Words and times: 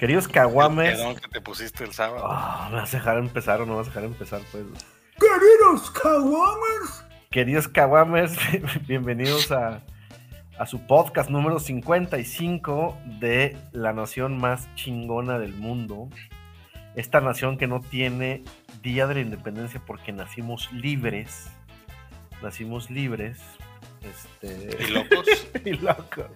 Queridos 0.00 0.28
caguames. 0.28 0.96
Perdón 0.96 1.16
que 1.16 1.28
te 1.28 1.42
pusiste 1.42 1.84
el 1.84 1.92
sábado. 1.92 2.24
Ah, 2.26 2.68
¿Me 2.70 2.76
vas 2.76 2.94
a 2.94 2.96
dejar 2.96 3.18
empezar 3.18 3.60
o 3.60 3.66
no 3.66 3.76
vas 3.76 3.86
a 3.86 3.90
dejar 3.90 4.04
empezar? 4.04 4.40
Pues. 4.50 4.64
Queridos 5.18 5.90
caguames. 5.90 7.04
Queridos 7.30 7.68
caguames, 7.68 8.34
bienvenidos 8.88 9.52
a, 9.52 9.82
a 10.58 10.64
su 10.64 10.86
podcast 10.86 11.28
número 11.28 11.60
55 11.60 12.96
de 13.20 13.58
la 13.72 13.92
nación 13.92 14.38
más 14.38 14.74
chingona 14.74 15.38
del 15.38 15.52
mundo. 15.52 16.08
Esta 16.96 17.20
nación 17.20 17.58
que 17.58 17.66
no 17.66 17.82
tiene 17.82 18.42
Día 18.82 19.06
de 19.06 19.16
la 19.16 19.20
Independencia 19.20 19.82
porque 19.86 20.12
nacimos 20.12 20.72
libres. 20.72 21.50
Nacimos 22.42 22.90
libres. 22.90 23.38
Este... 24.02 24.76
¿Y 24.82 24.92
locos? 24.92 25.26
y 25.64 25.72
locos. 25.72 26.26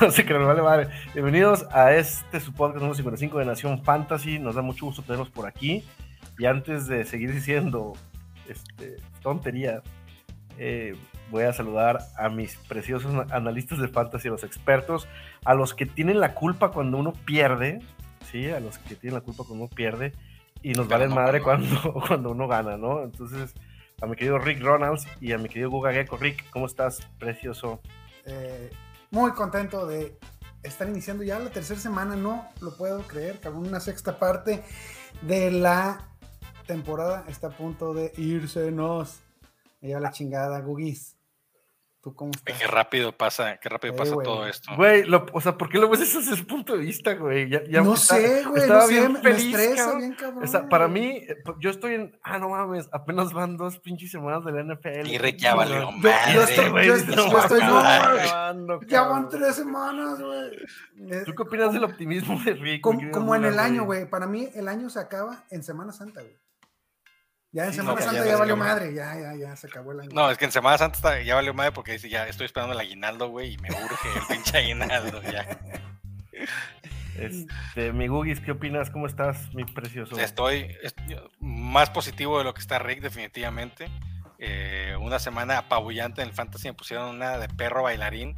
No 0.00 0.10
sé 0.10 0.24
que 0.24 0.32
nos 0.32 0.46
vale 0.46 0.62
madre. 0.62 0.88
Bienvenidos 1.12 1.66
a 1.70 1.92
este 1.94 2.40
su 2.40 2.52
podcast 2.52 2.78
número 2.78 2.94
55 2.94 3.38
de 3.38 3.44
Nación 3.44 3.82
Fantasy. 3.82 4.38
Nos 4.38 4.54
da 4.54 4.62
mucho 4.62 4.86
gusto 4.86 5.02
tenerlos 5.02 5.30
por 5.30 5.46
aquí. 5.46 5.84
Y 6.38 6.46
antes 6.46 6.86
de 6.86 7.04
seguir 7.04 7.32
diciendo 7.32 7.92
este, 8.48 8.96
tonterías, 9.22 9.82
eh, 10.58 10.96
voy 11.30 11.44
a 11.44 11.52
saludar 11.52 11.98
a 12.16 12.28
mis 12.28 12.56
preciosos 12.56 13.30
analistas 13.30 13.78
de 13.78 13.88
fantasy, 13.88 14.28
a 14.28 14.32
los 14.32 14.44
expertos, 14.44 15.06
a 15.44 15.54
los 15.54 15.74
que 15.74 15.86
tienen 15.86 16.20
la 16.20 16.34
culpa 16.34 16.70
cuando 16.70 16.98
uno 16.98 17.12
pierde, 17.12 17.80
¿sí? 18.30 18.50
A 18.50 18.60
los 18.60 18.78
que 18.78 18.94
tienen 18.94 19.14
la 19.14 19.24
culpa 19.24 19.44
cuando 19.44 19.64
uno 19.64 19.74
pierde 19.74 20.12
y 20.62 20.72
nos 20.72 20.88
valen 20.88 21.14
madre 21.14 21.42
cuando, 21.42 21.92
cuando 22.08 22.30
uno 22.30 22.48
gana, 22.48 22.76
¿no? 22.76 23.02
Entonces, 23.02 23.54
a 24.00 24.06
mi 24.06 24.14
querido 24.14 24.38
Rick 24.38 24.62
Ronalds 24.62 25.06
y 25.20 25.32
a 25.32 25.38
mi 25.38 25.48
querido 25.48 25.70
Guga 25.70 25.92
Gecko. 25.92 26.16
Rick, 26.16 26.50
¿cómo 26.50 26.66
estás, 26.66 27.00
precioso? 27.18 27.80
Eh, 28.24 28.70
muy 29.10 29.32
contento 29.32 29.86
de 29.86 30.18
estar 30.62 30.88
iniciando 30.88 31.22
ya 31.22 31.38
la 31.38 31.50
tercera 31.50 31.80
semana, 31.80 32.16
no 32.16 32.46
lo 32.60 32.76
puedo 32.76 33.02
creer, 33.02 33.40
cabrón, 33.40 33.66
una 33.66 33.80
sexta 33.80 34.18
parte 34.18 34.64
de 35.22 35.50
la 35.50 36.10
temporada 36.66 37.24
está 37.28 37.48
a 37.48 37.56
punto 37.56 37.94
de 37.94 38.12
irse 38.16 38.70
nos. 38.70 39.20
Lleva 39.80 40.00
la 40.00 40.10
chingada, 40.10 40.60
Gugis. 40.60 41.15
¿Tú 42.06 42.14
cómo 42.14 42.30
estás? 42.30 42.56
Qué 42.56 42.68
rápido 42.68 43.10
pasa, 43.10 43.56
qué 43.56 43.68
rápido 43.68 43.94
Eh, 43.94 43.96
pasa 43.96 44.14
güey. 44.14 44.24
todo 44.24 44.46
esto. 44.46 44.70
Güey, 44.76 45.02
lo- 45.06 45.26
o 45.32 45.40
sea, 45.40 45.58
¿por 45.58 45.68
qué 45.68 45.78
lo 45.78 45.88
ves 45.88 45.98
desde 45.98 46.20
ese 46.34 46.44
punto 46.44 46.74
de 46.74 46.84
vista, 46.84 47.14
güey? 47.14 47.50
Ya, 47.50 47.64
ya 47.68 47.82
no 47.82 47.94
está- 47.94 48.14
sé, 48.14 48.44
güey, 48.44 48.62
estaba 48.62 48.82
no 48.82 48.86
sé, 48.86 48.92
bien 48.92 49.12
me, 49.14 49.18
me 49.18 49.22
feliz, 49.24 49.46
estresa 49.56 49.76
cabrón. 49.82 49.98
bien 49.98 50.14
cabrón. 50.14 50.44
O 50.44 50.46
sea, 50.46 50.68
para 50.68 50.86
mí, 50.86 51.08
eh, 51.16 51.36
yo 51.58 51.70
estoy 51.70 51.94
en. 51.94 52.16
Ah, 52.22 52.38
no 52.38 52.50
mames, 52.50 52.88
apenas 52.92 53.32
van 53.32 53.56
dos 53.56 53.80
pinches 53.80 54.12
semanas 54.12 54.44
de 54.44 54.52
la 54.52 54.60
NFL. 54.60 55.08
Y 55.10 55.18
Rick 55.18 55.38
ya 55.38 55.56
valió 55.56 55.80
no, 55.80 55.90
Yo- 55.90 55.96
madre. 55.98 56.42
estoy- 56.44 56.70
güey, 56.70 56.86
yo 56.86 56.96
no 56.96 57.28
yo 57.32 57.38
estoy- 57.40 57.60
acabando, 57.60 58.80
Ya 58.86 59.02
van 59.02 59.28
tres 59.28 59.56
semanas, 59.56 60.20
güey. 60.20 60.50
Eh, 61.10 61.22
¿Tú 61.26 61.34
qué 61.34 61.42
opinas 61.42 61.72
del 61.72 61.82
optimismo 61.82 62.38
de 62.44 62.52
Rick? 62.54 62.82
Como, 62.82 63.10
como 63.10 63.34
en 63.34 63.46
el 63.46 63.58
año, 63.58 63.84
güey. 63.84 64.08
Para 64.08 64.28
mí, 64.28 64.48
el 64.54 64.68
año 64.68 64.88
se 64.90 65.00
acaba 65.00 65.44
en 65.50 65.64
Semana 65.64 65.92
Santa, 65.92 66.20
güey. 66.20 66.36
Ya 67.56 67.64
en 67.64 67.70
Sí, 67.70 67.76
Semana 67.76 67.98
no, 68.00 68.06
Santa 68.06 68.26
ya 68.26 68.36
valió 68.36 68.56
madre. 68.56 68.92
Ya, 68.94 69.18
ya, 69.18 69.34
ya 69.34 69.56
se 69.56 69.66
acabó 69.66 69.92
el 69.92 70.00
año. 70.00 70.10
No, 70.12 70.30
es 70.30 70.36
que 70.36 70.44
en 70.44 70.52
Semana 70.52 70.76
Santa 70.76 70.96
está- 70.96 71.22
ya 71.22 71.34
valió 71.34 71.54
madre 71.54 71.72
porque 71.72 71.92
dice, 71.92 72.08
ya 72.10 72.28
estoy 72.28 72.44
esperando 72.46 72.74
el 72.74 72.80
aguinaldo, 72.80 73.28
güey, 73.28 73.54
y 73.54 73.56
me 73.58 73.70
urge 73.70 74.08
el 74.14 74.26
pinche 74.28 74.58
aguinaldo, 74.58 75.22
ya. 75.22 75.46
Este, 77.18 77.92
mi 77.92 78.08
Gugis, 78.08 78.40
¿qué 78.40 78.50
opinas? 78.52 78.90
¿Cómo 78.90 79.06
estás, 79.06 79.54
mi 79.54 79.64
precioso? 79.64 80.18
Estoy 80.18 80.76
es- 80.82 80.94
más 81.40 81.88
positivo 81.90 82.36
de 82.38 82.44
lo 82.44 82.52
que 82.52 82.60
está 82.60 82.78
Rick, 82.78 83.00
definitivamente. 83.00 83.88
Eh, 84.38 84.94
una 85.00 85.18
semana 85.18 85.56
apabullante 85.56 86.20
en 86.20 86.28
el 86.28 86.34
Fantasy, 86.34 86.68
me 86.68 86.74
pusieron 86.74 87.14
una 87.16 87.38
de 87.38 87.48
perro 87.48 87.84
bailarín, 87.84 88.34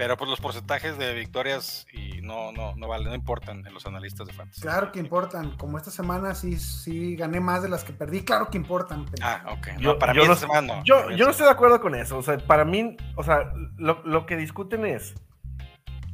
pero 0.00 0.16
pues 0.16 0.30
los 0.30 0.40
porcentajes 0.40 0.96
de 0.96 1.12
victorias 1.12 1.86
y 1.92 2.22
no, 2.22 2.52
no, 2.52 2.74
no 2.74 2.88
vale, 2.88 3.04
no 3.04 3.14
importan 3.14 3.66
en 3.66 3.74
los 3.74 3.84
analistas 3.84 4.26
de 4.26 4.32
Fantasy. 4.32 4.62
Claro 4.62 4.92
que 4.92 4.98
importan. 4.98 5.54
Como 5.58 5.76
esta 5.76 5.90
semana 5.90 6.34
sí, 6.34 6.58
sí 6.58 7.16
gané 7.16 7.38
más 7.38 7.62
de 7.62 7.68
las 7.68 7.84
que 7.84 7.92
perdí. 7.92 8.22
Claro 8.24 8.48
que 8.48 8.56
importan. 8.56 9.04
Ah, 9.20 9.42
ok. 9.52 9.72
No, 9.74 9.80
Yo- 9.80 9.98
para 9.98 10.14
yo 10.14 10.22
mí 10.22 10.26
no- 10.28 10.32
esta 10.32 10.46
semana 10.46 10.76
no. 10.78 10.84
Yo, 10.84 11.10
yo 11.10 11.26
no 11.26 11.32
estoy 11.32 11.44
de 11.44 11.52
acuerdo 11.52 11.82
con 11.82 11.94
eso. 11.94 12.16
O 12.16 12.22
sea, 12.22 12.38
para 12.38 12.64
mí, 12.64 12.96
o 13.14 13.22
sea, 13.22 13.52
lo, 13.76 14.00
lo 14.06 14.24
que 14.24 14.38
discuten 14.38 14.86
es, 14.86 15.12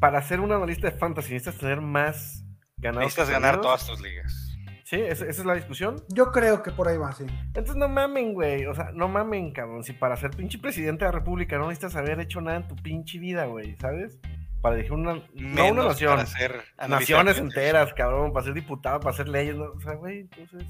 para 0.00 0.20
ser 0.20 0.40
un 0.40 0.50
analista 0.50 0.90
de 0.90 0.98
fantasy 0.98 1.34
necesitas 1.34 1.60
tener 1.60 1.80
más 1.80 2.42
ganados. 2.78 3.04
Necesitas 3.04 3.30
ganar 3.30 3.60
todas 3.60 3.86
tus 3.86 4.00
ligas. 4.00 4.45
Sí, 4.86 5.00
esa, 5.00 5.26
esa 5.26 5.40
es 5.40 5.44
la 5.44 5.54
discusión. 5.54 6.00
Yo 6.06 6.30
creo 6.30 6.62
que 6.62 6.70
por 6.70 6.86
ahí 6.86 6.96
va, 6.96 7.12
sí. 7.12 7.26
Entonces 7.46 7.74
no 7.74 7.88
mamen, 7.88 8.34
güey. 8.34 8.66
O 8.66 8.74
sea, 8.74 8.92
no 8.94 9.08
mamen, 9.08 9.50
cabrón. 9.50 9.82
Si 9.82 9.92
para 9.92 10.16
ser 10.16 10.30
pinche 10.30 10.58
presidente 10.58 11.04
de 11.04 11.10
la 11.10 11.18
república 11.18 11.58
no 11.58 11.66
necesitas 11.66 11.96
haber 11.96 12.20
hecho 12.20 12.40
nada 12.40 12.58
en 12.58 12.68
tu 12.68 12.76
pinche 12.76 13.18
vida, 13.18 13.46
güey, 13.46 13.74
¿sabes? 13.80 14.20
Para 14.62 14.76
elegir 14.76 14.92
una, 14.92 15.24
no 15.34 15.70
una 15.72 15.86
nación, 15.86 16.14
para 16.14 16.26
ser 16.26 16.62
naciones 16.88 17.36
enteras, 17.38 17.92
cabrón, 17.94 18.32
para 18.32 18.44
ser 18.44 18.54
diputado, 18.54 19.00
para 19.00 19.16
ser 19.16 19.28
leyes, 19.28 19.56
¿no? 19.56 19.72
o 19.72 19.80
sea, 19.80 19.94
güey, 19.94 20.20
entonces... 20.20 20.62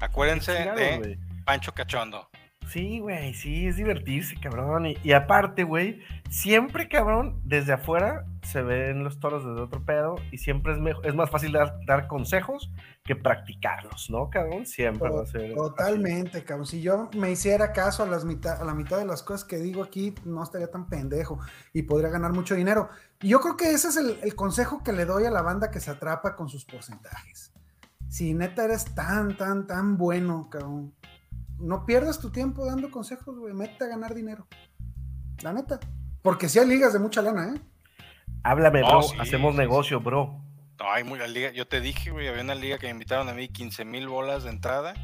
Acuérdense 0.00 0.54
chingados, 0.54 0.78
de. 0.78 1.18
Pancho 1.46 1.72
Cachondo. 1.72 2.28
Sí, 2.68 2.98
güey, 3.00 3.32
sí, 3.32 3.66
es 3.66 3.76
divertirse, 3.76 4.36
cabrón. 4.36 4.84
Y, 4.84 4.98
y 5.02 5.12
aparte, 5.12 5.64
güey, 5.64 6.02
siempre, 6.28 6.88
cabrón, 6.88 7.40
desde 7.42 7.72
afuera 7.72 8.26
se 8.42 8.62
ven 8.62 9.02
los 9.02 9.18
toros 9.18 9.44
desde 9.46 9.62
otro 9.62 9.82
pedo 9.82 10.16
y 10.30 10.38
siempre 10.38 10.74
es, 10.74 10.78
mejor, 10.78 11.06
es 11.06 11.14
más 11.14 11.30
fácil 11.30 11.52
dar, 11.52 11.78
dar 11.86 12.06
consejos 12.06 12.70
que 13.10 13.16
practicarlos, 13.16 14.08
¿no, 14.08 14.30
cabrón? 14.30 14.64
Siempre 14.66 15.10
va 15.10 15.22
a 15.22 15.26
ser. 15.26 15.46
así. 15.46 15.54
Totalmente, 15.54 16.44
cabrón. 16.44 16.64
Si 16.64 16.80
yo 16.80 17.10
me 17.16 17.32
hiciera 17.32 17.72
caso 17.72 18.04
a, 18.04 18.06
las 18.06 18.24
mitad, 18.24 18.62
a 18.62 18.64
la 18.64 18.72
mitad 18.72 18.98
de 18.98 19.04
las 19.04 19.24
cosas 19.24 19.44
que 19.44 19.56
digo 19.56 19.82
aquí, 19.82 20.14
no 20.24 20.44
estaría 20.44 20.70
tan 20.70 20.88
pendejo 20.88 21.40
y 21.72 21.82
podría 21.82 22.08
ganar 22.08 22.32
mucho 22.32 22.54
dinero. 22.54 22.88
Y 23.20 23.30
yo 23.30 23.40
creo 23.40 23.56
que 23.56 23.72
ese 23.72 23.88
es 23.88 23.96
el, 23.96 24.20
el 24.22 24.36
consejo 24.36 24.84
que 24.84 24.92
le 24.92 25.06
doy 25.06 25.24
a 25.24 25.30
la 25.32 25.42
banda 25.42 25.72
que 25.72 25.80
se 25.80 25.90
atrapa 25.90 26.36
con 26.36 26.48
sus 26.48 26.64
porcentajes. 26.64 27.52
Si 28.08 28.32
neta 28.32 28.64
eres 28.64 28.94
tan, 28.94 29.36
tan, 29.36 29.66
tan 29.66 29.96
bueno, 29.96 30.48
cabrón, 30.48 30.94
no 31.58 31.84
pierdas 31.86 32.20
tu 32.20 32.30
tiempo 32.30 32.64
dando 32.64 32.92
consejos, 32.92 33.36
güey. 33.36 33.54
Mete 33.54 33.86
a 33.86 33.88
ganar 33.88 34.14
dinero. 34.14 34.46
La 35.42 35.52
neta. 35.52 35.80
Porque 36.22 36.48
si 36.48 36.60
hay 36.60 36.68
ligas 36.68 36.92
de 36.92 37.00
mucha 37.00 37.22
lana, 37.22 37.54
¿eh? 37.56 37.60
Háblame, 38.44 38.82
bro. 38.82 39.02
sí, 39.02 39.16
Hacemos 39.18 39.54
sí, 39.54 39.58
negocio, 39.58 40.00
bro. 40.00 40.44
No, 40.80 40.90
hay 40.90 41.04
muy, 41.04 41.18
la 41.18 41.26
liga, 41.28 41.50
yo 41.52 41.68
te 41.68 41.80
dije, 41.80 42.10
güey, 42.10 42.26
había 42.28 42.42
una 42.42 42.54
liga 42.54 42.78
que 42.78 42.86
me 42.86 42.92
invitaron 42.92 43.28
a 43.28 43.34
mí 43.34 43.48
15 43.48 43.84
mil 43.84 44.08
bolas 44.08 44.44
de 44.44 44.50
entrada 44.50 44.94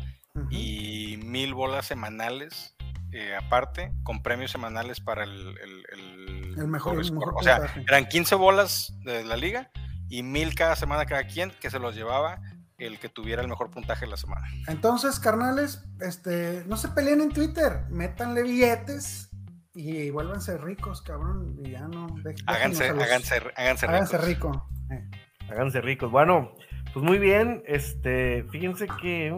y 0.51 1.19
mil 1.25 1.55
bolas 1.55 1.87
semanales 1.87 2.75
eh, 3.13 3.35
aparte, 3.37 3.93
con 4.03 4.23
premios 4.23 4.51
semanales 4.51 5.01
para 5.01 5.25
el, 5.25 5.31
el, 5.31 5.85
el- 5.93 6.59
El 6.59 6.67
mejor- 6.69 6.97
mejor 7.13 7.35
O 7.37 7.43
sea, 7.43 7.73
eran 7.89 8.07
15 8.07 8.35
bolas 8.35 8.93
de 9.05 9.25
la 9.25 9.37
liga 9.37 9.71
y 10.09 10.23
mil 10.23 10.55
cada 10.55 10.77
semana 10.77 11.07
cada 11.07 11.27
quien 11.27 11.51
que 11.61 11.71
se 11.71 11.79
los 11.79 11.95
llevaba 11.95 12.41
el 12.79 12.99
que 12.99 13.09
tuviera 13.09 13.41
el 13.43 13.49
mejor 13.49 13.71
puntaje 13.71 14.05
de 14.05 14.11
la 14.11 14.17
semana. 14.19 14.47
Entonces, 14.67 15.19
carnales, 15.21 15.85
este, 16.01 16.65
no 16.67 16.77
se 16.77 16.89
peleen 16.89 17.23
en 17.23 17.31
Twitter, 17.33 17.85
métanle 17.89 18.43
billetes 18.43 19.31
y 19.75 20.11
vuélvanse 20.11 20.59
ricos, 20.59 21.01
cabrón, 21.01 21.57
y 21.65 21.71
ya 21.71 21.89
no. 21.89 22.07
Háganse, 22.47 22.93
los- 22.93 23.03
háganse, 23.03 23.37
háganse, 23.57 23.87
háganse 23.87 24.19
ricos. 24.19 24.57
rico. 24.57 24.69
Eh, 24.91 25.11
Háganse 25.49 25.81
ricos. 25.81 26.11
Bueno, 26.11 26.53
pues 26.93 27.05
muy 27.05 27.19
bien. 27.19 27.63
Este, 27.67 28.45
fíjense 28.51 28.87
que 29.01 29.29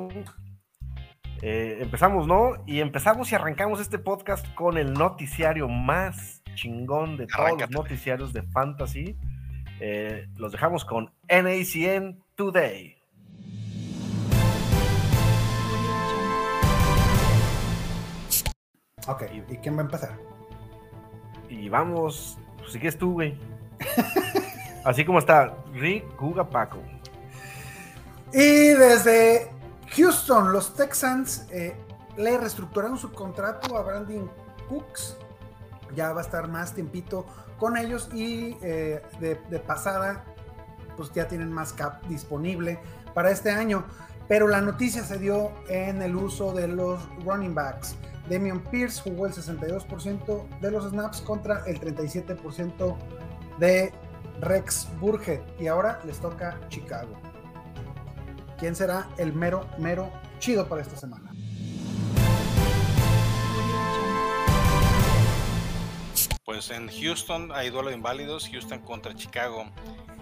eh, 1.43 1.79
empezamos, 1.81 2.27
¿no? 2.27 2.53
Y 2.67 2.81
empezamos 2.81 3.31
y 3.31 3.35
arrancamos 3.35 3.81
este 3.81 3.99
podcast 3.99 4.47
con 4.55 4.79
el 4.79 4.93
noticiario 4.93 5.69
más 5.69 6.43
chingón 6.55 7.17
de 7.17 7.27
todos 7.27 7.41
Arráncate. 7.41 7.73
los 7.73 7.85
noticiarios 7.85 8.33
de 8.33 8.43
fantasy. 8.43 9.17
Eh, 9.81 10.27
los 10.37 10.51
dejamos 10.51 10.85
con 10.85 11.13
NACN 11.29 12.23
Today. 12.35 12.97
Ok, 19.07 19.23
¿y 19.49 19.57
quién 19.59 19.77
va 19.77 19.81
a 19.81 19.85
empezar? 19.85 20.19
Y 21.49 21.69
vamos, 21.69 22.39
pues 22.59 22.73
si 22.73 22.79
quieres 22.79 22.99
tú, 22.99 23.13
güey. 23.13 23.39
Así 24.85 25.05
como 25.05 25.19
está 25.19 25.55
Rick 25.73 26.05
Guga 26.19 26.49
Paco. 26.49 26.79
Y 28.33 28.69
desde 28.75 29.51
Houston, 29.97 30.53
los 30.53 30.75
Texans 30.75 31.47
eh, 31.51 31.77
le 32.17 32.37
reestructuraron 32.37 32.99
su 32.99 33.13
contrato 33.13 33.77
a 33.77 33.83
Brandon 33.83 34.31
Cooks. 34.69 35.17
Ya 35.95 36.13
va 36.13 36.21
a 36.21 36.25
estar 36.25 36.49
más 36.49 36.75
tiempito 36.75 37.27
con 37.59 37.77
ellos 37.77 38.09
y 38.13 38.57
eh, 38.63 39.03
de, 39.21 39.37
de 39.49 39.59
pasada, 39.59 40.25
pues 40.97 41.13
ya 41.13 41.27
tienen 41.27 41.51
más 41.51 41.73
cap 41.73 42.05
disponible 42.07 42.79
para 43.15 43.31
este 43.31 43.51
año. 43.51 43.85
Pero 44.29 44.47
la 44.47 44.61
noticia 44.61 45.03
se 45.03 45.19
dio 45.19 45.53
en 45.69 46.03
el 46.03 46.15
uso 46.15 46.53
de 46.53 46.69
los 46.69 47.01
running 47.25 47.55
backs. 47.55 47.97
Damian 48.29 48.61
Pierce 48.61 49.01
jugó 49.01 49.27
el 49.27 49.33
62% 49.33 50.61
de 50.61 50.71
los 50.71 50.91
snaps 50.91 51.23
contra 51.23 51.63
el 51.67 51.81
37% 51.81 52.97
de 53.59 53.93
Rex 54.41 54.89
Burhead. 55.01 55.41
Y 55.59 55.67
ahora 55.67 56.01
les 56.05 56.19
toca 56.21 56.59
Chicago. 56.69 57.17
¿Quién 58.59 58.75
será 58.75 59.09
el 59.19 59.33
mero, 59.33 59.69
mero 59.79 60.11
chido 60.39 60.69
para 60.69 60.83
esta 60.83 60.97
semana? 60.97 61.33
Pues 66.45 66.71
en 66.71 66.89
Houston 66.89 67.53
hay 67.53 67.69
duelo 67.69 67.91
de 67.91 67.97
inválidos, 67.97 68.49
Houston 68.51 68.81
contra 68.81 69.15
Chicago. 69.15 69.67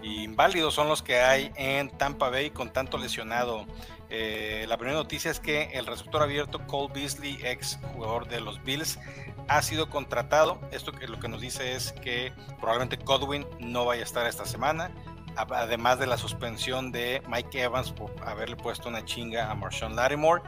inválidos 0.02 0.74
son 0.74 0.88
los 0.88 1.00
que 1.00 1.20
hay 1.20 1.52
en 1.54 1.88
Tampa 1.88 2.30
Bay 2.30 2.50
con 2.50 2.72
tanto 2.72 2.98
lesionado. 2.98 3.64
Eh, 4.10 4.66
la 4.68 4.76
primera 4.76 4.98
noticia 4.98 5.30
es 5.30 5.38
que 5.38 5.70
el 5.74 5.86
receptor 5.86 6.22
abierto 6.22 6.66
Cole 6.66 6.92
Beasley, 6.92 7.38
ex 7.44 7.78
jugador 7.94 8.26
de 8.28 8.40
los 8.40 8.62
Bills, 8.64 8.98
ha 9.48 9.62
sido 9.62 9.88
contratado. 9.88 10.58
Esto 10.70 10.92
que 10.92 11.06
lo 11.06 11.18
que 11.18 11.28
nos 11.28 11.40
dice 11.40 11.74
es 11.74 11.92
que 11.92 12.32
probablemente 12.60 12.96
Godwin 12.96 13.46
no 13.60 13.84
vaya 13.84 14.02
a 14.02 14.04
estar 14.04 14.26
esta 14.26 14.44
semana. 14.44 14.90
Además 15.36 15.98
de 15.98 16.06
la 16.06 16.16
suspensión 16.16 16.92
de 16.92 17.22
Mike 17.28 17.62
Evans 17.62 17.92
por 17.92 18.10
haberle 18.26 18.56
puesto 18.56 18.88
una 18.88 19.04
chinga 19.04 19.50
a 19.50 19.54
Marshawn 19.54 19.94
Lattimore. 19.94 20.42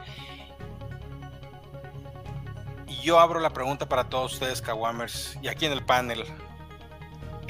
Y 2.87 2.95
yo 3.01 3.19
abro 3.19 3.39
la 3.39 3.51
pregunta 3.51 3.87
para 3.87 4.09
todos 4.09 4.33
ustedes, 4.33 4.61
Kawamers, 4.61 5.37
y 5.41 5.47
aquí 5.47 5.65
en 5.65 5.73
el 5.73 5.85
panel. 5.85 6.23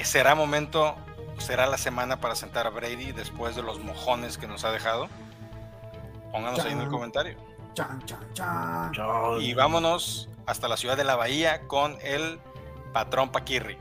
¿Será 0.02 0.34
momento, 0.34 0.96
será 1.38 1.66
la 1.66 1.78
semana 1.78 2.20
para 2.20 2.34
sentar 2.34 2.66
a 2.66 2.70
Brady 2.70 3.12
después 3.12 3.56
de 3.56 3.62
los 3.62 3.78
mojones 3.80 4.36
que 4.36 4.46
nos 4.46 4.64
ha 4.64 4.70
dejado? 4.70 5.08
Pónganos 6.30 6.60
ahí 6.60 6.72
en 6.72 6.80
el 6.80 6.88
comentario. 6.88 7.49
Chan, 7.74 8.02
chan, 8.04 8.92
chan. 8.92 9.40
Y 9.40 9.54
vámonos 9.54 10.28
hasta 10.46 10.66
la 10.66 10.76
ciudad 10.76 10.96
de 10.96 11.04
la 11.04 11.14
Bahía 11.14 11.68
con 11.68 11.96
el 12.02 12.40
patrón 12.92 13.30
Paquirri. 13.30 13.78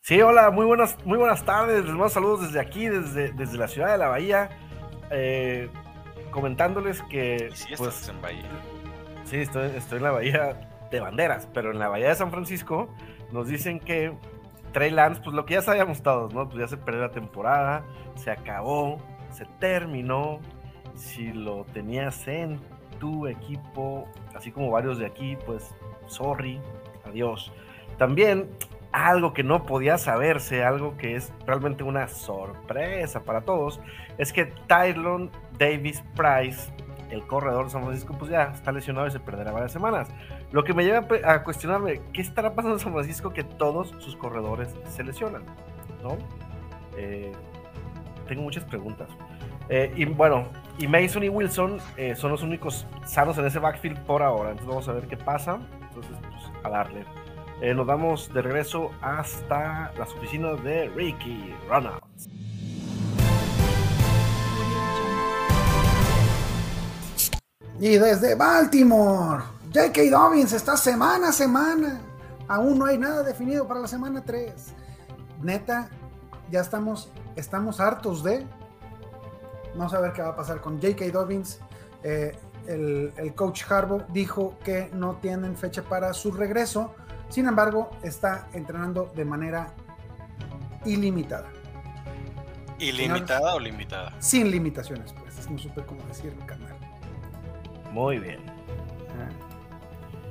Sí, 0.00 0.20
hola, 0.22 0.50
muy 0.50 0.64
buenas, 0.64 0.96
muy 1.04 1.18
buenas 1.18 1.44
tardes. 1.44 1.84
Les 1.84 1.92
mando 1.92 2.08
saludos 2.08 2.42
desde 2.42 2.58
aquí, 2.58 2.88
desde, 2.88 3.32
desde 3.32 3.58
la 3.58 3.68
ciudad 3.68 3.92
de 3.92 3.98
la 3.98 4.08
Bahía. 4.08 4.50
Eh, 5.10 5.70
comentándoles 6.30 7.02
que. 7.10 7.50
sí 7.54 7.74
pues, 7.76 8.08
en 8.08 8.20
Bahía? 8.22 8.48
Sí, 9.24 9.36
estoy, 9.36 9.70
estoy 9.76 9.98
en 9.98 10.04
la 10.04 10.10
Bahía 10.10 10.68
de 10.90 11.00
Banderas, 11.00 11.46
pero 11.52 11.70
en 11.70 11.78
la 11.78 11.88
Bahía 11.88 12.08
de 12.08 12.14
San 12.14 12.30
Francisco 12.30 12.88
nos 13.30 13.46
dicen 13.46 13.78
que 13.78 14.12
Trey 14.72 14.90
Lance, 14.90 15.20
pues 15.22 15.34
lo 15.34 15.44
que 15.44 15.54
ya 15.54 15.62
sabíamos 15.62 16.02
todos, 16.02 16.32
¿no? 16.32 16.48
Pues 16.48 16.60
ya 16.60 16.68
se 16.68 16.76
perdió 16.76 17.02
la 17.02 17.10
temporada, 17.10 17.84
se 18.14 18.30
acabó, 18.30 18.98
se 19.30 19.44
terminó. 19.58 20.40
Si 20.94 21.32
lo 21.32 21.64
tenías 21.64 22.26
en 22.28 22.60
tu 22.98 23.26
equipo, 23.26 24.06
así 24.34 24.52
como 24.52 24.70
varios 24.70 24.98
de 24.98 25.06
aquí, 25.06 25.36
pues 25.46 25.74
sorry, 26.06 26.60
adiós. 27.06 27.52
También 27.96 28.50
algo 28.92 29.32
que 29.32 29.42
no 29.42 29.64
podía 29.64 29.98
saberse, 29.98 30.64
algo 30.64 30.96
que 30.96 31.16
es 31.16 31.32
realmente 31.46 31.84
una 31.84 32.08
sorpresa 32.08 33.22
para 33.22 33.42
todos, 33.42 33.80
es 34.18 34.32
que 34.32 34.46
Tylon 34.66 35.30
Davis 35.58 36.02
Price, 36.16 36.72
el 37.10 37.26
corredor 37.26 37.66
de 37.66 37.70
San 37.70 37.82
Francisco, 37.82 38.14
pues 38.18 38.30
ya 38.30 38.44
está 38.54 38.72
lesionado 38.72 39.06
y 39.06 39.10
se 39.10 39.20
perderá 39.20 39.52
varias 39.52 39.72
semanas. 39.72 40.08
Lo 40.52 40.64
que 40.64 40.74
me 40.74 40.84
lleva 40.84 41.06
a 41.24 41.44
cuestionarme, 41.44 42.02
¿qué 42.12 42.22
estará 42.22 42.54
pasando 42.54 42.76
en 42.76 42.80
San 42.80 42.92
Francisco 42.92 43.32
que 43.32 43.44
todos 43.44 43.94
sus 43.98 44.16
corredores 44.16 44.74
se 44.88 45.04
lesionan? 45.04 45.44
¿No? 46.02 46.18
Eh, 46.96 47.30
tengo 48.26 48.42
muchas 48.42 48.64
preguntas. 48.64 49.08
Eh, 49.68 49.92
y 49.94 50.06
bueno, 50.06 50.48
y 50.76 50.88
Mason 50.88 51.22
y 51.22 51.28
Wilson 51.28 51.78
eh, 51.96 52.16
son 52.16 52.32
los 52.32 52.42
únicos 52.42 52.84
sanos 53.06 53.38
en 53.38 53.46
ese 53.46 53.60
backfield 53.60 54.00
por 54.00 54.22
ahora. 54.22 54.50
Entonces 54.50 54.68
vamos 54.68 54.88
a 54.88 54.92
ver 54.92 55.06
qué 55.06 55.16
pasa. 55.16 55.60
Entonces, 55.88 56.16
pues, 56.20 56.64
a 56.64 56.68
darle. 56.68 57.04
nos 57.74 57.86
vamos 57.86 58.32
de 58.34 58.42
regreso 58.42 58.90
hasta 59.00 59.92
las 59.96 60.12
oficinas 60.14 60.62
de 60.64 60.88
Ricky 60.88 61.54
Ronalds. 61.68 62.28
Y 67.78 67.96
desde 67.96 68.34
Baltimore, 68.34 69.42
J.K. 69.72 70.10
Dobbins 70.10 70.52
está 70.52 70.76
semana 70.76 71.28
a 71.28 71.32
semana. 71.32 72.00
Aún 72.48 72.78
no 72.78 72.86
hay 72.86 72.98
nada 72.98 73.22
definido 73.22 73.68
para 73.68 73.80
la 73.80 73.86
semana 73.86 74.24
3. 74.24 74.52
Neta, 75.40 75.88
ya 76.50 76.60
estamos, 76.60 77.12
estamos 77.36 77.78
hartos 77.78 78.24
de. 78.24 78.44
Vamos 79.76 79.94
a 79.94 80.00
ver 80.00 80.12
qué 80.12 80.22
va 80.22 80.30
a 80.30 80.36
pasar 80.36 80.60
con 80.60 80.80
J.K. 80.80 81.10
Dobbins. 81.12 81.60
Eh, 82.02 82.36
el, 82.66 83.12
el, 83.16 83.34
coach 83.34 83.62
Harbaugh 83.70 84.06
dijo 84.08 84.58
que 84.64 84.90
no 84.92 85.16
tienen 85.16 85.56
fecha 85.56 85.82
para 85.82 86.12
su 86.14 86.32
regreso. 86.32 86.92
Sin 87.28 87.46
embargo, 87.46 87.90
está 88.02 88.48
entrenando 88.52 89.12
de 89.14 89.24
manera 89.24 89.72
ilimitada. 90.84 91.48
¿Ilimitada 92.80 93.54
o 93.54 93.60
limitada? 93.60 94.14
Sin 94.18 94.50
limitaciones, 94.50 95.12
pues. 95.12 95.48
No 95.48 95.58
supe 95.58 95.84
cómo 95.84 96.02
decirlo, 96.06 96.44
carnal. 96.46 96.76
Muy 97.92 98.18
bien. 98.18 98.40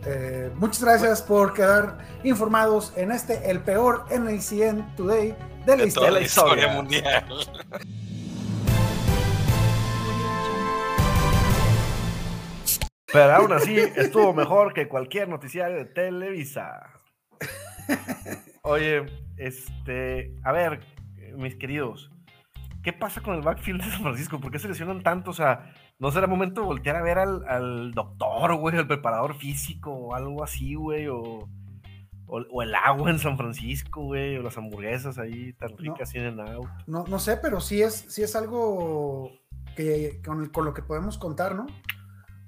Eh, 0.06 0.50
muchas 0.56 0.84
gracias 0.84 1.22
por 1.22 1.54
quedar 1.54 1.98
informados 2.24 2.94
en 2.96 3.12
este, 3.12 3.50
el 3.50 3.60
peor 3.60 4.06
NACN 4.10 4.96
Today 4.96 5.36
de 5.66 5.78
la, 5.78 6.22
historia. 6.22 6.74
mundial. 6.74 7.26
Pero 13.12 13.36
aún 13.36 13.52
así 13.54 13.76
estuvo 13.78 14.34
mejor 14.34 14.74
que 14.74 14.88
cualquier 14.88 15.28
noticiario 15.28 15.78
de 15.78 15.86
Televisa. 15.86 16.94
Oye, 18.62 19.06
este, 19.38 20.36
a 20.44 20.52
ver, 20.52 20.82
mis 21.36 21.56
queridos, 21.56 22.12
¿qué 22.84 22.94
pasa 22.94 23.22
con 23.22 23.36
el 23.36 23.42
backfield 23.42 23.84
de 23.84 23.92
San 23.92 24.04
Francisco? 24.04 24.40
¿Por 24.40 24.52
qué 24.52 24.60
se 24.60 24.68
lesionan 24.68 25.02
tanto? 25.02 25.32
O 25.32 25.34
sea, 25.34 25.74
¿No 26.00 26.12
será 26.12 26.28
momento 26.28 26.62
de 26.62 26.68
voltear 26.68 26.96
a 26.96 27.02
ver 27.02 27.20
al, 27.20 27.92
doctor, 27.94 28.56
güey, 28.56 28.78
al 28.78 28.88
preparador 28.88 29.36
físico 29.36 29.92
o 29.92 30.16
algo 30.16 30.46
así, 30.46 30.76
güey? 30.76 31.08
O, 31.08 31.50
el 32.62 32.76
agua 32.76 33.10
en 33.10 33.20
San 33.20 33.38
Francisco, 33.38 34.04
güey, 34.04 34.38
o 34.38 34.42
las 34.42 34.58
hamburguesas 34.58 35.18
ahí 35.18 35.52
tan 35.54 35.76
ricas 35.78 36.14
no, 36.16 36.22
en 36.22 36.40
auto. 36.40 36.70
No, 36.88 37.04
no 37.06 37.20
sé, 37.20 37.38
pero 37.38 37.60
sí 37.60 37.82
es, 37.82 38.06
sí 38.08 38.22
es 38.22 38.36
algo 38.36 39.32
que 39.76 40.22
con, 40.24 40.50
lo 40.64 40.74
que 40.74 40.84
podemos 40.84 41.18
contar, 41.18 41.56
¿no? 41.56 41.68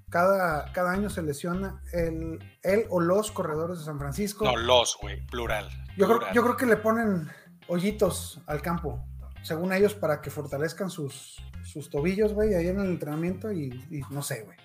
Cada, 0.10 0.72
cada 0.72 0.92
año 0.92 1.10
se 1.10 1.22
lesiona 1.22 1.82
el, 1.92 2.40
él 2.64 2.86
o 2.90 3.02
los 3.02 3.32
corredores 3.32 3.80
de 3.80 3.86
San 3.86 4.00
Francisco. 4.00 4.46
No, 4.46 4.56
los, 4.56 4.98
güey, 5.02 5.26
plural. 5.26 5.68
Yo, 5.98 6.06
Creo, 6.06 6.34
yo 6.34 6.44
creo 6.44 6.58
que 6.58 6.66
le 6.68 6.78
ponen 6.78 7.28
hoyitos 7.68 8.40
al 8.48 8.62
campo, 8.62 9.04
según 9.44 9.74
ellos, 9.74 9.94
para 9.94 10.22
que 10.22 10.30
fortalezcan 10.30 10.90
sus, 10.90 11.38
sus 11.64 11.90
tobillos, 11.90 12.34
güey, 12.34 12.54
ahí 12.54 12.68
en 12.68 12.80
el 12.80 12.88
entrenamiento 12.88 13.52
y, 13.52 14.04
no 14.10 14.22
sé, 14.22 14.44
güey. 14.44 14.58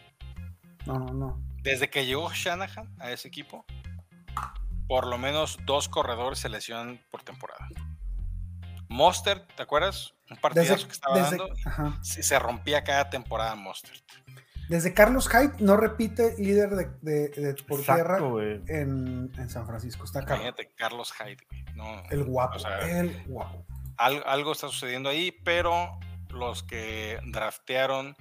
No, 0.87 0.99
no, 0.99 1.13
no. 1.13 1.43
Desde 1.63 1.91
que 1.91 2.07
llegó 2.07 2.31
Shanahan 2.33 2.95
a 3.01 3.11
ese 3.11 3.29
equipo, 3.29 3.65
por 4.87 5.07
lo 5.07 5.19
menos 5.19 5.59
dos 5.65 5.89
corredores 5.89 6.39
se 6.39 6.49
lesionan 6.49 7.01
por 7.11 7.23
temporada. 7.23 7.69
Monster, 8.89 9.45
¿te 9.57 9.63
acuerdas? 9.63 10.15
Un 10.31 10.37
partidazo 10.37 10.87
que 10.87 10.93
estaba 10.93 11.19
dando. 11.19 11.49
Se 12.03 12.39
rompía 12.39 12.85
cada 12.85 13.11
temporada 13.11 13.55
Monster. 13.57 13.93
Desde 14.69 14.95
Carlos 14.95 15.29
Hyde 15.29 15.53
no 15.61 15.77
repite 15.77 16.35
líder 16.39 16.71
de, 17.01 17.57
por 17.69 17.83
tierra 17.83 18.19
en, 18.69 19.31
San 19.49 19.67
Francisco. 19.67 20.05
Está 20.05 20.23
Imagínate, 20.23 20.73
Carlos 20.77 21.13
Hyde. 21.13 21.39
No, 21.75 22.03
el 22.11 22.25
guapo, 22.25 22.59
el 22.83 23.25
guapo. 23.27 23.65
Algo 23.99 24.53
está 24.53 24.69
sucediendo 24.69 25.09
ahí, 25.09 25.33
pero 25.45 25.99
los 26.31 26.63
que 26.63 27.19
draftearon 27.27 28.15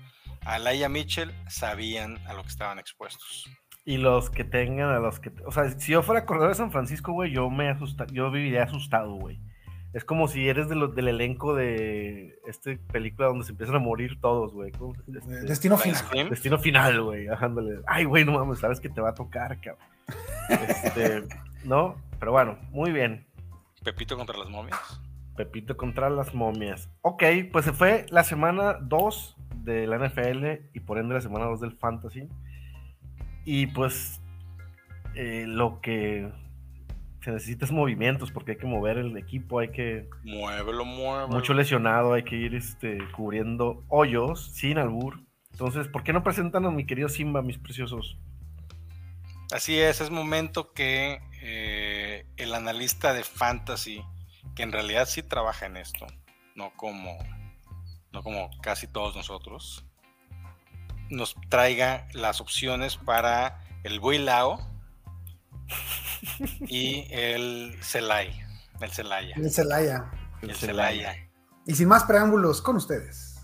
a 0.46 0.60
Laia 0.60 0.89
Mitchell 0.89 1.34
sabían 1.50 2.20
a 2.27 2.34
lo 2.34 2.44
que 2.44 2.50
estaban 2.50 2.79
expuestos. 2.79 3.50
Y 3.84 3.98
los 3.98 4.29
que 4.29 4.44
tengan 4.44 4.89
a 4.89 5.00
los 5.00 5.20
que. 5.20 5.32
O 5.46 5.51
sea, 5.51 5.70
si 5.70 5.91
yo 5.91 6.01
fuera 6.01 6.25
corredor 6.25 6.50
de 6.50 6.55
San 6.55 6.72
Francisco, 6.72 7.12
güey, 7.12 7.32
yo 7.32 7.50
me 7.50 7.70
asusta, 7.70 8.05
yo 8.12 8.32
viviría 8.32 8.63
asustado, 8.63 9.13
güey. 9.13 9.39
Es 9.94 10.03
como 10.03 10.27
si 10.27 10.50
eres 10.50 10.67
de 10.67 10.75
del 10.75 11.08
elenco 11.08 11.55
de 11.55 12.38
esta 12.46 12.72
película 12.91 13.27
donde 13.27 13.46
se 13.46 13.51
empiezan 13.51 13.75
a 13.75 13.79
morir 13.79 14.20
todos, 14.20 14.53
güey. 14.53 14.72
Este, 15.08 15.41
Destino 15.41 15.77
final. 15.77 16.29
Destino 16.29 16.58
final, 16.60 17.01
güey. 17.01 17.27
Ay, 17.88 18.03
güey, 18.03 18.25
no 18.25 18.34
mames, 18.34 18.60
sabes 18.60 18.82
que 18.82 18.89
te 18.89 19.00
va 19.00 19.12
a 19.12 19.15
tocar, 19.15 19.60
cabrón. 19.62 19.88
Este, 20.50 21.24
¿no? 21.63 21.96
Pero 22.20 22.32
bueno, 22.32 22.58
muy 22.72 22.91
bien. 22.91 23.25
Pepito 23.84 24.17
contra 24.17 24.38
las 24.38 24.50
momias. 24.50 25.00
Pepito 25.36 25.77
contra 25.77 26.10
las 26.10 26.34
momias. 26.34 26.89
Ok, 27.01 27.24
pues 27.51 27.65
se 27.65 27.74
fue 27.74 28.06
la 28.10 28.24
semana 28.24 28.74
2 28.82 29.38
de 29.63 29.88
la 29.88 29.98
NFL 29.98 30.70
y 30.74 30.80
por 30.80 30.98
ende 30.98 31.15
la 31.15 31.22
semana 31.22 31.46
2 31.46 31.62
del 31.62 31.72
Fantasy. 31.74 32.27
Y 33.44 33.68
pues 33.68 34.22
eh, 35.15 35.46
lo 35.48 35.82
que 35.82 36.32
se 37.22 37.32
necesita 37.32 37.65
es 37.65 37.72
movimientos 37.72 38.32
porque 38.32 38.51
hay 38.51 38.58
que 38.58 38.68
mover 38.68 38.98
el 38.98 39.18
equipo, 39.18 39.60
hay 39.60 39.70
que... 39.70 40.10
Muévelo, 40.24 40.86
muévelo. 40.86 41.27
Mucho 41.27 41.54
lesionado, 41.54 42.13
hay 42.13 42.24
que 42.24 42.36
ir 42.36 42.56
este, 42.56 43.00
cubriendo 43.15 43.84
hoyos 43.89 44.51
sin 44.54 44.77
albur. 44.77 45.20
Entonces, 45.51 45.88
¿por 45.88 46.04
qué 46.04 46.13
no 46.13 46.24
presentan 46.24 46.65
a 46.65 46.72
mi 46.72 46.86
querido 46.86 47.10
Simba, 47.10 47.42
mis 47.42 47.58
preciosos? 47.58 48.18
Así 49.51 49.77
es, 49.77 50.01
es 50.01 50.10
momento 50.10 50.74
que 50.74 51.20
eh, 51.42 52.25
el 52.38 52.54
analista 52.54 53.13
de 53.13 53.24
Fantasy 53.24 54.04
que 54.55 54.63
en 54.63 54.71
realidad 54.71 55.07
sí 55.07 55.21
trabaja 55.21 55.65
en 55.65 55.77
esto, 55.77 56.07
no 56.55 56.71
como, 56.75 57.17
no 58.12 58.24
como 58.24 58.50
casi 58.62 58.88
todos 58.88 59.15
nosotros, 59.15 59.85
nos 61.09 61.35
traiga 61.50 62.07
las 62.13 62.41
opciones 62.41 62.97
para 62.97 63.63
el 63.83 64.00
Builao 64.00 64.59
y 66.67 67.07
el 67.12 67.77
Celay. 67.81 68.41
El 68.81 68.91
Celaya. 68.91 69.35
El 69.35 69.51
Celaya. 69.51 70.12
El 70.41 70.55
Celaya. 70.55 71.15
Y 71.65 71.74
sin 71.75 71.88
más 71.88 72.03
preámbulos, 72.03 72.62
con 72.62 72.75
ustedes. 72.75 73.39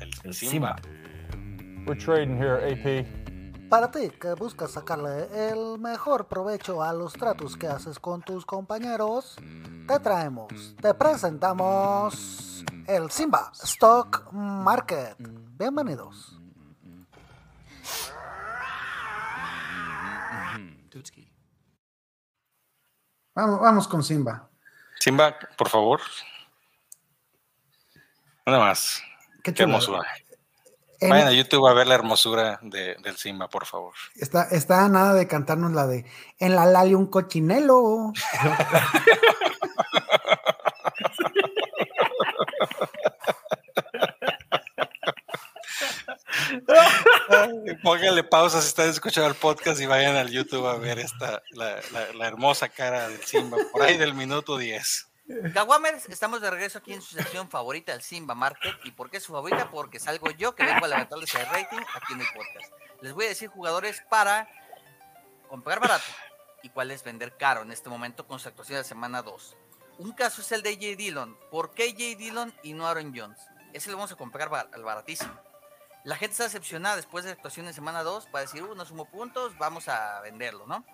El, 0.00 0.10
El 0.24 0.34
Simba. 0.34 0.76
We're 1.86 1.98
trading 1.98 2.36
here, 2.36 2.58
AP. 2.62 3.06
Para 3.68 3.90
ti 3.90 4.10
que 4.10 4.32
buscas 4.34 4.72
sacarle 4.72 5.28
el 5.50 5.78
mejor 5.78 6.26
provecho 6.26 6.82
a 6.82 6.92
los 6.92 7.12
tratos 7.12 7.56
que 7.56 7.66
haces 7.66 7.98
con 7.98 8.22
tus 8.22 8.46
compañeros, 8.46 9.36
te 9.88 9.98
traemos, 10.00 10.48
te 10.80 10.94
presentamos 10.94 12.64
el 12.86 13.10
Simba 13.10 13.50
Stock 13.64 14.30
Market. 14.32 15.16
Bienvenidos. 15.18 16.38
Vamos, 23.34 23.60
vamos 23.60 23.88
con 23.88 24.02
Simba. 24.02 24.48
Simba, 24.98 25.36
por 25.56 25.68
favor. 25.68 26.00
Nada 28.46 28.58
más. 28.58 29.00
Qué 29.44 29.54
hermosura. 29.56 30.02
En- 31.00 31.10
Vayan 31.10 31.28
a 31.28 31.32
YouTube 31.32 31.64
a 31.68 31.74
ver 31.74 31.86
la 31.86 31.94
hermosura 31.94 32.58
de- 32.62 32.96
del 32.96 33.16
Simba, 33.16 33.48
por 33.48 33.64
favor. 33.66 33.94
está, 34.16 34.48
está 34.50 34.88
nada 34.88 35.14
de 35.14 35.28
cantarnos 35.28 35.72
la 35.72 35.86
de 35.86 36.04
En 36.38 36.56
la 36.56 36.66
Lali 36.66 36.94
un 36.94 37.06
cochinelo. 37.06 38.12
Pónganle 47.82 48.24
pausa 48.24 48.60
si 48.60 48.68
están 48.68 48.88
escuchando 48.88 49.28
el 49.28 49.34
podcast 49.36 49.80
y 49.80 49.86
vayan 49.86 50.16
al 50.16 50.30
YouTube 50.30 50.66
a 50.66 50.76
ver 50.76 50.98
esta, 50.98 51.42
la, 51.52 51.80
la- 51.92 52.12
la 52.14 52.26
hermosa 52.26 52.68
cara 52.68 53.08
del 53.08 53.22
Simba, 53.24 53.58
por 53.72 53.82
ahí 53.82 53.96
del 53.96 54.14
minuto 54.14 54.56
10. 54.56 55.06
Kawamers, 55.52 56.08
estamos 56.08 56.40
de 56.40 56.50
regreso 56.50 56.78
aquí 56.78 56.94
en 56.94 57.02
su 57.02 57.14
sección 57.14 57.50
favorita, 57.50 57.92
el 57.92 58.00
Simba 58.00 58.34
Market. 58.34 58.74
¿Y 58.84 58.92
por 58.92 59.10
qué 59.10 59.18
es 59.18 59.24
su 59.24 59.32
favorita? 59.32 59.70
Porque 59.70 60.00
salgo 60.00 60.30
yo 60.30 60.54
que 60.54 60.64
vengo 60.64 60.86
a 60.86 60.88
levantarles 60.88 61.34
el 61.34 61.44
rating 61.46 61.80
aquí 61.94 62.14
en 62.14 62.20
el 62.22 62.26
podcast. 62.34 62.72
Les 63.02 63.12
voy 63.12 63.26
a 63.26 63.28
decir 63.28 63.48
jugadores 63.50 64.02
para 64.08 64.48
comprar 65.48 65.80
barato 65.80 66.04
y 66.62 66.70
cuál 66.70 66.90
es 66.90 67.04
vender 67.04 67.36
caro 67.36 67.60
en 67.62 67.72
este 67.72 67.90
momento 67.90 68.26
con 68.26 68.40
su 68.40 68.48
actuación 68.48 68.76
de 68.76 68.82
la 68.82 68.88
semana 68.88 69.20
2. 69.22 69.56
Un 69.98 70.12
caso 70.12 70.42
es 70.42 70.52
el 70.52 70.62
de 70.62 70.74
J. 70.74 70.96
Dillon. 70.96 71.36
¿Por 71.50 71.72
qué 71.72 71.90
J. 71.90 72.16
Dillon 72.16 72.54
y 72.62 72.72
no 72.72 72.86
Aaron 72.86 73.12
Jones? 73.16 73.40
Ese 73.72 73.90
lo 73.90 73.96
vamos 73.96 74.12
a 74.12 74.16
comprar 74.16 74.48
al 74.72 74.84
baratísimo. 74.84 75.32
La 76.04 76.14
gente 76.16 76.32
está 76.32 76.44
decepcionada 76.44 76.94
después 76.94 77.24
de 77.24 77.30
la 77.30 77.34
actuación 77.34 77.66
en 77.66 77.74
semana 77.74 78.04
2 78.04 78.26
para 78.26 78.42
decir, 78.42 78.62
uh, 78.62 78.76
no 78.76 78.84
sumo 78.84 79.06
puntos, 79.06 79.58
vamos 79.58 79.88
a 79.88 80.20
venderlo, 80.20 80.66
¿no? 80.66 80.84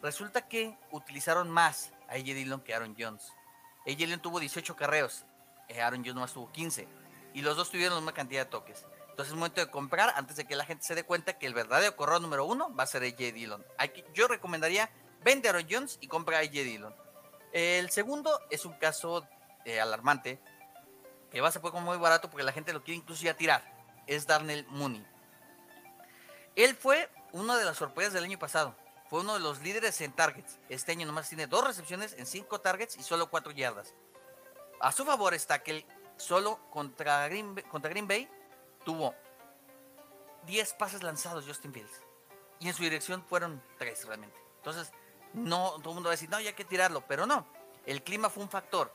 Resulta 0.00 0.46
que 0.46 0.78
utilizaron 0.92 1.50
más 1.50 1.90
a 2.08 2.12
AJ 2.12 2.22
Dillon 2.22 2.60
que 2.60 2.72
Aaron 2.72 2.94
Jones. 2.96 3.32
AJ 3.84 3.96
Dillon 3.96 4.22
tuvo 4.22 4.38
18 4.38 4.76
carreos, 4.76 5.24
eh, 5.68 5.82
Aaron 5.82 6.00
Jones 6.00 6.14
nomás 6.14 6.32
tuvo 6.32 6.52
15. 6.52 6.86
Y 7.34 7.42
los 7.42 7.56
dos 7.56 7.68
tuvieron 7.68 7.94
la 7.94 8.00
misma 8.00 8.14
cantidad 8.14 8.44
de 8.44 8.50
toques. 8.50 8.86
Entonces 9.10 9.32
es 9.32 9.34
momento 9.34 9.60
de 9.60 9.70
comprar 9.72 10.14
antes 10.16 10.36
de 10.36 10.44
que 10.44 10.54
la 10.54 10.64
gente 10.64 10.84
se 10.84 10.94
dé 10.94 11.02
cuenta 11.02 11.36
que 11.36 11.46
el 11.46 11.54
verdadero 11.54 11.96
corredor 11.96 12.22
número 12.22 12.46
uno 12.46 12.72
va 12.76 12.84
a 12.84 12.86
ser 12.86 13.02
AJ 13.02 13.34
Dillon. 13.34 13.64
Yo 14.14 14.28
recomendaría 14.28 14.88
vende 15.24 15.48
a 15.48 15.50
Aaron 15.50 15.66
Jones 15.68 15.98
y 16.00 16.06
compra 16.06 16.38
a 16.38 16.40
AJ 16.42 16.52
Dillon. 16.52 16.94
El 17.52 17.90
segundo 17.90 18.38
es 18.50 18.64
un 18.64 18.72
caso 18.74 19.26
eh, 19.64 19.80
alarmante 19.80 20.40
que 21.30 21.40
va 21.40 21.48
a 21.48 21.52
ser 21.52 21.62
muy 21.62 21.96
barato 21.98 22.28
porque 22.30 22.44
la 22.44 22.52
gente 22.52 22.72
lo 22.72 22.82
quiere 22.82 22.98
incluso 22.98 23.22
ya 23.24 23.36
tirar. 23.36 23.62
Es 24.06 24.26
Darnell 24.26 24.66
Mooney. 24.68 25.06
Él 26.56 26.74
fue 26.74 27.08
una 27.32 27.56
de 27.56 27.64
las 27.64 27.76
sorpresas 27.76 28.12
del 28.12 28.24
año 28.24 28.38
pasado. 28.38 28.74
Fue 29.08 29.20
uno 29.20 29.34
de 29.34 29.40
los 29.40 29.60
líderes 29.60 30.00
en 30.00 30.12
targets. 30.12 30.58
Este 30.68 30.92
año 30.92 31.06
nomás 31.06 31.28
tiene 31.28 31.46
dos 31.46 31.66
recepciones 31.66 32.12
en 32.14 32.26
cinco 32.26 32.60
targets 32.60 32.96
y 32.96 33.02
solo 33.02 33.28
cuatro 33.30 33.52
yardas. 33.52 33.94
A 34.80 34.92
su 34.92 35.04
favor 35.04 35.34
está 35.34 35.62
que 35.62 35.70
él 35.72 35.86
solo 36.16 36.58
contra 36.70 37.26
Green, 37.28 37.54
Bay- 38.06 38.28
tuvo 38.84 39.14
10 40.46 40.74
pases 40.74 41.02
lanzados 41.02 41.44
Justin 41.46 41.72
Fields. 41.72 42.02
Y 42.60 42.68
en 42.68 42.74
su 42.74 42.82
dirección 42.82 43.24
fueron 43.24 43.62
3 43.78 44.04
realmente. 44.06 44.38
Entonces, 44.56 44.92
no, 45.34 45.72
todo 45.78 45.90
el 45.90 45.94
mundo 45.94 46.08
va 46.08 46.12
a 46.12 46.16
decir, 46.16 46.30
no, 46.30 46.40
ya 46.40 46.50
hay 46.50 46.54
que 46.54 46.64
tirarlo. 46.64 47.02
Pero 47.06 47.26
no, 47.26 47.46
el 47.86 48.02
clima 48.02 48.30
fue 48.30 48.42
un 48.42 48.48
factor. 48.48 48.94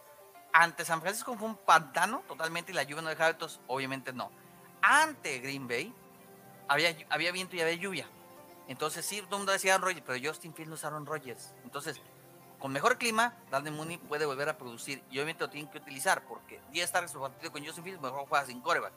Ante 0.53 0.85
San 0.85 1.01
Francisco 1.01 1.35
fue 1.37 1.47
un 1.47 1.57
pantano 1.57 2.23
totalmente 2.27 2.71
y 2.71 2.75
la 2.75 2.83
lluvia 2.83 3.01
no 3.01 3.09
dejaba 3.09 3.29
autos, 3.29 3.59
obviamente 3.67 4.13
no. 4.13 4.31
Ante 4.81 5.39
Green 5.39 5.67
Bay 5.67 5.93
había, 6.67 6.95
había 7.09 7.31
viento 7.31 7.55
y 7.55 7.61
había 7.61 7.75
lluvia. 7.75 8.07
Entonces 8.67 9.05
sí, 9.05 9.17
todo 9.21 9.35
el 9.35 9.39
mundo 9.39 9.51
decía 9.51 9.75
Aaron 9.75 9.89
Rodgers, 9.89 10.05
pero 10.05 10.29
Justin 10.29 10.53
Fields 10.53 10.69
no 10.69 10.75
es 10.75 10.85
Aaron. 10.85 11.07
Entonces, 11.63 12.01
con 12.59 12.71
mejor 12.71 12.97
clima, 12.97 13.35
Darnell 13.51 13.73
Mooney 13.73 13.97
puede 13.97 14.25
volver 14.25 14.49
a 14.49 14.57
producir 14.57 15.03
y 15.11 15.17
obviamente 15.17 15.43
lo 15.43 15.49
tienen 15.49 15.69
que 15.69 15.77
utilizar 15.77 16.23
porque 16.25 16.61
10 16.71 16.91
targets 16.91 17.13
por 17.13 17.29
partido 17.29 17.51
con 17.51 17.65
Justin 17.65 17.83
Fields 17.83 18.01
mejor 18.01 18.25
juega 18.27 18.45
sin 18.45 18.61
coreback. 18.61 18.93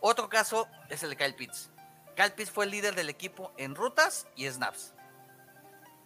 Otro 0.00 0.28
caso 0.28 0.66
es 0.88 1.02
el 1.02 1.10
de 1.10 1.16
Kyle 1.16 1.34
Pitts. 1.34 1.70
Kyle 2.16 2.32
Pitts 2.32 2.50
fue 2.50 2.64
el 2.64 2.72
líder 2.72 2.94
del 2.94 3.08
equipo 3.08 3.52
en 3.56 3.74
rutas 3.74 4.26
y 4.34 4.48
snaps. 4.48 4.94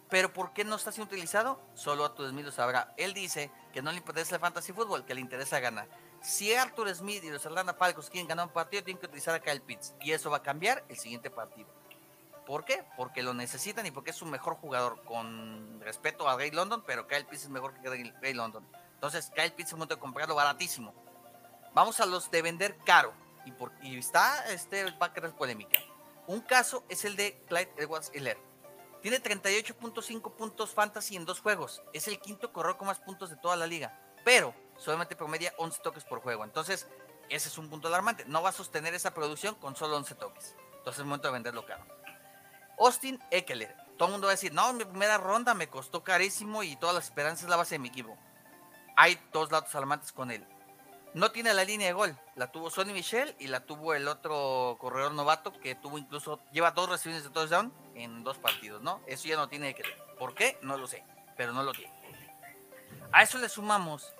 Pero 0.09 0.31
¿por 0.31 0.53
qué 0.53 0.63
no 0.63 0.75
está 0.75 0.91
siendo 0.91 1.13
utilizado? 1.13 1.59
Solo 1.73 2.05
Arthur 2.05 2.29
Smith 2.29 2.45
lo 2.45 2.51
sabrá. 2.51 2.93
Él 2.97 3.13
dice 3.13 3.51
que 3.73 3.81
no 3.81 3.91
le 3.91 3.97
interesa 3.97 4.35
el 4.35 4.41
fantasy 4.41 4.71
fútbol, 4.71 5.05
que 5.05 5.13
le 5.13 5.21
interesa 5.21 5.59
ganar. 5.59 5.87
Si 6.21 6.53
Arthur 6.53 6.93
Smith 6.95 7.23
y 7.23 7.29
los 7.29 7.45
Atlanta 7.45 7.73
Falcons 7.73 8.09
quieren 8.09 8.27
ganar 8.27 8.47
un 8.47 8.53
partido, 8.53 8.83
tienen 8.83 8.99
que 8.99 9.07
utilizar 9.07 9.35
a 9.35 9.41
Kyle 9.41 9.61
Pitts. 9.61 9.93
Y 10.01 10.11
eso 10.11 10.29
va 10.29 10.37
a 10.37 10.43
cambiar 10.43 10.85
el 10.87 10.97
siguiente 10.97 11.29
partido. 11.29 11.69
¿Por 12.45 12.63
qué? 12.63 12.85
Porque 12.95 13.21
lo 13.21 13.33
necesitan 13.33 13.85
y 13.85 13.91
porque 13.91 14.11
es 14.11 14.15
su 14.15 14.25
mejor 14.25 14.55
jugador. 14.55 15.03
Con 15.03 15.81
respeto 15.81 16.29
a 16.29 16.37
Ray 16.37 16.51
London, 16.51 16.81
pero 16.87 17.05
Kyle 17.05 17.25
Pitts 17.25 17.43
es 17.43 17.49
mejor 17.49 17.73
que 17.73 17.89
Ray, 18.21 18.33
London. 18.33 18.65
Entonces, 18.93 19.29
Kyle 19.35 19.51
Pitts 19.51 19.69
es 19.69 19.73
momento 19.73 19.95
de 19.95 19.99
comprarlo 19.99 20.33
baratísimo. 20.33 20.93
Vamos 21.73 21.99
a 21.99 22.05
los 22.05 22.31
de 22.31 22.41
vender 22.41 22.77
caro. 22.85 23.13
Y, 23.45 23.51
por, 23.51 23.73
y 23.81 23.97
está, 23.97 24.49
este 24.51 24.89
va 24.91 25.07
a 25.07 25.13
crear 25.13 25.35
polémica. 25.35 25.79
Un 26.25 26.39
caso 26.41 26.85
es 26.87 27.03
el 27.03 27.17
de 27.17 27.43
Clyde 27.47 27.73
Edwards 27.77 28.11
Hiller. 28.13 28.37
Tiene 29.01 29.21
38.5 29.21 30.35
puntos 30.35 30.71
fantasy 30.71 31.15
en 31.15 31.25
dos 31.25 31.39
juegos. 31.39 31.83
Es 31.93 32.07
el 32.07 32.19
quinto 32.19 32.51
corredor 32.51 32.77
con 32.77 32.87
más 32.87 32.99
puntos 32.99 33.29
de 33.29 33.35
toda 33.37 33.55
la 33.55 33.67
liga. 33.67 33.99
Pero 34.25 34.53
solamente 34.77 35.15
promedia 35.15 35.53
11 35.57 35.81
toques 35.81 36.03
por 36.03 36.21
juego. 36.21 36.43
Entonces, 36.43 36.87
ese 37.29 37.49
es 37.49 37.57
un 37.57 37.69
punto 37.69 37.87
alarmante. 37.87 38.25
No 38.25 38.41
va 38.41 38.49
a 38.49 38.53
sostener 38.53 38.93
esa 38.93 39.13
producción 39.13 39.55
con 39.55 39.75
solo 39.75 39.97
11 39.97 40.15
toques. 40.15 40.55
Entonces 40.77 40.99
es 40.99 41.05
momento 41.05 41.27
de 41.27 41.33
venderlo 41.33 41.65
caro. 41.65 41.85
Austin 42.79 43.19
Eckler. 43.31 43.75
Todo 43.97 44.09
el 44.09 44.11
mundo 44.13 44.27
va 44.27 44.31
a 44.31 44.35
decir, 44.35 44.53
no, 44.53 44.73
mi 44.73 44.85
primera 44.85 45.17
ronda 45.17 45.53
me 45.53 45.67
costó 45.67 46.03
carísimo 46.03 46.61
y 46.63 46.75
todas 46.75 46.95
las 46.95 47.05
esperanzas 47.05 47.43
es 47.43 47.49
la 47.49 47.55
base 47.55 47.75
de 47.75 47.79
mi 47.79 47.87
equipo. 47.87 48.15
Hay 48.95 49.19
dos 49.33 49.49
datos 49.49 49.73
alarmantes 49.73 50.11
con 50.11 50.31
él. 50.31 50.45
No 51.13 51.31
tiene 51.31 51.53
la 51.53 51.63
línea 51.63 51.87
de 51.87 51.93
gol. 51.93 52.17
La 52.35 52.51
tuvo 52.51 52.69
Sonny 52.69 52.93
Michel 52.93 53.35
y 53.39 53.47
la 53.47 53.65
tuvo 53.65 53.93
el 53.93 54.07
otro 54.07 54.77
corredor 54.79 55.13
novato 55.13 55.51
que 55.59 55.75
tuvo 55.75 55.97
incluso, 55.97 56.39
lleva 56.51 56.71
dos 56.71 56.89
recepciones 56.89 57.23
de 57.23 57.29
touchdown 57.29 57.73
en 57.95 58.23
dos 58.23 58.37
partidos, 58.37 58.81
¿no? 58.81 59.01
Eso 59.07 59.27
ya 59.27 59.35
no 59.35 59.49
tiene 59.49 59.73
que 59.73 59.83
¿Por 60.17 60.33
qué? 60.33 60.57
No 60.61 60.77
lo 60.77 60.87
sé, 60.87 61.03
pero 61.35 61.53
no 61.53 61.63
lo 61.63 61.71
tiene. 61.73 61.93
A 63.11 63.23
eso 63.23 63.37
le 63.37 63.49
sumamos 63.49 64.13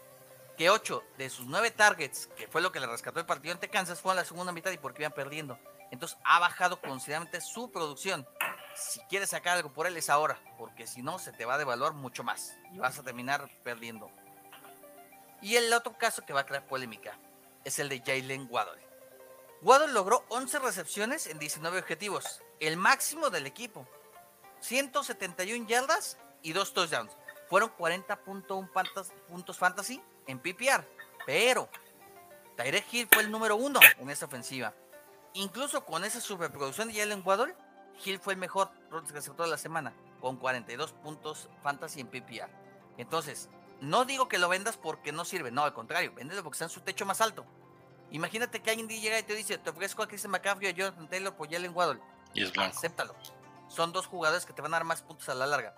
que 0.58 0.70
8 0.70 1.04
de 1.18 1.30
sus 1.30 1.46
9 1.46 1.72
targets, 1.72 2.28
que 2.36 2.48
fue 2.48 2.62
lo 2.62 2.72
que 2.72 2.80
le 2.80 2.88
rescató 2.88 3.20
el 3.20 3.26
partido 3.26 3.54
ante 3.54 3.70
Kansas, 3.70 4.02
fue 4.02 4.14
en 4.14 4.18
la 4.18 4.26
segunda 4.26 4.52
mitad 4.52 4.72
y 4.72 4.78
porque 4.78 5.04
iban 5.04 5.12
perdiendo. 5.12 5.60
Entonces 5.92 6.18
ha 6.24 6.40
bajado 6.40 6.82
considerablemente 6.82 7.42
su 7.42 7.72
producción. 7.72 8.28
Si 8.76 9.00
quieres 9.02 9.30
sacar 9.30 9.58
algo 9.58 9.74
por 9.74 9.88
él 9.88 9.98
es 9.98 10.10
ahora, 10.10 10.40
porque 10.58 10.86
si 10.86 11.02
no 11.02 11.20
se 11.20 11.32
te 11.32 11.46
va 11.46 11.56
a 11.56 11.58
devaluar 11.58 11.94
mucho 11.94 12.24
más 12.24 12.56
y 12.72 12.78
vas 12.78 12.98
a 13.00 13.04
terminar 13.04 13.50
perdiendo. 13.64 14.12
Y 15.42 15.56
el 15.56 15.72
otro 15.74 15.98
caso 15.98 16.26
que 16.26 16.34
va 16.34 16.42
a 16.42 16.46
crear 16.46 16.66
polémica 16.68 17.18
es 17.64 17.80
el 17.80 17.90
de 17.90 18.00
Jalen 18.00 18.48
Waddle. 18.50 18.82
Waddle 19.62 19.92
logró 19.94 20.26
11 20.30 20.60
recepciones 20.60 21.28
en 21.28 21.40
19 21.40 21.80
objetivos, 21.80 22.42
el 22.60 22.78
máximo 22.78 23.30
del 23.30 23.46
equipo. 23.46 23.88
171 24.60 25.68
yardas 25.68 26.18
y 26.42 26.54
2 26.54 26.74
touchdowns. 26.74 27.12
Fueron 27.50 27.70
40.1 27.78 28.72
pantas- 28.72 29.14
puntos 29.28 29.58
fantasy 29.58 30.02
en 30.28 30.40
PPR. 30.40 30.86
Pero 31.26 31.70
Tyrek 32.56 32.86
Hill 32.92 33.08
fue 33.12 33.24
el 33.24 33.32
número 33.32 33.56
uno 33.56 33.80
en 34.00 34.10
esa 34.10 34.26
ofensiva. 34.26 34.74
Incluso 35.34 35.86
con 35.86 36.04
esa 36.04 36.20
superproducción 36.20 36.88
de 36.88 36.96
Jalen 37.00 37.22
Waddle, 37.24 37.56
Hill 38.04 38.20
fue 38.20 38.34
el 38.34 38.40
mejor 38.40 38.72
receptor 39.14 39.46
de 39.46 39.52
la 39.52 39.58
semana, 39.58 39.94
con 40.20 40.38
42 40.38 40.94
puntos 40.94 41.50
fantasy 41.64 42.02
en 42.02 42.08
PPR. 42.08 42.50
Entonces, 42.98 43.50
no 43.82 44.06
digo 44.06 44.28
que 44.28 44.38
lo 44.38 44.50
vendas 44.50 44.78
porque 44.78 45.12
no 45.12 45.26
sirve, 45.26 45.52
no, 45.52 45.64
al 45.64 45.74
contrario, 45.74 46.14
véndelo 46.14 46.44
porque 46.44 46.56
está 46.56 46.66
en 46.66 46.72
su 46.72 46.82
techo 46.82 47.06
más 47.06 47.22
alto. 47.22 47.46
Imagínate 48.12 48.62
que 48.62 48.70
alguien 48.70 48.88
llega 48.88 49.20
y 49.20 49.24
te 49.24 49.36
dice, 49.36 49.58
te 49.58 49.70
ofrezco 49.70 50.02
a 50.02 50.08
Christian 50.08 50.32
McCaffrey 50.32 50.70
a 50.70 50.72
Jonathan 50.72 51.10
Taylor 51.10 51.36
por 51.36 51.50
Jalen 51.50 51.76
Waddle. 51.76 52.02
Y 52.34 52.44
es 52.44 52.54
blanco. 52.54 52.78
Acéptalo. 52.78 53.16
Son 53.68 53.92
dos 53.92 54.08
jugadores 54.08 54.46
que 54.46 54.54
te 54.54 54.62
van 54.62 54.74
a 54.74 54.78
dar 54.78 54.86
más 54.86 55.02
puntos 55.02 55.28
a 55.30 55.36
la 55.36 55.46
larga. 55.46 55.76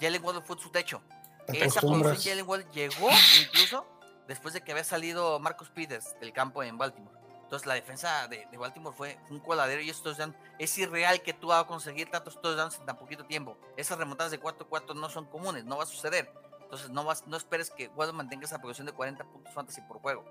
Jalen 0.00 0.24
Waddle 0.24 0.42
fue 0.42 0.58
su 0.58 0.70
techo. 0.70 1.02
Te 1.46 1.64
Esa 1.64 1.80
de 1.80 2.16
Jalen 2.16 2.48
Waddle 2.48 2.68
llegó 2.72 3.08
incluso 3.40 3.86
después 4.28 4.54
de 4.54 4.62
que 4.62 4.70
había 4.70 4.84
salido 4.84 5.40
Marcus 5.40 5.70
Peters 5.70 6.18
del 6.20 6.32
campo 6.32 6.62
en 6.62 6.78
Baltimore. 6.78 7.16
Entonces 7.42 7.66
la 7.66 7.74
defensa 7.74 8.28
de, 8.28 8.46
de 8.50 8.56
Baltimore 8.56 8.96
fue 8.96 9.18
un 9.28 9.40
coladero 9.40 9.82
y 9.82 9.90
estos 9.90 10.16
es 10.58 10.78
irreal 10.78 11.20
que 11.20 11.34
tú 11.34 11.48
vas 11.48 11.62
a 11.62 11.66
conseguir 11.66 12.10
tantos 12.10 12.40
touchdowns 12.40 12.78
en 12.78 12.86
tan 12.86 12.96
poquito 12.96 13.26
tiempo. 13.26 13.58
Esas 13.76 13.98
remontadas 13.98 14.30
de 14.30 14.40
4-4 14.40 14.94
no 14.94 15.10
son 15.10 15.26
comunes, 15.26 15.64
no 15.64 15.76
va 15.76 15.82
a 15.82 15.86
suceder. 15.86 16.32
Entonces 16.72 16.90
no, 17.26 17.36
esperes 17.36 17.68
que 17.68 17.88
Waddle 17.88 18.14
mantenga 18.14 18.46
esa 18.46 18.56
progresión 18.56 18.86
de 18.86 18.94
40 18.94 19.24
puntos 19.24 19.52
fantasy 19.52 19.82
por 19.82 19.98
juego. 19.98 20.24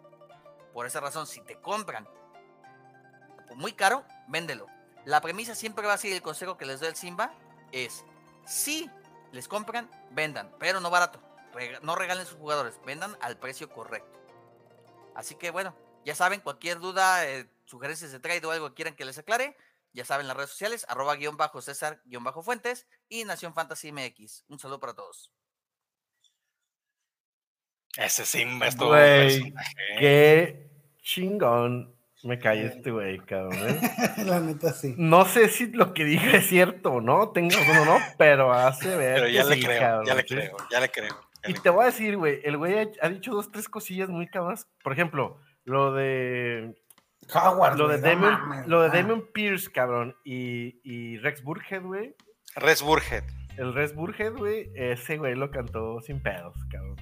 Por 0.73 0.87
esa 0.87 0.99
razón, 0.99 1.27
si 1.27 1.39
te 1.41 1.61
compran 1.61 2.09
muy 3.53 3.73
caro, 3.73 4.03
véndelo. 4.27 4.65
La 5.05 5.21
premisa 5.21 5.53
siempre 5.53 5.85
va 5.85 5.93
a 5.93 5.97
ser 5.99 6.13
el 6.13 6.23
consejo 6.23 6.57
que 6.57 6.65
les 6.65 6.79
doy 6.79 6.89
el 6.89 6.95
Simba 6.95 7.31
es, 7.71 8.03
si 8.43 8.89
les 9.31 9.47
compran, 9.47 9.87
vendan, 10.09 10.51
pero 10.57 10.79
no 10.79 10.89
barato. 10.89 11.21
No 11.83 11.93
regalen 11.93 12.25
sus 12.25 12.39
jugadores, 12.39 12.79
vendan 12.87 13.15
al 13.21 13.37
precio 13.37 13.69
correcto. 13.69 14.19
Así 15.13 15.35
que 15.35 15.51
bueno, 15.51 15.75
ya 16.05 16.15
saben, 16.15 16.39
cualquier 16.39 16.79
duda, 16.79 17.23
eh, 17.27 17.51
sugerencias 17.65 18.11
de 18.11 18.19
trade 18.19 18.47
o 18.47 18.51
algo 18.51 18.69
que 18.69 18.75
quieran 18.75 18.95
que 18.95 19.05
les 19.05 19.19
aclare, 19.19 19.55
ya 19.93 20.05
saben 20.05 20.27
las 20.27 20.35
redes 20.35 20.49
sociales, 20.49 20.87
arroba 20.89 21.17
guion 21.17 21.37
bajo 21.37 21.61
César 21.61 22.01
guion 22.05 22.23
bajo 22.23 22.41
Fuentes 22.41 22.87
y 23.09 23.25
Nación 23.25 23.53
Fantasy 23.53 23.91
MX. 23.91 24.45
Un 24.47 24.57
saludo 24.57 24.79
para 24.79 24.95
todos. 24.95 25.31
Ese 27.97 28.25
Simba 28.25 28.67
es 28.67 28.77
todo 28.77 28.89
Güey, 28.89 29.37
un 29.37 29.53
personaje. 29.53 29.75
Qué 29.99 30.69
chingón 31.01 31.93
me 32.23 32.37
cae 32.37 32.65
este 32.67 32.91
güey, 32.91 33.17
cabrón. 33.19 33.57
¿eh? 33.57 33.79
La 34.25 34.39
neta 34.39 34.71
sí. 34.73 34.93
No 34.97 35.25
sé 35.25 35.49
si 35.49 35.67
lo 35.71 35.93
que 35.93 36.05
dije 36.05 36.37
es 36.37 36.47
cierto 36.47 36.93
o 36.93 37.01
no, 37.01 37.29
tengo 37.29 37.49
razón 37.49 37.77
o 37.79 37.85
no, 37.85 37.97
pero 38.17 38.53
hace 38.53 38.95
ver. 38.95 39.15
Pero 39.15 39.27
ya 39.27 39.43
le 39.43 39.55
sí, 39.55 39.63
creo, 39.63 39.79
cabrón, 39.79 40.05
ya 40.05 40.15
le 40.15 40.21
¿sí? 40.21 40.27
creo, 40.27 40.57
ya 40.71 40.79
le 40.79 40.89
creo. 40.89 41.19
ya 41.43 41.49
Y 41.49 41.53
le 41.53 41.59
te 41.59 41.69
voy 41.69 41.83
a 41.83 41.85
decir, 41.87 42.17
güey, 42.17 42.39
el 42.43 42.57
güey 42.57 42.77
ha, 42.77 42.87
ha 43.01 43.09
dicho 43.09 43.33
dos, 43.33 43.51
tres 43.51 43.67
cosillas 43.67 44.09
muy 44.09 44.27
cabronas. 44.27 44.67
Por 44.83 44.93
ejemplo, 44.93 45.39
lo 45.63 45.93
de 45.93 46.75
Howard. 47.33 47.77
lo 47.77 47.87
de 47.87 47.99
Damon, 47.99 48.63
lo 48.67 48.81
de 48.83 48.89
Damon 48.89 49.27
Pierce, 49.33 49.71
cabrón, 49.71 50.15
y, 50.23 50.79
y 50.83 51.17
Rex 51.17 51.43
Burhead, 51.43 51.81
güey. 51.81 52.15
Res 52.55 52.81
Burhead. 52.81 53.23
El 53.57 53.73
Rex 53.73 53.93
Burhead, 53.95 54.33
güey, 54.33 54.71
ese 54.75 55.17
güey 55.17 55.35
lo 55.35 55.51
cantó 55.51 56.01
sin 56.01 56.21
pedos, 56.21 56.55
cabrón. 56.69 56.95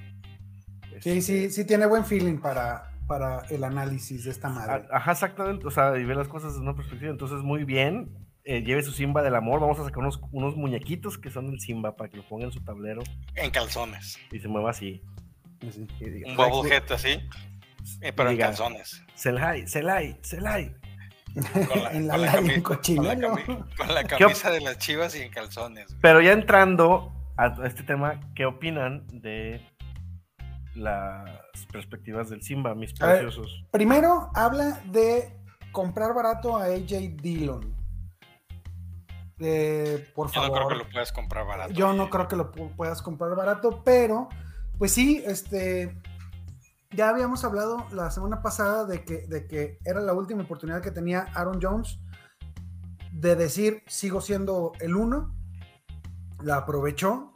Sí, 1.02 1.22
sí, 1.22 1.50
sí 1.52 1.66
tiene 1.66 1.86
buen 1.86 2.06
feeling 2.06 2.38
para, 2.40 2.92
para 3.08 3.40
el 3.50 3.64
análisis 3.64 4.24
de 4.26 4.32
esta 4.32 4.50
madre. 4.50 4.86
A- 4.92 4.98
Ajá, 4.98 5.12
exactamente. 5.14 5.66
O 5.68 5.72
sea, 5.72 5.98
y 5.98 6.04
ve 6.04 6.16
las 6.16 6.28
cosas 6.28 6.52
desde 6.54 6.62
una 6.64 6.76
perspectiva. 6.76 7.12
Entonces, 7.12 7.40
muy 7.42 7.64
bien. 7.64 8.10
eh, 8.46 8.62
lleve 8.64 8.82
su 8.82 8.92
Simba 8.92 9.22
del 9.22 9.36
amor. 9.36 9.60
Vamos 9.60 9.80
a 9.80 9.84
sacar 9.84 10.00
unos, 10.00 10.20
unos 10.32 10.56
muñequitos 10.56 11.18
que 11.20 11.30
son 11.30 11.48
el 11.50 11.60
Simba 11.60 11.96
para 11.96 12.10
que 12.10 12.18
lo 12.18 12.24
pongan 12.24 12.48
en 12.48 12.52
su 12.54 12.62
tablero 12.64 13.02
En 13.36 13.52
calzones. 13.52 14.18
y 14.32 14.40
se 14.40 14.48
mueva 14.48 14.72
así. 14.72 15.04
Diga, 16.00 16.30
Un 16.30 16.36
bobblehead 16.38 16.92
así. 16.92 17.20
eh, 18.02 18.14
pero 18.14 18.32
en 18.32 18.38
calzones. 18.38 19.04
Selai, 19.14 19.68
Selai, 19.68 20.18
Selai. 20.22 20.74
Con 21.36 21.84
la, 21.84 21.92
En 21.94 22.08
la 22.08 22.14
con 22.16 22.22
la 22.26 22.34
cami- 22.34 22.54
en 22.54 22.62
con 22.64 22.78
la 23.06 23.16
cami- 23.16 23.76
con 23.78 23.94
la 23.94 24.04
camisa 24.06 24.50
de 24.52 24.62
las 24.62 24.78
chivas 24.80 25.16
y 25.16 25.22
en 25.22 25.32
calzones. 25.32 25.86
güey. 25.88 26.00
Pero 26.02 26.22
ya 26.22 26.32
entrando 26.32 27.14
a 27.38 27.54
este 27.68 27.84
tema, 27.84 28.20
¿qué 28.36 28.46
opinan 28.46 29.06
de 29.12 29.62
las 30.80 31.66
perspectivas 31.72 32.30
del 32.30 32.42
Simba, 32.42 32.74
mis 32.76 32.94
ver. 32.98 33.20
preciosos? 33.22 33.64
Primero 33.72 34.30
habla 34.34 34.82
de 34.92 35.38
comprar 35.72 36.14
barato 36.14 36.58
a 36.58 36.64
AJ 36.66 37.16
Dillon. 37.22 37.76
Eh, 39.40 40.06
por 40.16 40.30
Yo 40.32 40.42
no 40.42 40.48
favor. 40.48 40.58
creo 40.58 40.70
que 40.70 40.84
lo 40.86 40.90
puedas 40.92 41.12
comprar 41.14 41.46
barato. 41.46 41.74
Yo 41.74 41.94
no 41.94 42.10
creo 42.10 42.28
que 42.28 42.36
lo 42.36 42.52
pu- 42.52 42.76
puedas 42.76 43.02
comprar 43.02 43.36
barato, 43.36 43.82
pero 43.84 44.28
pues 44.78 44.92
sí, 44.92 45.24
este 45.26 45.98
ya 46.92 47.10
habíamos 47.10 47.44
hablado 47.46 47.86
la 47.92 48.10
semana 48.12 48.42
pasada 48.42 48.84
de 48.86 49.04
que, 49.06 49.28
de 49.28 49.48
que 49.48 49.78
era 49.86 50.02
la 50.02 50.14
última 50.14 50.44
oportunidad 50.44 50.82
que 50.82 50.92
tenía 50.92 51.28
Aaron 51.36 51.60
Jones 51.62 52.00
de 53.12 53.36
decir 53.36 53.84
sigo 53.88 54.22
siendo 54.22 54.72
el 54.80 54.96
uno, 54.96 55.34
la 56.42 56.58
aprovechó 56.58 57.29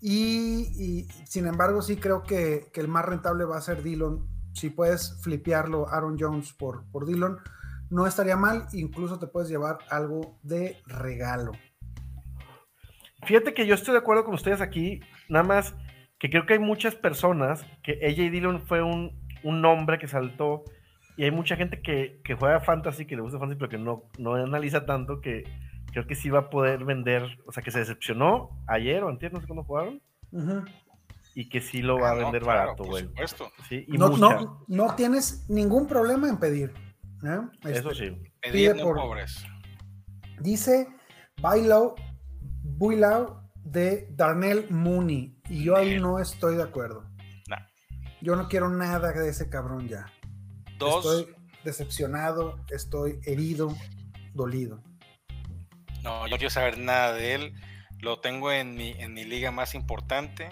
y, 0.00 1.06
sin 1.24 1.46
embargo 1.46 1.82
sí 1.82 1.96
creo 1.96 2.22
que, 2.22 2.70
que 2.72 2.80
el 2.80 2.88
más 2.88 3.04
rentable 3.04 3.44
va 3.44 3.58
a 3.58 3.62
ser 3.62 3.82
Dillon. 3.82 4.26
Si 4.52 4.70
puedes 4.70 5.20
flipearlo 5.22 5.88
Aaron 5.88 6.16
Jones 6.18 6.52
por, 6.52 6.84
por 6.90 7.06
Dillon, 7.06 7.38
no 7.90 8.06
estaría 8.06 8.36
mal, 8.36 8.66
incluso 8.72 9.18
te 9.18 9.26
puedes 9.26 9.48
llevar 9.48 9.78
algo 9.90 10.38
de 10.42 10.78
regalo. 10.86 11.52
Fíjate 13.26 13.52
que 13.52 13.66
yo 13.66 13.74
estoy 13.74 13.92
de 13.92 13.98
acuerdo 13.98 14.24
con 14.24 14.34
ustedes 14.34 14.60
aquí, 14.60 15.00
nada 15.28 15.44
más 15.44 15.74
que 16.18 16.30
creo 16.30 16.46
que 16.46 16.54
hay 16.54 16.58
muchas 16.58 16.94
personas 16.94 17.64
que 17.82 17.92
AJ 18.06 18.30
Dillon 18.30 18.60
fue 18.60 18.82
un, 18.82 19.18
un 19.42 19.60
nombre 19.60 19.98
que 19.98 20.06
saltó 20.06 20.64
y 21.16 21.24
hay 21.24 21.30
mucha 21.30 21.56
gente 21.56 21.82
que, 21.82 22.20
que 22.24 22.34
juega 22.34 22.60
fantasy, 22.60 23.06
que 23.06 23.16
le 23.16 23.22
gusta 23.22 23.38
fantasy, 23.38 23.58
pero 23.58 23.70
que 23.70 23.78
no, 23.78 24.04
no 24.18 24.34
analiza 24.34 24.86
tanto 24.86 25.20
que 25.20 25.44
creo 25.92 26.06
que 26.06 26.14
sí 26.14 26.30
va 26.30 26.40
a 26.40 26.50
poder 26.50 26.84
vender, 26.84 27.22
o 27.46 27.52
sea, 27.52 27.62
que 27.62 27.70
se 27.70 27.78
decepcionó 27.80 28.50
ayer 28.66 29.02
o 29.04 29.08
antes, 29.08 29.32
no 29.32 29.40
sé 29.40 29.46
cuándo 29.46 29.64
jugaron, 29.64 30.00
y 31.34 31.48
que 31.48 31.60
sí 31.60 31.82
lo 31.82 31.98
va 31.98 32.10
Ah, 32.10 32.12
a 32.12 32.14
no, 32.16 32.20
vender 32.22 32.42
claro, 32.42 32.58
barato, 32.60 32.76
por 32.78 32.86
güey. 32.88 33.04
supuesto. 33.04 33.50
Sí, 33.68 33.84
y 33.88 33.98
no, 33.98 34.08
mucha. 34.10 34.40
no, 34.40 34.64
no 34.68 34.94
tienes 34.96 35.48
ningún 35.48 35.86
problema 35.86 36.28
en 36.28 36.38
pedir. 36.38 36.72
¿eh? 37.24 37.40
Eso 37.70 37.90
Este, 37.90 38.10
sí. 38.10 38.22
Pedir 38.40 38.76
por- 38.82 38.96
pobres. 38.96 39.44
Dice 40.40 40.88
Bailo, 41.40 41.94
Builau 42.62 43.40
de 43.62 44.08
Darnell 44.12 44.66
Mooney. 44.70 45.36
Y 45.48 45.64
yo 45.64 45.76
ahí 45.76 45.98
no 46.00 46.18
estoy 46.18 46.56
de 46.56 46.62
acuerdo. 46.62 47.04
Yo 48.22 48.36
no 48.36 48.48
quiero 48.48 48.68
nada 48.68 49.12
de 49.12 49.28
ese 49.30 49.48
cabrón 49.48 49.88
ya. 49.88 50.06
Dos, 50.78 51.06
Estoy 51.06 51.34
decepcionado, 51.64 52.58
estoy 52.70 53.18
herido, 53.24 53.74
dolido. 54.34 54.82
No, 56.02 56.26
yo 56.26 56.30
no 56.30 56.38
quiero 56.38 56.50
saber 56.50 56.78
nada 56.78 57.12
de 57.12 57.34
él. 57.34 57.54
Lo 57.98 58.20
tengo 58.20 58.50
en 58.50 58.74
mi, 58.74 58.92
en 58.92 59.12
mi 59.12 59.24
liga 59.24 59.50
más 59.50 59.74
importante. 59.74 60.48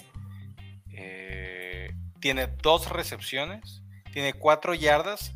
Eh, 0.93 1.91
tiene 2.21 2.47
dos 2.47 2.91
recepciones, 2.91 3.83
tiene 4.13 4.33
cuatro 4.35 4.75
yardas. 4.75 5.33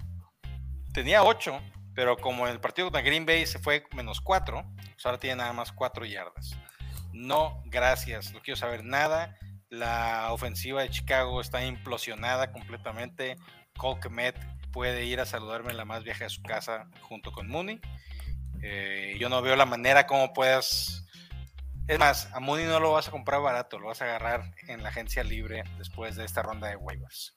Tenía 0.93 1.23
ocho, 1.23 1.61
pero 1.95 2.17
como 2.17 2.47
en 2.47 2.53
el 2.53 2.61
partido 2.61 2.87
contra 2.87 3.03
Green 3.03 3.25
Bay 3.25 3.47
se 3.47 3.59
fue 3.59 3.85
menos 3.95 4.21
cuatro, 4.21 4.65
pues 4.77 5.07
ahora 5.07 5.19
tiene 5.19 5.37
nada 5.37 5.53
más 5.53 5.73
cuatro 5.73 6.05
yardas. 6.05 6.57
No, 7.13 7.63
gracias, 7.67 8.33
no 8.33 8.41
quiero 8.41 8.57
saber 8.57 8.85
nada. 8.85 9.39
La 9.69 10.33
ofensiva 10.33 10.83
de 10.83 10.91
Chicago 10.91 11.41
está 11.41 11.65
implosionada 11.65 12.53
completamente. 12.53 13.37
Cole 13.79 14.01
Kmet 14.01 14.37
puede 14.71 15.05
ir 15.07 15.21
a 15.21 15.27
saludarme 15.27 15.71
en 15.71 15.77
la 15.77 15.85
más 15.85 16.05
vieja 16.05 16.25
de 16.25 16.31
su 16.31 16.43
casa 16.43 16.91
junto 17.01 17.33
con 17.33 17.49
Mooney. 17.49 17.81
Eh, 18.63 19.17
yo 19.19 19.29
no 19.29 19.43
veo 19.43 19.57
la 19.57 19.67
manera 19.67 20.07
como 20.07 20.33
puedas. 20.33 21.05
Es 21.89 21.99
más, 21.99 22.29
a 22.33 22.41
Mooney 22.41 22.67
no 22.67 22.79
lo 22.79 22.93
vas 22.93 23.09
a 23.09 23.11
comprar 23.11 23.43
barato, 23.43 23.79
lo 23.79 23.89
vas 23.89 24.01
a 24.01 24.05
agarrar 24.05 24.55
en 24.69 24.83
la 24.83 24.91
agencia 24.91 25.25
libre 25.25 25.65
después 25.79 26.15
de 26.17 26.25
esta 26.25 26.43
ronda 26.43 26.69
de 26.69 26.77
waivers. 26.77 27.35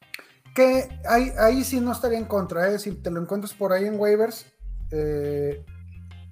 Que 0.53 0.87
ahí, 1.09 1.31
ahí 1.39 1.63
sí 1.63 1.81
no 1.81 1.91
estaría 1.91 2.19
en 2.19 2.25
contra, 2.25 2.71
¿eh? 2.71 2.79
si 2.79 2.91
te 2.91 3.09
lo 3.11 3.19
encuentras 3.19 3.53
por 3.53 3.73
ahí 3.73 3.85
en 3.85 3.99
waivers, 3.99 4.53
eh, 4.91 5.65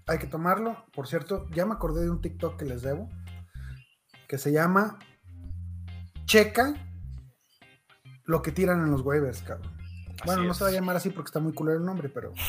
hay 0.08 0.18
que 0.20 0.28
tomarlo. 0.28 0.86
Por 0.94 1.08
cierto, 1.08 1.50
ya 1.50 1.66
me 1.66 1.74
acordé 1.74 2.04
de 2.04 2.12
un 2.12 2.22
TikTok 2.22 2.58
que 2.58 2.66
les 2.66 2.84
debo, 2.84 3.10
que 4.28 4.38
se 4.38 4.52
llama 4.52 5.00
Checa 6.26 6.76
lo 8.26 8.42
que 8.42 8.52
tiran 8.52 8.80
en 8.82 8.92
los 8.92 9.02
waivers, 9.02 9.42
cabrón. 9.42 9.72
Bueno, 10.26 10.44
no 10.44 10.52
es. 10.52 10.58
se 10.58 10.64
va 10.64 10.70
a 10.70 10.74
llamar 10.74 10.96
así 10.96 11.10
porque 11.10 11.30
está 11.30 11.40
muy 11.40 11.54
culero 11.54 11.80
el 11.80 11.86
nombre, 11.86 12.10
pero... 12.10 12.34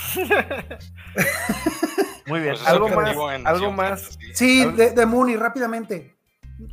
Muy 2.26 2.40
bien. 2.40 2.54
Pues 2.54 2.66
algo 2.66 2.88
más, 2.88 3.16
algo 3.44 3.72
más. 3.72 4.18
Sí, 4.34 4.62
Algo- 4.62 4.76
de, 4.76 4.90
de 4.92 5.06
Mooney, 5.06 5.36
rápidamente. 5.36 6.16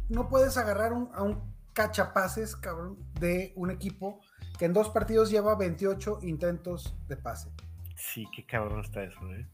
No 0.09 0.29
puedes 0.29 0.57
agarrar 0.57 0.93
un- 0.93 1.09
a 1.13 1.23
un 1.23 1.41
cachapaces, 1.73 2.55
cabrón, 2.55 2.97
de 3.19 3.53
un 3.55 3.71
equipo 3.71 4.19
que 4.59 4.65
en 4.65 4.73
dos 4.73 4.89
partidos 4.89 5.29
lleva 5.31 5.55
28 5.55 6.19
intentos 6.21 6.95
de 7.07 7.17
pase. 7.17 7.49
Sí, 7.95 8.25
qué 8.35 8.45
cabrón 8.45 8.81
está 8.81 9.03
eso, 9.03 9.19
¿eh? 9.33 9.47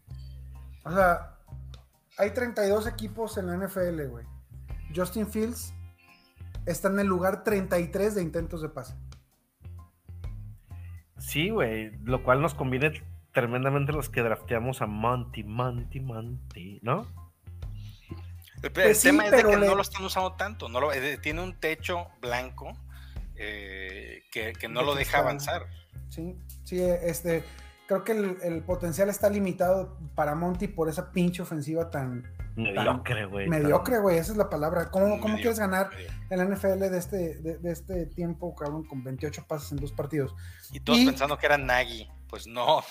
O 0.84 0.92
sea, 0.92 1.38
hay 2.18 2.32
32 2.32 2.88
equipos 2.88 3.38
en 3.38 3.48
la 3.48 3.54
NFL, 3.56 4.08
güey. 4.08 4.26
Justin 4.96 5.28
Fields 5.28 5.74
está 6.66 6.88
en 6.90 7.00
el 7.00 7.08
lugar 7.08 7.44
33 7.44 8.16
de 8.16 8.22
intentos 8.22 8.62
de 8.62 8.70
pase. 8.70 8.96
Sí, 11.18 11.50
güey, 11.50 11.92
lo 12.04 12.24
cual 12.24 12.42
nos 12.42 12.54
conviene 12.54 13.04
tremendamente 13.42 13.92
los 13.92 14.10
que 14.10 14.22
drafteamos 14.24 14.82
a 14.82 14.88
Monty, 14.88 15.44
Monty, 15.44 16.00
Monty, 16.00 16.80
¿no? 16.82 17.06
El, 18.10 18.66
el 18.66 18.72
Pues 18.72 18.98
sí, 19.00 19.10
tema 19.10 19.26
es 19.26 19.32
de 19.32 19.44
que 19.44 19.58
le- 19.58 19.68
no 19.68 19.76
lo 19.76 19.82
están 19.84 20.04
usando 20.04 20.34
tanto, 20.34 20.68
no 20.70 20.80
lo, 20.80 20.92
eh, 20.92 21.20
tiene 21.22 21.44
un 21.44 21.54
techo 21.60 22.08
blanco 22.20 22.72
eh, 23.36 24.24
que, 24.32 24.54
que 24.54 24.68
no 24.68 24.80
De 24.80 24.86
lo 24.88 24.96
deja 24.96 25.20
avanzar. 25.20 25.68
Sí, 26.10 26.36
sí, 26.64 26.82
este, 26.82 27.44
creo 27.88 28.04
que 28.04 28.14
el, 28.14 28.38
el 28.42 28.64
potencial 28.64 29.10
está 29.10 29.30
limitado 29.30 30.00
para 30.16 30.34
Monty 30.34 30.68
por 30.68 30.90
esa 30.90 31.12
pinche 31.12 31.44
ofensiva 31.44 31.92
tan 31.92 32.24
Mediocre, 32.56 33.26
güey. 33.26 33.48
mediocre, 33.48 34.00
güey. 34.00 34.18
Esa 34.18 34.32
es 34.32 34.38
la 34.40 34.50
palabra. 34.50 34.90
¿Cómo, 34.90 35.20
quieres 35.36 35.60
ganar 35.60 35.92
en 36.32 36.40
la 36.40 36.46
NFL 36.46 36.80
de 36.90 36.98
este, 36.98 37.36
de, 37.36 37.60
de 37.60 37.72
este 37.72 38.08
tiempo, 38.08 38.56
cabrón, 38.56 38.84
con 38.88 39.04
28 39.04 39.46
pases 39.48 39.74
en 39.74 39.78
dos 39.78 39.92
partidos? 39.92 40.34
Y 40.72 40.80
todos 40.80 40.98
Y- 40.98 41.06
pensando 41.06 41.38
que 41.38 41.46
era 41.46 41.60
Nagy, 41.60 42.10
pues 42.28 42.48
no. 42.48 42.82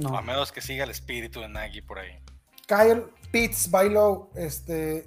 No. 0.00 0.16
A 0.16 0.22
menos 0.22 0.52
que 0.52 0.60
siga 0.60 0.84
el 0.84 0.90
espíritu 0.90 1.40
de 1.40 1.48
Nagy 1.48 1.82
por 1.82 1.98
ahí. 1.98 2.18
Kyle 2.66 3.04
Pitts, 3.32 3.70
Bailo, 3.70 4.30
este. 4.34 5.06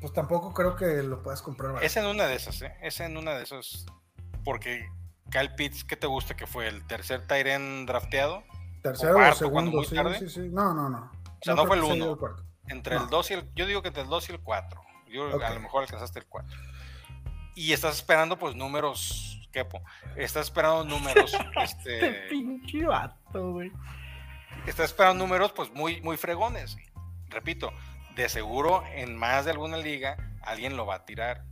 Pues 0.00 0.12
tampoco 0.12 0.52
creo 0.52 0.76
que 0.76 1.02
lo 1.02 1.22
puedas 1.22 1.42
comprar. 1.42 1.72
barato. 1.72 1.86
Es 1.86 1.96
en 1.96 2.06
una 2.06 2.26
de 2.26 2.34
esas, 2.36 2.60
¿eh? 2.62 2.74
Es 2.82 3.00
en 3.00 3.16
una 3.16 3.34
de 3.34 3.44
esas. 3.44 3.86
Porque 4.44 4.86
Kyle 5.30 5.54
Pitts, 5.54 5.84
¿qué 5.84 5.96
te 5.96 6.06
gusta? 6.06 6.36
Que 6.36 6.46
fue 6.46 6.68
el 6.68 6.86
tercer 6.86 7.26
Tyren 7.26 7.86
drafteado. 7.86 8.44
Tercero 8.82 9.12
o, 9.12 9.14
cuarto, 9.14 9.50
cuando 9.50 9.70
segundo, 9.72 9.76
muy 9.78 9.86
sí, 9.86 9.94
tarde. 9.94 10.18
sí, 10.18 10.28
sí. 10.28 10.48
No, 10.52 10.74
no, 10.74 10.88
no. 10.88 11.10
O 11.24 11.38
sea, 11.42 11.54
no 11.54 11.66
fue 11.66 11.76
el 11.76 11.82
uno. 11.82 12.18
Entre 12.68 12.96
No. 12.96 13.04
el 13.04 13.10
2 13.10 13.30
y 13.30 13.34
el. 13.34 13.54
Yo 13.54 13.66
digo 13.66 13.82
que 13.82 13.88
entre 13.88 14.02
el 14.02 14.08
2 14.08 14.28
y 14.28 14.32
el 14.32 14.40
4. 14.40 14.80
Yo 15.08 15.42
a 15.44 15.50
lo 15.54 15.60
mejor 15.60 15.82
alcanzaste 15.82 16.18
el 16.18 16.26
4. 16.26 16.56
Y 17.54 17.72
estás 17.72 17.96
esperando, 17.96 18.38
pues, 18.38 18.54
números. 18.54 19.35
Kepo. 19.56 19.82
Estás 20.16 20.48
esperando 20.48 20.84
números. 20.84 21.34
Este 21.62 21.94
este, 21.96 22.28
pinche 22.28 22.84
vato, 22.84 23.52
güey. 23.52 23.72
estás 24.66 24.90
esperando 24.90 25.24
números, 25.24 25.52
pues, 25.52 25.72
muy, 25.72 26.02
muy 26.02 26.18
fregones. 26.18 26.76
Repito, 27.30 27.70
de 28.14 28.28
seguro 28.28 28.82
en 28.94 29.16
más 29.16 29.46
de 29.46 29.52
alguna 29.52 29.78
liga 29.78 30.16
alguien 30.42 30.76
lo 30.76 30.84
va 30.84 30.96
a 30.96 31.04
tirar. 31.06 31.44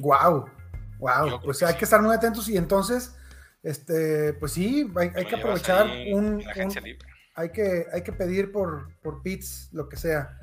Wow, 0.00 0.50
wow. 0.98 1.40
Pues 1.44 1.62
hay 1.62 1.76
que 1.76 1.84
estar 1.84 2.02
muy 2.02 2.14
atentos 2.14 2.48
y 2.48 2.56
entonces, 2.56 3.16
este, 3.62 4.32
pues 4.34 4.52
sí, 4.52 4.90
hay, 4.96 5.24
que 5.24 5.36
aprovechar 5.36 5.86
un, 6.12 6.40
en 6.40 6.44
la 6.44 6.50
agencia 6.50 6.80
un- 6.80 6.88
libre. 6.88 7.08
hay 7.36 7.50
que, 7.52 7.86
hay 7.92 8.02
que 8.02 8.12
pedir 8.12 8.50
por, 8.50 8.98
por 9.00 9.22
pits, 9.22 9.68
lo 9.72 9.88
que 9.88 9.96
sea. 9.96 10.36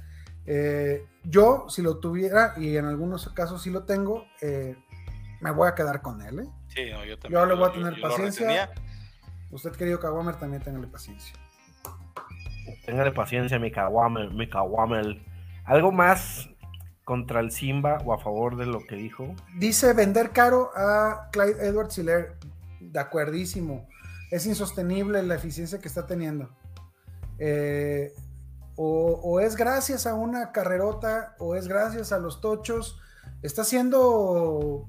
Eh, 0.46 1.06
yo, 1.26 1.66
si 1.68 1.82
lo 1.82 2.00
tuviera, 2.00 2.54
y 2.56 2.78
en 2.78 2.86
algunos 2.86 3.28
casos 3.34 3.62
sí 3.62 3.70
lo 3.70 3.84
tengo, 3.84 4.26
eh, 4.42 4.78
me 5.42 5.52
voy 5.52 5.68
a 5.68 5.76
quedar 5.76 6.02
con 6.02 6.22
él. 6.22 6.40
¿eh? 6.40 6.50
Sí, 6.68 6.92
no, 6.92 7.04
yo 7.06 7.18
también. 7.18 7.42
Yo 7.42 7.46
le 7.46 7.56
voy 7.56 7.70
a 7.70 7.74
tener 7.74 7.96
yo 7.96 8.02
paciencia. 8.02 8.72
Usted, 9.52 9.72
querido 9.72 10.00
Kawamer, 10.00 10.36
también 10.36 10.62
téngale 10.62 10.88
paciencia. 10.88 11.34
Téngale 12.86 13.12
paciencia, 13.12 13.58
mi 13.60 13.72
Kawamel, 13.72 14.32
mi 14.32 14.48
Kawamel. 14.48 15.26
¿Algo 15.66 15.92
más 15.92 16.50
contra 17.04 17.40
el 17.40 17.52
Simba 17.52 17.98
o 18.06 18.14
a 18.14 18.20
favor 18.20 18.58
de 18.58 18.66
lo 18.66 18.86
que 18.86 18.96
dijo? 18.96 19.36
Dice 19.58 19.94
vender 19.94 20.32
caro 20.32 20.72
a 20.76 21.30
Clyde 21.32 21.68
Edwards 21.68 21.98
Hiller. 21.98 22.38
De 22.80 23.00
acuerdísimo. 23.00 23.88
Es 24.32 24.46
insostenible 24.46 25.22
la 25.24 25.36
eficiencia 25.36 25.80
que 25.80 25.88
está 25.88 26.06
teniendo. 26.06 26.50
Eh, 27.40 28.14
o, 28.76 29.20
o 29.24 29.40
es 29.40 29.56
gracias 29.56 30.08
a 30.08 30.14
una 30.14 30.52
carrerota 30.52 31.36
o 31.40 31.56
es 31.56 31.68
gracias 31.68 32.12
a 32.12 32.20
los 32.20 32.40
tochos. 32.42 33.00
Está 33.42 33.64
siendo 33.64 34.88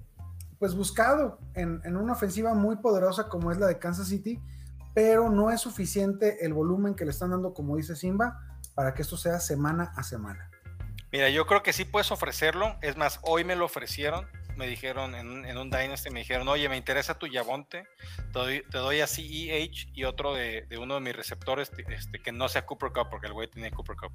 pues 0.61 0.75
buscado 0.75 1.40
en, 1.55 1.81
en 1.85 1.96
una 1.96 2.12
ofensiva 2.12 2.53
muy 2.55 2.77
poderosa 2.77 3.29
como 3.29 3.51
es 3.51 3.59
la 3.59 3.66
de 3.66 3.79
Kansas 3.79 4.09
City, 4.09 4.38
pero 4.94 5.31
no 5.31 5.51
es 5.51 5.62
suficiente 5.62 6.44
el 6.44 6.53
volumen 6.53 6.94
que 6.94 7.07
le 7.07 7.12
están 7.12 7.31
dando, 7.31 7.55
como 7.55 7.77
dice 7.77 7.96
Simba, 7.96 8.38
para 8.75 8.92
que 8.92 9.01
esto 9.01 9.16
sea 9.16 9.40
semana 9.40 9.92
a 9.96 10.03
semana. 10.03 10.51
Mira, 11.12 11.31
yo 11.31 11.46
creo 11.46 11.62
que 11.62 11.73
sí 11.73 11.87
puedes 11.87 12.12
ofrecerlo. 12.12 12.77
Es 12.83 12.99
más, 12.99 13.20
hoy 13.23 13.42
me 13.42 13.57
lo 13.57 13.64
ofrecieron. 13.64 14.29
Me 14.57 14.66
dijeron 14.66 15.14
en, 15.14 15.46
en 15.46 15.57
un 15.57 15.70
Dynasty, 15.70 16.11
me 16.11 16.20
dijeron, 16.20 16.46
oye, 16.46 16.68
me 16.68 16.77
interesa 16.77 17.18
tu 17.18 17.27
Yavonte. 17.27 17.88
Te 18.33 18.38
doy, 18.38 18.62
te 18.70 18.79
doy 18.79 19.01
a 19.01 19.07
CEH 19.07 19.88
y 19.94 20.05
otro 20.05 20.35
de, 20.35 20.66
de 20.68 20.77
uno 20.77 20.94
de 20.96 21.01
mis 21.01 21.16
receptores 21.16 21.73
este, 21.88 22.20
que 22.20 22.33
no 22.33 22.49
sea 22.51 22.66
Cooper 22.66 22.92
Cup, 22.92 23.09
porque 23.11 23.29
el 23.29 23.33
güey 23.33 23.49
tiene 23.49 23.70
Cooper 23.70 23.96
Cup. 23.96 24.12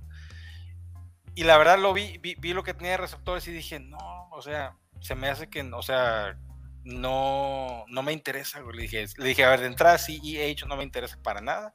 Y 1.34 1.44
la 1.44 1.58
verdad 1.58 1.80
lo 1.80 1.92
vi, 1.92 2.20
vi, 2.20 2.36
vi 2.36 2.54
lo 2.54 2.64
que 2.64 2.76
tenía 2.76 2.92
de 2.92 2.98
receptores 2.98 3.48
y 3.48 3.52
dije, 3.52 3.80
no, 3.80 4.30
o 4.30 4.42
sea, 4.42 4.78
se 5.02 5.16
me 5.16 5.30
hace 5.30 5.50
que, 5.50 5.62
o 5.62 5.82
sea, 5.82 6.38
no, 6.84 7.86
no 7.88 8.04
me 8.04 8.14
interesa. 8.14 8.62
güey". 8.62 8.78
Le 8.78 8.82
dije, 8.84 9.06
le 9.18 9.28
dije, 9.28 9.44
a 9.44 9.50
ver, 9.50 9.62
de 9.62 9.68
entrada 9.68 9.98
CEH 9.98 10.66
no 10.68 10.78
me 10.78 10.84
interesa 10.84 11.18
para 11.22 11.42
nada. 11.42 11.74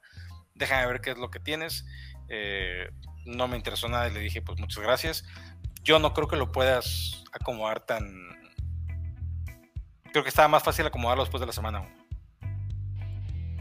Déjame 0.55 0.87
ver 0.87 1.01
qué 1.01 1.11
es 1.11 1.17
lo 1.17 1.29
que 1.29 1.39
tienes. 1.39 1.85
Eh, 2.29 2.89
no 3.25 3.47
me 3.47 3.57
interesó 3.57 3.87
nada 3.89 4.07
y 4.07 4.13
le 4.13 4.19
dije, 4.19 4.41
pues 4.41 4.59
muchas 4.59 4.83
gracias. 4.83 5.25
Yo 5.83 5.99
no 5.99 6.13
creo 6.13 6.27
que 6.27 6.37
lo 6.37 6.51
puedas 6.51 7.23
acomodar 7.31 7.85
tan. 7.85 8.05
Creo 10.11 10.23
que 10.23 10.29
estaba 10.29 10.47
más 10.47 10.63
fácil 10.63 10.85
acomodarlo 10.85 11.23
después 11.23 11.41
de 11.41 11.47
la 11.47 11.53
semana 11.53 11.81
1. 11.81 12.01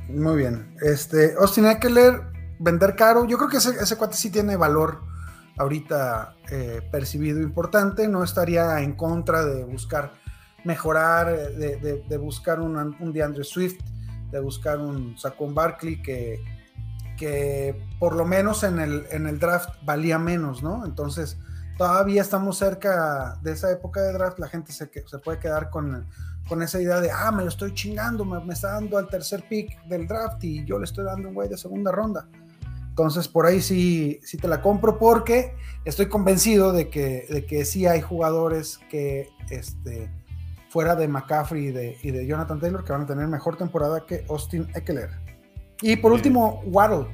Muy 0.09 0.37
bien. 0.37 0.77
Este, 0.83 1.35
Austin 1.39 1.67
Eckler, 1.67 2.21
vender 2.59 2.97
caro. 2.97 3.27
Yo 3.27 3.39
creo 3.39 3.49
que 3.49 3.59
ese, 3.59 3.71
ese 3.71 3.97
cuate 3.97 4.17
sí 4.17 4.31
tiene 4.31 4.57
valor 4.57 5.03
ahorita 5.61 6.35
eh, 6.51 6.81
percibido 6.91 7.41
importante. 7.41 8.09
No 8.09 8.25
estaría 8.25 8.81
en 8.81 8.95
contra 8.95 9.45
de 9.45 9.65
buscar 9.65 10.13
mejorar, 10.65 11.29
eh, 11.29 11.51
de, 11.51 11.77
de- 11.77 12.05
de 12.09 12.17
buscar 12.17 12.61
un, 12.61 12.77
un 12.77 13.13
DeAndre 13.13 13.45
Swift, 13.45 13.81
de 14.31 14.41
buscar 14.41 14.79
un 14.79 15.17
Saquon 15.19 15.55
Barkley 15.55 16.01
que, 16.03 16.43
que 17.19 17.77
por 17.99 18.15
lo 18.15 18.25
menos 18.25 18.63
en 18.65 18.79
el, 18.79 19.07
en 19.11 19.27
el 19.27 19.39
draft 19.39 19.71
valía 19.85 20.19
menos, 20.19 20.63
¿no? 20.63 20.85
Entonces, 20.87 21.39
todavía 21.77 22.23
estamos 22.23 22.57
cerca 22.59 23.39
de 23.43 23.53
esa 23.53 23.71
época 23.71 24.01
de 24.01 24.13
draft. 24.13 24.39
La 24.39 24.49
gente 24.49 24.73
se, 24.73 24.91
se 25.07 25.19
puede 25.19 25.39
quedar 25.39 25.69
con, 25.71 26.07
con 26.49 26.63
esa 26.63 26.81
idea 26.81 27.01
de, 27.01 27.11
ah, 27.11 27.31
me 27.33 27.43
lo 27.43 27.49
estoy 27.49 27.75
chingando, 27.75 28.25
me, 28.25 28.43
me 28.45 28.55
está 28.55 28.73
dando 28.73 28.97
al 28.99 29.09
tercer 29.09 29.45
pick 29.49 29.83
del 29.87 30.07
draft 30.07 30.43
y 30.45 30.65
yo 30.65 30.79
le 30.79 30.85
estoy 30.85 31.05
dando 31.05 31.29
un 31.29 31.35
güey 31.35 31.49
de 31.49 31.59
segunda 31.59 31.93
ronda. 31.93 32.27
Entonces, 32.91 33.29
por 33.29 33.47
ahí 33.47 33.61
sí, 33.63 34.21
sí 34.23 34.37
te 34.37 34.47
la 34.49 34.61
compro 34.61 34.99
porque 34.99 35.55
estoy 35.85 36.07
convencido 36.09 36.73
de 36.73 36.91
que, 36.91 37.27
de 37.31 37.47
que 37.47 37.65
sí 37.65 37.87
hay 37.87 38.01
jugadores 38.03 38.79
que, 38.91 39.29
este, 39.49 40.11
fuera 40.69 40.95
de 40.95 41.09
McCaffrey 41.09 41.67
y 41.69 41.71
de, 41.73 41.97
y 42.03 42.11
de 42.11 42.27
Jonathan 42.27 42.61
Taylor, 42.61 42.85
que 42.85 42.93
van 42.93 43.03
a 43.03 43.07
tener 43.07 43.27
mejor 43.27 43.57
temporada 43.57 44.05
que 44.07 44.25
Austin 44.29 44.69
Eckler. 44.75 45.11
Y 45.83 45.97
por 45.97 46.13
último, 46.13 46.61
Waddle. 46.67 47.07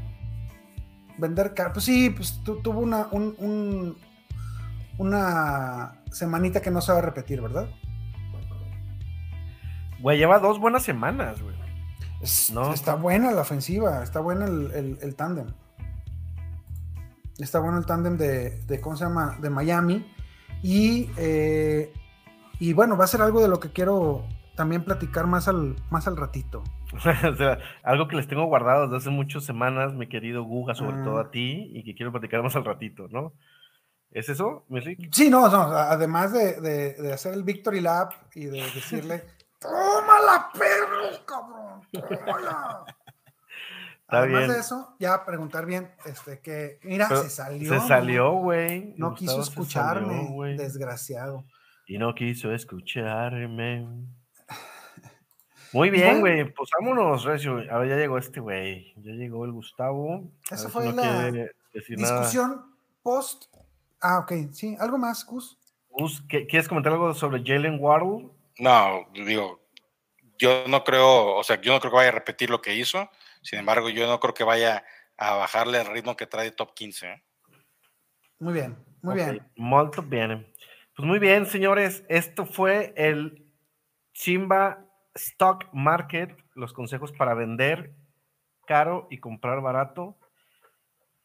Vender 1.18 1.54
caro. 1.54 1.72
Pues 1.74 1.84
sí, 1.84 2.10
pues 2.10 2.42
tu- 2.44 2.60
tuvo 2.60 2.80
una, 2.80 3.06
un- 3.12 3.34
un- 3.38 3.96
una 4.98 6.02
semanita 6.10 6.60
que 6.60 6.70
no 6.70 6.80
se 6.80 6.92
va 6.92 6.98
a 6.98 7.02
repetir, 7.02 7.40
¿verdad? 7.40 7.68
Güey, 10.00 10.18
lleva 10.18 10.38
dos 10.38 10.58
buenas 10.58 10.82
semanas, 10.82 11.40
güey. 11.40 11.54
Es- 12.20 12.50
No. 12.52 12.72
Está 12.72 12.94
buena 12.94 13.30
la 13.30 13.42
ofensiva, 13.42 14.02
está 14.02 14.20
buena 14.20 14.46
el, 14.46 14.70
el, 14.72 14.98
el 15.00 15.14
tándem. 15.14 15.46
Está 17.38 17.58
bueno 17.60 17.78
el 17.78 17.86
tándem 17.86 18.16
de, 18.16 18.62
de, 18.62 18.80
¿cómo 18.80 18.96
se 18.96 19.04
llama? 19.04 19.36
De 19.40 19.50
Miami. 19.50 20.10
Y, 20.62 21.10
eh, 21.18 21.92
y 22.58 22.72
bueno, 22.72 22.96
va 22.96 23.04
a 23.04 23.08
ser 23.08 23.20
algo 23.22 23.40
de 23.42 23.48
lo 23.48 23.60
que 23.60 23.70
quiero 23.72 24.24
también 24.56 24.84
platicar 24.84 25.26
más 25.26 25.48
al, 25.48 25.76
más 25.90 26.06
al 26.08 26.16
ratito. 26.16 26.64
o 26.94 27.34
sea, 27.36 27.58
algo 27.82 28.08
que 28.08 28.16
les 28.16 28.26
tengo 28.26 28.46
guardado 28.46 28.84
desde 28.84 28.96
hace 28.96 29.10
muchas 29.10 29.44
semanas, 29.44 29.92
mi 29.92 30.08
querido 30.08 30.44
Guga, 30.44 30.74
sobre 30.74 30.96
Ah. 31.00 31.04
todo 31.04 31.18
a 31.18 31.30
ti, 31.30 31.70
y 31.74 31.84
que 31.84 31.94
quiero 31.94 32.10
platicar 32.12 32.42
más 32.42 32.56
al 32.56 32.64
ratito, 32.64 33.06
¿no? 33.10 33.34
¿Es 34.10 34.30
eso, 34.30 34.64
mi 34.68 34.80
Rick? 34.80 35.08
Sí, 35.12 35.28
no, 35.28 35.48
no, 35.50 35.60
además 35.62 36.32
de, 36.32 36.58
de- 36.60 36.94
de 36.94 37.12
hacer 37.12 37.34
el 37.34 37.42
Victory 37.42 37.80
Lap 37.80 38.12
y 38.34 38.46
de 38.46 38.62
decirle, 38.62 39.24
tómala, 39.60 40.48
perro, 40.54 41.26
cabrón, 41.26 41.82
tómala. 41.92 42.84
Está 44.06 44.18
además 44.18 44.40
bien. 44.42 44.52
de 44.52 44.58
eso, 44.60 44.96
ya 45.00 45.24
preguntar 45.24 45.66
bien, 45.66 45.90
este, 46.04 46.40
que, 46.40 46.78
mira, 46.84 47.06
Pero 47.08 47.22
se 47.24 47.30
salió. 47.30 47.68
Se 47.80 47.86
salió, 47.88 48.32
güey. 48.34 48.94
No 48.96 49.14
quiso 49.14 49.40
escucharme, 49.40 50.26
salió, 50.28 50.56
desgraciado. 50.56 51.44
Y 51.88 51.98
no 51.98 52.14
quiso 52.14 52.52
escucharme. 52.52 53.84
Muy 55.72 55.90
bien, 55.90 56.20
Bueno. 56.20 56.20
güey. 56.20 56.54
Pues 56.54 56.70
vámonos, 56.78 57.24
Recio. 57.24 57.58
A 57.70 57.78
ver, 57.78 57.88
ya 57.88 57.96
llegó 57.96 58.18
este 58.18 58.40
güey. 58.40 58.94
Ya 58.96 59.12
llegó 59.12 59.44
el 59.44 59.52
Gustavo. 59.52 60.30
Esa 60.50 60.66
si 60.66 60.68
fue 60.68 60.84
no 60.86 60.92
la 60.92 61.02
nada. 61.30 61.46
Discusión 61.74 62.64
post. 63.02 63.46
Ah, 64.00 64.20
ok, 64.20 64.32
sí, 64.52 64.76
algo 64.78 64.98
más, 64.98 65.24
Gus. 65.26 65.58
Gus, 65.90 66.22
¿qué- 66.28 66.46
¿Quieres 66.46 66.68
comentar 66.68 66.92
algo 66.92 67.12
sobre 67.14 67.42
Jalen 67.44 67.78
Waddle? 67.80 68.28
No, 68.58 69.06
digo, 69.12 69.60
yo 70.38 70.64
no 70.68 70.84
creo, 70.84 71.34
o 71.36 71.42
sea, 71.42 71.60
yo 71.60 71.72
no 71.72 71.80
creo 71.80 71.90
que 71.90 71.96
vaya 71.96 72.08
a 72.10 72.12
repetir 72.12 72.50
lo 72.50 72.60
que 72.62 72.74
hizo. 72.74 73.08
Sin 73.46 73.60
embargo, 73.60 73.88
yo 73.90 74.08
no 74.08 74.18
creo 74.18 74.34
que 74.34 74.42
vaya 74.42 74.82
a 75.16 75.36
bajarle 75.36 75.80
el 75.80 75.86
ritmo 75.86 76.16
que 76.16 76.26
trae 76.26 76.50
top 76.50 76.74
15. 76.74 77.06
¿eh? 77.06 77.22
Muy 78.40 78.52
bien, 78.52 78.76
muy 79.02 79.14
bien. 79.14 79.40
Molto 79.54 80.02
bien. 80.02 80.52
Pues 80.96 81.06
muy 81.06 81.20
bien, 81.20 81.46
señores. 81.46 82.04
Esto 82.08 82.44
fue 82.44 82.92
el 82.96 83.46
Chimba 84.14 84.84
Stock 85.14 85.68
Market. 85.72 86.36
Los 86.54 86.72
consejos 86.72 87.12
para 87.12 87.34
vender 87.34 87.94
caro 88.66 89.06
y 89.12 89.18
comprar 89.18 89.60
barato. 89.60 90.18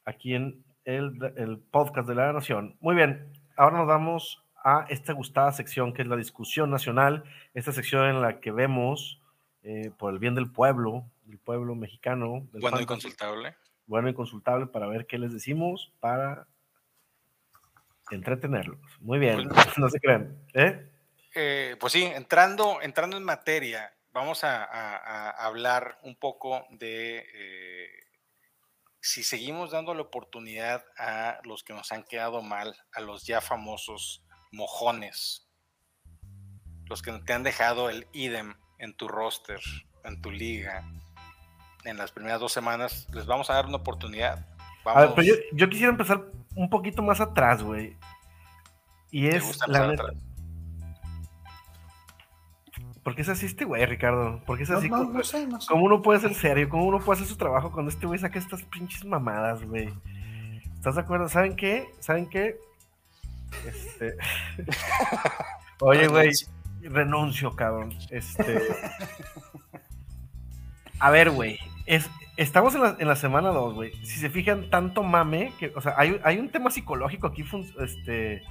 Aquí 0.06 0.36
en 0.36 0.64
el, 0.86 1.18
el 1.38 1.58
podcast 1.58 2.08
de 2.08 2.14
la 2.14 2.34
Nación. 2.34 2.78
Muy 2.82 2.94
bien. 2.94 3.34
Ahora 3.58 3.80
nos 3.80 3.88
vamos 3.88 4.46
a 4.64 4.86
esta 4.90 5.14
gustada 5.14 5.52
sección 5.54 5.92
que 5.92 6.04
es 6.04 6.08
la 6.08 6.18
discusión 6.18 6.70
nacional. 6.70 7.24
Esta 7.56 7.72
sección 7.72 8.06
en 8.06 8.22
la 8.22 8.40
que 8.40 8.52
vemos 8.52 9.22
eh, 9.64 9.92
por 9.96 10.12
el 10.12 10.18
bien 10.18 10.34
del 10.34 10.52
pueblo, 10.52 11.06
del 11.24 11.40
pueblo 11.40 11.76
mexicano. 11.76 12.48
del 12.52 12.62
Bueno 12.62 12.80
y 12.82 12.86
consultable. 12.86 13.56
bueno 13.86 14.10
y 14.10 14.14
consultable 14.14 14.68
para 14.68 14.88
ver 14.88 15.06
qué 15.08 15.18
les 15.18 15.34
decimos 15.34 15.92
para 16.00 16.48
entretenerlos. 18.12 18.80
Muy 19.00 19.20
bien, 19.20 19.48
no 19.78 19.90
se 19.90 20.00
crean. 20.00 20.38
¿eh? 20.54 20.92
Eh, 21.36 21.76
pues 21.80 21.94
sí, 21.94 22.04
entrando, 22.04 22.82
entrando 22.82 23.18
en 23.18 23.24
materia, 23.24 23.94
vamos 24.12 24.44
a, 24.44 24.64
a- 24.66 24.98
a 24.98 25.46
hablar 25.46 26.00
un 26.04 26.16
poco 26.16 26.66
de 26.72 27.26
eh, 27.34 27.90
si 29.00 29.24
seguimos 29.24 29.72
dando 29.72 29.94
la 29.94 30.02
oportunidad 30.02 30.84
a 30.98 31.40
los 31.44 31.64
que 31.64 31.74
nos 31.74 31.92
han 31.92 32.04
quedado 32.04 32.42
mal, 32.42 32.76
a 32.94 33.02
los 33.02 33.26
ya 33.26 33.40
famosos 33.42 34.24
mojones, 34.52 35.48
los 36.88 37.02
que 37.02 37.12
te 37.26 37.34
han 37.34 37.44
dejado 37.44 37.90
el 37.90 38.06
idem 38.12 38.56
en 38.80 38.94
tu 38.96 39.08
roster, 39.08 39.62
en 40.04 40.22
tu 40.22 40.30
liga, 40.32 40.84
en 41.86 41.98
las 41.98 42.12
primeras 42.12 42.40
dos 42.40 42.52
semanas, 42.52 43.08
les 43.14 43.26
vamos 43.26 43.50
a 43.50 43.54
dar 43.54 43.66
una 43.66 43.78
oportunidad. 43.78 44.46
A 44.86 45.02
ver, 45.02 45.12
pero 45.16 45.28
yo, 45.28 45.34
yo 45.54 45.70
quisiera 45.70 45.92
empezar 45.92 46.24
un 46.56 46.70
poquito 46.70 47.02
más 47.02 47.20
atrás, 47.22 47.62
güey. 47.64 47.96
Y 49.12 49.30
¿te 49.30 49.38
es 49.38 49.44
gusta 49.46 49.68
la 49.68 49.88
neta. 49.88 50.04
atrás? 50.04 50.18
¿Por 53.04 53.16
qué 53.16 53.24
es 53.24 53.30
así 53.30 53.48
este 53.48 53.66
güey, 53.66 53.86
Ricardo? 53.86 54.42
¿Por 54.46 54.58
qué 54.58 54.64
es 54.64 54.70
así? 54.70 54.90
no, 54.90 54.98
como- 54.98 55.14
no 55.14 55.24
sé, 55.24 55.48
no 55.48 55.60
sé. 55.60 55.68
¿Cómo 55.70 55.86
uno 55.86 56.02
puede 56.02 56.20
ser 56.20 56.34
serio? 56.36 56.70
¿Cómo 56.70 56.86
uno 56.86 57.00
puede 57.00 57.18
hacer 57.18 57.28
su 57.28 57.36
trabajo 57.38 57.72
cuando 57.72 57.90
este 57.92 58.06
güey 58.06 58.20
saca 58.20 58.38
estas 58.38 58.64
pinches 58.64 59.04
mamadas, 59.06 59.64
güey? 59.64 59.92
¿Estás 60.76 60.96
de 60.96 61.02
acuerdo? 61.02 61.28
¿Saben 61.28 61.56
qué? 61.56 61.90
¿Saben 62.00 62.28
qué? 62.30 62.58
Este... 63.68 64.16
Oye, 65.82 66.08
güey, 66.08 66.32
renuncio, 66.82 67.56
cabrón. 67.56 67.92
Este... 68.12 68.62
A 71.02 71.10
ver, 71.10 71.30
güey. 71.32 71.60
Es... 71.86 72.10
Estamos 72.38 72.74
en 72.74 72.82
la, 72.82 72.96
en 72.98 73.08
la 73.08 73.16
semana 73.18 73.50
2, 73.50 73.74
güey. 73.76 73.92
Si 74.06 74.18
se 74.20 74.30
fijan, 74.30 74.70
tanto 74.72 75.04
mame 75.04 75.52
que, 75.60 75.72
o 75.76 75.82
sea, 75.82 75.94
hay, 75.98 76.20
hay 76.24 76.40
un 76.40 76.50
tema 76.50 76.72
psicológico 76.72 77.28
aquí, 77.28 77.44
fun- 77.44 77.72
este, 77.80 78.42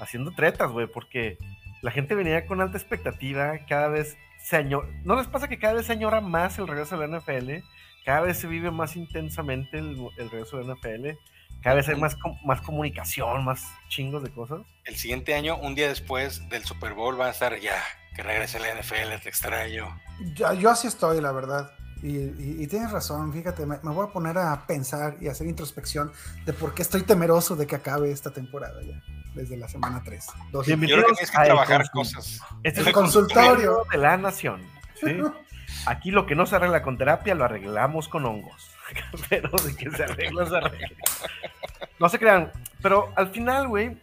haciendo 0.00 0.30
tretas, 0.30 0.70
güey, 0.70 0.86
porque 0.86 1.36
la 1.82 1.90
gente 1.90 2.14
venía 2.14 2.46
con 2.46 2.60
alta 2.62 2.78
expectativa, 2.78 3.58
cada 3.68 3.88
vez 3.88 4.16
se 4.38 4.56
añora, 4.56 4.88
¿no 5.04 5.16
les 5.16 5.26
pasa 5.26 5.48
que 5.48 5.58
cada 5.58 5.74
vez 5.74 5.86
se 5.86 5.92
añora 5.92 6.20
más 6.22 6.58
el 6.58 6.68
regreso 6.68 6.96
de 6.96 7.06
la 7.08 7.18
NFL? 7.18 7.66
Cada 8.04 8.20
vez 8.20 8.38
se 8.38 8.46
vive 8.46 8.70
más 8.70 8.96
intensamente 8.96 9.78
el, 9.78 9.98
el 10.16 10.30
regreso 10.30 10.56
de 10.56 10.64
la 10.64 10.74
NFL, 10.74 11.18
cada 11.60 11.76
vez 11.76 11.88
hay 11.88 11.96
más, 11.96 12.16
más 12.44 12.60
comunicación, 12.62 13.44
más 13.44 13.66
chingos 13.88 14.22
de 14.22 14.30
cosas. 14.30 14.60
El 14.84 14.94
siguiente 14.96 15.34
año, 15.34 15.56
un 15.58 15.74
día 15.74 15.88
después 15.88 16.48
del 16.48 16.64
Super 16.64 16.94
Bowl, 16.94 17.16
van 17.16 17.28
a 17.28 17.30
estar 17.32 17.58
ya, 17.58 17.82
que 18.14 18.22
regrese 18.22 18.58
la 18.60 18.68
NFL, 18.80 19.20
te 19.22 19.28
extraño. 19.28 20.00
Yo, 20.34 20.54
yo 20.54 20.70
así 20.70 20.86
estoy, 20.86 21.20
la 21.20 21.32
verdad. 21.32 21.70
Y, 22.04 22.16
y- 22.18 22.56
y 22.62 22.66
tienes 22.66 22.92
razón, 22.92 23.32
fíjate, 23.32 23.64
me, 23.64 23.78
me 23.82 23.90
voy 23.90 24.06
a 24.06 24.12
poner 24.12 24.36
a 24.36 24.66
pensar 24.66 25.16
y 25.22 25.28
hacer 25.28 25.46
introspección 25.46 26.12
de 26.44 26.52
por 26.52 26.74
qué 26.74 26.82
estoy 26.82 27.02
temeroso 27.02 27.56
de 27.56 27.66
que 27.66 27.76
acabe 27.76 28.10
esta 28.12 28.30
temporada 28.30 28.82
ya, 28.82 29.00
desde 29.34 29.56
la 29.56 29.68
semana 29.68 30.02
3. 30.04 30.26
Dos- 30.52 30.66
Yo 30.66 30.76
creo 30.78 30.98
que 30.98 31.12
tienes 31.14 31.30
que 31.30 31.36
a 31.38 31.40
El 31.40 31.46
trabajar 31.46 31.90
cosas. 31.90 32.40
Este 32.62 32.82
El 32.82 32.88
es 32.88 32.92
consultorio. 32.92 33.84
de 33.90 33.96
la 33.96 34.18
nación. 34.18 34.60
¿sí? 35.00 35.16
Aquí 35.86 36.10
lo 36.10 36.26
que 36.26 36.34
no 36.34 36.44
se 36.44 36.56
arregla 36.56 36.82
con 36.82 36.98
terapia 36.98 37.34
lo 37.34 37.46
arreglamos 37.46 38.08
con 38.08 38.26
hongos. 38.26 38.70
Pero 39.30 39.48
de 39.64 39.74
que 39.74 39.90
se 39.90 40.04
arregla, 40.04 40.44
se 40.46 40.56
arregla. 40.58 40.88
No 41.98 42.08
se 42.10 42.18
crean. 42.18 42.52
Pero 42.82 43.12
al 43.16 43.30
final, 43.30 43.66
güey, 43.66 43.96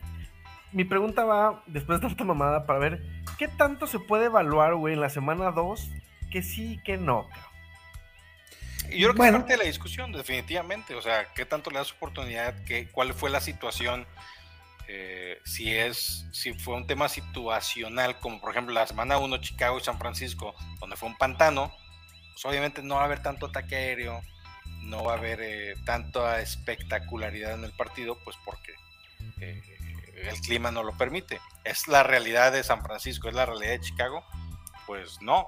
mi 0.71 0.85
pregunta 0.85 1.23
va, 1.23 1.61
después 1.67 2.01
de 2.01 2.07
tanta 2.07 2.23
mamada, 2.23 2.65
para 2.65 2.79
ver 2.79 3.03
qué 3.37 3.47
tanto 3.47 3.85
se 3.85 3.99
puede 3.99 4.25
evaluar, 4.25 4.73
güey, 4.73 4.95
en 4.95 5.01
la 5.01 5.09
semana 5.11 5.51
2 5.51 5.91
que 6.31 6.41
sí 6.41 6.73
y 6.73 6.77
que 6.83 6.97
no. 6.97 7.27
cabrón? 7.29 7.50
Yo 8.91 9.07
creo 9.07 9.13
que 9.13 9.17
Bueno. 9.17 9.37
es 9.37 9.43
parte 9.43 9.53
de 9.53 9.57
la 9.59 9.65
discusión, 9.65 10.11
definitivamente. 10.11 10.95
O 10.95 11.01
sea, 11.01 11.25
¿qué 11.33 11.45
tanto 11.45 11.69
le 11.71 11.77
das 11.79 11.91
oportunidad? 11.91 12.63
¿Qué, 12.65 12.87
¿Cuál 12.91 13.13
fue 13.13 13.29
la 13.29 13.41
situación? 13.41 14.05
Eh, 14.87 15.39
si 15.45 15.73
es, 15.73 16.25
si 16.33 16.53
fue 16.53 16.75
un 16.75 16.85
tema 16.85 17.07
situacional, 17.07 18.19
como 18.19 18.41
por 18.41 18.51
ejemplo 18.51 18.73
la 18.73 18.85
semana 18.87 19.17
1, 19.17 19.37
Chicago 19.37 19.77
y 19.77 19.83
San 19.83 19.97
Francisco, 19.97 20.53
donde 20.79 20.97
fue 20.97 21.07
un 21.07 21.17
pantano, 21.17 21.73
pues 22.33 22.43
obviamente 22.45 22.81
no 22.83 22.95
va 22.95 23.03
a 23.03 23.05
haber 23.05 23.23
tanto 23.23 23.45
ataque 23.45 23.75
aéreo, 23.75 24.21
no 24.81 25.03
va 25.03 25.13
a 25.13 25.17
haber 25.17 25.39
eh, 25.41 25.75
tanta 25.85 26.41
espectacularidad 26.41 27.53
en 27.53 27.63
el 27.63 27.71
partido, 27.71 28.17
pues 28.25 28.35
porque 28.43 28.73
eh, 29.39 29.61
el 30.15 30.39
clima 30.41 30.71
no 30.71 30.83
lo 30.83 30.97
permite. 30.97 31.39
¿Es 31.63 31.87
la 31.87 32.03
realidad 32.03 32.51
de 32.51 32.63
San 32.63 32.83
Francisco? 32.83 33.29
¿Es 33.29 33.35
la 33.35 33.45
realidad 33.45 33.71
de 33.71 33.79
Chicago? 33.79 34.25
Pues 34.87 35.21
no. 35.21 35.47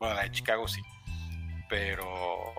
Bueno, 0.00 0.14
la 0.16 0.22
de 0.22 0.32
Chicago 0.32 0.66
sí 0.66 0.80
pero 1.70 2.52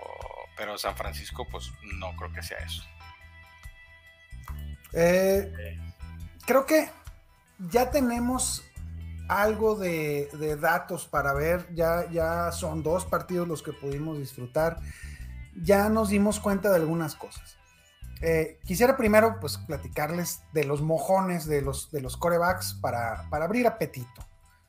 pero 0.56 0.78
San 0.78 0.96
Francisco 0.96 1.46
pues 1.50 1.72
no 1.98 2.14
creo 2.16 2.32
que 2.32 2.42
sea 2.42 2.58
eso. 2.58 2.82
Eh, 4.92 5.78
creo 6.46 6.66
que 6.66 6.88
ya 7.58 7.90
tenemos 7.90 8.64
algo 9.28 9.76
de, 9.76 10.28
datos 10.60 11.06
para 11.06 11.32
ver, 11.32 11.66
ya, 11.74 12.08
ya 12.10 12.52
son 12.52 12.82
dos 12.82 13.06
partidos 13.06 13.48
los 13.48 13.62
que 13.62 13.72
pudimos 13.72 14.18
disfrutar, 14.18 14.78
ya 15.54 15.88
nos 15.88 16.10
dimos 16.10 16.38
cuenta 16.40 16.70
de 16.70 16.76
algunas 16.76 17.14
cosas. 17.14 17.56
Eh, 18.20 18.60
quisiera 18.64 18.96
primero 18.96 19.40
pues 19.40 19.58
platicarles 19.58 20.42
de 20.52 20.64
los 20.64 20.80
mojones 20.80 21.46
de 21.46 21.60
los, 21.60 21.90
de 21.90 22.00
los 22.00 22.16
corebacks 22.16 22.74
para, 22.74 23.28
para 23.30 23.46
abrir 23.46 23.66
apetito. 23.66 24.26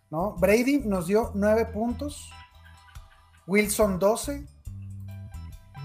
¿no? 0.10 0.34
Brady 0.34 0.80
nos 0.80 1.08
dio 1.08 1.32
nueve 1.36 1.66
puntos, 1.66 2.32
Wilson 3.48 4.00
12, 4.00 4.46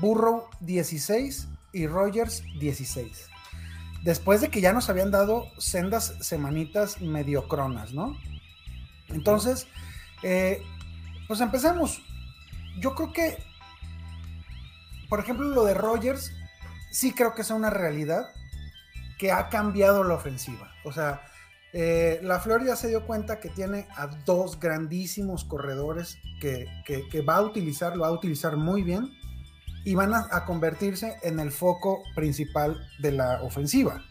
Burrow 0.01 0.49
16 0.61 1.49
y 1.73 1.87
Rogers 1.87 2.43
16 2.61 3.29
después 4.03 4.41
de 4.41 4.51
que 4.51 4.61
ya 4.61 4.73
nos 4.73 4.89
habían 4.89 5.11
dado 5.11 5.51
sendas 5.59 6.15
semanitas 6.21 7.01
mediocronas, 7.01 7.93
¿no? 7.93 8.17
Entonces, 9.09 9.67
eh, 10.23 10.63
pues 11.27 11.41
empecemos. 11.41 12.01
Yo 12.79 12.95
creo 12.95 13.13
que, 13.13 13.39
por 15.09 15.21
ejemplo, 15.21 15.49
lo 15.49 15.65
de 15.65 15.75
Rogers, 15.75 16.33
sí 16.91 17.13
creo 17.13 17.35
que 17.35 17.43
es 17.43 17.51
una 17.51 17.71
realidad 17.71 18.27
que 19.19 19.33
ha 19.33 19.49
cambiado 19.49 20.05
la 20.05 20.15
ofensiva. 20.15 20.73
O 20.85 20.93
sea, 20.93 21.23
eh, 21.73 22.21
la 22.23 22.41
Florida 22.41 22.77
se 22.77 22.89
dio 22.89 23.07
cuenta 23.07 23.41
que 23.41 23.51
tiene 23.51 23.87
a 23.97 24.07
dos 24.07 24.59
grandísimos 24.59 25.45
corredores 25.45 26.19
que, 26.41 26.67
va 27.29 27.37
a 27.37 27.43
utilizar, 27.43 27.97
lo 27.97 28.03
va 28.03 28.09
a 28.09 28.13
utilizar 28.13 28.57
muy 28.57 28.83
bien 28.83 29.13
y 29.85 29.95
van 29.95 30.15
a, 30.15 30.45
convertirse 30.45 31.17
en 31.23 31.41
el 31.41 31.51
foco 31.51 32.03
principal 32.15 32.79
de 33.01 33.13
la 33.13 33.43
ofensiva. 33.43 34.03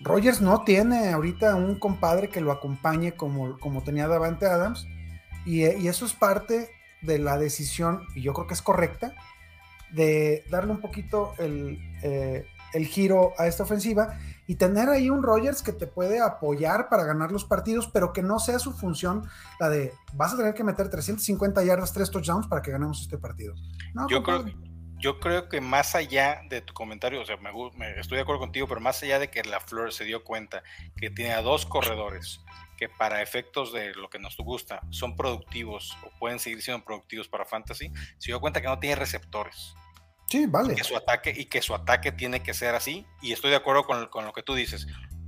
Rogers 0.00 0.40
no 0.40 0.62
tiene 0.62 1.10
ahorita 1.10 1.56
un 1.56 1.78
compadre 1.78 2.28
que 2.28 2.40
lo 2.40 2.52
acompañe 2.52 3.16
como, 3.16 3.82
tenía 3.84 4.06
Davante 4.06 4.46
Adams 4.46 4.86
y, 5.44 5.64
eso 5.64 6.06
es 6.06 6.12
parte 6.12 6.70
de 7.02 7.18
la 7.18 7.36
decisión, 7.36 8.06
y 8.14 8.22
yo 8.22 8.32
creo 8.32 8.46
que 8.46 8.54
es 8.54 8.62
correcta, 8.62 9.14
de 9.90 10.44
darle 10.50 10.72
un 10.72 10.80
poquito 10.80 11.32
el, 11.38 11.78
eh, 12.02 12.44
el 12.74 12.86
giro 12.86 13.32
a 13.38 13.46
esta 13.46 13.62
ofensiva 13.62 14.18
y 14.48 14.56
tener 14.56 14.88
ahí 14.88 15.10
un 15.10 15.22
Rogers 15.22 15.62
que 15.62 15.72
te 15.72 15.86
puede 15.86 16.20
apoyar 16.20 16.88
para 16.88 17.04
ganar 17.04 17.30
los 17.30 17.44
partidos, 17.44 17.86
pero 17.86 18.12
que 18.12 18.22
no 18.22 18.40
sea 18.40 18.58
su 18.58 18.72
función 18.72 19.28
la 19.60 19.68
de 19.68 19.92
vas 20.14 20.32
a 20.34 20.36
tener 20.38 20.54
que 20.54 20.64
meter 20.64 20.88
350 20.90 21.62
yardas, 21.62 21.92
3 21.92 22.10
touchdowns 22.10 22.48
para 22.48 22.62
que 22.62 22.72
ganemos 22.72 23.00
este 23.02 23.18
partido. 23.18 23.54
No, 23.94 24.08
Yo 24.08 24.22
creo, 24.22 24.44
yo 24.98 25.20
creo 25.20 25.48
que 25.48 25.60
más 25.60 25.94
allá 25.94 26.40
de 26.48 26.60
tu 26.62 26.74
comentario, 26.74 27.20
o 27.20 27.24
sea, 27.24 27.36
me, 27.36 27.52
me- 27.76 28.00
estoy 28.00 28.16
de 28.16 28.22
acuerdo 28.22 28.40
contigo, 28.40 28.66
pero 28.66 28.80
más 28.80 29.00
allá 29.02 29.18
de 29.20 29.28
que 29.30 29.44
la 29.44 29.60
Flor 29.60 29.92
se 29.92 30.04
dio 30.04 30.24
cuenta 30.24 30.62
que 30.96 31.10
tiene 31.10 31.34
a 31.34 31.42
dos 31.42 31.66
corredores 31.66 32.40
que 32.78 32.88
para 32.88 33.22
efectos 33.22 33.72
de 33.72 33.92
lo 33.94 34.08
que 34.08 34.18
nos 34.20 34.36
gusta 34.36 34.80
son 34.90 35.14
productivos 35.16 35.96
o 36.06 36.18
pueden 36.18 36.38
seguir 36.38 36.62
siendo 36.62 36.84
productivos 36.84 37.28
para 37.28 37.44
Fantasy, 37.44 37.92
se 38.18 38.30
dio 38.30 38.40
cuenta 38.40 38.60
que 38.60 38.68
no 38.68 38.78
tiene 38.78 38.96
receptores. 38.96 39.74
Vale. 40.48 40.74
que 40.74 40.84
su 40.84 40.96
ataque 40.96 41.34
y 41.36 41.46
que 41.46 41.62
su 41.62 41.74
ataque 41.74 42.12
tiene 42.12 42.42
que 42.42 42.54
ser 42.54 42.74
así. 42.74 43.06
Y 43.22 43.32
estoy 43.32 43.50
de 43.50 43.56
acuerdo 43.56 43.84
con, 43.84 44.06
con 44.08 44.24
lo 44.24 44.32
que 44.32 44.42
tú 44.42 44.54
dices. 44.54 44.86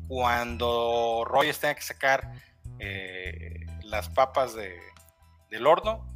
Cuando 0.08 1.24
Rogers 1.26 1.58
tenga 1.58 1.74
que 1.74 1.82
sacar 1.82 2.32
eh, 2.78 3.66
las 3.84 4.08
papas 4.08 4.54
de, 4.54 4.78
del 5.50 5.66
horno, 5.66 6.06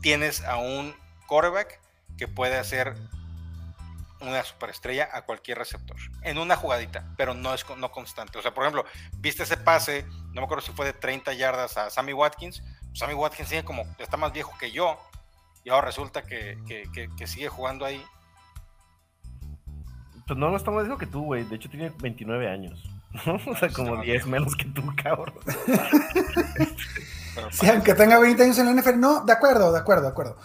tienes 0.00 0.42
a 0.44 0.56
un 0.56 0.94
quarterback 1.26 1.80
que 2.16 2.28
puede 2.28 2.56
hacer 2.56 2.94
una 4.20 4.44
superestrella 4.44 5.08
a 5.12 5.22
cualquier 5.22 5.58
receptor 5.58 5.96
en 6.22 6.38
una 6.38 6.56
jugadita, 6.56 7.12
pero 7.16 7.34
no 7.34 7.52
es 7.54 7.64
no 7.76 7.90
constante. 7.90 8.38
O 8.38 8.42
sea, 8.42 8.54
por 8.54 8.64
ejemplo, 8.64 8.84
viste 9.18 9.42
ese 9.42 9.56
pase, 9.56 10.04
no 10.32 10.40
me 10.40 10.44
acuerdo 10.44 10.64
si 10.64 10.72
fue 10.72 10.86
de 10.86 10.92
30 10.92 11.32
yardas 11.34 11.76
a 11.76 11.90
Sammy 11.90 12.12
Watkins. 12.12 12.62
Sammy 12.94 13.14
Watkins 13.14 13.48
tiene 13.48 13.64
como, 13.64 13.84
está 13.98 14.16
más 14.16 14.32
viejo 14.32 14.56
que 14.58 14.70
yo, 14.70 14.98
y 15.64 15.70
ahora 15.70 15.86
resulta 15.86 16.22
que, 16.22 16.58
que- 16.66 16.84
que- 16.92 17.08
que 17.16 17.26
sigue 17.26 17.48
jugando 17.48 17.84
ahí. 17.84 18.02
Pues 20.26 20.38
no, 20.38 20.50
no 20.50 20.56
está 20.56 20.70
más 20.70 20.84
viejo 20.84 20.98
que 20.98 21.06
tú, 21.06 21.24
güey. 21.24 21.44
De 21.44 21.56
hecho, 21.56 21.68
tiene 21.68 21.90
29 22.00 22.48
años. 22.48 22.82
¿no? 23.26 23.34
O 23.52 23.56
sea, 23.56 23.68
como 23.72 24.00
10 24.00 24.26
menos 24.26 24.56
que 24.56 24.64
tú, 24.66 24.82
cabrón. 25.02 25.34
Sí, 27.50 27.66
aunque 27.66 27.94
tenga 27.94 28.18
20 28.18 28.42
años 28.42 28.58
en 28.58 28.66
la 28.66 28.74
NFL, 28.82 28.98
no, 29.00 29.24
de 29.24 29.32
acuerdo, 29.32 29.72
de 29.72 29.78
acuerdo, 29.78 30.02
de 30.02 30.08
acuerdo. 30.08 30.36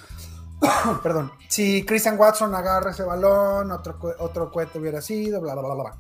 Perdón. 1.03 1.33
Si 1.49 1.85
Christian 1.85 2.17
Watson 2.17 2.55
agarra 2.55 2.91
ese 2.91 3.03
balón, 3.03 3.71
otro, 3.71 3.99
otro 4.19 4.49
cohete 4.49 4.79
hubiera 4.79 5.01
sido, 5.01 5.41
bla, 5.41 5.53
bla, 5.53 5.63
bla, 5.63 5.73
bla. 5.75 5.97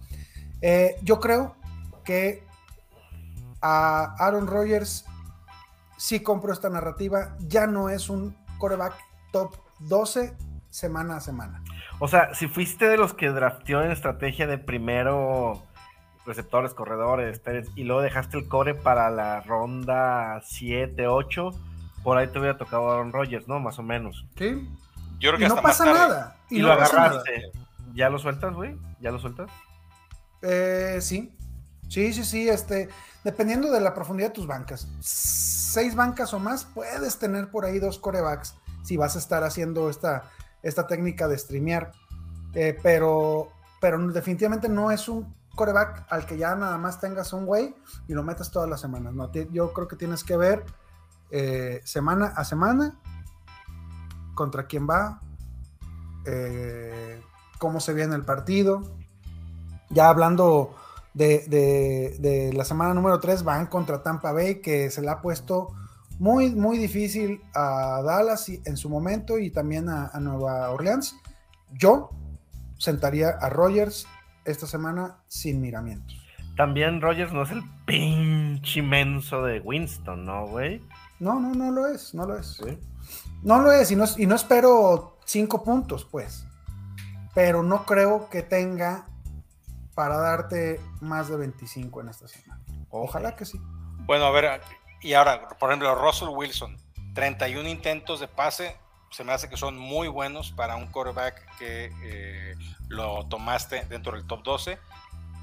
Eh, 0.61 0.95
yo 1.01 1.19
creo 1.19 1.57
que 2.05 2.41
a 3.61 4.15
Aaron 4.17 4.47
Rodgers 4.47 5.03
sí 5.97 6.21
compro 6.21 6.53
esta 6.53 6.69
narrativa. 6.69 7.35
Ya 7.39 7.67
no 7.67 7.89
es 7.89 8.09
un 8.09 8.37
coreback 8.57 8.93
top 9.37 9.55
12 9.79 10.35
semana 10.69 11.17
a 11.17 11.21
semana. 11.21 11.63
O 11.99 12.07
sea, 12.07 12.33
si 12.33 12.47
fuiste 12.47 12.87
de 12.87 12.97
los 12.97 13.13
que 13.13 13.29
drafteó 13.29 13.83
en 13.83 13.91
estrategia 13.91 14.47
de 14.47 14.57
primero 14.57 15.63
receptores, 16.25 16.73
corredores, 16.73 17.41
y 17.75 17.83
luego 17.83 18.01
dejaste 18.01 18.37
el 18.37 18.47
core 18.47 18.75
para 18.75 19.09
la 19.09 19.39
ronda 19.41 20.41
7, 20.43 21.07
8, 21.07 21.51
por 22.03 22.17
ahí 22.17 22.27
te 22.27 22.39
hubiera 22.39 22.57
tocado 22.57 22.91
Aaron 22.91 23.13
Rodgers, 23.13 23.47
¿no? 23.47 23.59
Más 23.59 23.79
o 23.79 23.83
menos. 23.83 24.25
¿Sí? 24.37 24.67
Yo 25.19 25.29
creo 25.31 25.37
que 25.37 25.45
Y 25.45 25.47
no 25.47 25.55
hasta 25.55 25.61
pasa 25.61 25.85
tarde. 25.85 25.99
nada. 25.99 26.35
Y, 26.49 26.57
Y, 26.57 26.59
lo 26.59 26.67
no 26.67 26.73
agarraste. 26.73 27.51
¿Ya 27.93 28.09
lo 28.09 28.19
sueltas, 28.19 28.53
güey? 28.53 28.75
¿Ya 28.99 29.11
lo 29.11 29.19
sueltas? 29.19 29.49
Eh, 30.41 30.97
sí, 31.01 31.35
sí, 31.87 32.13
sí, 32.13 32.23
sí, 32.23 32.49
este, 32.49 32.89
dependiendo 33.23 33.71
de 33.71 33.79
la 33.79 33.93
profundidad 33.93 34.29
de 34.29 34.35
tus 34.35 34.47
bancas. 34.47 34.87
Seis 34.99 35.95
bancas 35.95 36.33
o 36.33 36.39
más, 36.39 36.65
puedes 36.65 37.17
tener 37.17 37.49
por 37.49 37.65
ahí 37.65 37.79
dos 37.79 37.97
corebacks 37.97 38.55
si 38.87 38.95
vas 38.95 39.17
a 39.17 39.19
estar 39.19 39.43
haciendo 39.43 39.89
esta, 39.89 40.23
esta 40.63 40.87
técnica 40.87 41.27
de 41.27 41.37
streamear. 41.37 41.91
Eh, 42.53 42.77
pero, 42.81 43.49
pero 43.81 43.97
definitivamente 44.07 44.69
no 44.69 44.91
es 44.91 45.09
un 45.09 45.35
coreback 45.55 46.05
al 46.09 46.25
que 46.25 46.37
ya 46.37 46.55
nada 46.55 46.77
más 46.77 47.01
tengas 47.01 47.33
un 47.33 47.45
güey 47.45 47.75
y 48.07 48.13
lo 48.13 48.23
metas 48.23 48.49
todas 48.49 48.69
las 48.69 48.79
semanas. 48.79 49.13
No, 49.13 49.29
yo 49.51 49.73
creo 49.73 49.89
que 49.89 49.97
tienes 49.97 50.23
que 50.23 50.37
ver 50.37 50.63
eh, 51.31 51.81
semana 51.83 52.27
a 52.27 52.45
semana 52.45 52.97
contra 54.35 54.67
quién 54.67 54.87
va, 54.89 55.19
eh, 56.25 57.21
cómo 57.59 57.81
se 57.81 57.93
viene 57.93 58.15
el 58.15 58.23
partido. 58.23 58.83
Ya 59.89 60.07
hablando 60.07 60.75
de, 61.13 61.45
de- 61.49 62.15
de 62.19 62.53
la 62.53 62.63
semana 62.63 62.93
número 62.93 63.19
3, 63.19 63.43
van 63.43 63.65
contra 63.67 64.01
Tampa 64.01 64.31
Bay, 64.31 64.61
que 64.61 64.89
se 64.91 65.01
le 65.01 65.09
ha 65.09 65.21
puesto 65.21 65.73
muy, 66.19 66.51
muy 66.51 66.77
difícil 66.77 67.41
a 67.53 68.01
Dallas 68.03 68.49
en 68.49 68.77
su 68.77 68.89
momento 68.89 69.37
y 69.37 69.51
también 69.51 69.89
a, 69.89 70.07
a 70.07 70.19
Nueva 70.19 70.69
Orleans. 70.71 71.15
Yo 71.73 72.09
sentaría 72.77 73.29
a 73.29 73.49
Rogers 73.49 74.07
esta 74.45 74.67
semana 74.67 75.17
sin 75.27 75.61
miramientos. 75.61 76.17
También 76.55 77.01
Rogers 77.01 77.33
no 77.33 77.43
es 77.43 77.51
el 77.51 77.63
pinche 77.85 78.79
inmenso 78.79 79.43
de 79.43 79.59
Winston, 79.59 80.25
¿no, 80.25 80.47
güey? 80.47 80.81
No, 81.19 81.39
no, 81.39 81.53
no 81.53 81.71
lo 81.71 81.87
es, 81.87 82.15
no 82.15 82.25
lo 82.25 82.37
es. 82.37 82.57
Sí. 82.63 82.79
No 83.43 83.59
lo 83.59 83.71
es 83.71 83.91
y 83.91 83.95
no, 83.95 84.05
y 84.17 84.25
no 84.25 84.35
espero 84.35 85.19
cinco 85.25 85.63
puntos, 85.63 86.05
pues. 86.05 86.45
Pero 87.35 87.61
no 87.61 87.85
creo 87.85 88.29
que 88.29 88.41
tenga 88.41 89.05
para 89.93 90.17
darte 90.17 90.79
más 91.01 91.29
de 91.29 91.37
25 91.37 92.01
en 92.01 92.09
esta 92.09 92.27
semana. 92.27 92.61
Ojalá 92.89 93.35
que 93.35 93.45
sí. 93.45 93.61
Bueno, 94.05 94.25
a 94.25 94.31
ver, 94.31 94.61
y 95.01 95.13
ahora, 95.13 95.47
por 95.47 95.69
ejemplo, 95.69 95.93
Russell 95.95 96.29
Wilson, 96.29 96.77
31 97.13 97.67
intentos 97.67 98.19
de 98.19 98.27
pase, 98.27 98.77
se 99.11 99.23
me 99.23 99.31
hace 99.31 99.49
que 99.49 99.57
son 99.57 99.77
muy 99.77 100.07
buenos 100.07 100.51
para 100.51 100.75
un 100.75 100.87
quarterback 100.87 101.57
que 101.57 101.91
eh, 102.03 102.55
lo 102.89 103.25
tomaste 103.27 103.85
dentro 103.85 104.13
del 104.13 104.27
top 104.27 104.43
12. 104.43 104.77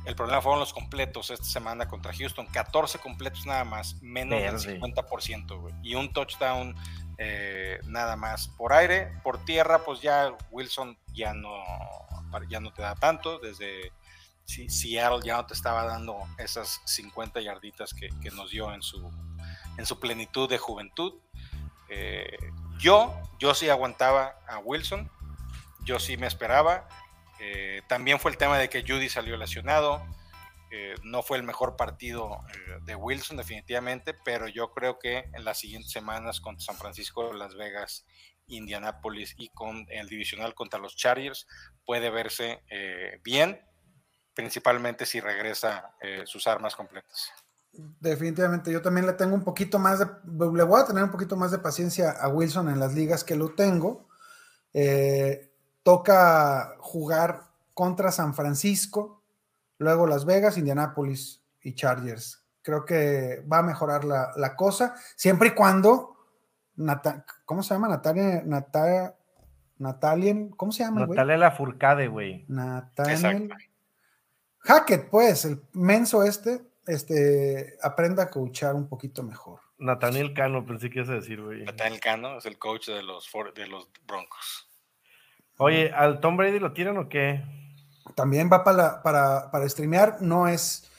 El 0.05 0.14
problema 0.14 0.43
fueron 0.43 0.61
los 0.61 0.75
completos 0.75 1.31
esta 1.31 1.47
semana 1.47 1.88
contra 1.88 2.12
Houston, 2.12 2.47
14 2.47 2.99
completos 2.99 3.47
nada 3.47 3.64
más, 3.64 4.01
menos 4.03 4.38
Verde. 4.38 4.73
del 4.73 4.81
50%, 4.83 5.61
güey. 5.61 5.75
Y 5.83 5.95
un 5.95 6.12
touchdown 6.12 6.75
eh, 7.17 7.81
nada 7.87 8.17
más 8.17 8.49
por 8.49 8.73
aire, 8.73 9.12
por 9.23 9.43
tierra, 9.45 9.83
pues 9.85 10.03
ya 10.03 10.37
Wilson 10.51 10.99
ya 11.14 11.33
no, 11.33 11.55
ya 12.51 12.61
no 12.61 12.73
te 12.73 12.83
da 12.83 12.95
tanto, 12.97 13.38
desde 13.38 13.93
Seattle 14.45 15.21
ya 15.25 15.37
no 15.37 15.47
te 15.47 15.55
estaba 15.55 15.85
dando 15.87 16.19
esas 16.37 16.83
50 16.85 17.40
yarditas 17.40 17.95
que, 17.95 18.11
que 18.21 18.31
nos 18.31 18.51
dio 18.51 18.75
en 18.75 18.83
su, 18.83 19.11
en 19.76 19.87
su 19.87 20.00
plenitud 20.00 20.48
de 20.48 20.58
juventud. 20.58 21.20
Eh, 21.88 22.37
yo, 22.78 23.14
yo 23.38 23.54
sí 23.54 23.68
aguantaba 23.68 24.38
a 24.48 24.58
Wilson, 24.58 25.10
yo 25.84 25.98
sí 25.98 26.16
me 26.16 26.26
esperaba. 26.26 26.88
Eh, 27.40 27.82
también 27.88 28.18
fue 28.18 28.30
el 28.30 28.37
tema 28.37 28.58
de 28.58 28.68
que 28.68 28.82
Judy 28.82 29.08
salió 29.08 29.37
lesionado. 29.37 30.04
Eh, 30.70 30.94
no 31.02 31.22
fue 31.22 31.37
el 31.37 31.44
mejor 31.44 31.76
partido 31.76 32.40
de 32.82 32.96
Wilson, 32.96 33.37
definitivamente, 33.37 34.12
pero 34.24 34.48
yo 34.48 34.72
creo 34.72 34.98
que 34.98 35.30
en 35.32 35.44
las 35.44 35.58
siguientes 35.58 35.92
semanas 35.92 36.40
contra 36.40 36.64
San 36.64 36.76
Francisco, 36.76 37.32
Las 37.32 37.54
Vegas, 37.54 38.06
Indianapolis 38.46 39.34
y 39.38 39.50
con 39.50 39.87
el 39.88 40.08
divisional 40.08 40.54
contra 40.54 40.80
los 40.80 40.96
Chargers 40.96 41.46
puede 41.87 42.10
verse 42.10 42.60
bien, 43.22 43.64
principalmente 44.34 45.06
si 45.06 45.20
regresa 45.20 45.94
sus 46.24 46.46
armas 46.48 46.74
completas. 46.74 47.32
Definitivamente, 48.00 48.70
yo 48.70 48.82
también 48.82 49.06
le 49.06 49.12
tengo 49.14 49.34
un 49.34 49.42
poquito 49.44 49.78
más 49.78 49.98
de, 49.98 50.06
le 50.24 50.62
voy 50.62 50.80
a 50.80 50.87
tener 50.87 51.02
un 51.04 51.10
poquito 51.10 51.37
más 51.37 51.50
de 51.50 51.58
paciencia 51.58 52.10
a 52.12 52.28
Wilson 52.28 52.68
en 52.68 52.78
las 52.78 52.94
ligas 52.94 53.24
que 53.24 53.37
lo 53.37 53.54
tengo. 53.54 54.06
Eh, 54.72 55.50
toca 55.82 56.76
jugar 56.78 57.44
contra 57.74 58.10
San 58.12 58.34
Francisco, 58.34 59.22
luego 59.78 60.06
Las 60.06 60.24
Vegas, 60.24 60.58
Indianapolis 60.58 61.42
y 61.62 61.74
Chargers. 61.74 62.42
Creo 62.62 62.84
que 62.84 63.44
va 63.50 63.58
a 63.58 63.62
mejorar 63.62 64.04
la, 64.04 64.32
la 64.37 64.56
cosa, 64.56 64.94
siempre 65.16 65.48
y 65.48 65.54
cuando, 65.54 66.16
Nata- 66.76 67.24
¿cómo 67.44 67.62
se 67.62 67.74
llama? 67.74 67.88
Natalia, 67.88 68.42
Natalia, 68.44 69.14
Natalien, 69.78 70.50
¿cómo 70.50 70.72
se 70.72 70.84
llama? 70.84 71.06
Natalia 71.06 71.37
Lafourcade, 71.37 72.08
güey. 72.08 72.44
Exacto. 73.12 73.54
Hackett, 74.60 75.10
pues, 75.10 75.44
el 75.44 75.62
menso 75.72 76.22
este, 76.22 76.64
este, 76.87 77.77
aprenda 77.83 78.25
a 78.25 78.31
coachar 78.31 78.75
un 78.75 78.88
poquito 78.88 79.23
mejor. 79.23 79.61
Nathaniel 79.79 80.33
Cano, 80.35 80.64
pensé 80.64 80.88
que 80.90 80.99
ibas 81.01 81.11
a 81.11 81.14
decir, 81.14 81.42
güey. 81.42 81.64
Nathaniel 81.64 82.01
Cano 82.01 82.38
es 82.38 82.47
el 82.47 82.59
coach 82.59 82.87
de 82.88 83.03
los, 83.03 83.29
for- 83.29 83.53
de 83.55 83.66
los 83.66 83.88
Broncos. 84.07 84.68
Oye, 85.59 85.92
¿al 85.92 86.20
Tom 86.20 86.37
Brady 86.37 86.59
lo 86.59 86.73
tiran 86.73 86.97
o 86.99 87.09
qué? 87.09 87.42
También 88.14 88.51
va 88.53 88.64
para, 88.64 89.03
para, 89.03 89.51
para 89.51 89.68
streamear, 89.68 90.18
no 90.20 90.47
es, 90.49 90.90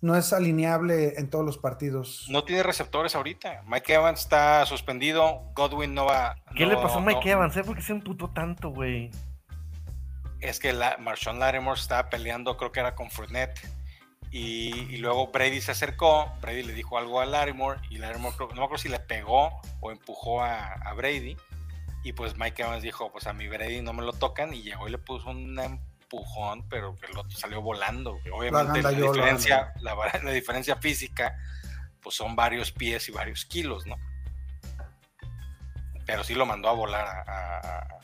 no 0.00 0.16
es 0.16 0.32
alineable 0.32 1.14
en 1.18 1.30
todos 1.30 1.44
los 1.44 1.58
partidos. 1.58 2.26
No 2.30 2.44
tiene 2.44 2.62
receptores 2.62 3.14
ahorita. 3.14 3.62
Mike 3.66 3.94
Evans 3.94 4.20
está 4.20 4.64
suspendido. 4.66 5.42
Godwin 5.54 5.94
no 5.94 6.06
va. 6.06 6.36
¿Qué 6.56 6.66
le 6.66 6.76
pasó 6.76 6.98
a 6.98 7.02
Mike 7.02 7.20
no- 7.24 7.30
Evans? 7.32 7.56
eh? 7.56 7.64
¿Por 7.64 7.76
qué 7.76 7.82
se 7.82 7.92
emputó 7.92 8.30
tanto, 8.30 8.70
güey? 8.70 9.10
Es 10.40 10.58
que 10.58 10.72
la, 10.72 10.96
Marshawn 10.98 11.38
Lattimore 11.38 11.78
estaba 11.78 12.08
peleando, 12.08 12.56
creo 12.56 12.72
que 12.72 12.80
era 12.80 12.94
con 12.94 13.10
Fournette. 13.10 13.60
Y, 14.32 14.94
y 14.94 14.96
luego 14.98 15.28
Brady 15.28 15.60
se 15.60 15.72
acercó. 15.72 16.32
Brady 16.40 16.62
le 16.62 16.72
dijo 16.72 16.96
algo 16.98 17.20
a 17.20 17.26
Lattimore. 17.26 17.80
Y 17.90 17.98
Lattimore, 17.98 18.36
creo- 18.36 18.48
no 18.50 18.54
me 18.56 18.64
acuerdo 18.64 18.82
si 18.82 18.88
le 18.88 19.00
pegó 19.00 19.60
o 19.80 19.90
empujó 19.90 20.42
a, 20.42 20.72
a 20.74 20.92
Brady. 20.94 21.36
Y 22.04 22.12
pues 22.12 22.36
Mike 22.38 22.62
Evans 22.62 22.82
dijo: 22.82 23.10
Pues 23.12 23.26
a 23.26 23.32
mi 23.32 23.48
Brady 23.48 23.82
no 23.82 23.92
me 23.92 24.02
lo 24.02 24.12
tocan. 24.12 24.54
Y 24.54 24.62
llegó 24.62 24.86
y 24.88 24.92
le 24.92 24.98
puso 24.98 25.30
un 25.30 25.58
empujón, 25.58 26.66
pero 26.68 26.94
que 26.96 27.06
el 27.10 27.18
otro 27.18 27.36
salió 27.36 27.60
volando. 27.60 28.18
Obviamente, 28.32 28.82
la, 28.82 28.90
diferencia, 29.12 29.72
la, 29.80 30.20
la 30.22 30.30
diferencia 30.30 30.76
física, 30.76 31.36
pues 32.00 32.14
son 32.14 32.36
varios 32.36 32.70
pies 32.72 33.08
y 33.08 33.12
varios 33.12 33.44
kilos, 33.44 33.84
¿no? 33.86 33.96
Pero 36.06 36.24
sí 36.24 36.34
lo 36.34 36.46
mandó 36.46 36.68
a 36.68 36.72
volar 36.72 37.06
a. 37.06 37.58
a- 37.58 37.96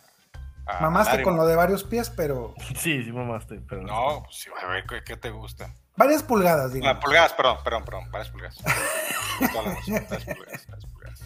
a- 0.67 0.79
a 0.79 0.81
Mamaste 0.83 1.23
con 1.23 1.37
lo 1.37 1.47
de 1.47 1.57
varios 1.57 1.85
pies, 1.85 2.11
pero 2.11 2.55
Sí, 2.77 3.03
sí 3.05 3.13
mamaste, 3.13 3.61
pero 3.69 3.83
No, 3.83 4.23
pues 4.25 4.37
sí, 4.37 4.51
a 4.63 4.67
ver, 4.67 4.85
¿qué, 4.87 5.03
qué 5.05 5.17
te 5.17 5.31
gusta? 5.31 5.73
varias 5.97 6.23
pulgadas, 6.23 6.71
Ah, 6.71 6.75
digamos. 6.75 7.03
pulgadas, 7.05 7.33
perdón, 7.33 7.57
perdón, 7.65 7.85
perdón, 7.85 8.11
varias 8.11 8.31
pulgadas. 8.31 8.57
Toda 9.53 9.63
la 9.65 9.75
razón, 9.75 9.95
varias 9.95 10.25
pulgadas, 10.25 10.67
varias 10.69 10.87
pulgadas. 10.93 11.23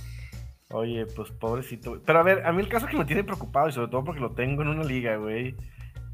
Oye, 0.73 1.07
pues 1.07 1.31
pobrecito. 1.33 1.91
güey. 1.91 2.03
Pero 2.07 2.21
a 2.21 2.23
ver, 2.23 2.47
a 2.47 2.53
mí 2.53 2.63
el 2.63 2.69
caso 2.69 2.87
que 2.87 2.97
me 2.97 3.05
tiene 3.05 3.25
preocupado, 3.25 3.69
y 3.69 3.73
sobre 3.73 3.89
todo 3.89 4.05
porque 4.05 4.21
lo 4.21 4.31
tengo 4.33 4.63
en 4.63 4.69
una 4.69 4.85
liga, 4.85 5.17
güey. 5.17 5.57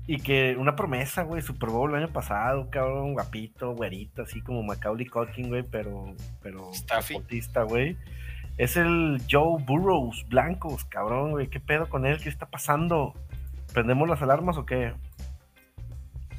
Y 0.08 0.20
que 0.20 0.54
una 0.56 0.76
promesa, 0.76 1.22
güey, 1.24 1.42
Super 1.42 1.68
Bowl 1.68 1.90
el 1.90 1.96
año 2.04 2.12
pasado, 2.12 2.70
cabrón, 2.70 3.12
guapito, 3.12 3.72
güerito, 3.74 4.22
así 4.22 4.40
como 4.40 4.62
Macaulay 4.62 5.06
Culkin, 5.06 5.48
güey, 5.48 5.64
pero, 5.64 6.14
pero 6.40 6.72
Staffy. 6.72 7.14
deportista, 7.14 7.62
güey. 7.64 7.98
Es 8.58 8.76
el 8.76 9.22
Joe 9.30 9.62
Burrows, 9.62 10.26
blancos, 10.28 10.84
cabrón, 10.86 11.32
güey. 11.32 11.48
¿Qué 11.48 11.60
pedo 11.60 11.88
con 11.88 12.06
él? 12.06 12.18
¿Qué 12.22 12.28
está 12.28 12.46
pasando? 12.46 13.12
¿Prendemos 13.74 14.08
las 14.08 14.22
alarmas 14.22 14.56
o 14.56 14.64
qué? 14.64 14.94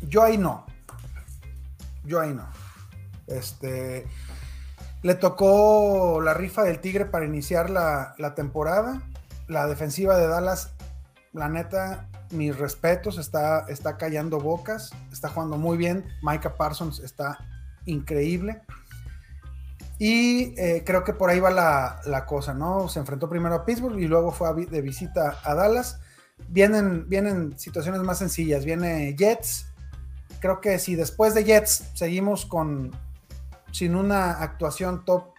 Yo 0.02 0.24
ahí 0.24 0.38
no. 0.38 0.66
Yo 2.04 2.20
ahí 2.20 2.34
no. 2.34 2.48
Este. 3.28 4.08
Le 5.04 5.14
tocó 5.14 6.20
la 6.22 6.34
rifa 6.34 6.64
del 6.64 6.80
Tigre 6.80 7.06
para 7.06 7.26
iniciar 7.26 7.70
la, 7.70 8.16
la 8.18 8.34
temporada. 8.34 9.04
La 9.48 9.68
defensiva 9.68 10.18
de 10.18 10.28
Dallas, 10.28 10.74
la 11.34 11.48
neta, 11.50 12.10
mis 12.32 12.58
respetos, 12.58 13.18
está, 13.18 13.66
está 13.70 13.96
callando 13.96 14.40
bocas, 14.40 14.92
está 15.12 15.30
jugando 15.30 15.58
muy 15.58 15.78
bien. 15.78 16.04
Micah 16.24 16.56
Parsons 16.56 17.00
está 17.00 17.38
increíble. 17.86 18.62
Y 20.00 20.54
eh, 20.60 20.84
creo 20.86 21.04
que 21.04 21.14
por 21.14 21.30
ahí 21.30 21.40
va 21.40 21.50
la, 21.50 22.00
la 22.06 22.26
cosa, 22.26 22.54
¿no? 22.54 22.88
Se 22.88 23.00
enfrentó 23.00 23.28
primero 23.30 23.56
a 23.56 23.66
Pittsburgh 23.66 24.00
y 24.00 24.08
luego 24.08 24.32
fue 24.32 24.48
a 24.48 24.54
vi- 24.54 24.66
de 24.66 24.82
visita 24.82 25.40
a 25.44 25.56
Dallas. 25.56 26.00
Vienen, 26.50 27.10
vienen 27.10 27.58
situaciones 27.58 28.02
más 28.02 28.20
sencillas. 28.20 28.64
Viene 28.64 29.16
Jets. 29.18 29.68
Creo 30.40 30.62
que 30.62 30.78
si 30.78 30.96
después 30.96 31.34
de 31.34 31.44
Jets 31.46 31.90
seguimos 31.96 32.46
con 32.46 32.96
sin 33.72 33.96
una 33.96 34.32
actuación 34.44 35.04
top 35.04 35.34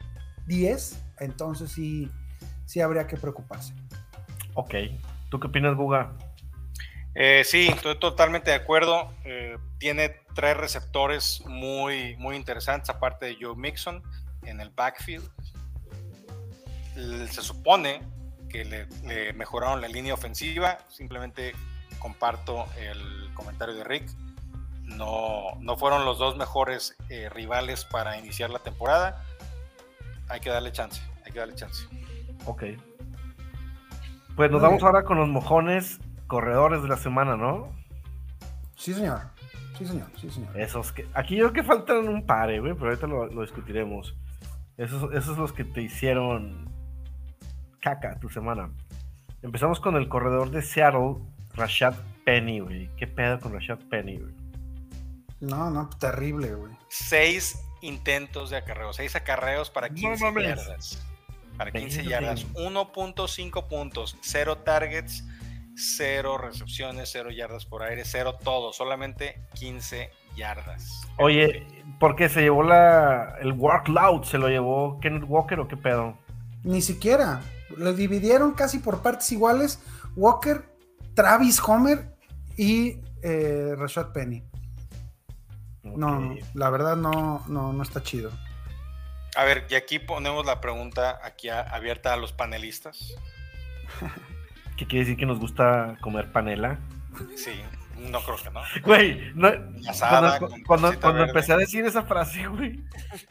10 0.47 0.99
entonces 1.21 1.71
sí, 1.73 2.11
sí 2.67 2.81
habría 2.81 3.07
que 3.07 3.17
preocuparse. 3.17 3.73
Ok. 4.55 4.75
¿Tú 5.31 5.39
qué 5.39 5.47
opinas, 5.47 5.77
Guga? 5.77 6.13
Eh, 7.15 7.43
sí, 7.45 7.69
estoy 7.69 7.99
totalmente 7.99 8.51
de 8.51 8.57
acuerdo. 8.57 9.13
Eh, 9.25 9.57
tiene 9.79 10.17
tres 10.35 10.57
receptores 10.57 11.43
muy, 11.47 12.17
muy 12.17 12.37
interesantes, 12.37 12.91
aparte 12.91 13.27
de 13.27 13.37
Joe 13.41 13.57
Mixon 13.57 14.03
en 14.43 14.61
el 14.61 14.71
backfield. 14.71 15.29
Se 17.31 17.43
supone 17.43 18.03
que 18.49 18.65
le, 18.65 18.87
le 19.07 19.33
mejoraron 19.33 19.81
la 19.81 19.89
línea 19.89 20.15
ofensiva. 20.15 20.79
Simplemente 20.89 21.55
comparto 21.99 22.67
el 22.77 23.33
comentario 23.35 23.75
de 23.75 23.85
Rick. 23.85 24.11
No, 24.83 25.55
no 25.61 25.77
fueron 25.77 26.05
los 26.05 26.19
dos 26.19 26.37
mejores 26.37 26.97
eh, 27.11 27.29
rivales 27.29 27.85
para 27.85 28.17
iniciar 28.17 28.51
la 28.51 28.59
temporada. 28.59 29.23
Hay 30.29 30.41
que 30.41 30.51
darle 30.51 30.73
chance, 30.73 31.03
hay 31.25 31.33
que 31.33 31.39
darle 31.39 31.55
chance. 31.55 31.87
Ok. 32.47 32.65
Pues 34.35 34.51
nos 34.51 34.63
vamos 34.63 34.83
ahora 34.83 35.05
con 35.05 35.19
los 35.19 35.29
mojones 35.29 35.99
corredores 36.27 36.83
de 36.83 36.89
la 36.89 36.97
semana, 36.97 37.37
¿no? 37.37 37.71
Sí, 38.77 38.95
señor. 38.95 39.21
Sí, 39.77 39.87
señor. 39.87 40.09
Sí, 40.19 40.31
señor. 40.31 40.59
Esos 40.59 40.93
que. 40.93 41.07
Aquí 41.13 41.37
yo 41.37 41.51
creo 41.51 41.65
que 41.65 41.69
faltan 41.69 42.09
un 42.09 42.25
par, 42.25 42.51
eh, 42.51 42.61
güey, 42.61 42.75
pero 42.75 42.87
ahorita 42.87 43.07
lo, 43.07 43.27
lo 43.27 43.43
discutiremos. 43.43 44.17
Esos, 44.79 45.13
esos 45.13 45.37
los 45.37 45.53
que 45.53 45.65
te 45.65 45.83
hicieron 45.83 46.73
caca 47.81 48.19
tu 48.21 48.29
semana. 48.31 48.71
Empezamos 49.43 49.81
con 49.81 49.97
el 49.97 50.09
corredor 50.09 50.51
de 50.51 50.63
Seattle, 50.63 51.17
Rashad 51.55 51.95
Penny, 52.25 52.61
güey. 52.61 52.89
¿Qué 52.97 53.07
pedo 53.07 53.39
con 53.41 53.53
Rashad 53.53 53.79
Penny, 53.91 54.19
güey? 54.19 54.35
No, 55.41 55.71
no, 55.71 55.89
terrible, 56.01 56.55
güey. 56.55 56.73
seis 56.89 57.61
intentos 57.81 58.51
de 58.51 58.57
acarreo, 58.57 58.93
seis 58.93 59.15
acarreos 59.15 59.71
para 59.71 59.89
No 59.89 59.95
15 59.95 60.25
mames. 60.25 60.45
yardas. 60.49 61.07
Para 61.57 61.71
15 61.73 61.99
Venga, 61.99 62.11
yardas, 62.11 62.53
venga. 62.55 62.71
1.5 62.71 63.67
puntos, 63.69 64.17
0 64.23 64.59
targets, 64.59 65.25
0 65.79 66.39
recepciones, 66.39 67.09
0 67.13 67.31
yardas 67.31 67.65
por 67.65 67.83
aire, 67.83 68.03
0 68.05 68.39
todo, 68.43 68.73
solamente 68.73 69.41
15 69.55 70.11
yardas. 70.37 71.03
Oye, 71.19 71.67
¿por 72.01 72.17
qué 72.17 72.29
se 72.29 72.41
llevó 72.43 72.63
la, 72.63 73.37
el 73.41 73.53
workload? 73.53 74.25
¿Se 74.25 74.39
lo 74.39 74.49
llevó 74.49 74.99
Kenneth 75.01 75.25
Walker 75.27 75.61
o 75.61 75.69
qué 75.69 75.77
pedo? 75.77 76.19
Ni 76.65 76.83
siquiera. 76.83 77.41
Lo 77.77 77.93
dividieron 77.93 78.53
casi 78.55 78.79
por 78.79 79.03
partes 79.03 79.31
iguales. 79.33 79.81
Walker, 80.17 80.65
Travis 81.15 81.61
Homer 81.67 82.11
y 82.57 82.99
eh, 83.23 83.75
Rashad 83.77 84.13
Penny. 84.13 84.43
No, 85.83 86.35
la 86.55 86.71
verdad 86.71 86.97
no, 86.97 87.45
no, 87.49 87.73
no 87.73 87.83
está 87.83 88.03
chido. 88.03 88.31
A 89.37 89.45
ver, 89.45 89.67
y 89.71 89.75
aquí 89.75 89.99
ponemos 89.99 90.45
la 90.45 90.61
pregunta 90.61 91.21
aquí 91.23 91.49
a- 91.49 91.61
abierta 91.63 92.13
a 92.13 92.17
los 92.17 92.33
panelistas. 92.33 93.15
¿Qué 94.79 94.87
quiere 94.87 95.05
decir 95.05 95.19
que 95.19 95.27
nos 95.27 95.41
gusta 95.41 95.97
comer 96.01 96.31
panela? 96.31 96.79
Sí, 97.35 97.51
no 97.99 98.21
creo 98.21 98.37
que 98.37 98.51
no. 98.51 98.61
Güey, 98.85 99.33
no, 99.35 99.51
Asada, 99.89 100.39
cuando, 100.67 100.93
empecé 101.25 101.53
a 101.53 101.57
decir 101.57 101.85
esa 101.85 102.05
frase, 102.05 102.47
güey, 102.47 102.85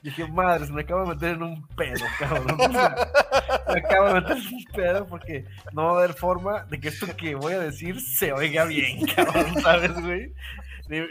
dije, 0.03 0.27
madres, 0.27 0.69
me 0.71 0.81
acabo 0.81 1.03
de 1.03 1.15
meter 1.15 1.35
en 1.35 1.43
un 1.43 1.67
pedo, 1.69 2.03
cabrón. 2.19 2.57
me 3.73 3.79
acabo 3.79 4.07
de 4.07 4.13
meter 4.15 4.37
en 4.37 4.55
un 4.55 4.63
pedo 4.75 5.07
porque 5.07 5.45
no 5.71 5.85
va 5.85 5.91
a 5.91 5.97
haber 6.03 6.13
forma 6.15 6.65
de 6.65 6.81
que 6.81 6.89
esto 6.89 7.07
que 7.15 7.35
voy 7.35 7.53
a 7.53 7.59
decir 7.59 8.01
se 8.01 8.33
oiga 8.33 8.65
bien, 8.65 9.05
cabrón, 9.15 9.61
¿sabes, 9.61 9.93
güey? 10.01 10.33
Pero- 10.89 11.07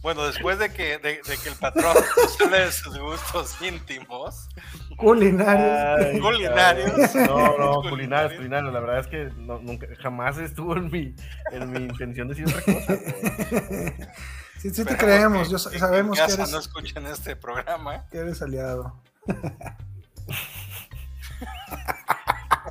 Bueno, 0.00 0.24
después 0.26 0.58
de 0.60 0.72
que, 0.72 0.98
de, 0.98 1.20
de 1.22 1.36
que 1.42 1.48
el 1.48 1.56
patrón 1.56 1.94
hable 2.44 2.60
de 2.60 2.72
sus 2.72 2.96
gustos 2.98 3.60
íntimos, 3.60 4.48
Culinarios. 4.96 6.06
Ay, 6.14 6.20
Culinarios. 6.20 7.14
No, 7.16 7.58
no, 7.58 7.82
Culinarios. 7.90 8.34
culinarios. 8.34 8.72
La 8.72 8.80
verdad 8.80 9.00
es 9.00 9.06
que 9.08 9.30
no, 9.36 9.58
nunca, 9.58 9.86
jamás 10.00 10.38
estuvo 10.38 10.76
en 10.76 10.90
mi, 10.90 11.14
en 11.52 11.72
mi 11.72 11.78
intención 11.80 12.28
decir 12.28 12.46
otra 12.46 12.62
cosa. 12.62 12.96
Sí, 14.60 14.70
sí 14.70 14.84
te 14.84 14.96
creemos. 14.96 15.48
que- 15.48 15.56
Yo, 15.56 15.70
en 15.72 15.78
sabemos 15.80 16.18
que 16.18 16.32
eres, 16.32 16.50
no 16.50 16.58
escuchen 16.58 17.06
este 17.06 17.34
programa. 17.36 18.04
que 18.10 18.18
eres 18.18 18.40
aliado. 18.42 19.00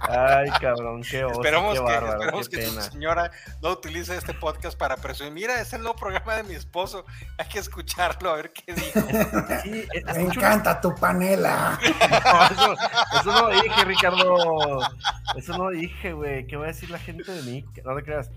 Ay, 0.09 0.49
cabrón, 0.61 1.01
qué 1.01 1.23
oso, 1.25 1.41
Esperemos 1.41 1.73
qué 1.73 1.79
que, 1.79 1.85
bárbaro, 1.85 2.13
esperemos 2.13 2.49
qué 2.49 2.57
que 2.57 2.65
tu 2.65 2.81
señora 2.81 3.31
no 3.61 3.71
utilice 3.71 4.15
este 4.15 4.33
podcast 4.33 4.77
para 4.77 4.95
presumir. 4.97 5.33
Mira, 5.33 5.61
es 5.61 5.73
el 5.73 5.81
nuevo 5.81 5.95
programa 5.97 6.35
de 6.35 6.43
mi 6.43 6.55
esposo. 6.55 7.05
Hay 7.37 7.47
que 7.47 7.59
escucharlo 7.59 8.29
a 8.29 8.35
ver 8.37 8.51
qué 8.53 8.73
dijo. 8.73 8.99
Sí, 9.63 9.85
eh, 9.93 10.03
Me 10.13 10.21
encanta 10.23 10.79
tu 10.79 10.93
panela. 10.95 11.79
No, 11.81 12.45
eso, 12.45 12.73
eso 13.19 13.31
no 13.31 13.49
dije, 13.61 13.85
Ricardo. 13.85 14.79
Eso 15.35 15.57
no 15.57 15.69
dije, 15.69 16.13
güey. 16.13 16.45
¿Qué 16.47 16.55
va 16.57 16.65
a 16.65 16.67
decir 16.67 16.89
la 16.89 16.99
gente 16.99 17.31
de 17.31 17.41
mí? 17.43 17.65
No 17.83 17.95
te 17.95 18.03
creas. 18.03 18.29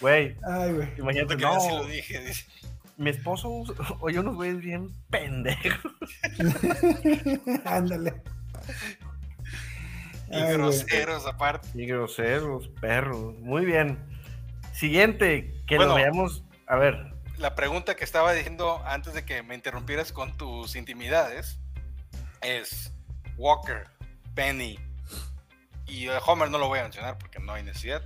Güey, 0.00 0.36
Ay, 0.46 0.72
güey. 0.72 0.88
No 0.96 1.04
imagínate, 1.04 1.36
te 1.36 1.42
creas 1.42 1.62
si 1.62 1.68
no, 1.68 1.78
lo 1.78 1.84
dije. 1.86 2.20
dice. 2.20 2.44
mi 2.96 3.10
esposo 3.10 3.64
oye 4.00 4.18
unos 4.18 4.34
güeyes 4.34 4.58
bien 4.58 4.90
pendejos. 5.10 5.92
Ándale. 7.64 8.22
Y 10.30 10.34
Ay, 10.36 10.42
güey. 10.44 10.54
groseros 10.56 11.26
aparte. 11.26 11.68
Y 11.74 11.86
groseros, 11.86 12.68
perros. 12.80 13.34
Muy 13.40 13.64
bien. 13.64 13.98
Siguiente, 14.72 15.54
que 15.66 15.74
lo 15.76 15.86
Bueno. 15.86 15.94
veamos. 15.96 16.42
A 16.66 16.76
ver, 16.76 17.12
La 17.36 17.54
pregunta 17.54 17.94
que 17.96 18.04
estaba 18.04 18.32
diciendo 18.32 18.80
antes 18.86 19.12
de 19.14 19.24
que 19.24 19.42
me 19.42 19.54
interrumpieras 19.54 20.12
con 20.12 20.36
tus 20.36 20.76
intimidades 20.76 21.58
es 22.42 22.92
Walker, 23.36 23.88
Penny 24.34 24.78
y 25.86 26.06
eh, 26.08 26.12
Homer 26.26 26.48
no 26.50 26.58
lo 26.58 26.68
voy 26.68 26.78
a 26.78 26.82
mencionar 26.84 27.18
porque 27.18 27.40
no 27.40 27.52
hay 27.52 27.62
necesidad. 27.64 28.02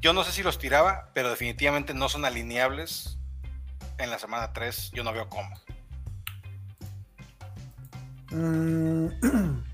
Yo 0.00 0.12
no 0.12 0.24
sé 0.24 0.32
si 0.32 0.42
los 0.42 0.58
tiraba, 0.58 1.10
pero 1.12 1.28
definitivamente 1.30 1.92
no 1.94 2.08
son 2.08 2.24
alineables 2.24 3.18
en 3.98 4.10
la 4.10 4.18
semana 4.18 4.52
3. 4.52 4.90
Yo 4.92 5.04
no 5.04 5.12
veo 5.12 5.28
cómo. 5.28 5.50
Mm, 8.30 9.08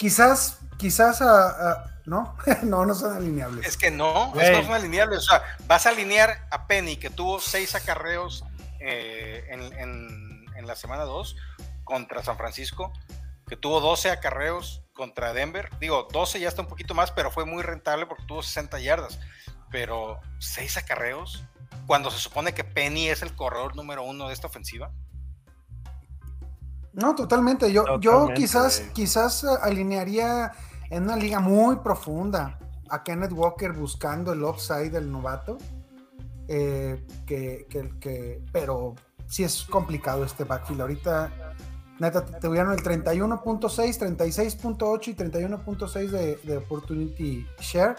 quizás, 0.00 0.58
quizás 0.78 1.20
a, 1.20 1.48
a- 1.72 1.84
¿no? 2.06 2.34
no, 2.62 2.86
no 2.86 2.94
son 2.94 3.14
alineables. 3.16 3.66
Es 3.66 3.76
que 3.76 3.90
no, 3.90 4.30
Güey. 4.32 4.44
es 4.46 4.50
que 4.50 4.56
no 4.56 4.62
son 4.64 4.74
alineables. 4.74 5.18
O 5.18 5.22
sea, 5.22 5.42
vas 5.66 5.84
a 5.84 5.90
alinear 5.90 6.48
a 6.50 6.66
Penny, 6.66 6.96
que 6.96 7.10
tuvo 7.10 7.38
seis 7.38 7.74
acarreos 7.74 8.42
eh, 8.80 9.44
en, 9.50 9.60
en- 9.74 10.46
en 10.56 10.66
la 10.66 10.74
semana 10.74 11.04
2 11.04 11.36
contra 11.84 12.22
San 12.24 12.38
Francisco, 12.38 12.92
que 13.46 13.56
tuvo 13.56 13.80
12 13.80 14.10
acarreos 14.10 14.82
contra 14.94 15.34
Denver. 15.34 15.68
Digo, 15.80 16.08
12 16.10 16.40
ya 16.40 16.48
está 16.48 16.62
un 16.62 16.68
poquito 16.68 16.94
más, 16.94 17.10
pero 17.10 17.30
fue 17.30 17.44
muy 17.44 17.62
rentable 17.62 18.06
porque 18.06 18.24
tuvo 18.26 18.42
60 18.42 18.80
yardas. 18.80 19.18
Pero 19.70 20.18
seis 20.38 20.76
acarreos, 20.78 21.44
cuando 21.86 22.10
se 22.10 22.18
supone 22.18 22.54
que 22.54 22.64
Penny 22.64 23.08
es 23.10 23.20
el 23.22 23.36
corredor 23.36 23.76
número 23.76 24.02
uno 24.02 24.28
de 24.28 24.34
esta 24.34 24.46
ofensiva. 24.46 24.90
No, 27.00 27.14
totalmente. 27.14 27.72
Yo, 27.72 27.84
yo 28.00 28.26
quizás, 28.34 28.80
quizás 28.92 29.44
alinearía 29.44 30.52
en 30.90 31.04
una 31.04 31.16
liga 31.16 31.40
muy 31.40 31.76
profunda 31.76 32.58
a 32.88 33.02
Kenneth 33.02 33.32
Walker 33.32 33.72
buscando 33.72 34.32
el 34.32 34.42
upside 34.42 34.90
del 34.90 35.10
novato. 35.10 35.58
eh, 36.52 37.06
que, 37.26 37.66
que, 37.70 37.90
que- 38.00 38.42
pero 38.52 38.96
sí 39.28 39.44
es 39.44 39.62
complicado 39.62 40.24
este 40.24 40.42
backfield. 40.42 40.80
Ahorita, 40.80 41.30
neta, 42.00 42.24
te 42.26 42.40
tuvieron 42.40 42.72
el 42.72 42.80
31.6, 42.82 43.98
36.8 43.98 45.08
y 45.08 45.14
31.6 45.14 46.10
de, 46.10 46.36
de 46.42 46.56
opportunity 46.56 47.46
share. 47.60 47.94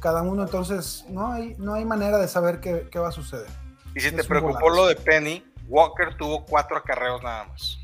Cada 0.00 0.20
uno, 0.22 0.42
entonces, 0.42 1.06
no 1.08 1.32
hay, 1.32 1.54
no 1.58 1.72
hay 1.74 1.84
manera 1.86 2.18
de 2.18 2.28
saber 2.28 2.60
qué, 2.60 2.88
qué 2.90 2.98
va 2.98 3.08
a 3.08 3.12
suceder. 3.12 3.46
Y 3.94 4.00
si 4.00 4.08
Es 4.08 4.16
te 4.16 4.24
preocupó 4.24 4.68
lo 4.68 4.86
de 4.86 4.94
Penny, 4.94 5.42
Walker 5.66 6.14
tuvo 6.18 6.44
cuatro 6.44 6.76
acarreos 6.76 7.22
nada 7.22 7.44
más. 7.44 7.78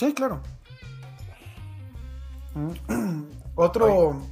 Sí, 0.00 0.14
claro. 0.14 0.40
Mm, 2.54 3.24
Otro, 3.54 4.22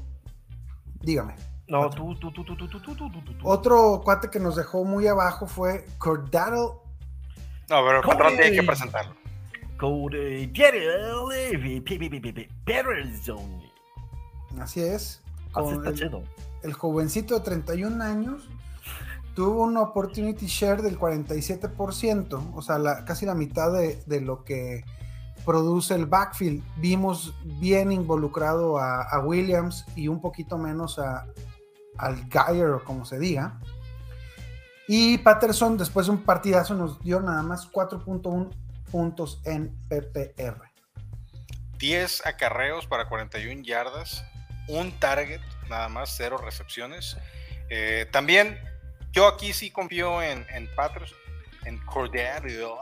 dígame. 1.03 1.35
no, 1.69 1.91
tú, 1.91 2.15
tú, 2.15 2.33
tú, 2.33 2.43
tú, 2.43 2.57
tú, 2.57 2.67
tú, 2.67 2.81
tú, 2.81 2.95
tú, 2.97 3.11
tú, 3.11 3.21
tú. 3.35 3.35
Otro 3.47 4.01
cuate 4.03 4.31
que 4.31 4.41
nos 4.41 4.57
dejó 4.57 4.87
muy 4.87 5.07
abajo 5.07 5.47
fue 5.47 5.85
Cordaro. 5.99 6.83
No, 7.69 7.85
pero 7.85 7.99
el 8.01 8.03
patrón 8.03 8.37
tiene 8.37 8.57
que 8.57 8.63
presentarlo. 8.63 9.15
Cody. 9.79 10.51
Así 14.59 14.81
es. 14.81 15.21
Así 15.53 15.53
Con 15.53 15.75
está 15.75 15.91
el, 15.91 15.95
chido. 15.97 16.23
el 16.63 16.73
jovencito 16.73 17.35
de 17.35 17.41
31 17.45 18.03
años 18.03 18.49
tuvo 19.35 19.65
una 19.65 19.83
opportunity 19.83 20.47
share 20.47 20.81
del 20.81 20.99
47%, 20.99 22.53
o 22.55 22.63
sea, 22.63 22.79
la- 22.79 23.05
casi 23.05 23.27
la 23.27 23.35
mitad 23.35 23.71
de, 23.71 24.03
de 24.07 24.23
lo 24.23 24.45
que 24.45 24.83
produce 25.49 25.95
el 25.95 26.05
backfield. 26.05 26.63
Vimos 26.77 27.33
bien 27.43 27.91
involucrado 27.91 28.77
a, 28.77 29.19
Williams 29.21 29.87
y 29.97 30.07
un 30.07 30.21
poquito 30.21 30.59
menos 30.59 30.99
a, 30.99 31.25
al 31.97 32.29
Geyer, 32.31 32.83
como 32.85 33.07
se 33.07 33.19
diga. 33.19 33.59
Y 34.89 35.17
Patterson, 35.17 35.79
después 35.79 36.05
de 36.05 36.13
un 36.13 36.23
partidazo, 36.23 36.75
nos 36.75 37.01
dio 37.01 37.21
nada 37.21 37.41
más 37.43 37.67
4.1 37.73 38.51
puntos 38.91 39.41
en 39.47 39.75
PPR. 39.89 40.71
10 41.79 42.27
acarreos 42.27 42.87
para 42.87 43.09
41 43.09 43.63
yardas, 43.63 44.23
un 44.69 44.93
target, 45.01 45.41
nada 45.71 45.89
más, 45.89 46.13
cero 46.15 46.37
recepciones. 46.37 47.17
Eh, 47.71 48.07
también, 48.13 48.59
yo 49.13 49.27
aquí 49.27 49.55
sí 49.55 49.71
confío 49.71 50.21
en, 50.21 50.45
en 50.51 50.69
Patriots, 50.75 51.15
en 51.65 51.79
Cordero, 51.85 52.79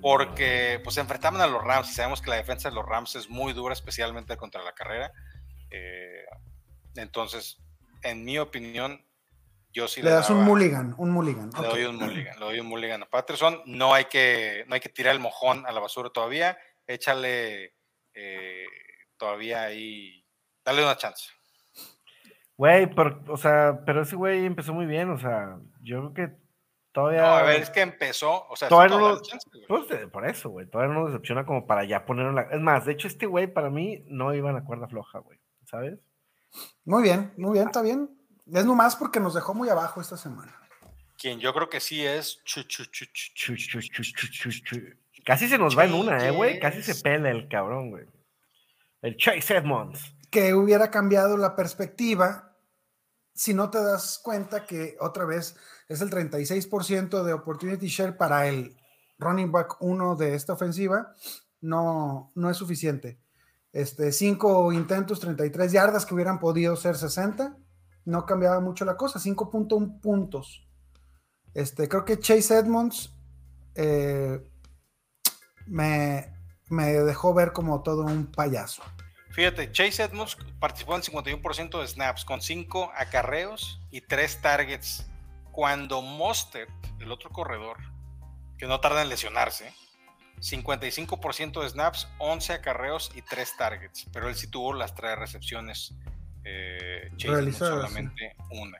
porque 0.00 0.80
pues 0.82 0.94
se 0.94 1.00
enfrentaban 1.00 1.40
a 1.40 1.46
los 1.46 1.62
Rams 1.62 1.90
y 1.90 1.94
sabemos 1.94 2.20
que 2.20 2.30
la 2.30 2.36
defensa 2.36 2.68
de 2.68 2.74
los 2.74 2.84
Rams 2.84 3.16
es 3.16 3.28
muy 3.28 3.52
dura, 3.52 3.72
especialmente 3.72 4.36
contra 4.36 4.62
la 4.62 4.72
carrera. 4.72 5.12
Eh, 5.70 6.24
entonces, 6.96 7.58
en 8.02 8.24
mi 8.24 8.38
opinión, 8.38 9.04
yo 9.72 9.88
sí 9.88 10.02
Le 10.02 10.10
das 10.10 10.28
un 10.28 10.44
mulligan, 10.44 10.94
un 10.98 11.10
mulligan. 11.10 11.50
Le 11.60 11.68
doy 11.68 11.84
un 11.84 11.96
mulligan, 11.96 12.38
le 12.38 12.44
doy 12.44 12.60
un 12.60 12.66
mulligan 12.66 13.02
a 13.02 13.06
Patterson. 13.06 13.62
No 13.64 13.94
hay 13.94 14.04
que, 14.06 14.64
no 14.68 14.74
hay 14.74 14.80
que 14.80 14.90
tirar 14.90 15.14
el 15.14 15.20
mojón 15.20 15.66
a 15.66 15.72
la 15.72 15.80
basura 15.80 16.10
todavía. 16.10 16.58
Échale 16.86 17.74
eh, 18.12 18.66
todavía 19.16 19.62
ahí, 19.62 20.26
dale 20.64 20.82
una 20.82 20.96
chance. 20.96 21.30
Güey, 22.62 22.94
pero, 22.94 23.20
o 23.26 23.36
sea, 23.36 23.82
pero 23.84 24.02
ese 24.02 24.14
güey 24.14 24.46
empezó 24.46 24.72
muy 24.72 24.86
bien, 24.86 25.10
o 25.10 25.18
sea, 25.18 25.58
yo 25.82 25.98
creo 25.98 26.14
que 26.14 26.36
todavía. 26.92 27.22
No, 27.22 27.26
a 27.26 27.42
ver, 27.42 27.60
es 27.60 27.70
que 27.70 27.80
empezó, 27.80 28.46
o 28.48 28.54
sea, 28.54 28.68
Todavía 28.68 28.96
no 28.96 29.20
chance. 29.20 29.50
Pues, 29.66 29.90
eh, 29.90 30.06
por 30.06 30.24
eso, 30.24 30.48
güey, 30.48 30.70
todavía 30.70 30.94
no 30.94 31.00
nos 31.00 31.10
decepciona 31.10 31.44
como 31.44 31.66
para 31.66 31.82
ya 31.82 32.06
ponerlo 32.06 32.30
en 32.30 32.36
la. 32.36 32.42
Es 32.42 32.60
más, 32.60 32.84
de 32.84 32.92
hecho, 32.92 33.08
este 33.08 33.26
güey 33.26 33.52
para 33.52 33.68
mí 33.68 34.04
no 34.06 34.32
iba 34.32 34.50
en 34.50 34.54
la 34.54 34.64
cuerda 34.64 34.86
floja, 34.86 35.18
güey, 35.18 35.40
¿sabes? 35.64 35.98
Muy 36.84 37.02
bien, 37.02 37.34
muy 37.36 37.54
bien, 37.54 37.66
está 37.66 37.82
bien. 37.82 38.08
Es 38.46 38.64
nomás 38.64 38.94
porque 38.94 39.18
nos 39.18 39.34
dejó 39.34 39.54
muy 39.54 39.68
abajo 39.68 40.00
esta 40.00 40.16
semana. 40.16 40.56
Quien 41.18 41.40
yo 41.40 41.52
creo 41.52 41.68
que 41.68 41.80
sí 41.80 42.06
es. 42.06 42.44
Casi 45.24 45.48
se 45.48 45.58
nos 45.58 45.76
va 45.76 45.84
en 45.84 45.94
una, 45.94 46.28
eh, 46.28 46.30
güey. 46.30 46.60
Casi 46.60 46.80
se 46.80 46.94
pela 47.02 47.28
el 47.28 47.48
cabrón, 47.48 47.90
güey. 47.90 48.04
El 49.00 49.16
Chase 49.16 49.56
Edmonds. 49.56 50.14
Que 50.30 50.54
hubiera 50.54 50.92
cambiado 50.92 51.36
la 51.36 51.56
perspectiva 51.56 52.50
si 53.42 53.54
no 53.54 53.70
te 53.70 53.82
das 53.82 54.20
cuenta 54.22 54.66
que 54.66 54.96
otra 55.00 55.24
vez 55.24 55.56
es 55.88 56.00
el 56.00 56.10
36% 56.10 57.24
de 57.24 57.32
opportunity 57.32 57.88
share 57.88 58.16
para 58.16 58.46
el 58.46 58.76
running 59.18 59.50
back 59.50 59.78
1 59.80 60.14
de 60.14 60.36
esta 60.36 60.52
ofensiva, 60.52 61.12
no, 61.60 62.30
no 62.36 62.50
es 62.50 62.56
suficiente. 62.56 63.18
Este, 63.72 64.12
cinco 64.12 64.72
intentos, 64.72 65.18
33 65.18 65.72
yardas 65.72 66.06
que 66.06 66.14
hubieran 66.14 66.38
podido 66.38 66.76
ser 66.76 66.94
60, 66.94 67.58
no 68.04 68.26
cambiaba 68.26 68.60
mucho 68.60 68.84
la 68.84 68.96
cosa, 68.96 69.18
5.1 69.18 70.00
puntos. 70.00 70.64
Este, 71.52 71.88
creo 71.88 72.04
que 72.04 72.20
Chase 72.20 72.58
Edmonds 72.58 73.12
eh, 73.74 74.40
me, 75.66 76.32
me 76.68 76.92
dejó 76.92 77.34
ver 77.34 77.52
como 77.52 77.82
todo 77.82 78.04
un 78.04 78.30
payaso. 78.30 78.84
Fíjate, 79.32 79.72
Chase 79.72 80.02
Edmonds 80.02 80.36
participó 80.60 80.94
en 80.94 81.02
51% 81.02 81.80
de 81.80 81.88
snaps 81.88 82.24
con 82.24 82.42
5 82.42 82.92
acarreos 82.94 83.80
y 83.90 84.02
3 84.02 84.42
targets. 84.42 85.08
Cuando 85.50 86.02
Mostert, 86.02 86.70
el 87.00 87.10
otro 87.10 87.30
corredor, 87.30 87.78
que 88.58 88.66
no 88.66 88.80
tarda 88.80 89.02
en 89.02 89.08
lesionarse, 89.08 89.72
55% 90.38 91.62
de 91.62 91.68
snaps, 91.68 92.08
11 92.18 92.52
acarreos 92.52 93.10
y 93.14 93.22
3 93.22 93.56
targets. 93.56 94.06
Pero 94.12 94.28
él 94.28 94.34
sí 94.34 94.48
tuvo 94.48 94.74
las 94.74 94.94
3 94.94 95.18
recepciones. 95.18 95.94
Eh, 96.44 97.10
Chase 97.16 97.34
Realizadas, 97.34 97.74
sí. 97.74 97.88
solamente 97.88 98.36
una. 98.50 98.78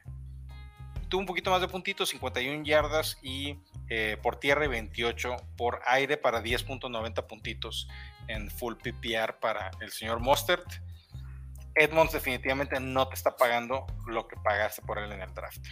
Tuvo 1.08 1.20
un 1.20 1.26
poquito 1.26 1.50
más 1.50 1.60
de 1.60 1.68
puntitos, 1.68 2.10
51 2.10 2.64
yardas 2.64 3.18
y 3.22 3.58
eh, 3.88 4.16
por 4.22 4.36
tierra 4.36 4.64
y 4.64 4.68
28 4.68 5.36
por 5.56 5.80
aire 5.86 6.16
para 6.16 6.42
10.90 6.42 7.26
puntitos 7.26 7.88
en 8.28 8.50
full 8.50 8.74
PPR 8.74 9.38
para 9.40 9.70
el 9.80 9.90
señor 9.90 10.20
Mostert. 10.20 10.66
Edmonds 11.74 12.12
definitivamente 12.12 12.78
no 12.80 13.08
te 13.08 13.14
está 13.14 13.34
pagando 13.36 13.86
lo 14.06 14.28
que 14.28 14.36
pagaste 14.36 14.82
por 14.82 14.98
él 14.98 15.12
en 15.12 15.22
el 15.22 15.32
draft. 15.34 15.64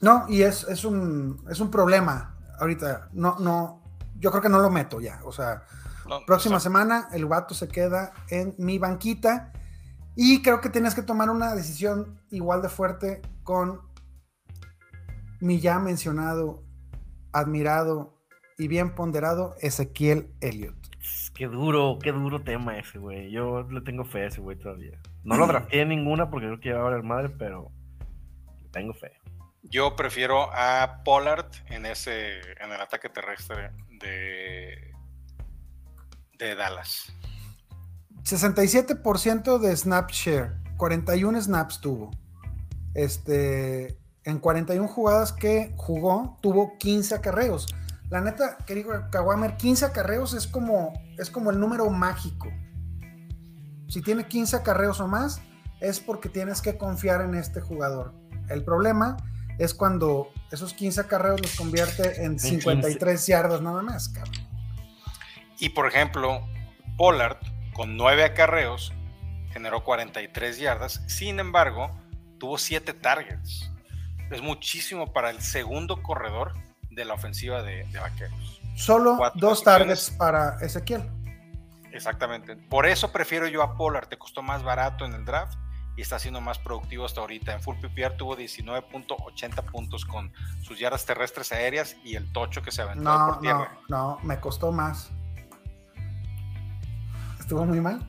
No, 0.00 0.26
y 0.28 0.42
es, 0.42 0.64
es, 0.64 0.84
un, 0.84 1.44
es 1.50 1.60
un 1.60 1.70
problema 1.70 2.38
ahorita. 2.60 3.08
No, 3.12 3.38
no, 3.38 3.82
yo 4.18 4.30
creo 4.30 4.42
que 4.42 4.48
no 4.48 4.60
lo 4.60 4.70
meto 4.70 5.00
ya. 5.00 5.20
O 5.24 5.32
sea, 5.32 5.64
No, 6.08 6.24
próxima 6.26 6.56
o 6.56 6.60
sea, 6.60 6.70
semana 6.70 7.08
el 7.12 7.26
vato 7.26 7.54
se 7.54 7.68
queda 7.68 8.12
en 8.28 8.54
mi 8.58 8.78
banquita. 8.78 9.52
Y 10.14 10.42
creo 10.42 10.60
que 10.60 10.70
tienes 10.70 10.94
que 10.94 11.02
tomar 11.02 11.28
una 11.28 11.54
decisión 11.54 12.22
igual 12.30 12.62
de 12.62 12.68
fuerte 12.68 13.22
con 13.42 13.82
mi 15.40 15.60
ya 15.60 15.78
mencionado, 15.78 16.62
admirado 17.32 18.16
y 18.56 18.68
bien 18.68 18.94
ponderado 18.94 19.54
Ezequiel 19.60 20.34
Elliott. 20.40 20.85
Qué 21.36 21.46
duro, 21.46 21.98
qué 22.02 22.12
duro 22.12 22.42
tema 22.42 22.78
ese, 22.78 22.98
güey. 22.98 23.30
Yo 23.30 23.62
le 23.64 23.82
tengo 23.82 24.04
fe 24.04 24.22
a 24.22 24.26
ese 24.28 24.40
güey 24.40 24.58
todavía. 24.58 24.98
No 25.22 25.36
lo 25.36 25.46
drafté 25.48 25.82
en 25.82 25.90
ninguna 25.90 26.30
porque 26.30 26.46
creo 26.46 26.60
que 26.60 26.68
iba 26.70 26.80
a 26.80 26.84
valer 26.84 27.02
madre, 27.02 27.28
pero 27.28 27.70
le 28.62 28.68
tengo 28.70 28.94
fe. 28.94 29.12
Yo 29.62 29.96
prefiero 29.96 30.50
a 30.52 31.02
Pollard 31.04 31.50
en 31.66 31.86
ese 31.86 32.40
en 32.60 32.72
el 32.72 32.80
ataque 32.80 33.08
terrestre 33.08 33.72
de, 34.00 34.92
de 36.38 36.54
Dallas. 36.54 37.12
67% 38.22 39.58
de 39.58 39.76
snap 39.76 40.10
share, 40.10 40.54
41 40.78 41.42
snaps 41.42 41.80
tuvo. 41.80 42.10
Este, 42.94 43.98
en 44.24 44.38
41 44.38 44.88
jugadas 44.88 45.32
que 45.32 45.74
jugó, 45.76 46.38
tuvo 46.40 46.78
15 46.78 47.14
acarreos. 47.14 47.66
La 48.08 48.20
neta, 48.20 48.56
querido 48.66 49.10
Kawamer, 49.10 49.56
15 49.56 49.86
acarreos 49.86 50.32
es 50.34 50.46
como, 50.46 50.92
es 51.18 51.28
como 51.30 51.50
el 51.50 51.58
número 51.58 51.90
mágico. 51.90 52.48
Si 53.88 54.00
tiene 54.00 54.26
15 54.26 54.56
acarreos 54.56 55.00
o 55.00 55.08
más, 55.08 55.42
es 55.80 56.00
porque 56.00 56.28
tienes 56.28 56.62
que 56.62 56.78
confiar 56.78 57.20
en 57.22 57.34
este 57.34 57.60
jugador. 57.60 58.14
El 58.48 58.64
problema 58.64 59.16
es 59.58 59.74
cuando 59.74 60.30
esos 60.52 60.72
15 60.74 61.02
acarreos 61.02 61.40
los 61.40 61.56
convierte 61.56 62.24
en 62.24 62.38
53 62.38 63.26
yardas 63.26 63.60
nada 63.60 63.82
más, 63.82 64.08
cabrón. 64.08 64.46
Y 65.58 65.70
por 65.70 65.86
ejemplo, 65.86 66.46
Pollard 66.96 67.38
con 67.74 67.96
9 67.96 68.24
acarreos 68.24 68.92
generó 69.52 69.82
43 69.82 70.58
yardas. 70.58 71.02
Sin 71.06 71.40
embargo, 71.40 71.90
tuvo 72.38 72.58
7 72.58 72.92
targets. 72.94 73.72
Es 74.30 74.42
muchísimo 74.42 75.12
para 75.12 75.30
el 75.30 75.40
segundo 75.40 76.02
corredor 76.02 76.52
de 76.96 77.04
la 77.04 77.14
ofensiva 77.14 77.62
de, 77.62 77.84
de 77.84 78.00
Vaqueros. 78.00 78.60
Solo 78.74 79.16
Cuatro 79.16 79.40
dos 79.40 79.62
targets 79.62 80.10
para 80.10 80.56
Ezequiel. 80.60 81.08
Exactamente. 81.92 82.56
Por 82.56 82.86
eso 82.86 83.12
prefiero 83.12 83.46
yo 83.46 83.62
a 83.62 83.76
Pollard. 83.76 84.08
Te 84.08 84.18
costó 84.18 84.42
más 84.42 84.62
barato 84.64 85.04
en 85.04 85.12
el 85.14 85.24
draft 85.24 85.56
y 85.96 86.02
está 86.02 86.18
siendo 86.18 86.40
más 86.40 86.58
productivo 86.58 87.04
hasta 87.06 87.20
ahorita. 87.20 87.52
En 87.54 87.62
Full 87.62 87.76
PPR 87.76 88.16
tuvo 88.16 88.36
19.80 88.36 89.62
puntos 89.70 90.04
con 90.04 90.32
sus 90.62 90.78
yardas 90.78 91.06
terrestres 91.06 91.52
aéreas 91.52 91.96
y 92.04 92.16
el 92.16 92.30
tocho 92.32 92.60
que 92.60 92.70
se 92.70 92.82
aventó 92.82 93.02
No, 93.04 93.26
por 93.26 93.34
no, 93.36 93.40
tierra. 93.40 93.78
no, 93.88 94.18
me 94.22 94.38
costó 94.40 94.72
más. 94.72 95.10
¿Estuvo 97.38 97.64
muy 97.64 97.80
mal? 97.80 98.06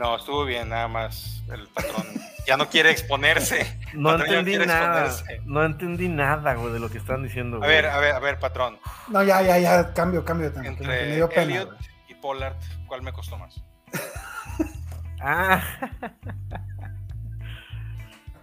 No, 0.00 0.16
estuvo 0.16 0.44
bien, 0.46 0.70
nada 0.70 0.88
más. 0.88 1.42
El 1.52 1.68
patrón 1.68 2.06
ya 2.46 2.56
no 2.56 2.68
quiere 2.68 2.90
exponerse. 2.90 3.78
No 3.92 4.10
Patrón 4.10 4.28
entendí 4.30 4.56
nada. 4.66 5.06
exponerse. 5.06 5.42
No 5.46 5.64
entendí 5.64 6.08
nada, 6.08 6.54
güey, 6.54 6.72
de 6.72 6.78
lo 6.80 6.88
que 6.88 6.98
están 6.98 7.22
diciendo, 7.22 7.56
A 7.56 7.58
güey. 7.58 7.70
ver, 7.70 7.86
a 7.86 7.98
ver, 7.98 8.14
a 8.14 8.18
ver, 8.20 8.38
patrón. 8.38 8.78
No, 9.08 9.22
ya, 9.22 9.42
ya, 9.42 9.58
ya, 9.58 9.92
cambio, 9.92 10.24
cambio 10.24 10.52
que 10.52 10.60
me 10.60 10.68
Entre 10.68 11.14
dio 11.16 11.28
pena, 11.28 11.42
Elliot 11.42 11.66
güey. 11.68 11.78
y 12.08 12.14
Pollard, 12.14 12.54
¿cuál 12.86 13.02
me 13.02 13.12
costó 13.12 13.36
más? 13.36 13.62
Ah. 15.22 15.62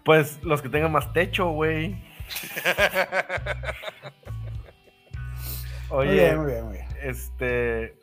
Pues 0.05 0.41
los 0.43 0.61
que 0.61 0.69
tengan 0.69 0.91
más 0.91 1.11
techo, 1.11 1.49
güey. 1.49 1.89
Muy 5.89 5.97
Oye, 5.97 6.13
bien, 6.13 6.37
muy 6.37 6.51
bien, 6.51 6.65
muy 6.65 6.73
bien. 6.77 6.87
este. 7.01 7.97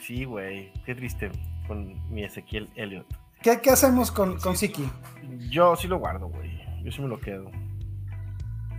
Sí, 0.00 0.24
güey. 0.24 0.72
Qué 0.86 0.94
triste 0.96 1.30
con 1.68 2.12
mi 2.12 2.24
Ezequiel 2.24 2.68
Elliott. 2.74 3.06
¿Qué, 3.42 3.60
qué 3.60 3.70
hacemos 3.70 4.10
con, 4.10 4.40
con 4.40 4.56
Siki? 4.56 4.90
Yo 5.50 5.76
sí 5.76 5.86
lo 5.86 5.98
guardo, 5.98 6.26
güey. 6.26 6.60
Yo 6.82 6.90
sí 6.90 7.00
me 7.00 7.06
lo 7.08 7.20
quedo. 7.20 7.50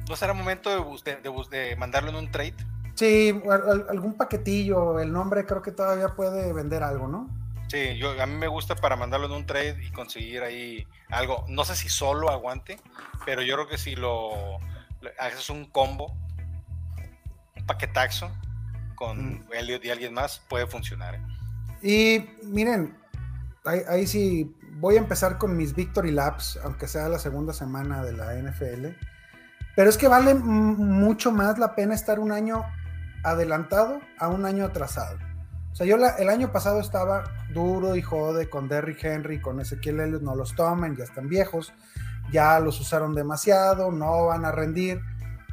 ¿No 0.09 0.15
será 0.15 0.33
momento 0.33 0.69
de, 0.69 0.77
bus- 0.79 1.03
de- 1.03 1.17
de 1.17 1.29
bus- 1.29 1.49
de 1.49 1.75
mandarlo 1.77 2.09
en 2.09 2.15
un 2.17 2.31
trade? 2.31 2.55
Sí, 2.95 3.39
al- 3.49 3.69
al- 3.69 3.85
algún 3.89 4.15
paquetillo, 4.17 4.99
el 4.99 5.13
nombre 5.13 5.45
creo 5.45 5.61
que 5.61 5.71
todavía 5.71 6.09
puede 6.09 6.51
vender 6.51 6.83
algo, 6.83 7.07
¿no? 7.07 7.29
Sí, 7.67 7.95
yo, 7.97 8.19
a 8.21 8.25
mí 8.25 8.33
me 8.35 8.47
gusta 8.47 8.75
para 8.75 8.95
mandarlo 8.95 9.27
en 9.27 9.33
un 9.33 9.45
trade 9.45 9.77
y 9.85 9.91
conseguir 9.91 10.41
ahí 10.41 10.87
algo. 11.09 11.45
No 11.47 11.63
sé 11.63 11.75
si 11.75 11.87
solo 11.87 12.29
aguante, 12.31 12.77
pero 13.25 13.43
yo 13.43 13.53
creo 13.55 13.67
que 13.67 13.77
si 13.77 13.95
lo, 13.95 14.57
le 15.01 15.11
haces 15.19 15.49
un 15.51 15.65
combo, 15.65 16.11
un 17.55 17.65
paquetaxo 17.67 18.31
con 18.95 19.45
Elliot 19.53 19.85
y 19.85 19.91
alguien 19.91 20.13
más, 20.15 20.39
puede 20.49 20.65
funcionar. 20.65 21.15
¿eh? 21.15 21.21
Y 21.81 22.25
miren, 22.43 22.95
ahí, 23.65 23.81
ahí 23.87 24.07
sí 24.07 24.55
voy 24.79 24.95
a 24.95 24.99
empezar 24.99 25.37
con 25.37 25.55
mis 25.57 25.75
Victory 25.75 26.11
Laps, 26.11 26.59
aunque 26.63 26.87
sea 26.87 27.09
la 27.09 27.19
segunda 27.19 27.53
semana 27.53 28.03
de 28.03 28.13
la 28.13 28.33
NFL. 28.35 28.87
Pero 29.75 29.89
es 29.89 29.97
que 29.97 30.07
vale 30.07 30.33
mucho 30.35 31.31
más 31.31 31.57
la 31.57 31.75
pena 31.75 31.93
estar 31.95 32.19
un 32.19 32.31
año 32.31 32.63
adelantado 33.23 33.99
a 34.17 34.27
un 34.27 34.45
año 34.45 34.65
atrasado. 34.65 35.17
O 35.71 35.75
sea, 35.75 35.85
yo 35.85 35.97
la- 35.97 36.15
el 36.17 36.29
año 36.29 36.51
pasado 36.51 36.79
estaba 36.79 37.23
duro 37.53 37.95
y 37.95 38.01
jode 38.01 38.49
con 38.49 38.67
Derrick 38.67 39.03
Henry, 39.03 39.39
con 39.39 39.59
Ezequiel 39.61 39.99
Elliott, 39.99 40.21
no 40.21 40.35
los 40.35 40.55
tomen, 40.55 40.95
ya 40.95 41.03
están 41.03 41.29
viejos, 41.29 41.73
ya 42.31 42.59
los 42.59 42.79
usaron 42.79 43.13
demasiado, 43.13 43.91
no 43.91 44.25
van 44.27 44.45
a 44.45 44.51
rendir. 44.51 45.01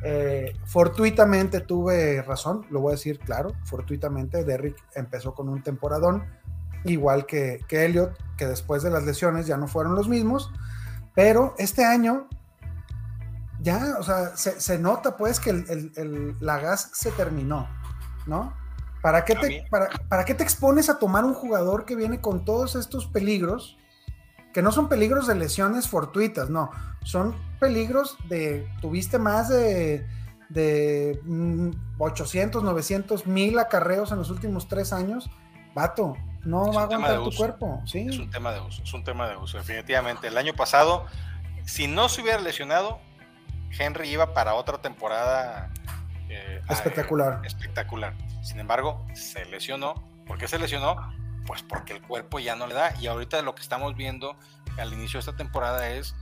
Eh, 0.02 0.54
fortuitamente 0.66 1.60
tuve 1.60 2.22
razón, 2.22 2.66
lo 2.70 2.80
voy 2.80 2.90
a 2.92 2.96
decir 2.96 3.18
claro, 3.18 3.52
fortuitamente 3.64 4.44
Derrick 4.44 4.76
empezó 4.94 5.34
con 5.34 5.48
un 5.48 5.62
temporadón, 5.62 6.24
igual 6.84 7.26
que, 7.26 7.60
que 7.66 7.84
Elliott, 7.86 8.12
que 8.36 8.46
después 8.46 8.82
de 8.82 8.90
las 8.90 9.04
lesiones 9.04 9.46
ya 9.46 9.56
no 9.56 9.66
fueron 9.68 9.94
los 9.94 10.08
mismos, 10.08 10.52
pero 11.14 11.54
este 11.58 11.84
año 11.84 12.28
ya, 13.60 13.96
o 13.98 14.02
sea, 14.02 14.36
se, 14.36 14.60
se 14.60 14.78
nota 14.78 15.16
pues 15.16 15.40
que 15.40 15.50
el, 15.50 15.64
el- 15.70 15.92
el- 15.96 16.36
la 16.40 16.58
gas 16.58 16.90
se 16.92 17.10
terminó, 17.12 17.66
¿no? 18.26 18.52
¿Para 19.02 19.24
qué, 19.24 19.34
te, 19.34 19.64
para, 19.70 19.88
¿Para 20.08 20.24
qué 20.24 20.34
te 20.34 20.42
expones 20.42 20.88
a 20.90 20.98
tomar 20.98 21.24
un 21.24 21.34
jugador 21.34 21.84
que 21.84 21.96
viene 21.96 22.20
con 22.20 22.44
todos 22.44 22.74
estos 22.76 23.06
peligros? 23.06 23.78
Que 24.56 24.62
no 24.62 24.72
son 24.72 24.88
peligros 24.88 25.26
de 25.26 25.34
lesiones 25.34 25.86
fortuitas, 25.86 26.48
no. 26.48 26.70
Son 27.04 27.36
peligros 27.60 28.16
de. 28.26 28.66
Tuviste 28.80 29.18
más 29.18 29.50
de, 29.50 30.06
de 30.48 31.20
mm, 31.24 31.72
800, 31.98 32.62
900, 32.62 33.26
mil 33.26 33.58
acarreos 33.58 34.12
en 34.12 34.16
los 34.16 34.30
últimos 34.30 34.66
tres 34.66 34.94
años. 34.94 35.28
Vato, 35.74 36.16
no 36.46 36.70
Es 36.70 36.74
va 36.74 36.80
a 36.80 36.84
aguantar 36.84 37.22
tu 37.22 37.32
cuerpo. 37.32 37.82
Sí. 37.84 38.06
Es 38.08 38.18
un 38.18 38.30
tema 38.30 38.50
de 38.50 38.62
uso, 38.62 38.82
es 38.82 38.94
un 38.94 39.04
tema 39.04 39.28
de 39.28 39.36
uso, 39.36 39.58
definitivamente. 39.58 40.28
El 40.28 40.38
año 40.38 40.54
pasado, 40.54 41.04
si 41.66 41.86
no 41.86 42.08
se 42.08 42.22
hubiera 42.22 42.40
lesionado, 42.40 42.98
Henry 43.78 44.08
iba 44.08 44.32
para 44.32 44.54
otra 44.54 44.78
temporada 44.78 45.68
eh, 46.30 46.62
Espectacular. 46.70 47.40
eh, 47.44 47.46
espectacular. 47.46 48.14
Sin 48.42 48.58
embargo, 48.58 49.06
se 49.12 49.44
lesionó. 49.44 50.02
¿Por 50.26 50.38
qué 50.38 50.48
se 50.48 50.58
lesionó? 50.58 50.96
Pues 51.46 51.62
porque 51.62 51.92
el 51.94 52.02
cuerpo 52.02 52.38
ya 52.38 52.56
no 52.56 52.66
le 52.66 52.74
da. 52.74 52.94
Y 53.00 53.06
ahorita 53.06 53.42
lo 53.42 53.54
que 53.54 53.62
estamos 53.62 53.96
viendo 53.96 54.36
al 54.78 54.92
inicio 54.92 55.18
de 55.18 55.20
esta 55.20 55.36
temporada 55.36 55.88
es 55.90 56.14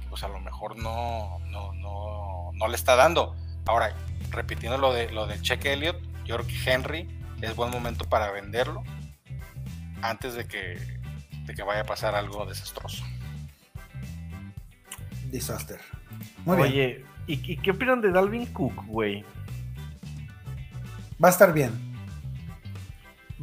que 0.00 0.08
pues 0.08 0.22
a 0.22 0.28
lo 0.28 0.40
mejor 0.40 0.76
no, 0.76 1.38
no, 1.46 1.72
no, 1.72 2.50
no 2.52 2.68
le 2.68 2.76
está 2.76 2.96
dando. 2.96 3.36
Ahora, 3.64 3.94
repitiendo 4.30 4.78
lo 4.78 4.92
de 4.92 5.10
lo 5.10 5.26
del 5.26 5.40
cheque 5.42 5.72
Elliott, 5.72 6.00
yo 6.24 6.36
creo 6.36 6.46
que 6.46 6.70
Henry 6.70 7.08
es 7.40 7.54
buen 7.54 7.70
momento 7.70 8.04
para 8.04 8.30
venderlo 8.30 8.82
antes 10.02 10.34
de 10.34 10.46
que, 10.46 10.78
de 11.44 11.54
que 11.54 11.62
vaya 11.62 11.82
a 11.82 11.84
pasar 11.84 12.14
algo 12.14 12.46
desastroso. 12.46 13.04
Disaster. 15.30 15.80
Muy 16.44 16.56
bien. 16.56 16.68
Oye, 16.68 17.04
¿y, 17.26 17.52
y 17.52 17.56
qué 17.58 17.72
opinan 17.72 18.00
de 18.00 18.12
Dalvin 18.12 18.46
Cook, 18.46 18.86
güey? 18.86 19.24
Va 21.22 21.28
a 21.28 21.30
estar 21.30 21.52
bien. 21.52 21.85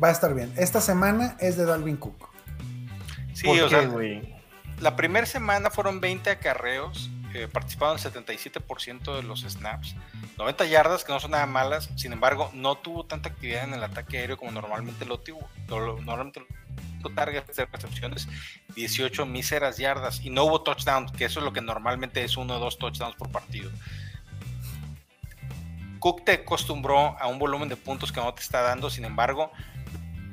Va 0.01 0.07
a 0.09 0.11
estar 0.11 0.33
bien. 0.33 0.51
Esta 0.57 0.81
semana 0.81 1.37
es 1.39 1.55
de 1.57 1.65
Dalvin 1.65 1.97
Cook. 1.97 2.29
Sí, 3.33 3.45
¿Por 3.45 3.59
o 3.59 3.63
qué, 3.65 3.69
sea, 3.69 3.85
güey? 3.87 4.33
la 4.79 4.95
primera 4.95 5.25
semana 5.25 5.69
fueron 5.69 5.99
20 6.01 6.29
acarreos, 6.29 7.09
eh, 7.33 7.47
participaron 7.51 7.97
el 7.97 8.03
77% 8.03 9.15
de 9.15 9.23
los 9.23 9.41
snaps, 9.41 9.95
90 10.37 10.65
yardas, 10.65 11.03
que 11.03 11.11
no 11.13 11.19
son 11.19 11.31
nada 11.31 11.45
malas, 11.45 11.89
sin 11.95 12.13
embargo, 12.13 12.49
no 12.53 12.75
tuvo 12.75 13.05
tanta 13.05 13.29
actividad 13.29 13.63
en 13.63 13.73
el 13.73 13.83
ataque 13.83 14.17
aéreo 14.19 14.37
como 14.37 14.51
normalmente 14.51 15.05
lo 15.05 15.19
tuvo. 15.19 15.47
lo- 15.67 15.99
Normalmente 16.01 16.45
lo 17.01 17.09
targets 17.09 17.55
de 17.55 17.65
recepciones, 17.65 18.27
18 18.75 19.25
míseras 19.25 19.77
yardas, 19.77 20.21
y 20.23 20.29
no 20.29 20.45
hubo 20.45 20.61
touchdowns, 20.61 21.11
que 21.11 21.25
eso 21.25 21.39
es 21.39 21.45
lo 21.45 21.53
que 21.53 21.61
normalmente 21.61 22.23
es 22.23 22.37
uno 22.37 22.55
o 22.55 22.59
dos 22.59 22.77
touchdowns 22.77 23.15
por 23.15 23.29
partido. 23.29 23.69
Cook 25.99 26.23
te 26.25 26.33
acostumbró 26.33 27.17
a 27.19 27.27
un 27.27 27.39
volumen 27.39 27.69
de 27.69 27.77
puntos 27.77 28.11
que 28.11 28.19
no 28.21 28.33
te 28.33 28.41
está 28.41 28.61
dando, 28.61 28.89
sin 28.89 29.05
embargo, 29.05 29.51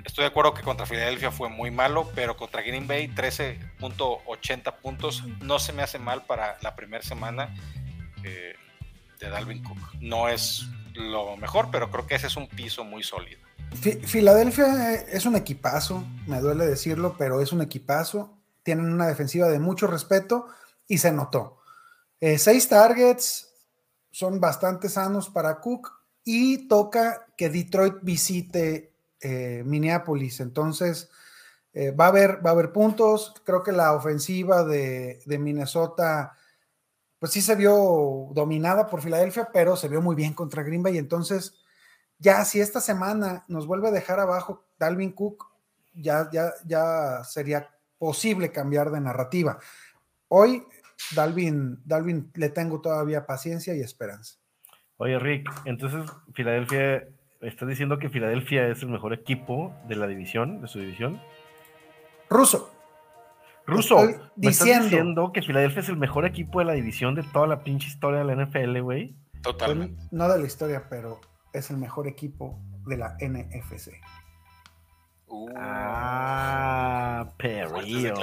estoy 0.05 0.23
de 0.25 0.29
acuerdo 0.29 0.55
que 0.55 0.63
contra 0.63 0.87
Filadelfia 0.87 1.31
fue 1.31 1.49
muy 1.49 1.71
malo, 1.71 2.11
pero 2.15 2.37
contra 2.37 2.63
Green 2.63 2.87
Bay 2.87 3.09
13.80 3.79 4.75
puntos 4.81 5.25
no 5.43 5.59
se 5.59 5.73
me 5.73 5.83
hace 5.83 5.99
mal 5.99 6.25
para 6.25 6.57
la 6.63 6.75
primera 6.77 7.03
semana 7.03 7.55
eh, 8.25 8.55
de 9.19 9.29
Dalvin 9.31 9.63
Cook. 9.63 9.79
No 10.01 10.29
es 10.29 10.67
lo 10.95 11.37
mejor, 11.37 11.69
pero 11.71 11.91
creo 11.91 12.07
que 12.07 12.15
ese 12.17 12.27
es 12.27 12.37
un 12.37 12.49
piso 12.49 12.85
muy 12.85 13.03
sólido. 13.03 13.41
Fi- 13.81 14.01
Filadelfia 14.05 14.95
eh, 14.95 15.07
es 15.13 15.27
un 15.27 15.37
equipazo, 15.37 16.05
me 16.27 16.41
duele 16.41 16.67
decirlo, 16.67 17.15
pero 17.17 17.41
es 17.41 17.53
un 17.53 17.63
equipazo. 17.63 18.37
Tienen 18.63 18.93
una 18.93 19.07
defensiva 19.07 19.49
de 19.49 19.59
mucho 19.59 19.87
respeto 19.87 20.47
y 20.87 20.99
se 20.99 21.13
notó. 21.13 21.59
Eh, 22.21 22.39
seis 22.39 22.69
targets 22.69 23.49
son 24.11 24.41
bastante 24.41 24.89
sanos 24.89 25.31
para 25.31 25.61
Cook 25.61 25.91
y 26.25 26.69
toca 26.69 27.27
que 27.37 27.49
Detroit 27.49 27.95
visite 28.03 28.90
eh, 29.21 29.63
Minneapolis. 29.65 30.41
Entonces, 30.41 31.11
eh, 31.73 31.91
va, 31.91 32.07
a 32.07 32.09
haber, 32.09 32.45
va 32.45 32.51
a 32.51 32.53
haber 32.53 32.73
puntos. 32.73 33.35
Creo 33.45 33.63
que 33.63 33.73
la 33.73 33.93
ofensiva 33.93 34.65
de, 34.65 35.21
de 35.27 35.39
Minnesota, 35.39 36.37
pues 37.19 37.33
sí 37.33 37.43
se 37.43 37.55
vio 37.55 38.29
dominada 38.33 38.87
por 38.87 39.03
Filadelfia, 39.03 39.51
pero 39.53 39.77
se 39.77 39.89
vio 39.89 40.01
muy 40.01 40.17
bien 40.17 40.35
contra 40.35 40.63
Green 40.63 40.83
Bay. 40.83 40.99
Entonces, 40.99 41.55
ya 42.19 42.45
si 42.45 42.61
esta 42.61 42.81
semana 42.81 43.45
nos 43.49 43.67
vuelve 43.67 43.89
a 43.89 43.93
dejar 43.93 44.21
abajo 44.21 44.65
Dalvin 44.79 45.13
Cook, 45.13 45.47
ya, 45.95 46.29
ya, 46.33 46.53
ya 46.67 47.25
sería 47.25 47.71
posible 47.99 48.51
cambiar 48.53 48.91
de 48.91 49.01
narrativa. 49.01 49.59
Hoy, 50.29 50.65
Dalvin, 51.15 51.81
Dalvin 51.85 52.31
le 52.35 52.51
tengo 52.51 52.81
todavía 52.81 53.27
paciencia 53.27 53.75
y 53.75 53.81
esperanza. 53.81 54.37
Oye, 54.97 55.19
Rick, 55.19 55.51
entonces 55.65 56.11
Filadelfia, 56.35 57.09
¿estás 57.41 57.69
diciendo 57.69 57.99
que 57.99 58.09
Filadelfia 58.09 58.67
es 58.69 58.83
el 58.83 58.89
mejor 58.89 59.13
equipo 59.13 59.75
de 59.89 59.97
la 59.97 60.07
división, 60.07 60.61
de 60.61 60.69
su 60.69 60.79
división? 60.79 61.21
Ruso, 62.29 62.71
Ruso, 63.67 63.99
Estoy 64.01 64.15
¿me 64.37 64.51
estás 64.51 64.67
diciendo. 64.67 64.85
diciendo 64.85 65.33
que 65.33 65.43
Filadelfia 65.43 65.81
es 65.81 65.89
el 65.89 65.97
mejor 65.97 66.25
equipo 66.27 66.59
de 66.61 66.65
la 66.65 66.73
división 66.73 67.15
de 67.15 67.23
toda 67.23 67.47
la 67.47 67.63
pinche 67.63 67.89
historia 67.89 68.25
de 68.25 68.25
la 68.35 68.45
NFL, 68.45 68.81
güey? 68.81 69.15
Totalmente. 69.43 69.95
pues, 69.97 70.13
no 70.13 70.29
de 70.29 70.39
la 70.39 70.47
historia, 70.47 70.87
pero 70.89 71.21
es 71.53 71.71
el 71.71 71.77
mejor 71.79 72.07
equipo 72.09 72.59
de 72.87 72.97
la 72.97 73.17
NFC. 73.21 73.93
Uh, 75.29 75.49
Ah, 75.57 77.29
perrillo. 77.37 78.15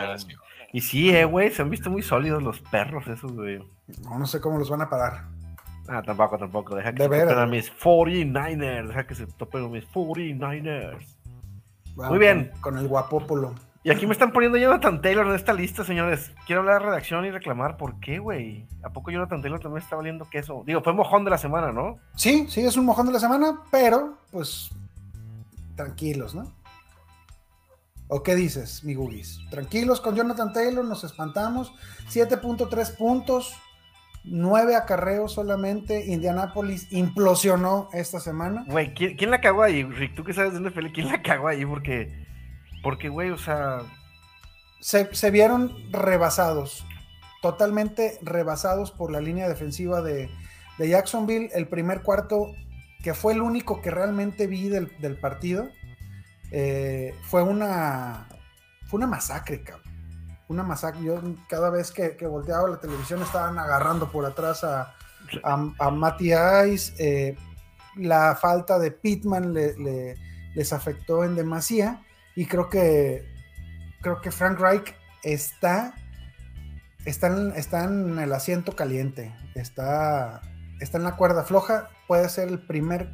Y 0.73 0.81
sí, 0.81 1.09
eh, 1.15 1.23
güey, 1.25 1.49
se 1.51 1.61
han 1.61 1.69
visto 1.69 1.89
muy 1.89 2.01
sólidos 2.01 2.43
los 2.43 2.59
perros 2.59 3.07
esos, 3.07 3.31
güey. 3.31 3.59
No, 4.03 4.19
no 4.19 4.25
sé 4.27 4.41
cómo 4.41 4.57
los 4.57 4.69
van 4.69 4.81
a 4.81 4.89
parar. 4.89 5.23
Ah, 5.87 6.01
tampoco, 6.01 6.37
tampoco. 6.37 6.75
Deja 6.75 6.93
que 6.93 7.07
De 7.07 7.27
se 7.27 7.33
a 7.33 7.45
mis 7.45 7.71
49ers. 7.73 8.87
Deja 8.87 9.07
que 9.07 9.15
se 9.15 9.27
topen 9.27 9.71
mis 9.71 9.87
49ers. 9.89 11.05
Vamos 11.95 12.09
Muy 12.11 12.19
bien. 12.19 12.51
Con, 12.59 12.73
con 12.73 12.77
el 12.77 12.87
guapópolo. 12.87 13.55
Y 13.87 13.89
aquí 13.89 14.05
me 14.05 14.11
están 14.11 14.33
poniendo 14.33 14.57
Jonathan 14.57 15.01
Taylor 15.01 15.25
en 15.27 15.35
esta 15.35 15.53
lista, 15.53 15.85
señores. 15.85 16.33
Quiero 16.45 16.59
hablar 16.59 16.81
de 16.81 16.87
redacción 16.89 17.25
y 17.25 17.31
reclamar 17.31 17.77
por 17.77 18.01
qué, 18.01 18.19
güey. 18.19 18.67
¿A 18.83 18.89
poco 18.89 19.11
Jonathan 19.11 19.41
Taylor 19.41 19.61
también 19.61 19.81
está 19.81 19.95
valiendo 19.95 20.29
queso? 20.29 20.63
Digo, 20.65 20.81
fue 20.81 20.91
mojón 20.91 21.23
de 21.23 21.31
la 21.31 21.37
semana, 21.37 21.71
¿no? 21.71 21.97
Sí, 22.13 22.47
sí, 22.49 22.65
es 22.65 22.75
un 22.75 22.85
mojón 22.85 23.05
de 23.05 23.13
la 23.13 23.19
semana, 23.19 23.61
pero 23.71 24.17
pues 24.29 24.71
tranquilos, 25.77 26.35
¿no? 26.35 26.51
¿O 28.09 28.23
qué 28.23 28.35
dices, 28.35 28.83
mi 28.83 28.93
Gugis? 28.93 29.39
Tranquilos 29.49 30.01
con 30.01 30.15
Jonathan 30.15 30.51
Taylor, 30.51 30.83
nos 30.83 31.05
espantamos. 31.05 31.73
7.3 32.09 32.97
puntos, 32.97 33.55
9 34.29 34.75
acarreos 34.75 35.33
solamente. 35.33 36.05
Indianapolis 36.05 36.91
implosionó 36.91 37.89
esta 37.93 38.19
semana. 38.19 38.65
Güey, 38.67 38.93
¿quién, 38.93 39.15
quién 39.17 39.31
la 39.31 39.41
cagó 39.41 39.63
ahí, 39.63 39.83
Rick? 39.83 40.15
Tú 40.15 40.23
que 40.23 40.33
sabes 40.33 40.53
de 40.53 40.59
NFL, 40.59 40.87
¿quién 40.93 41.07
la 41.07 41.21
cagó 41.21 41.47
ahí? 41.47 41.65
Porque, 41.65 42.25
porque, 42.83 43.09
güey, 43.09 43.31
o 43.31 43.37
sea, 43.37 43.79
Se, 44.79 45.13
se 45.15 45.31
vieron 45.31 45.73
rebasados, 45.91 46.85
totalmente 47.41 48.19
rebasados 48.21 48.91
por 48.91 49.11
la 49.11 49.21
línea 49.21 49.49
defensiva 49.49 50.01
de, 50.01 50.29
de 50.77 50.89
Jacksonville. 50.89 51.49
El 51.53 51.67
primer 51.67 52.01
cuarto, 52.01 52.53
que 53.03 53.13
fue 53.13 53.33
el 53.33 53.41
único 53.41 53.81
que 53.81 53.91
realmente 53.91 54.47
vi 54.47 54.69
del, 54.69 54.91
del 54.99 55.17
partido, 55.19 55.69
eh, 56.51 57.13
fue 57.23 57.43
una 57.43 58.27
fue 58.87 58.99
una 58.99 59.07
masacre, 59.07 59.61
cabrón. 59.63 59.86
Una 60.49 60.63
masacre. 60.63 61.03
Yo 61.03 61.21
cada 61.49 61.69
vez 61.69 61.91
que, 61.91 62.15
volteaba 62.27 62.69
la 62.69 62.79
televisión 62.79 63.21
estaban 63.21 63.57
agarrando 63.59 64.11
por 64.11 64.25
atrás 64.25 64.63
a, 64.63 64.95
a, 65.43 65.89
Matty 65.91 66.31
Ice. 66.71 66.93
eh, 66.99 67.37
la 67.95 68.35
falta 68.35 68.77
de 68.79 68.91
Pittman 68.91 69.53
le- 69.53 69.75
le- 69.77 70.15
les 70.55 70.71
afectó 70.73 71.23
en 71.23 71.35
demasía. 71.35 72.01
Y 72.35 72.45
creo 72.45 72.69
que 72.69 73.25
creo 74.01 74.21
que 74.21 74.31
Frank 74.31 74.59
Reich 74.59 74.95
está, 75.23 75.95
está, 77.05 77.27
en, 77.27 77.53
en 78.13 78.19
el 78.19 78.31
asiento 78.31 78.75
caliente. 78.75 79.35
Está, 79.55 80.41
está 80.79 80.97
en 80.97 81.03
la 81.03 81.15
cuerda 81.15 81.43
floja. 81.43 81.89
Puede 82.07 82.29
ser 82.29 82.47
el 82.47 82.59
primer 82.59 83.09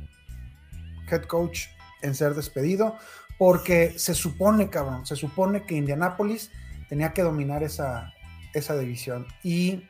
head 1.09 1.23
coach 1.23 1.67
en 2.01 2.13
ser 2.15 2.35
despedido. 2.35 2.95
Porque 3.39 3.97
se 3.97 4.13
supone, 4.13 4.69
cabrón, 4.69 5.05
se 5.07 5.15
supone 5.15 5.63
que 5.65 5.75
Indianapolis 5.75 6.51
tenía 6.93 7.11
que 7.11 7.23
dominar 7.23 7.63
esa, 7.63 8.13
esa 8.53 8.77
división. 8.77 9.25
Y 9.41 9.81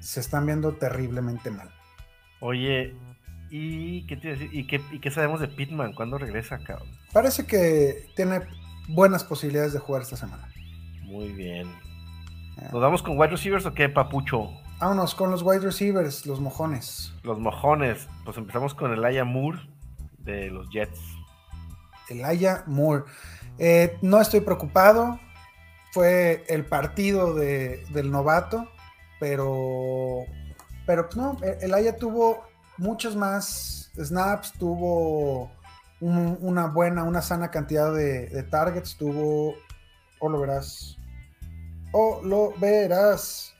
se 0.00 0.20
están 0.20 0.44
viendo 0.44 0.74
terriblemente 0.74 1.50
mal. 1.50 1.70
oye, 2.40 2.94
¿Y 3.48 4.06
qué, 4.06 4.16
te? 4.18 4.48
¿Y 4.52 4.66
qué, 4.66 4.82
y 4.92 5.00
qué 5.00 5.10
sabemos 5.10 5.40
de 5.40 5.48
Pitman? 5.48 5.94
¿Cuándo 5.94 6.18
regresa, 6.18 6.58
cabrón? 6.58 6.88
Parece 7.14 7.46
que 7.46 8.06
tiene 8.14 8.42
buenas 8.88 9.24
posibilidades 9.24 9.72
de 9.72 9.78
jugar 9.78 10.02
esta 10.02 10.16
semana. 10.16 10.46
Muy 11.04 11.32
bien. 11.32 11.72
Ah. 12.58 12.68
¿Nos 12.70 12.82
vamos 12.82 13.02
con 13.02 13.18
wide 13.18 13.30
receivers 13.30 13.64
o 13.64 13.72
qué, 13.72 13.88
papucho? 13.88 14.50
Vámonos 14.78 15.14
con 15.14 15.30
los 15.30 15.42
wide 15.42 15.60
receivers, 15.60 16.26
los 16.26 16.38
mojones. 16.38 17.14
Los 17.22 17.38
mojones. 17.38 18.08
Pues 18.26 18.36
empezamos 18.36 18.74
con 18.74 18.92
Elijah 18.92 19.24
Moore 19.24 19.58
de 20.18 20.50
los 20.50 20.68
Jets. 20.68 21.00
Elijah 22.10 22.62
Moore. 22.66 23.04
Eh, 23.58 23.96
no 24.02 24.20
estoy 24.20 24.40
preocupado. 24.40 25.18
Fue 25.92 26.44
el 26.48 26.64
partido 26.64 27.34
de- 27.34 27.84
del 27.90 28.10
novato, 28.10 28.68
pero, 29.18 30.24
pero 30.86 31.06
pues 31.06 31.16
no, 31.16 31.36
eh, 31.42 31.58
Elijah 31.62 31.96
tuvo 31.96 32.42
muchos 32.78 33.16
más 33.16 33.90
snaps, 33.96 34.52
tuvo 34.52 35.50
un- 36.00 36.38
una 36.40 36.66
buena, 36.68 37.02
una 37.04 37.20
sana 37.22 37.50
cantidad 37.50 37.92
de, 37.92 38.42
targets, 38.44 38.96
tuvo, 38.96 39.54
o 40.20 40.28
lo 40.28 40.40
verás, 40.40 40.96
o 41.92 42.20
lo 42.24 42.52
verás, 42.58 43.54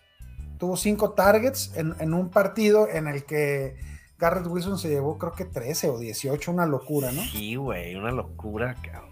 tuvo 0.58 0.76
cinco 0.76 1.12
targets 1.12 1.72
en, 1.76 1.94
en 2.00 2.14
un 2.14 2.30
partido 2.30 2.88
en 2.88 3.08
el 3.08 3.24
que 3.24 3.76
Garrett 4.18 4.46
Wilson 4.46 4.78
se 4.78 4.88
llevó 4.88 5.18
creo 5.18 5.32
que 5.32 5.46
13 5.46 5.88
o 5.88 5.98
18, 5.98 6.52
una 6.52 6.66
locura, 6.66 7.10
¿no? 7.12 7.22
Sí, 7.22 7.56
güey, 7.56 7.94
una 7.96 8.10
locura, 8.12 8.76
cabrón. 8.82 9.09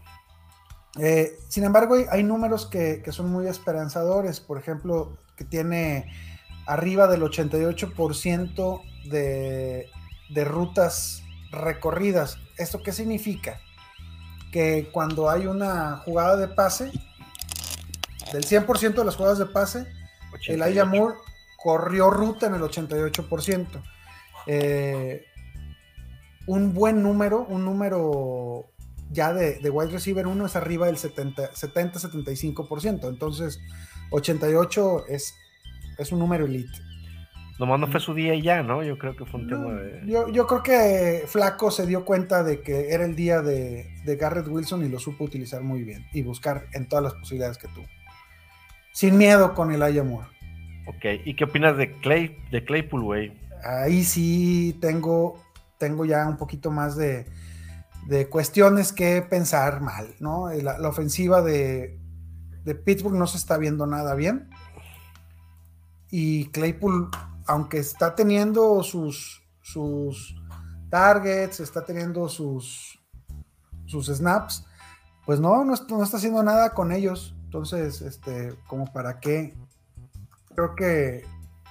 Eh, 0.99 1.39
sin 1.49 1.65
embargo, 1.65 1.95
hay, 1.95 2.05
hay 2.11 2.23
números 2.23 2.67
que, 2.67 3.03
que 3.03 3.13
son 3.13 3.31
muy 3.31 3.47
esperanzadores. 3.47 4.41
Por 4.41 4.59
ejemplo, 4.59 5.17
que 5.37 5.45
tiene 5.45 6.11
arriba 6.67 7.07
del 7.07 7.23
88% 7.23 8.83
de, 9.11 9.89
de 10.29 10.45
rutas 10.45 11.23
recorridas. 11.51 12.39
¿Esto 12.57 12.83
qué 12.83 12.93
significa? 12.93 13.61
Que 14.53 14.91
cuando 14.93 15.31
hay 15.31 15.47
una 15.47 15.99
jugada 15.99 16.37
de 16.37 16.49
pase, 16.49 16.91
del 18.33 18.45
100% 18.45 18.95
de 18.95 19.05
las 19.05 19.17
jugadas 19.17 19.39
de 19.39 19.47
pase, 19.47 19.79
el 19.79 20.35
88. 20.35 20.53
Elijah 20.53 20.85
Moore 20.85 21.15
corrió 21.63 22.11
ruta 22.11 22.47
en 22.47 22.55
el 22.55 22.63
88%. 22.63 23.67
Eh, 24.47 25.25
un 26.47 26.73
buen 26.73 27.03
número, 27.03 27.45
un 27.45 27.65
número 27.65 28.71
ya 29.11 29.33
de, 29.33 29.59
de 29.59 29.71
wide 29.71 29.91
receiver 29.91 30.27
1 30.27 30.47
es 30.47 30.57
arriba 30.57 30.87
del 30.87 30.97
70 30.97 31.53
70-75%. 31.53 33.09
Entonces, 33.09 33.61
88 34.11 35.07
es, 35.09 35.35
es 35.99 36.13
un 36.13 36.19
número 36.19 36.47
elite. 36.47 36.79
Nomás 37.59 37.81
no 37.81 37.89
fue 37.89 37.99
su 37.99 38.15
día 38.15 38.35
y 38.35 38.43
ya, 38.43 38.63
¿no? 38.63 38.85
Yo 38.85 38.99
creo 38.99 39.17
que 39.17 39.25
fue 39.25 39.41
un 39.41 39.49
tema 39.49 39.73
de. 39.73 40.03
yo, 40.07 40.29
yo 40.29 40.47
creo 40.47 40.63
que 40.63 41.25
Flaco 41.27 41.73
se 41.73 41.87
dio 41.87 42.05
cuenta 42.05 42.45
de 42.45 42.61
que 42.61 42.91
era 42.91 43.05
el 43.05 43.17
día 43.17 43.43
de, 43.43 43.91
de 44.05 44.17
Garrett 44.17 44.47
Wilson 44.47 44.85
y 44.85 44.89
lo 44.89 45.01
supo 45.01 45.25
utilizar 45.25 45.63
muy 45.63 45.83
bien 45.83 46.07
y 46.13 46.23
buscar 46.23 46.67
en 46.73 46.89
todas 46.89 47.03
las 47.03 47.15
posibilidades 47.15 47.59
que 47.59 47.67
tuvo. 47.69 47.87
Sin 48.93 49.19
miedo 49.19 49.55
con 49.55 49.73
el 49.73 50.05
Moore. 50.05 50.29
Ok, 50.87 51.05
¿y 51.25 51.35
qué 51.35 51.45
opinas 51.45 51.77
de 51.77 51.93
Clay, 51.97 52.39
de 52.53 52.65
Claypool, 52.65 53.03
güey? 53.03 53.33
ahí 53.65 54.05
sí 54.05 54.77
tengo, 54.81 55.43
tengo 55.79 56.05
ya 56.05 56.27
un 56.29 56.37
poquito 56.37 56.71
más 56.71 56.97
de, 56.97 57.27
de 58.09 58.31
cuestiones 58.31 58.95
que 58.95 59.21
pensar 59.21 59.83
mal, 59.83 60.15
¿no? 60.19 60.49
La, 60.51 60.89
ofensiva 60.89 61.43
de, 61.43 62.01
de 62.65 62.75
Pittsburgh 62.75 63.15
no 63.15 63.27
se 63.27 63.37
está 63.37 63.59
viendo 63.59 63.87
nada 63.87 64.15
bien. 64.15 64.49
Y 66.11 66.47
Claypool, 66.47 67.11
aunque 67.47 67.77
está 67.77 68.15
teniendo 68.15 68.83
sus, 68.83 69.47
sus 69.61 70.35
targets, 70.89 71.61
está 71.61 71.85
teniendo 71.85 72.31
sus, 72.31 72.99
sus 73.85 74.07
snaps, 74.07 74.65
pues 75.27 75.39
no, 75.39 75.63
no 75.63 75.75
está 75.75 76.17
haciendo 76.17 76.43
nada 76.43 76.73
con 76.73 76.93
ellos. 76.93 77.37
Entonces, 77.45 78.01
este, 78.01 78.55
como 78.69 78.91
para 78.91 79.21
qué, 79.21 79.55
creo 80.55 80.75
que 80.75 81.27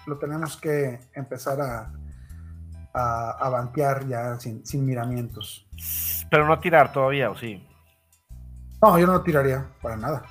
lo 0.05 0.19
tenemos 0.19 0.55
que 0.55 0.99
empezar 1.15 1.59
a, 1.61 1.91
a, 2.93 3.31
a 3.31 3.49
banquear 3.49 4.07
ya 4.07 4.39
sin, 4.39 4.63
sin 4.67 4.85
miramientos. 4.85 5.66
Pero 6.29 6.45
no 6.47 6.59
tirar 6.59 6.91
todavía, 6.91 7.29
¿o 7.29 7.37
sí? 7.37 7.65
No, 8.81 8.97
yo 8.99 9.07
no 9.07 9.21
tiraría 9.21 9.65
para 9.81 9.95
nada. 9.97 10.23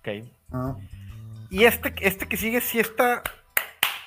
Ok. 0.00 0.08
¿no? 0.50 0.78
Y 1.50 1.64
este, 1.64 1.94
este 2.00 2.26
que 2.26 2.36
sigue 2.36 2.60
sí 2.60 2.78
está 2.78 3.22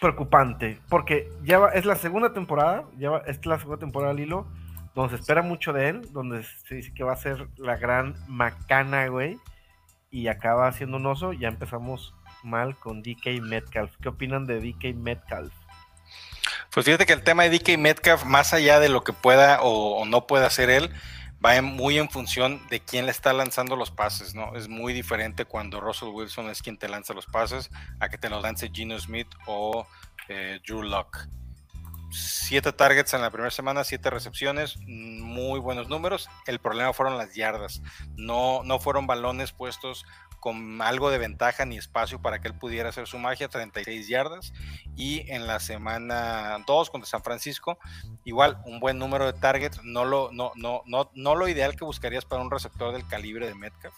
preocupante, 0.02 0.80
porque 0.90 1.32
ya 1.44 1.60
va- 1.60 1.70
es 1.70 1.86
la 1.86 1.96
segunda 1.96 2.34
temporada, 2.34 2.84
ya 2.98 3.10
va- 3.12 3.24
es 3.26 3.44
la 3.46 3.58
segunda 3.58 3.80
temporada 3.80 4.12
al 4.12 4.20
hilo, 4.20 4.46
donde 4.94 5.16
se 5.16 5.22
espera 5.22 5.42
mucho 5.42 5.74
de 5.74 5.90
él, 5.90 6.02
donde 6.12 6.44
se 6.44 6.76
dice 6.76 6.94
que 6.94 7.04
va 7.04 7.14
a 7.14 7.18
ser 7.18 7.48
la 7.58 7.76
gran 7.78 8.16
macana, 8.28 9.08
güey, 9.08 9.38
y 10.12 10.28
acaba 10.28 10.72
siendo 10.74 10.98
un 10.98 11.06
oso. 11.06 11.34
Ya 11.34 11.48
empezamos 11.48 12.14
mal 12.44 12.76
con 12.78 13.02
DK 13.02 13.42
Metcalf. 13.42 13.96
¿Qué 14.02 14.10
opinan 14.10 14.46
de 14.46 14.60
DK 14.60 14.94
Metcalf? 14.96 15.54
Pues 16.76 16.86
fíjate 16.86 17.06
que 17.06 17.14
el 17.14 17.24
tema 17.24 17.44
de 17.44 17.58
DK 17.58 17.78
Metcalf, 17.78 18.26
más 18.26 18.54
allá 18.54 18.82
de 18.82 18.90
lo 18.90 19.06
que 19.06 19.14
pueda 19.14 19.60
o, 19.62 20.04
no 20.04 20.28
pueda 20.28 20.48
hacer 20.48 20.70
él, 20.70 20.92
va 21.44 21.62
muy 21.62 21.98
en 21.98 22.10
función 22.10 22.60
de 22.68 22.82
quién 22.82 23.06
le 23.06 23.12
está 23.12 23.32
lanzando 23.32 23.78
los 23.78 23.92
pases, 23.92 24.36
¿no? 24.36 24.54
Es 24.58 24.68
muy 24.68 24.92
diferente 24.92 25.46
cuando 25.46 25.80
Russell 25.80 26.10
Wilson 26.10 26.50
es 26.50 26.62
quien 26.62 26.78
te 26.78 26.90
lanza 26.90 27.14
los 27.14 27.28
pases 27.28 27.70
a 28.02 28.10
que 28.10 28.18
te 28.18 28.30
los 28.30 28.44
lance 28.44 28.70
Gino 28.74 29.00
Smith 29.00 29.30
o 29.46 29.88
eh, 30.28 30.60
Drew 30.68 30.84
Lock. 30.84 31.30
Siete 32.12 32.72
targets 32.72 33.14
en 33.14 33.22
la 33.22 33.32
primera 33.32 33.52
semana, 33.52 33.84
siete 33.84 34.10
recepciones, 34.10 34.78
muy 34.86 35.60
buenos 35.60 35.90
números. 35.90 36.30
El 36.46 36.60
problema 36.60 36.94
fueron 36.94 37.18
las 37.18 37.36
yardas. 37.36 37.82
No, 38.16 38.64
no 38.64 38.80
fueron 38.80 39.08
balones 39.08 39.52
puestos 39.52 40.06
con 40.40 40.82
algo 40.82 41.10
de 41.10 41.18
ventaja 41.18 41.66
ni 41.66 41.78
espacio 41.78 42.22
para 42.22 42.40
que 42.40 42.48
él 42.48 42.54
pudiera 42.54 42.90
hacer 42.90 43.08
su 43.08 43.18
magia, 43.18 43.48
36 43.50 44.08
yardas. 44.08 44.54
Y 44.96 45.30
en 45.32 45.48
la 45.48 45.60
semana 45.60 46.64
2 46.68 46.90
contra 46.92 47.10
San 47.10 47.24
Francisco, 47.24 47.80
igual 48.24 48.62
un 48.66 48.80
buen 48.80 49.00
número 49.00 49.26
de 49.26 49.34
targets, 49.34 49.84
no 49.84 50.06
lo, 50.06 50.32
no, 50.32 50.52
no, 50.56 50.84
no, 50.86 51.10
no 51.16 51.36
lo 51.36 51.48
ideal 51.48 51.76
que 51.76 51.84
buscarías 51.84 52.26
para 52.26 52.44
un 52.44 52.52
receptor 52.52 52.94
del 52.94 53.08
calibre 53.08 53.48
de 53.48 53.56
Metcalf. 53.56 53.96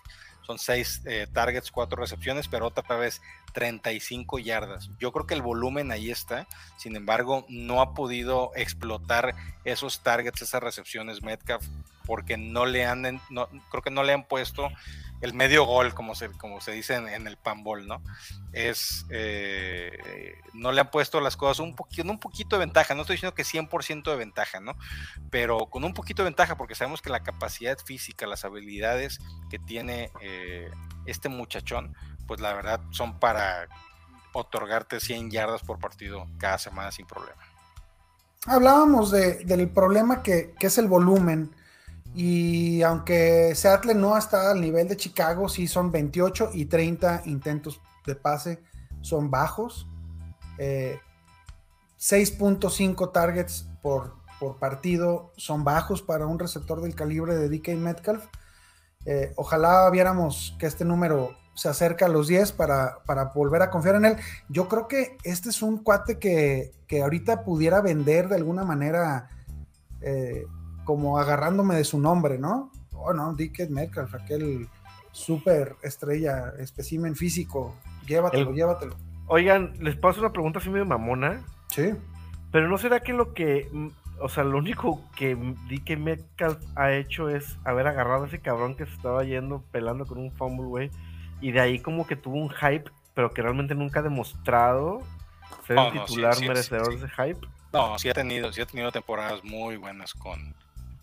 Son 0.48 0.58
6 0.58 1.04
targets, 1.34 1.72
4 1.72 2.00
recepciones, 2.00 2.48
pero 2.48 2.68
otra 2.68 2.96
vez 2.96 3.22
35 3.52 4.40
yardas. 4.40 4.90
Yo 4.98 5.12
creo 5.12 5.28
que 5.28 5.34
el 5.34 5.42
volumen 5.42 5.92
ahí 5.92 6.10
está, 6.10 6.48
sin 6.78 6.96
embargo, 6.96 7.46
no 7.50 7.82
ha 7.82 7.94
podido 7.94 8.52
explotar 8.56 9.36
esos 9.66 10.04
targets, 10.04 10.42
esas 10.42 10.64
recepciones 10.64 11.22
Metcalf, 11.22 11.68
porque 12.06 12.38
no 12.38 12.66
le 12.66 12.86
han, 12.86 13.20
no, 13.30 13.50
creo 13.70 13.84
que 13.84 13.92
no 13.92 14.04
le 14.04 14.14
han 14.14 14.24
puesto 14.24 14.70
el 15.22 15.34
medio 15.34 15.66
gol, 15.66 15.94
como 15.94 16.14
se, 16.16 16.30
como 16.30 16.62
se 16.62 16.72
dice 16.72 16.96
en, 16.96 17.08
en 17.08 17.26
el 17.28 17.38
panball, 17.38 17.88
¿no? 17.88 18.02
Es, 18.54 19.06
eh, 19.10 20.36
no 20.54 20.72
le 20.72 20.82
han 20.82 20.92
puesto 20.92 21.20
las 21.22 21.36
cosas 21.38 21.60
un 21.60 21.76
un 22.10 22.20
poquito 22.20 22.56
de 22.56 22.60
ventaja, 22.66 22.94
no 22.96 23.02
estoy 23.02 23.16
diciendo 23.16 23.36
que 23.36 23.44
100% 23.44 24.12
de 24.12 24.16
ventaja, 24.16 24.60
¿no? 24.60 24.74
Pero 25.30 25.66
con 25.68 25.84
un 25.84 25.94
poquito 25.94 26.22
de 26.24 26.30
ventaja, 26.30 26.56
porque 26.56 26.76
sabemos 26.76 27.02
que 27.02 27.10
la 27.10 27.24
capacidad 27.24 27.78
física, 27.80 28.28
las 28.28 28.46
habilidades 28.46 29.20
que 29.50 29.60
tiene 29.60 30.12
eh, 30.22 30.70
este 31.06 31.30
muchachón, 31.30 31.96
pues 32.28 32.40
la 32.40 32.54
verdad 32.54 32.82
son 32.92 33.20
para 33.20 33.68
otorgarte 34.34 35.00
100 35.00 35.32
yardas 35.32 35.64
por 35.64 35.80
partido 35.80 36.28
cada 36.38 36.58
semana 36.60 36.92
sin 36.92 37.08
problema. 37.08 37.42
Hablábamos 38.46 39.12
de- 39.12 39.44
del 39.46 39.68
problema 39.70 40.22
que, 40.24 40.54
que 40.60 40.68
es 40.68 40.78
el 40.78 40.88
volumen. 40.88 41.56
Y 42.20 42.82
aunque 42.82 43.54
Seattle 43.54 43.94
no 43.94 44.18
está 44.18 44.50
al 44.50 44.60
nivel 44.60 44.88
de 44.88 44.98
Chicago, 44.98 45.48
sí 45.48 45.68
son 45.68 45.92
28 45.92 46.50
y 46.52 46.66
30 46.66 47.22
intentos 47.26 47.80
de 48.08 48.16
pase, 48.16 48.60
son 49.02 49.30
bajos. 49.30 49.88
Eh, 50.58 51.00
6.5 52.00 53.12
targets 53.12 53.70
por, 53.84 54.16
por 54.40 54.58
partido 54.58 55.32
son 55.38 55.64
bajos 55.64 56.02
para 56.02 56.26
un 56.26 56.40
receptor 56.40 56.82
del 56.82 56.96
calibre 56.96 57.36
de 57.36 57.50
DK 57.50 57.76
Metcalf. 57.76 58.26
Eh, 59.06 59.32
ojalá 59.36 59.88
viéramos 59.92 60.56
que 60.58 60.66
este 60.66 60.86
número 60.86 61.36
se 61.54 61.70
acerca 61.70 62.08
a 62.08 62.10
los 62.10 62.28
10 62.28 62.52
para, 62.54 63.04
para 63.06 63.26
volver 63.26 63.62
a 63.62 63.70
confiar 63.70 63.94
en 63.94 64.06
él. 64.06 64.18
Yo 64.50 64.68
creo 64.68 64.88
que 64.88 65.18
este 65.24 65.50
es 65.50 65.62
un 65.62 65.84
cuate 65.84 66.18
que, 66.18 66.72
que 66.88 67.04
ahorita 67.04 67.44
pudiera 67.44 67.80
vender 67.80 68.28
de 68.28 68.38
alguna 68.38 68.64
manera, 68.64 69.30
eh, 70.02 70.48
como 70.88 71.20
agarrándome 71.20 71.76
de 71.76 71.84
su 71.84 72.00
nombre, 72.00 72.40
¿no? 72.40 72.72
Oh, 72.94 73.12
no, 73.12 73.34
DK 73.34 73.70
Metcalf, 73.70 74.16
aquel 74.16 74.70
súper 75.12 75.76
estrella, 75.84 76.54
espécimen 76.60 77.14
físico. 77.14 77.76
Llévatelo, 78.08 78.52
El- 78.52 78.56
llévatelo. 78.56 78.96
Oigan, 79.28 79.74
les 79.82 79.98
paso 79.98 80.22
una 80.22 80.32
pregunta 80.32 80.60
así 80.60 80.70
medio 80.70 80.86
mamona. 80.86 81.44
Sí. 81.68 81.94
Pero 82.54 82.70
no 82.70 82.78
será 82.78 83.02
que 83.02 83.12
lo 83.12 83.34
que, 83.34 83.68
mm, 83.70 83.88
o 84.22 84.30
sea, 84.30 84.46
lo 84.46 84.58
único 84.58 85.02
que 85.18 85.36
DK 85.36 85.98
Metcalf 85.98 86.58
ha 86.78 86.94
hecho 86.94 87.28
es 87.28 87.58
haber 87.66 87.88
agarrado 87.88 88.24
a 88.24 88.28
ese 88.28 88.40
cabrón 88.40 88.76
que 88.76 88.86
se 88.86 88.94
estaba 88.94 89.26
yendo 89.26 89.62
pelando 89.74 90.06
con 90.06 90.20
un 90.20 90.32
fumble, 90.32 90.68
güey. 90.68 90.92
Y 91.42 91.52
de 91.52 91.60
ahí 91.60 91.80
como 91.80 92.08
que 92.08 92.16
tuvo 92.16 92.38
un 92.38 92.50
hype, 92.50 92.90
pero 93.14 93.32
que 93.32 93.42
realmente 93.42 93.76
nunca 93.76 94.00
ha 94.00 94.04
demostrado 94.04 95.02
ser 95.68 95.78
el 95.78 95.84
no, 95.84 95.92
sí, 95.92 96.00
titular 96.00 96.34
sí, 96.36 96.44
sí, 96.44 96.48
merecedor 96.48 96.94
sí. 96.94 97.00
de 97.00 97.06
ese 97.06 97.10
hype. 97.10 97.48
No, 97.74 98.00
sí 98.00 98.08
ha 98.08 98.14
tenido, 98.14 98.54
sí 98.54 98.62
ha 98.62 98.66
tenido 98.66 98.90
temporadas 98.94 99.44
muy 99.44 99.76
buenas 99.76 100.14
con, 100.14 100.56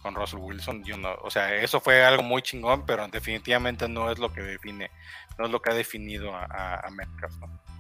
con 0.05 0.15
Russell 0.15 0.39
Wilson. 0.39 0.85
Yo 0.85 0.99
no, 0.99 1.15
o 1.23 1.31
sea, 1.31 1.55
eso 1.57 1.81
fue 1.81 2.05
algo 2.05 2.23
muy 2.23 2.43
chingón, 2.43 2.85
pero 2.85 3.09
definitivamente 3.09 3.89
no 3.89 4.11
es 4.11 4.19
lo 4.19 4.31
que 4.31 4.43
define, 4.43 4.91
no 5.39 5.47
es 5.47 5.51
lo 5.51 5.63
que 5.63 5.71
ha 5.71 5.75
definido 5.75 6.35
a, 6.35 6.45
a, 6.45 6.91
Metcalf. 6.91 7.35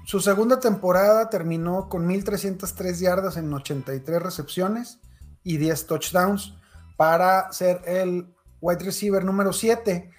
Su 0.06 0.20
segunda 0.20 0.58
temporada 0.58 1.28
terminó 1.28 1.88
con 1.90 2.08
1.303 2.08 2.98
yardas 2.98 3.36
en 3.36 3.52
83 3.52 4.22
recepciones 4.22 5.00
y 5.42 5.58
10 5.58 5.86
touchdowns 5.86 6.54
para 6.96 7.52
ser 7.52 7.82
el 7.84 8.34
wide 8.60 8.84
receiver 8.84 9.22
número 9.22 9.52
7. 9.52 10.10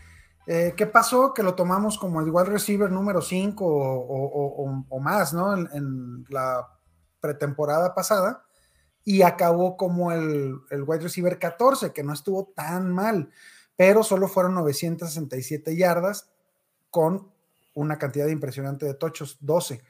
Eh, 0.47 0.73
¿Qué 0.77 0.85
pasó? 0.85 1.33
Que 1.33 1.41
lo 1.41 1.55
tomamos 1.55 1.97
como 1.97 2.21
el 2.21 2.29
wide 2.29 2.51
receiver 2.51 2.91
número 2.91 3.19
5 3.19 3.65
o, 3.65 4.99
más, 4.99 5.33
¿no? 5.33 5.55
En 5.55 6.23
la 6.29 6.67
pretemporada 7.19 7.95
pasada. 7.95 8.44
Y 9.05 9.21
acabó 9.21 9.77
como 9.77 10.11
el, 10.11 10.55
el 10.71 10.83
wide 10.83 11.03
receiver 11.03 11.37
14, 11.39 11.93
que 11.93 12.03
no 12.03 12.11
estuvo 12.11 12.51
tan 12.55 12.91
mal, 12.91 13.29
pero 13.77 14.03
solo 14.03 14.27
fueron 14.27 14.55
967 14.55 15.75
yardas 15.77 16.29
con 16.89 17.31
una 17.75 17.97
cantidad 17.99 18.27
impresionante 18.27 18.85
de 18.85 18.95
tochos, 18.95 19.37
12. 19.41 19.83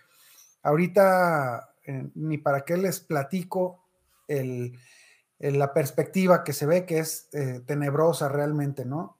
Ahorita, 0.63 1.69
eh, 1.85 2.09
ni 2.15 2.37
para 2.37 2.61
qué 2.65 2.75
les 2.77 2.99
platico 2.99 3.85
el, 4.27 4.77
el- 5.39 5.59
la 5.59 5.71
perspectiva 5.73 6.43
que 6.43 6.51
se 6.53 6.65
ve 6.65 6.85
que 6.85 6.97
es 6.99 7.29
eh, 7.33 7.61
tenebrosa 7.65 8.27
realmente, 8.27 8.83
¿no? 8.85 9.17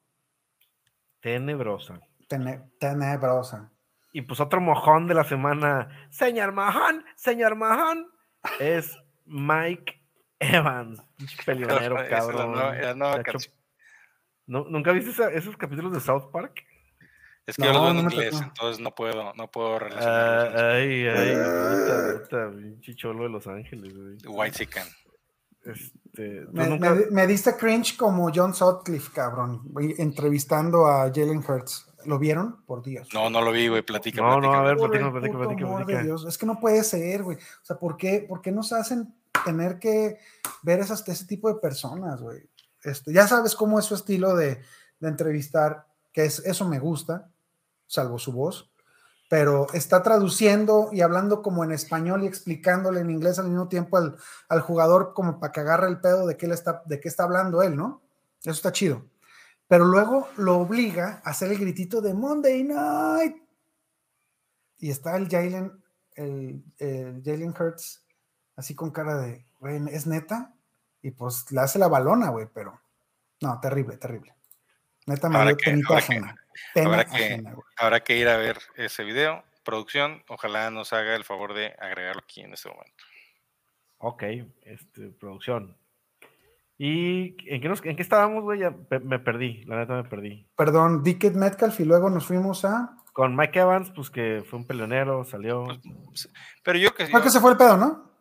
Tenebrosa. 1.22 2.00
Tene- 2.28 2.64
tenebrosa. 2.80 3.72
Y 4.14 4.22
pues 4.24 4.39
otro 4.39 4.62
mojón 4.62 5.08
de 5.08 5.14
la 5.14 5.24
semana. 5.24 5.88
Señor 6.10 6.52
Mahon, 6.54 7.04
señor 7.16 7.56
Mahon, 7.56 8.08
es 8.60 8.98
Mike 9.26 10.02
Evans. 10.40 11.02
Peleonero, 11.46 12.02
es 12.02 12.10
cabrón. 12.10 12.38
la 12.38 12.46
nueva- 12.48 12.74
la 12.76 12.94
nueva 12.96 13.14
Se 13.14 13.18
ha 13.18 13.22
hecho- 13.22 13.32
canción. 13.32 13.56
¿Nu- 14.48 14.66
¿Nunca 14.70 14.92
viste 14.92 15.10
esa- 15.12 15.32
esos 15.32 15.58
capítulos 15.58 15.92
de 15.94 16.00
South 16.00 16.30
Park? 16.32 16.62
Es 17.48 17.56
que 17.58 17.62
No, 17.64 17.68
yo 17.68 17.74
lo 17.74 17.82
veo 17.82 17.90
en 17.92 17.96
no 17.98 18.02
inglés, 18.04 18.42
entonces 18.42 18.80
no 18.82 18.94
puedo, 18.96 19.34
no 19.36 19.52
puedo 19.52 19.78
relacionarlos. 19.80 20.62
ay, 20.62 21.08
ay, 21.08 21.36
puta, 21.36 22.20
puta, 22.24 22.52
pinche 22.58 22.96
cholo 22.96 23.24
de 23.24 23.30
Los 23.30 23.46
Ángeles, 23.48 23.94
güey. 23.96 24.18
White 24.28 24.58
Chicken. 24.58 24.84
Este, 25.64 26.42
¿tú 26.46 26.52
Me, 26.54 26.68
nunca- 26.68 26.94
me- 26.94 27.06
me 27.12 27.28
diste 27.28 27.56
cringe 27.56 27.98
como 27.98 28.32
John 28.34 28.54
Sutcliffe, 28.54 29.12
cabrón, 29.14 29.62
entrevistando 29.98 30.86
a 30.88 31.12
Jalen 31.14 31.44
Hurts. 31.48 31.88
¿Lo 32.06 32.20
vieron? 32.20 32.64
Por 32.66 32.84
Dios. 32.84 33.08
No, 33.14 33.30
no 33.30 33.41
lo 33.41 33.51
vi, 33.51 33.68
güey, 33.68 33.82
platica. 33.82 34.22
No, 34.22 34.39
no, 34.39 34.49
platica. 34.49 34.60
a 34.60 34.64
ver, 34.64 34.78
puto 34.78 34.89
platícame, 34.89 35.64
amor 35.64 35.86
de. 35.86 36.03
Dios. 36.03 36.26
Es 36.26 36.38
que 36.38 36.45
no 36.45 36.60
puede 36.60 36.84
ser, 36.84 37.24
güey. 37.24 37.38
O 37.38 37.66
sea, 37.66 37.78
¿por 37.78 37.97
qué, 37.97 38.26
por 38.28 38.41
qué 38.41 38.51
nos 38.51 38.72
hacen 38.74 39.14
tener 39.43 39.80
que 39.80 40.20
ver 40.64 40.80
esas, 40.80 41.08
ese 41.08 41.26
tipo 41.26 41.47
de 41.47 41.60
personas, 41.60 42.22
güey? 42.22 42.47
Este, 42.84 43.12
ya 43.12 43.28
sabes 43.28 43.56
cómo 43.56 43.80
es 43.80 43.86
su 43.86 43.95
estilo 43.95 44.36
de, 44.36 44.62
de 44.99 45.08
entrevistar, 45.08 45.88
que 46.14 46.26
es, 46.26 46.39
eso 46.39 46.68
me 46.68 46.80
gusta, 46.80 47.30
salvo 47.88 48.20
su 48.20 48.32
voz, 48.32 48.72
pero 49.30 49.68
está 49.74 50.03
traduciendo 50.03 50.89
y 50.91 51.01
hablando 51.01 51.41
como 51.41 51.64
en 51.64 51.72
español 51.72 52.24
y 52.24 52.28
explicándole 52.28 52.99
en 52.99 53.10
inglés 53.10 53.39
al 53.39 53.47
mismo 53.47 53.68
tiempo 53.68 53.97
al, 53.97 54.18
al 54.49 54.62
jugador 54.62 55.14
como 55.14 55.39
para 55.39 55.51
que 55.51 55.62
agarre 55.62 55.88
el 55.88 55.99
pedo 55.99 56.28
de 56.28 56.38
qué, 56.38 56.47
le 56.47 56.53
está, 56.53 56.84
de 56.86 56.99
qué 56.99 57.08
está 57.08 57.24
hablando 57.24 57.64
él, 57.64 57.76
¿no? 57.76 58.01
Eso 58.41 58.51
está 58.51 58.72
chido. 58.72 59.03
Pero 59.68 59.86
luego 59.86 60.30
lo 60.38 60.57
obliga 60.59 61.22
a 61.26 61.32
hacer 61.32 61.51
el 61.51 61.57
gritito 61.59 62.01
de 62.01 62.13
Monday 62.13 62.63
Night 62.63 63.36
y 64.78 64.91
está 64.91 65.16
el 65.18 65.28
Jalen, 65.30 65.84
el, 66.16 66.63
el 66.78 67.22
Jalen 67.24 67.53
Hurts, 67.57 68.05
así 68.55 68.76
con 68.76 68.91
cara 68.91 69.18
de, 69.18 69.45
güey, 69.59 69.82
¿es 69.91 70.05
neta? 70.05 70.53
Y 71.01 71.11
pues 71.11 71.51
le 71.51 71.61
hace 71.61 71.80
la 71.80 71.88
balona, 71.88 72.30
güey, 72.30 72.47
pero 72.53 72.80
no, 73.41 73.59
terrible, 73.59 73.97
terrible. 73.97 74.34
Neta 75.07 75.30
me 75.30 75.38
dio 75.43 75.57
que- 75.57 75.72
penita 75.72 75.88
habrá 75.93 76.01
que-. 76.07 76.22
Pena 76.74 76.89
habrá 76.89 77.05
que- 77.05 77.16
ajena, 77.26 77.53
güey. 77.53 77.66
Habrá 77.78 78.03
que 78.03 78.18
ir 78.18 78.28
a 78.30 78.38
ver 78.38 78.59
ese 78.76 79.03
video. 79.03 79.43
Producción, 79.63 80.24
ojalá 80.30 80.70
nos 80.70 80.93
haga 80.93 81.16
el 81.16 81.24
favor 81.24 81.53
de 81.55 81.76
agregarlo 81.80 82.22
aquí 82.24 82.41
en 82.41 82.53
este 82.53 82.70
momento. 82.70 83.03
Ok, 83.97 84.24
este, 84.61 85.09
producción. 85.09 85.76
¿Y 86.78 87.36
en 87.50 87.62
qué, 87.62 87.70
nos- 87.70 87.84
en 87.86 87.96
qué 87.96 88.02
estábamos, 88.02 88.44
güey? 88.44 88.60
Ya 88.60 88.76
me 89.04 89.20
perdí, 89.20 89.64
la 89.66 89.78
neta 89.78 89.94
me 89.94 90.04
perdí. 90.04 90.48
Perdón, 90.58 91.04
Dickett 91.04 91.34
Metcalf 91.36 91.80
y 91.80 91.86
luego 91.86 92.10
nos 92.10 92.26
fuimos 92.26 92.66
a... 92.66 92.98
Con 93.14 93.34
Mike 93.34 93.60
Evans, 93.60 93.92
pues 93.96 94.10
que 94.10 94.44
fue 94.50 94.60
un 94.60 94.68
peleonero, 94.68 95.24
salió. 95.24 95.64
Pero 96.64 96.78
yo 96.78 96.94
que 96.94 97.06
Creo 97.06 97.20
yo, 97.20 97.24
que 97.24 97.30
se 97.30 97.40
fue 97.40 97.52
el 97.52 97.58
pedo, 97.58 97.78
¿no? 97.78 98.12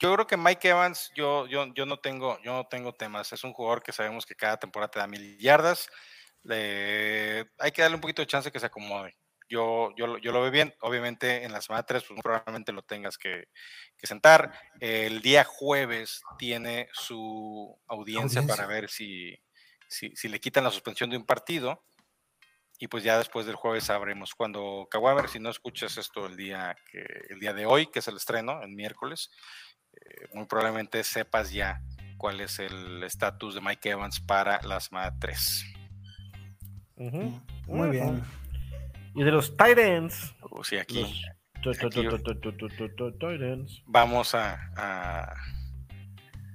yo 0.00 0.12
creo 0.14 0.26
que 0.26 0.36
Mike 0.36 0.68
Evans, 0.68 1.12
yo, 1.14 1.46
yo, 1.46 1.72
yo 1.74 1.86
no 1.86 1.98
tengo, 2.00 2.36
yo 2.42 2.52
no 2.54 2.66
tengo 2.66 2.92
temas. 2.92 3.32
Es 3.32 3.44
un 3.44 3.52
jugador 3.52 3.84
que 3.84 3.92
sabemos 3.92 4.26
que 4.26 4.34
cada 4.34 4.56
temporada 4.56 4.90
te 4.90 4.98
da 4.98 5.06
mil 5.06 5.38
yardas. 5.38 5.88
Le- 6.42 7.48
hay 7.58 7.70
que 7.72 7.82
darle 7.82 7.94
un 7.94 8.00
poquito 8.00 8.20
de 8.20 8.26
chance 8.26 8.50
que 8.50 8.58
se 8.58 8.66
acomode. 8.66 9.14
Yo, 9.48 9.94
yo, 9.96 10.06
lo- 10.06 10.18
yo 10.18 10.32
lo 10.32 10.40
veo 10.42 10.50
bien. 10.50 10.74
Obviamente 10.80 11.44
en 11.44 11.52
la 11.52 11.60
semana 11.60 11.82
3, 11.84 12.04
pues 12.08 12.20
probablemente 12.22 12.72
lo 12.72 12.82
tengas 12.82 13.18
que, 13.18 13.44
que 13.96 14.06
sentar. 14.06 14.52
El 14.80 15.20
día 15.20 15.44
jueves 15.44 16.22
tiene 16.38 16.88
su 16.92 17.78
audiencia, 17.86 18.40
para 18.46 18.66
ver 18.66 18.88
si, 18.90 19.36
si, 19.88 20.14
si 20.16 20.28
le 20.28 20.40
quitan 20.40 20.64
la 20.64 20.70
suspensión 20.70 21.10
de 21.10 21.16
un 21.16 21.26
partido. 21.26 21.84
Y 22.78 22.88
pues 22.88 23.04
ya 23.04 23.18
después 23.18 23.46
del 23.46 23.54
jueves 23.54 23.84
sabremos 23.84 24.34
cuando 24.34 24.88
Caguamer, 24.90 25.28
si 25.28 25.38
no 25.38 25.48
escuchas 25.50 25.96
esto 25.96 26.26
el 26.26 26.36
día, 26.36 26.74
que, 26.90 27.04
el 27.28 27.38
día 27.38 27.52
de 27.52 27.66
hoy, 27.66 27.86
que 27.86 28.00
es 28.00 28.08
el 28.08 28.16
estreno, 28.16 28.60
el 28.62 28.70
miércoles, 28.70 29.30
eh, 29.92 30.26
muy 30.32 30.46
probablemente 30.46 31.04
sepas 31.04 31.52
ya 31.52 31.80
cuál 32.18 32.40
es 32.40 32.58
el 32.58 33.02
estatus 33.04 33.54
de 33.54 33.60
Mike 33.60 33.90
Evans 33.90 34.20
para 34.20 34.60
la 34.62 34.80
semana 34.80 35.16
3. 35.20 35.64
Ujú. 36.96 37.40
Muy 37.68 37.90
bien. 37.90 38.24
Y 39.14 39.22
de 39.22 39.30
los 39.30 39.56
Titans. 39.56 40.34
O 40.40 40.64
sea, 40.64 40.82
aquí 40.82 41.04
Los 41.62 41.78
Titans. 41.78 43.82
vamos 43.86 44.34
a, 44.34 45.34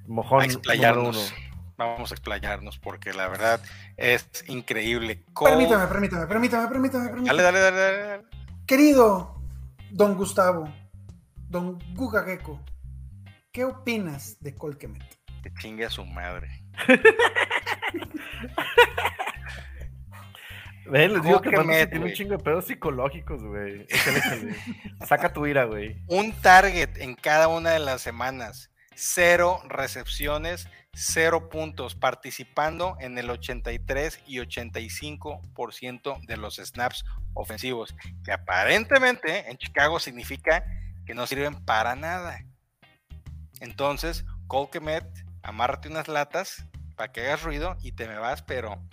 Mojón 0.07 0.43
explayarnos. 0.43 1.34
Vamos 1.78 2.12
a 2.12 2.14
explayarnos 2.14 2.78
porque 2.78 3.14
la 3.14 3.30
verdad 3.30 3.62
es 3.95 4.28
increíble. 4.47 5.24
Permítame, 5.41 5.88
permítame, 5.88 6.28
permítame, 6.28 6.68
permítame, 6.68 7.10
permítame. 7.10 7.28
Dale, 7.28 7.41
dale, 7.41 7.60
dale, 7.60 7.78
dale, 7.78 7.97
dale. 7.97 8.24
Querido 8.68 9.41
don 9.91 10.16
Gustavo, 10.16 10.66
don 11.47 11.80
Guga 11.95 12.24
Gecko, 12.24 12.60
¿qué 13.53 13.64
opinas 13.64 14.38
de 14.41 14.55
Colquemet? 14.55 15.03
Que 15.41 15.53
chingue 15.53 15.86
a 15.86 15.89
su 15.89 16.05
madre. 16.05 16.49
Les 20.91 21.23
digo 21.23 21.41
que 21.41 21.49
tiene 21.51 22.05
un 22.05 22.13
chingo 22.13 22.37
de 22.37 22.43
pedos 22.43 22.65
psicológicos, 22.65 23.43
güey. 23.43 23.85
Échale, 23.89 24.17
échale. 24.19 24.55
Saca 25.05 25.31
tu 25.31 25.45
ira, 25.45 25.65
güey. 25.65 26.01
Un 26.07 26.31
target 26.31 26.97
en 26.97 27.15
cada 27.15 27.47
una 27.47 27.71
de 27.71 27.79
las 27.79 28.01
semanas. 28.01 28.71
Cero 28.95 29.61
recepciones, 29.67 30.67
cero 30.93 31.49
puntos, 31.49 31.95
participando 31.95 32.97
en 32.99 33.17
el 33.17 33.29
83 33.29 34.19
y 34.27 34.39
85% 34.39 36.25
de 36.25 36.37
los 36.37 36.57
snaps 36.57 37.05
ofensivos, 37.33 37.95
que 38.25 38.33
aparentemente 38.33 39.49
en 39.49 39.57
Chicago 39.57 39.99
significa 39.99 40.65
que 41.05 41.13
no 41.13 41.25
sirven 41.27 41.63
para 41.63 41.95
nada. 41.95 42.43
Entonces, 43.61 44.25
Colquemet, 44.47 45.05
amárrate 45.43 45.87
unas 45.87 46.09
latas 46.09 46.65
para 46.97 47.13
que 47.13 47.21
hagas 47.21 47.43
ruido 47.43 47.77
y 47.81 47.93
te 47.93 48.07
me 48.07 48.17
vas, 48.17 48.41
pero 48.41 48.83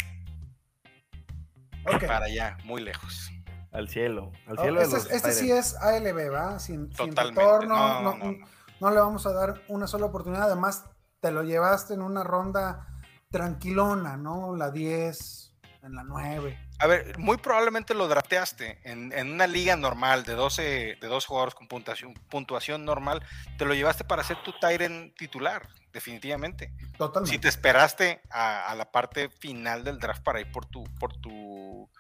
Para 2.06 2.26
allá, 2.26 2.56
muy 2.64 2.82
lejos. 2.82 3.30
Al 3.72 3.88
cielo. 3.88 4.32
Al 4.46 4.58
Oh, 4.58 4.62
cielo 4.62 4.78
de 4.80 4.84
este, 4.84 4.96
los 4.96 5.10
este 5.10 5.32
sí 5.32 5.50
es 5.50 5.74
ALB, 5.76 6.32
¿va? 6.32 6.58
Sin, 6.58 6.86
sin 6.94 7.10
Totalmente. 7.10 7.40
retorno, 7.40 7.76
No, 7.76 8.02
no, 8.02 8.16
no, 8.16 8.32
no. 8.32 8.46
no 8.80 8.90
le 8.90 9.00
vamos 9.00 9.26
a 9.26 9.32
dar 9.32 9.62
una 9.68 9.86
sola 9.86 10.06
oportunidad. 10.06 10.44
Además, 10.44 10.84
te 11.20 11.30
lo 11.30 11.42
llevaste 11.42 11.94
en 11.94 12.02
una 12.02 12.24
ronda 12.24 12.86
tranquilona, 13.30 14.16
¿no? 14.16 14.54
La 14.56 14.70
10, 14.70 15.52
en 15.82 15.94
la 15.94 16.04
9. 16.04 16.58
A 16.78 16.86
ver, 16.86 17.18
muy 17.18 17.38
probablemente 17.38 17.94
lo 17.94 18.06
drafteaste 18.06 18.80
en, 18.84 19.12
en 19.12 19.32
una 19.32 19.46
liga 19.46 19.76
normal 19.76 20.24
de 20.24 20.34
12, 20.34 20.98
de 21.00 21.08
dos 21.08 21.24
jugadores 21.24 21.54
con 21.54 21.68
puntuación, 21.68 22.12
puntuación 22.28 22.84
normal, 22.84 23.24
te 23.56 23.64
lo 23.64 23.72
llevaste 23.74 24.04
para 24.04 24.22
ser 24.24 24.42
tu 24.42 24.52
Tyren 24.58 25.14
titular, 25.16 25.68
definitivamente. 25.92 26.70
Si 26.78 26.98
Totalmente. 26.98 27.38
te 27.38 27.48
esperaste 27.48 28.20
a, 28.30 28.66
a 28.66 28.74
la 28.74 28.90
parte 28.90 29.30
final 29.30 29.84
del 29.84 29.98
draft 29.98 30.22
para 30.22 30.40
ir 30.40 30.52
por 30.52 30.66
tu, 30.66 30.84
por 31.00 31.14
tu, 31.14 31.90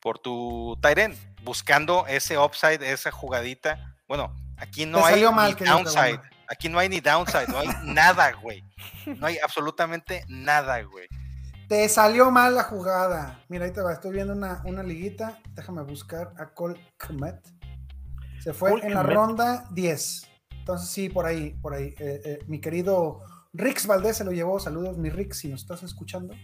por 0.00 0.18
tu 0.18 0.78
Tyren, 0.82 1.16
buscando 1.42 2.06
ese 2.06 2.36
upside, 2.36 2.92
esa 2.92 3.10
jugadita. 3.10 3.96
Bueno, 4.06 4.34
aquí 4.58 4.84
no 4.84 4.98
Te 4.98 5.14
hay 5.14 5.24
mal, 5.32 5.56
downside. 5.56 6.20
Aquí 6.48 6.68
no 6.68 6.78
hay 6.78 6.88
ni 6.88 7.00
downside, 7.00 7.48
no 7.48 7.58
hay 7.58 7.68
nada, 7.82 8.32
güey. 8.32 8.62
No 9.06 9.26
hay 9.26 9.38
absolutamente 9.38 10.24
nada, 10.28 10.82
güey. 10.82 11.08
Te 11.68 11.88
salió 11.88 12.30
mal 12.30 12.54
la 12.54 12.62
jugada. 12.62 13.44
Mira, 13.48 13.64
ahí 13.64 13.72
te 13.72 13.80
va. 13.80 13.92
Estoy 13.92 14.12
viendo 14.12 14.32
una, 14.32 14.62
una 14.64 14.82
liguita. 14.82 15.40
Déjame 15.54 15.82
buscar 15.82 16.32
a 16.38 16.54
Colquemet. 16.54 17.40
Se 18.40 18.52
fue 18.52 18.70
Cole 18.70 18.86
en 18.86 18.94
la 18.94 19.02
Kmet. 19.02 19.14
ronda 19.14 19.64
10. 19.72 20.30
Entonces, 20.58 20.88
sí, 20.88 21.08
por 21.08 21.26
ahí, 21.26 21.50
por 21.60 21.74
ahí. 21.74 21.94
Eh, 21.98 22.20
eh, 22.24 22.38
mi 22.46 22.60
querido 22.60 23.20
Rix 23.52 23.86
Valdés 23.86 24.16
se 24.16 24.24
lo 24.24 24.30
llevó. 24.30 24.60
Saludos, 24.60 24.96
mi 24.96 25.10
Rix, 25.10 25.38
si 25.38 25.48
nos 25.48 25.62
estás 25.62 25.82
escuchando. 25.82 26.34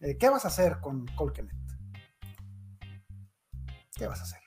Eh, 0.00 0.18
¿Qué 0.18 0.28
vas 0.28 0.44
a 0.44 0.48
hacer 0.48 0.80
con 0.80 1.06
Cole 1.16 1.32
Kmet? 1.32 1.56
¿Qué 3.96 4.06
vas 4.06 4.20
a 4.20 4.24
hacer? 4.24 4.40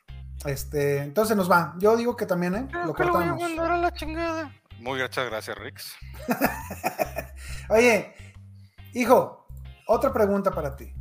Este, 0.45 0.97
entonces 0.99 1.36
nos 1.36 1.49
va. 1.49 1.76
Yo 1.80 1.95
digo 1.97 2.15
que 2.15 2.26
también, 2.26 2.55
¿eh? 2.55 2.67
Lo 2.86 2.93
que 2.93 3.03
lo 3.05 3.13
voy 3.13 3.24
a 3.24 3.30
cortamos. 3.30 3.41
mandar 3.41 3.72
a 3.72 3.78
la 3.78 3.91
chingada. 3.93 4.51
Muy 4.80 4.99
muchas 5.01 5.30
gracias, 5.30 5.57
Rix. 5.57 5.93
Oye, 7.69 8.13
hijo, 8.93 9.41
otra 9.92 10.12
pregunta 10.14 10.52
para 10.52 10.76
ti. 10.76 10.94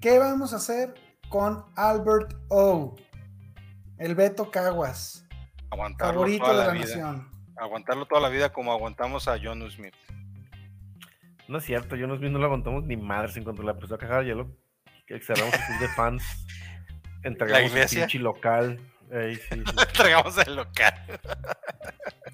¿Qué 0.00 0.18
vamos 0.18 0.52
a 0.52 0.56
hacer 0.56 0.94
con 1.28 1.64
Albert 1.76 2.34
O? 2.48 2.94
El 3.98 4.14
Beto 4.14 4.50
Caguas, 4.50 5.26
Aguantarlo 5.70 6.14
favorito 6.20 6.44
toda 6.44 6.52
de 6.54 6.58
la, 6.60 6.66
la 6.66 6.72
vida. 6.72 6.84
nación. 6.84 7.30
Aguantarlo 7.56 8.06
toda 8.06 8.20
la 8.20 8.28
vida 8.28 8.52
como 8.52 8.72
aguantamos 8.72 9.28
a 9.28 9.38
John 9.42 9.68
Smith. 9.70 9.94
No 11.46 11.58
es 11.58 11.64
cierto, 11.64 11.94
yo 11.96 12.06
no, 12.06 12.16
no 12.16 12.38
lo 12.38 12.44
aguantamos 12.46 12.84
ni 12.84 12.96
madres 12.96 13.36
en 13.36 13.44
cuanto 13.44 13.62
le 13.62 13.70
empezó 13.70 13.94
a 13.94 13.98
cajar 13.98 14.24
hielo. 14.24 14.50
Que 15.06 15.20
cerramos 15.20 15.54
el 15.54 15.60
club 15.60 15.78
de 15.80 15.88
fans. 15.88 16.22
Entregamos 17.22 17.64
el 17.66 17.70
iglesia. 17.76 18.00
pinche 18.00 18.18
local. 18.18 18.80
Sí, 19.10 19.36
sí. 19.50 19.62
Entregamos 19.88 20.38
el 20.38 20.56
local. 20.56 20.94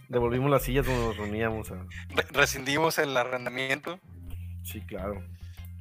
Devolvimos 0.08 0.50
las 0.50 0.62
sillas 0.62 0.86
donde 0.86 1.04
nos 1.06 1.16
reuníamos. 1.16 1.70
a- 1.72 1.84
Re- 2.14 2.26
rescindimos 2.32 2.98
el 2.98 3.16
arrendamiento. 3.16 3.98
Sí, 4.62 4.80
claro. 4.82 5.22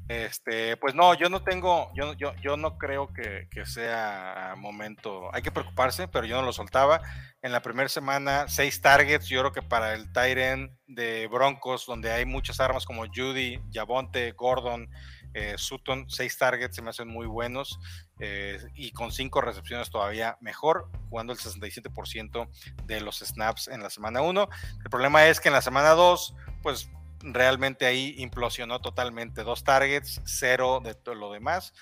Este, 0.09 0.75
pues 0.77 0.95
no, 0.95 1.13
yo 1.13 1.29
no 1.29 1.43
tengo, 1.43 1.91
yo, 1.93 2.13
yo, 2.13 2.33
yo 2.41 2.57
no 2.57 2.79
creo 2.79 3.13
que, 3.13 3.47
sea 3.65 4.55
momento. 4.57 5.29
Hay 5.35 5.43
que 5.43 5.51
preocuparse, 5.51 6.07
pero 6.07 6.25
yo 6.25 6.35
no 6.35 6.41
lo 6.41 6.51
soltaba. 6.51 6.99
En 7.43 7.51
la 7.51 7.61
primera 7.61 7.87
semana, 7.89 8.47
seis 8.47 8.81
targets. 8.81 9.27
Yo 9.27 9.41
creo 9.41 9.51
que 9.51 9.61
para 9.61 9.93
el 9.93 10.11
Tyren 10.11 10.75
de 10.87 11.27
Broncos, 11.27 11.85
donde 11.85 12.11
hay 12.11 12.25
muchas 12.25 12.59
armas 12.59 12.87
como 12.87 13.05
Judy, 13.05 13.61
Javonte, 13.71 14.31
Gordon, 14.31 14.89
eh, 15.35 15.53
Sutton, 15.57 16.09
seis 16.09 16.35
targets 16.39 16.75
se 16.75 16.81
me 16.81 16.89
hacen 16.89 17.07
muy 17.07 17.27
buenos. 17.27 17.79
eh, 18.19 18.59
y 18.73 18.91
con 18.91 19.11
cinco 19.11 19.39
recepciones 19.41 19.89
todavía 19.89 20.37
mejor, 20.41 20.89
jugando 21.09 21.31
el 21.31 21.39
67% 21.39 22.49
de 22.85 22.99
los 22.99 23.19
snaps 23.19 23.69
en 23.69 23.81
la 23.81 23.89
semana 23.89 24.21
1. 24.21 24.49
El 24.83 24.89
problema 24.89 25.27
es 25.27 25.39
que 25.39 25.47
en 25.47 25.53
la 25.53 25.61
semana 25.61 25.91
2, 25.91 26.35
pues 26.61 26.89
realmente 27.21 27.85
ahí 27.85 28.15
implosionó 28.17 28.79
totalmente. 28.79 29.43
Dos 29.43 29.63
targets, 29.63 30.21
cero 30.25 30.81
de 30.83 30.93
todo 30.95 31.15
lo 31.15 31.31
demás. 31.31 31.73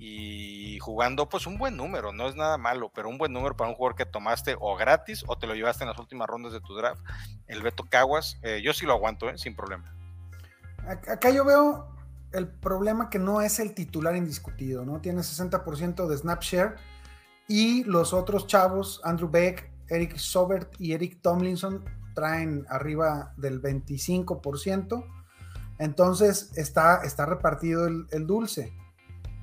Y 0.00 0.78
jugando 0.78 1.28
pues 1.28 1.46
un 1.48 1.58
buen 1.58 1.76
número, 1.76 2.12
no 2.12 2.28
es 2.28 2.36
nada 2.36 2.56
malo, 2.56 2.92
pero 2.94 3.08
un 3.08 3.18
buen 3.18 3.32
número 3.32 3.56
para 3.56 3.68
un 3.70 3.74
jugador 3.76 3.96
que 3.96 4.06
tomaste 4.06 4.56
o 4.60 4.76
gratis 4.76 5.24
o 5.26 5.36
te 5.36 5.48
lo 5.48 5.54
llevaste 5.56 5.82
en 5.82 5.90
las 5.90 5.98
últimas 5.98 6.28
rondas 6.28 6.52
de 6.52 6.60
tu 6.60 6.74
draft. 6.76 7.02
El 7.48 7.62
Beto 7.62 7.84
Caguas, 7.90 8.38
eh, 8.42 8.60
yo 8.62 8.72
sí 8.72 8.86
lo 8.86 8.92
aguanto, 8.92 9.28
eh, 9.28 9.36
sin 9.38 9.56
problema. 9.56 9.92
Ac- 10.86 11.10
Acá 11.10 11.30
yo 11.30 11.44
veo 11.44 11.88
el 12.32 12.46
problema 12.46 13.10
que 13.10 13.18
no 13.18 13.40
es 13.40 13.58
el 13.58 13.74
titular 13.74 14.14
indiscutido, 14.14 14.84
¿no? 14.84 15.00
Tiene 15.00 15.22
60% 15.22 16.06
de 16.06 16.16
snap 16.16 16.42
share 16.42 16.76
y 17.48 17.82
los 17.82 18.12
otros 18.12 18.46
chavos, 18.46 19.00
Andrew 19.02 19.28
Beck, 19.28 19.68
Eric 19.88 20.16
Sobert 20.16 20.74
y 20.78 20.92
Eric 20.92 21.22
Tomlinson, 21.22 21.84
traen 22.18 22.66
arriba 22.68 23.32
del 23.36 23.62
25%. 23.62 25.04
Entonces 25.78 26.50
está, 26.56 27.02
está 27.04 27.26
repartido 27.26 27.86
el, 27.86 28.26
dulce. 28.26 28.72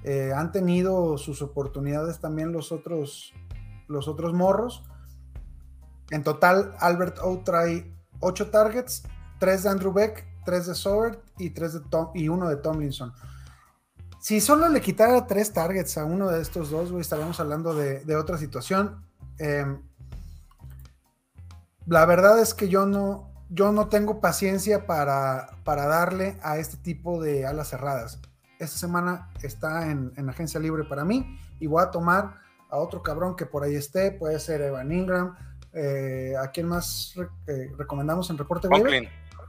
Eh, 0.04 0.34
han 0.36 0.52
tenido 0.52 1.18
sus 1.18 1.42
oportunidades 1.42 2.20
también 2.20 2.52
los 2.52 2.74
otros, 2.74 3.32
los 3.88 4.10
otros 4.10 4.34
morros. 4.34 4.84
En 6.12 6.24
total, 6.24 6.76
Albert 6.80 7.20
O 7.24 7.40
trae 7.46 7.96
8 8.20 8.50
targets, 8.50 9.04
3 9.40 9.64
de 9.64 9.70
Andrew 9.70 9.94
Beck, 9.94 10.28
3 10.44 10.68
de 10.68 10.76
Sobert 10.76 11.24
y, 11.38 11.48
de 11.52 11.82
y 12.14 12.28
uno 12.28 12.50
de 12.50 12.58
Tomlinson. 12.58 13.14
Si 14.20 14.42
solo 14.42 14.68
le 14.68 14.82
quitara 14.82 15.28
3 15.28 15.54
targets 15.54 15.98
a 15.98 16.04
uno 16.04 16.28
de 16.28 16.42
estos 16.42 16.72
dos, 16.72 16.92
güey, 16.92 17.00
estaríamos 17.00 17.40
hablando 17.40 17.74
de, 17.74 18.16
otra 18.18 18.38
situación. 18.38 19.08
Eh, 19.40 19.66
la 21.88 22.06
verdad 22.06 22.40
es 22.40 22.54
que 22.54 22.68
yo 22.70 22.86
no, 22.86 23.30
yo 23.50 23.72
no 23.72 23.88
tengo 23.90 24.20
paciencia 24.22 24.86
para, 24.88 25.50
para 25.64 25.86
darle 25.88 26.38
a 26.44 26.58
este 26.58 26.78
tipo 26.78 27.22
de 27.22 27.46
alas 27.46 27.70
cerradas. 27.70 28.20
Esta 28.60 28.78
semana 28.78 29.30
está 29.44 29.90
en, 29.92 30.12
en 30.16 30.30
agencia 30.30 30.60
libre 30.60 30.84
para 30.86 31.04
mí 31.06 31.38
y 31.60 31.68
voy 31.68 31.84
a 31.84 31.92
tomar 31.92 32.36
a 32.70 32.78
otro 32.78 33.04
cabrón 33.04 33.36
que 33.36 33.46
por 33.46 33.64
ahí 33.64 33.76
esté, 33.76 34.12
puede 34.12 34.40
ser 34.40 34.62
Evan 34.62 34.92
Ingram. 34.92 35.36
eh, 35.74 36.34
¿A 36.42 36.52
quién 36.52 36.68
más 36.68 37.14
re- 37.16 37.28
eh, 37.48 37.72
recomendamos 37.78 38.30
en 38.30 38.38
reporte? 38.38 38.68
Conklin. 38.70 39.08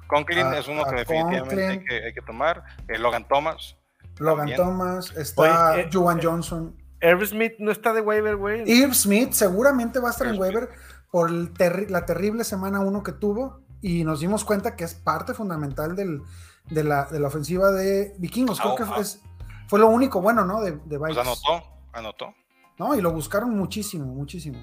Conklin 0.09 0.47
A- 0.47 0.59
es 0.59 0.69
uno 0.69 0.85
que 0.85 0.97
definitivamente 0.97 1.67
hay 1.67 1.77
Conklin. 1.79 1.87
que, 1.87 2.07
hay 2.07 2.13
que 2.15 2.23
tomar. 2.23 2.63
Eh, 2.89 2.99
Logan 2.99 3.27
Thomas. 3.29 3.77
Logan 4.19 4.47
También. 4.49 4.57
Thomas, 4.59 5.17
está 5.17 5.73
Oye, 5.73 5.81
eh, 5.83 5.91
Juwan 5.93 6.21
Johnson. 6.23 6.77
Herb 7.01 7.25
Smith 7.27 7.53
no 7.59 7.71
está 7.71 7.93
de 7.93 8.01
waiver, 8.01 8.37
güey. 8.37 8.63
Irv 8.71 8.95
Smith 8.95 9.33
seguramente 9.33 9.99
va 10.01 10.09
a 10.09 10.11
estar 10.13 10.27
en 10.27 10.35
Irv 10.35 10.41
waiver 10.43 10.69
por 11.11 11.31
el 11.31 11.53
terri- 11.55 11.89
la 11.89 12.05
terrible 12.07 12.45
semana 12.45 12.81
1 12.81 13.03
que 13.03 13.13
tuvo 13.13 13.61
y 13.81 14.05
nos 14.05 14.21
dimos 14.21 14.45
cuenta 14.45 14.77
que 14.77 14.85
es 14.85 14.95
parte 14.95 15.35
fundamental 15.35 15.95
del- 15.97 16.23
de, 16.71 16.85
la, 16.85 17.05
de 17.07 17.21
la 17.21 17.29
ofensiva 17.29 17.71
de 17.71 18.15
Vikingos. 18.19 18.61
Creo 18.61 18.73
Ah, 18.73 18.77
que 18.77 18.83
ah. 18.85 18.97
es- 19.01 19.23
fue 19.69 19.79
lo 19.79 19.89
único 19.89 20.21
bueno, 20.21 20.45
¿no? 20.45 20.61
De, 20.61 20.73
de 20.73 20.99
Pues 20.99 21.17
Vikes. 21.17 21.19
anotó, 21.27 21.67
anotó. 21.93 22.35
No, 22.79 22.95
y 22.95 23.01
lo 23.01 23.11
buscaron 23.13 23.57
muchísimo, 23.57 24.05
muchísimo. 24.07 24.59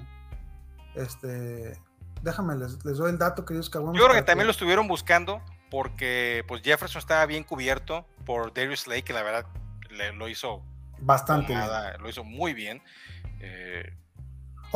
Este, 0.94 1.78
déjame, 2.22 2.56
les, 2.56 2.84
les 2.84 2.96
doy 2.98 3.10
el 3.10 3.18
dato, 3.18 3.44
queridos 3.44 3.68
caguamas. 3.70 3.98
Yo 3.98 4.04
creo 4.06 4.16
que 4.16 4.22
también 4.26 4.46
lo 4.46 4.52
estuvieron 4.52 4.86
buscando 4.86 5.42
porque 5.70 6.44
pues 6.46 6.62
Jefferson 6.62 7.00
estaba 7.00 7.26
bien 7.26 7.42
cubierto 7.44 8.06
por 8.24 8.52
Darius 8.54 8.86
Lake, 8.86 9.02
que 9.02 9.12
la 9.12 9.22
verdad 9.22 9.46
le- 9.90 10.12
lo 10.12 10.28
hizo 10.28 10.62
Bastante. 11.00 11.52
nada, 11.54 11.96
lo 11.98 12.08
hizo 12.08 12.22
muy 12.24 12.54
bien. 12.54 12.80
Eh, 13.40 13.92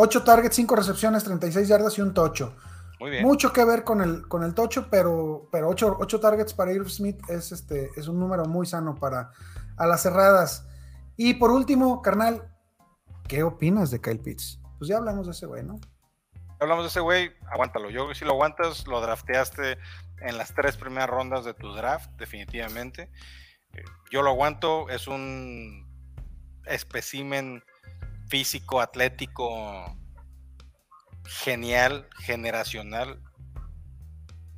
8 0.01 0.23
targets, 0.23 0.55
5 0.55 0.77
recepciones, 0.77 1.25
36 1.25 1.67
yardas 1.67 1.99
y 1.99 2.03
un 2.03 2.15
tocho. 2.15 2.55
muy 3.01 3.11
bien. 3.11 3.23
Mucho 3.25 3.53
que 3.53 3.65
ver 3.65 3.83
con 3.83 4.01
el, 4.01 4.29
con 4.29 4.45
el 4.45 4.55
tocho, 4.55 4.87
pero, 4.91 5.49
pero 5.51 5.69
8, 5.69 6.21
targets 6.21 6.55
para 6.55 6.73
Irv 6.73 6.89
Smith 6.89 7.21
es, 7.29 7.51
este, 7.51 7.91
es 7.97 8.07
un 8.07 8.21
número 8.21 8.45
muy 8.45 8.65
sano 8.65 8.95
para 8.95 9.33
a 9.77 9.87
las 9.87 10.03
cerradas. 10.03 10.67
Y 11.17 11.35
por 11.35 11.51
último, 11.51 12.01
carnal, 12.01 12.49
¿qué 13.27 13.43
opinas 13.43 13.91
de 13.91 14.01
Kyle 14.01 14.21
Pitts? 14.21 14.61
Pues 14.79 14.89
ya 14.89 14.99
hablamos 14.99 15.27
de 15.27 15.33
ese 15.33 15.47
güey, 15.47 15.65
¿no? 15.65 15.81
Hablamos 16.61 16.85
de 16.85 16.89
ese 16.89 17.01
güey, 17.01 17.33
aguántalo. 17.51 17.91
Yo 17.91 18.15
si 18.15 18.25
lo 18.25 18.33
aguantas, 18.33 18.87
lo 18.87 19.01
drafteaste 19.01 19.79
en 20.21 20.39
las 20.39 20.55
tres 20.55 20.77
primeras 20.77 21.11
rondas 21.11 21.45
de 21.45 21.55
tu 21.55 21.73
draft, 21.73 22.11
definitivamente. 22.19 23.11
Eh, 23.73 23.83
Yo 24.13 24.23
lo 24.23 24.31
aguanto, 24.31 24.89
es 24.91 25.09
un 25.09 25.87
especímen 26.67 27.65
físico, 28.29 28.81
atlético, 28.81 29.97
genial, 31.25 32.07
generacional. 32.21 33.21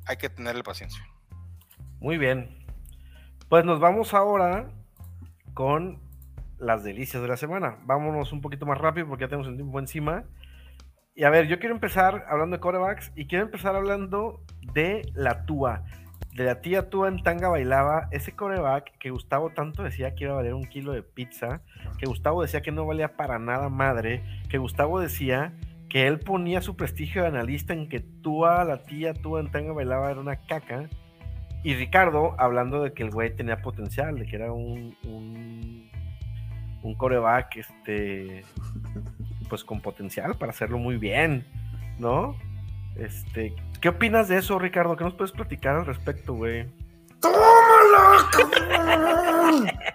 Hay 0.05 0.17
que 0.17 0.29
tenerle 0.29 0.63
paciencia. 0.63 1.03
Muy 1.99 2.17
bien. 2.17 2.65
Pues 3.49 3.65
nos 3.65 3.79
vamos 3.79 4.13
ahora 4.13 4.71
con 5.53 6.01
las 6.57 6.83
delicias 6.83 7.21
de 7.21 7.27
la 7.27 7.37
semana. 7.37 7.79
Vámonos 7.83 8.31
un 8.31 8.41
poquito 8.41 8.65
más 8.65 8.77
rápido 8.77 9.07
porque 9.07 9.25
ya 9.25 9.29
tenemos 9.29 9.47
el 9.47 9.55
tiempo 9.55 9.79
encima. 9.79 10.23
Y 11.13 11.23
a 11.23 11.29
ver, 11.29 11.47
yo 11.47 11.59
quiero 11.59 11.75
empezar 11.75 12.25
hablando 12.29 12.55
de 12.55 12.61
corebacks 12.61 13.11
y 13.15 13.27
quiero 13.27 13.45
empezar 13.45 13.75
hablando 13.75 14.43
de 14.73 15.11
la 15.13 15.45
Tua. 15.45 15.83
De 16.33 16.45
la 16.45 16.61
tía 16.61 16.89
Tua 16.89 17.09
en 17.09 17.21
Tanga 17.23 17.49
Bailaba, 17.49 18.07
ese 18.11 18.31
coreback 18.31 18.97
que 18.99 19.09
Gustavo 19.09 19.49
tanto 19.49 19.83
decía 19.83 20.15
que 20.15 20.23
iba 20.23 20.33
a 20.33 20.37
valer 20.37 20.53
un 20.53 20.63
kilo 20.63 20.93
de 20.93 21.03
pizza, 21.03 21.61
que 21.97 22.05
Gustavo 22.05 22.41
decía 22.41 22.61
que 22.61 22.71
no 22.71 22.85
valía 22.85 23.17
para 23.17 23.37
nada 23.37 23.67
madre, 23.67 24.23
que 24.49 24.57
Gustavo 24.57 24.99
decía 24.99 25.53
que 25.89 26.07
él 26.07 26.19
ponía 26.19 26.61
su 26.61 26.77
prestigio 26.77 27.23
de 27.23 27.27
analista 27.27 27.73
en 27.73 27.89
que 27.89 27.99
Tua, 27.99 28.63
la 28.63 28.83
tía 28.83 29.13
Tua 29.13 29.41
en 29.41 29.51
Tanga 29.51 29.73
Bailaba 29.73 30.09
era 30.09 30.21
una 30.21 30.37
caca. 30.37 30.89
Y 31.63 31.75
Ricardo 31.75 32.33
hablando 32.39 32.81
de 32.81 32.93
que 32.93 33.03
el 33.03 33.11
güey 33.11 33.35
tenía 33.35 33.61
potencial, 33.61 34.17
de 34.17 34.25
que 34.25 34.35
era 34.37 34.53
un, 34.53 34.95
un, 35.03 35.91
un 36.81 36.95
coreback 36.95 37.57
este, 37.57 38.45
pues 39.49 39.65
con 39.65 39.81
potencial 39.81 40.35
para 40.35 40.51
hacerlo 40.51 40.77
muy 40.77 40.95
bien, 40.95 41.45
¿no? 41.99 42.37
Este, 42.95 43.55
¿qué 43.79 43.89
opinas 43.89 44.27
de 44.27 44.37
eso, 44.37 44.59
Ricardo? 44.59 44.95
¿Qué 44.97 45.03
nos 45.03 45.13
puedes 45.15 45.31
platicar 45.31 45.75
al 45.77 45.85
respecto, 45.85 46.33
güey? 46.33 46.67
¡Tómala! 47.19 48.29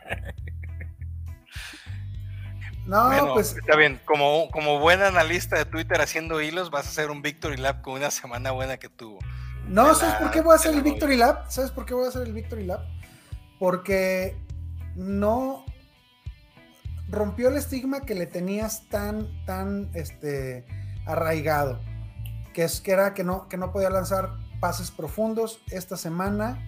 No, 2.86 3.08
Bueno, 3.08 3.34
pues 3.34 3.56
está 3.56 3.74
bien. 3.76 4.00
Como, 4.04 4.48
como 4.52 4.78
buen 4.78 5.02
analista 5.02 5.58
de 5.58 5.64
Twitter 5.64 6.00
haciendo 6.00 6.40
hilos, 6.40 6.70
vas 6.70 6.86
a 6.86 6.90
hacer 6.90 7.10
un 7.10 7.20
Victory 7.20 7.56
Lap 7.56 7.82
con 7.82 7.94
una 7.94 8.12
semana 8.12 8.52
buena 8.52 8.76
que 8.76 8.88
tuvo. 8.88 9.18
No, 9.66 9.92
¿sabes 9.96 10.14
la- 10.14 10.18
por 10.20 10.30
qué 10.30 10.40
voy 10.40 10.52
a 10.52 10.54
hacer 10.54 10.72
el. 10.72 10.82
Victory 10.82 11.16
Lap? 11.16 11.50
¿Sabes 11.50 11.72
por 11.72 11.84
qué 11.84 11.94
voy 11.94 12.04
a 12.06 12.10
hacer 12.10 12.22
el 12.22 12.32
Victory 12.32 12.64
Lap? 12.64 12.82
Porque 13.58 14.36
no 14.94 15.64
rompió 17.08 17.48
el 17.48 17.56
estigma 17.56 18.02
que 18.02 18.14
le 18.14 18.26
tenías 18.26 18.88
tan, 18.88 19.26
tan, 19.46 19.90
este, 19.94 20.64
arraigado, 21.06 21.80
que, 22.56 22.64
es, 22.64 22.80
que 22.80 22.92
era 22.92 23.12
que 23.12 23.22
no, 23.22 23.48
que 23.48 23.58
no 23.58 23.70
podía 23.70 23.90
lanzar 23.90 24.32
pases 24.60 24.90
profundos. 24.90 25.60
Esta 25.70 25.98
semana 25.98 26.66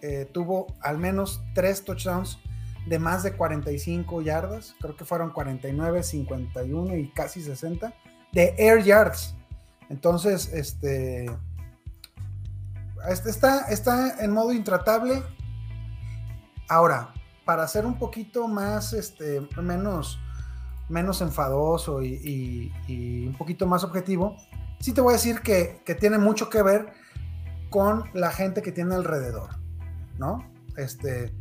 eh, 0.00 0.28
tuvo 0.32 0.66
al 0.80 0.98
menos 0.98 1.40
tres 1.54 1.84
touchdowns 1.84 2.40
de 2.88 2.98
más 2.98 3.22
de 3.22 3.36
45 3.36 4.20
yardas, 4.22 4.74
creo 4.80 4.96
que 4.96 5.04
fueron 5.04 5.30
49, 5.30 6.02
51 6.02 6.96
y 6.96 7.08
casi 7.12 7.40
60 7.40 7.94
de 8.32 8.52
air 8.58 8.82
yards. 8.82 9.36
Entonces, 9.90 10.52
este, 10.52 11.26
este 13.08 13.30
está, 13.30 13.68
está 13.68 14.24
en 14.24 14.32
modo 14.32 14.52
intratable. 14.52 15.22
Ahora, 16.68 17.14
para 17.44 17.68
ser 17.68 17.86
un 17.86 17.96
poquito 17.96 18.48
más, 18.48 18.92
este, 18.92 19.40
menos, 19.62 20.18
menos 20.88 21.20
enfadoso 21.20 22.02
y, 22.02 22.72
un 23.28 23.36
poquito 23.38 23.68
más 23.68 23.84
objetivo, 23.84 24.36
sí 24.82 24.92
te 24.92 25.00
voy 25.00 25.12
a 25.12 25.16
decir 25.16 25.40
que, 25.40 25.80
que, 25.86 25.94
tiene 25.94 26.18
mucho 26.18 26.50
que 26.50 26.60
ver 26.60 26.92
con 27.70 28.04
la 28.14 28.32
gente 28.32 28.62
que 28.62 28.72
tiene 28.72 28.96
alrededor, 28.96 29.50
¿no? 30.18 30.44
Este, 30.76 31.32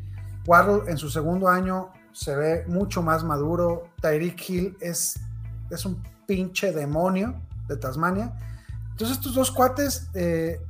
Waddle 0.46 0.90
en 0.90 0.98
su 0.98 1.10
segundo 1.10 1.50
año 1.50 1.92
se 2.12 2.36
ve 2.36 2.66
mucho 2.68 3.02
más 3.02 3.24
maduro. 3.24 3.90
Tyreek 4.00 4.48
Hill 4.48 4.78
es, 4.80 5.20
es 5.72 5.86
un 5.86 6.04
pinche 6.28 6.72
demonio 6.72 7.42
de 7.68 7.78
Tasmania. 7.78 8.32
Entonces 8.92 9.18
estos 9.18 9.34
dos 9.34 9.52
cuates 9.52 10.10
eh, 10.14 10.62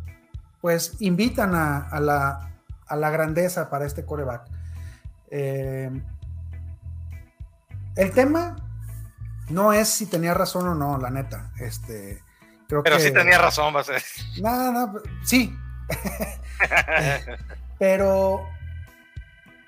pues 0.61 0.95
invitan 1.01 1.53
a, 1.53 1.99
la, 1.99 2.53
a, 2.87 2.95
la, 2.95 3.09
grandeza 3.09 3.69
para 3.69 3.85
este 3.85 4.05
coreback. 4.05 4.49
Eh, 5.29 5.91
el 7.97 8.11
tema 8.11 8.55
no 9.49 9.73
es 9.73 9.89
si 9.89 10.05
tenía 10.05 10.33
razón 10.33 10.69
o 10.69 10.75
no, 10.75 10.97
la 10.97 11.09
neta. 11.09 11.51
Este, 11.59 12.21
creo 12.71 12.83
Pero 12.83 12.99
sí 12.99 13.11
tenía 13.11 13.37
razón, 13.37 13.75
va 13.75 13.81
a 13.81 13.83
ser. 13.83 14.01
Nada, 14.41 14.91
sí. 15.23 15.55
Pero 17.79 18.47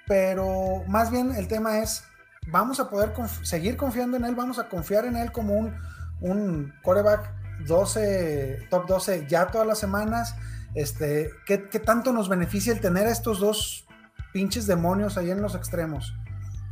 pero 0.08 0.84
más 0.88 1.12
bien 1.12 1.34
el 1.36 1.48
tema 1.48 1.80
es, 1.80 2.04
vamos 2.48 2.80
a 2.80 2.90
poder 2.90 3.14
seguir 3.44 3.78
confiando 3.78 4.18
en 4.18 4.26
él, 4.26 4.36
vamos 4.36 4.60
a 4.60 4.68
confiar 4.68 5.06
en 5.06 5.16
él 5.16 5.32
como 5.32 5.54
un, 5.54 5.74
un 6.20 6.74
coreback 6.82 7.34
12, 7.66 8.68
top 8.70 8.88
12 8.88 9.28
ya 9.28 9.48
todas 9.48 9.66
las 9.68 9.80
semanas. 9.80 10.36
Este, 10.76 11.32
¿qué, 11.46 11.58
tanto 11.58 12.12
nos 12.12 12.30
beneficia 12.30 12.74
el 12.74 12.82
tener 12.82 13.08
a 13.08 13.12
estos 13.12 13.40
dos 13.40 13.88
pinches 14.34 14.68
demonios 14.68 15.18
ahí 15.18 15.32
en 15.32 15.42
los 15.42 15.56
extremos? 15.56 16.14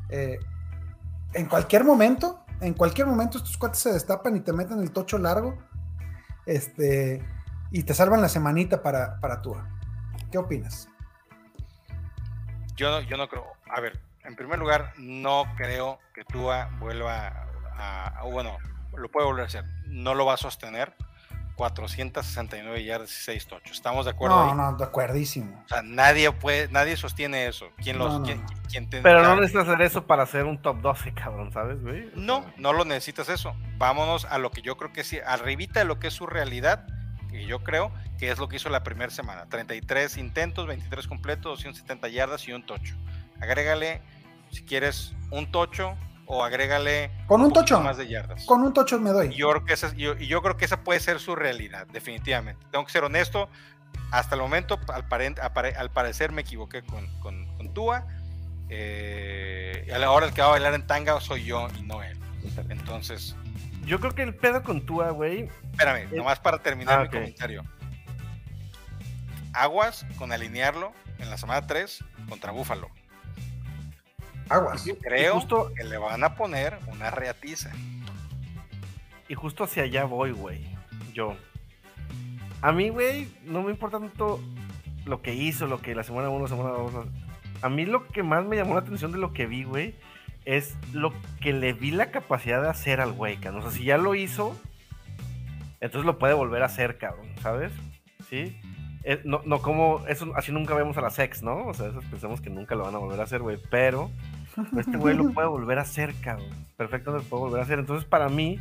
Eh, 0.09 0.39
en 1.33 1.45
cualquier 1.45 1.85
momento, 1.85 2.43
en 2.59 2.73
cualquier 2.73 3.07
momento 3.07 3.37
estos 3.37 3.57
cuates 3.57 3.79
se 3.79 3.93
destapan 3.93 4.35
y 4.35 4.41
te 4.41 4.51
meten 4.51 4.79
el 4.79 4.91
tocho 4.91 5.17
largo 5.17 5.57
este, 6.45 7.23
y 7.71 7.83
te 7.83 7.93
salvan 7.93 8.21
la 8.21 8.29
semanita 8.29 8.81
para, 8.81 9.19
para 9.19 9.41
tú. 9.41 9.55
¿Qué 10.31 10.37
opinas? 10.37 10.87
yo 12.81 12.89
no, 12.89 13.01
yo 13.01 13.17
no 13.17 13.29
creo. 13.29 13.45
A 13.69 13.79
ver, 13.79 13.99
en 14.23 14.35
primer 14.35 14.57
lugar, 14.57 14.93
no 14.97 15.43
creo 15.55 15.99
que 16.15 16.23
Tua 16.25 16.69
vuelva 16.79 17.47
a, 17.77 18.23
bueno, 18.23 18.57
lo 18.95 19.09
puede 19.09 19.27
volver 19.27 19.43
a 19.43 19.47
hacer. 19.47 19.65
No 19.87 20.15
lo 20.15 20.25
va 20.25 20.33
a 20.33 20.37
sostener. 20.37 20.95
469 21.61 22.83
yardas 22.83 23.11
y 23.11 23.23
6 23.23 23.45
tochos. 23.45 23.73
¿Estamos 23.73 24.05
de 24.05 24.11
acuerdo? 24.11 24.47
No, 24.47 24.55
no, 24.55 24.77
de 24.77 24.83
acuerdísimo. 24.83 25.61
O 25.63 25.67
sea, 25.67 25.83
nadie 25.83 26.31
puede, 26.31 26.67
nadie 26.69 26.97
sostiene 26.97 27.45
eso. 27.45 27.67
¿Quién 27.77 27.99
los, 27.99 28.19
Pero 29.03 29.21
no 29.21 29.35
necesitas 29.35 29.67
hacer 29.67 29.83
eso 29.83 30.07
para 30.07 30.23
hacer 30.23 30.45
un 30.45 30.59
top 30.59 30.81
12, 30.81 31.13
cabrón, 31.13 31.51
¿sabes, 31.51 31.79
güey? 31.83 32.09
No, 32.15 32.43
no 32.57 32.73
lo 32.73 32.83
necesitas 32.83 33.29
eso. 33.29 33.55
Vámonos 33.77 34.25
a 34.25 34.39
lo 34.39 34.49
que 34.49 34.63
yo 34.63 34.75
creo 34.75 34.91
que 34.91 35.03
sí, 35.03 35.19
arribita 35.23 35.81
de 35.81 35.85
lo 35.85 35.99
que 35.99 36.07
es 36.07 36.15
su 36.15 36.25
realidad, 36.25 36.87
que 37.29 37.45
yo 37.45 37.63
creo 37.63 37.91
que 38.17 38.31
es 38.31 38.39
lo 38.39 38.49
que 38.49 38.55
hizo 38.55 38.69
la 38.69 38.81
primera 38.81 39.11
semana. 39.11 39.45
33 39.47 40.17
intentos, 40.17 40.65
23 40.65 41.07
completos, 41.07 41.59
270 41.59 42.07
yardas 42.07 42.47
y 42.47 42.53
un 42.53 42.65
tocho. 42.65 42.95
Agrégale, 43.39 44.01
si 44.49 44.63
quieres, 44.63 45.13
un 45.29 45.51
tocho 45.51 45.95
o 46.33 46.45
agrégale 46.45 47.11
con 47.27 47.41
un, 47.41 47.51
tocho 47.51 47.81
más 47.81 47.97
de 47.97 48.07
yardas. 48.07 48.45
Con 48.45 48.63
un 48.63 48.73
tocho 48.73 48.97
me 49.01 49.09
doy. 49.09 49.35
Yo 49.35 49.49
creo 49.49 49.65
que 49.65 49.73
esa, 49.73 49.93
yo, 49.93 50.15
yo 50.15 50.41
creo 50.41 50.55
que 50.55 50.63
esa 50.63 50.81
puede 50.81 51.01
ser 51.01 51.19
su 51.19 51.35
realidad, 51.35 51.87
definitivamente. 51.87 52.65
Tengo 52.71 52.85
que 52.85 52.91
ser 52.91 53.03
honesto. 53.03 53.49
Hasta 54.11 54.35
el 54.35 54.41
momento, 54.41 54.79
al, 54.87 55.05
al 55.77 55.91
parecer, 55.91 56.31
me 56.31 56.43
equivoqué 56.43 56.83
con, 56.83 57.05
con, 57.19 57.45
con 57.57 57.73
Tua. 57.73 58.07
Eh, 58.69 59.83
y 59.89 59.91
a 59.91 59.99
la 59.99 60.09
hora 60.11 60.25
el 60.25 60.33
que 60.33 60.39
va 60.41 60.47
a 60.47 60.51
bailar 60.51 60.73
en 60.73 60.87
tanga 60.87 61.19
soy 61.19 61.43
yo 61.43 61.67
y 61.77 61.81
no 61.81 62.01
él. 62.01 62.17
Entonces, 62.69 63.35
yo 63.83 63.99
creo 63.99 64.15
que 64.15 64.23
el 64.23 64.33
pedo 64.33 64.63
con 64.63 64.85
Tua, 64.85 65.09
güey. 65.09 65.49
Espérame, 65.71 66.15
nomás 66.15 66.39
para 66.39 66.59
terminar 66.59 66.99
ah, 66.99 67.03
mi 67.03 67.09
comentario. 67.09 67.65
Aguas 69.51 70.05
con 70.17 70.31
alinearlo 70.31 70.93
en 71.19 71.29
la 71.29 71.37
semana 71.37 71.67
3 71.67 72.05
contra 72.29 72.53
Búfalo. 72.53 72.89
Aguas. 74.51 74.85
creo 75.01 75.73
que 75.73 75.83
le 75.83 75.97
van 75.97 76.23
a 76.23 76.35
poner 76.35 76.77
una 76.87 77.09
reatiza. 77.09 77.71
Y 79.29 79.33
justo 79.33 79.63
hacia 79.63 79.83
allá 79.83 80.03
voy, 80.03 80.31
güey. 80.31 80.65
Yo. 81.13 81.35
A 82.61 82.71
mí, 82.73 82.89
güey, 82.89 83.29
no 83.45 83.63
me 83.63 83.71
importa 83.71 83.99
tanto 83.99 84.41
lo 85.05 85.21
que 85.21 85.33
hizo, 85.33 85.67
lo 85.67 85.81
que 85.81 85.95
la 85.95 86.03
semana 86.03 86.29
1, 86.29 86.47
semana 86.47 86.69
2. 86.69 87.05
A 87.61 87.69
mí 87.69 87.85
lo 87.85 88.07
que 88.07 88.23
más 88.23 88.45
me 88.45 88.57
llamó 88.57 88.73
la 88.73 88.81
atención 88.81 89.11
de 89.11 89.19
lo 89.19 89.31
que 89.31 89.45
vi, 89.45 89.63
güey, 89.63 89.95
es 90.45 90.75
lo 90.91 91.13
que 91.39 91.53
le 91.53 91.71
vi 91.71 91.91
la 91.91 92.11
capacidad 92.11 92.61
de 92.61 92.69
hacer 92.69 92.99
al 92.99 93.13
güey, 93.13 93.37
O 93.37 93.61
sea, 93.61 93.71
si 93.71 93.85
ya 93.85 93.97
lo 93.97 94.15
hizo, 94.15 94.59
entonces 95.79 96.05
lo 96.05 96.19
puede 96.19 96.33
volver 96.33 96.63
a 96.63 96.65
hacer, 96.65 96.97
cabrón, 96.97 97.27
¿sabes? 97.41 97.71
¿Sí? 98.29 98.59
Eh, 99.03 99.21
no, 99.23 99.41
no 99.45 99.61
como, 99.61 100.05
eso, 100.07 100.31
así 100.35 100.51
nunca 100.51 100.75
vemos 100.75 100.97
a 100.97 101.01
la 101.01 101.09
sex, 101.09 101.41
¿no? 101.41 101.67
O 101.67 101.73
sea, 101.73 101.87
eso 101.87 102.01
pensamos 102.11 102.41
que 102.41 102.49
nunca 102.49 102.75
lo 102.75 102.83
van 102.83 102.95
a 102.95 102.99
volver 102.99 103.19
a 103.19 103.23
hacer, 103.23 103.41
güey. 103.41 103.57
Pero 103.69 104.11
este 104.77 104.97
güey 104.97 105.15
lo 105.15 105.31
puede 105.31 105.47
volver 105.47 105.79
a 105.79 105.83
hacer, 105.83 106.13
cabrón. 106.21 106.49
Perfecto, 106.77 107.11
lo 107.11 107.21
puede 107.23 107.43
volver 107.43 107.61
a 107.61 107.63
hacer. 107.63 107.79
Entonces, 107.79 108.07
para 108.07 108.29
mí, 108.29 108.59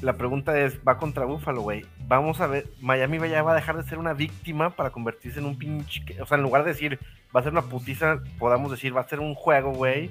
la 0.00 0.14
pregunta 0.14 0.58
es, 0.58 0.78
va 0.86 0.98
contra 0.98 1.24
Búfalo, 1.24 1.62
güey. 1.62 1.84
Vamos 2.06 2.40
a 2.40 2.46
ver, 2.46 2.68
Miami 2.80 3.18
ya 3.28 3.42
va 3.42 3.52
a 3.52 3.54
dejar 3.54 3.76
de 3.76 3.88
ser 3.88 3.98
una 3.98 4.12
víctima 4.12 4.70
para 4.70 4.90
convertirse 4.90 5.38
en 5.38 5.46
un 5.46 5.56
pinche... 5.56 6.02
O 6.20 6.26
sea, 6.26 6.36
en 6.36 6.42
lugar 6.42 6.64
de 6.64 6.72
decir, 6.72 6.98
va 7.34 7.40
a 7.40 7.42
ser 7.42 7.52
una 7.52 7.62
putiza, 7.62 8.20
podamos 8.38 8.70
decir, 8.70 8.96
va 8.96 9.00
a 9.00 9.08
ser 9.08 9.20
un 9.20 9.34
juego, 9.34 9.72
güey, 9.72 10.10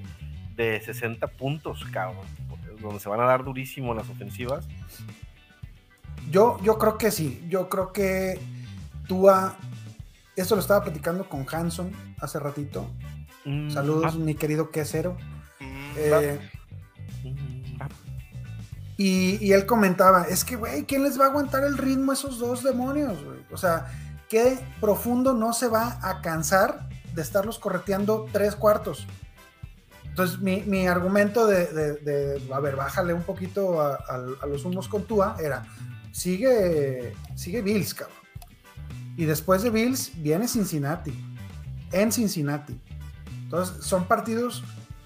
de 0.56 0.82
60 0.82 1.28
puntos, 1.28 1.86
cabrón. 1.91 2.26
Donde 2.82 3.00
se 3.00 3.10
van 3.10 3.20
a 3.20 3.26
dar 3.26 3.43
durísimo 3.43 3.93
las 3.93 4.10
ofensivas. 4.10 4.68
Yo, 6.30 6.59
yo 6.63 6.78
creo 6.78 6.97
que 6.97 7.12
sí. 7.12 7.46
Yo 7.50 7.70
creo 7.70 7.93
que 7.93 8.39
Tua, 9.08 9.55
esto 10.36 10.55
lo 10.55 10.62
estaba 10.62 10.84
platicando 10.84 11.30
con 11.30 11.46
Hanson 11.50 11.92
hace 12.20 12.39
ratito. 12.39 12.88
Mm, 13.46 13.70
Saludos, 13.70 14.16
mi 14.16 14.36
querido 14.36 14.72
quesero. 14.72 15.17
Mm, 15.59 15.93
eh, 15.97 16.39
mm, 17.24 17.36
y, 18.97 19.51
él 19.51 19.66
comentaba, 19.66 20.24
es 20.24 20.43
que, 20.43 20.55
güey, 20.55 20.86
¿quién 20.86 21.04
les 21.04 21.20
va 21.20 21.26
a 21.26 21.28
aguantar 21.30 21.63
el 21.63 21.78
ritmo 21.78 22.12
a 22.12 22.16
esos 22.16 22.39
dos 22.39 22.63
demonios, 22.63 23.17
O 23.51 23.58
sea, 23.58 23.88
¿qué 24.30 24.58
profundo 24.80 25.34
no 25.34 25.54
se 25.54 25.67
va 25.67 26.00
a 26.01 26.22
cansar 26.22 26.89
de 27.13 27.22
estarlos 27.22 27.59
correteando 27.59 28.28
tres 28.32 28.55
cuartos? 28.55 29.05
Entonces, 30.05 30.39
mi, 30.39 30.88
argumento 30.88 31.46
de, 31.46 32.42
a 32.51 32.59
ver, 32.62 32.78
bájale 32.78 33.13
un 33.13 33.24
poquito 33.24 33.82
a, 33.82 34.47
los 34.47 34.63
humos 34.63 34.88
con 34.88 35.04
Tua 35.04 35.36
era, 35.42 35.63
sigue, 36.13 37.13
sigue 37.36 37.62
Bills, 37.62 37.93
cabrón. 37.93 38.17
Y 39.17 39.26
después 39.26 39.62
de 39.62 39.70
Bills 39.72 40.12
viene 40.16 40.47
Cincinnati, 40.47 41.13
en 41.92 42.13
Cincinnati. 42.13 42.80
Entonces, 43.46 43.86
son 43.86 44.05
partidos 44.05 44.63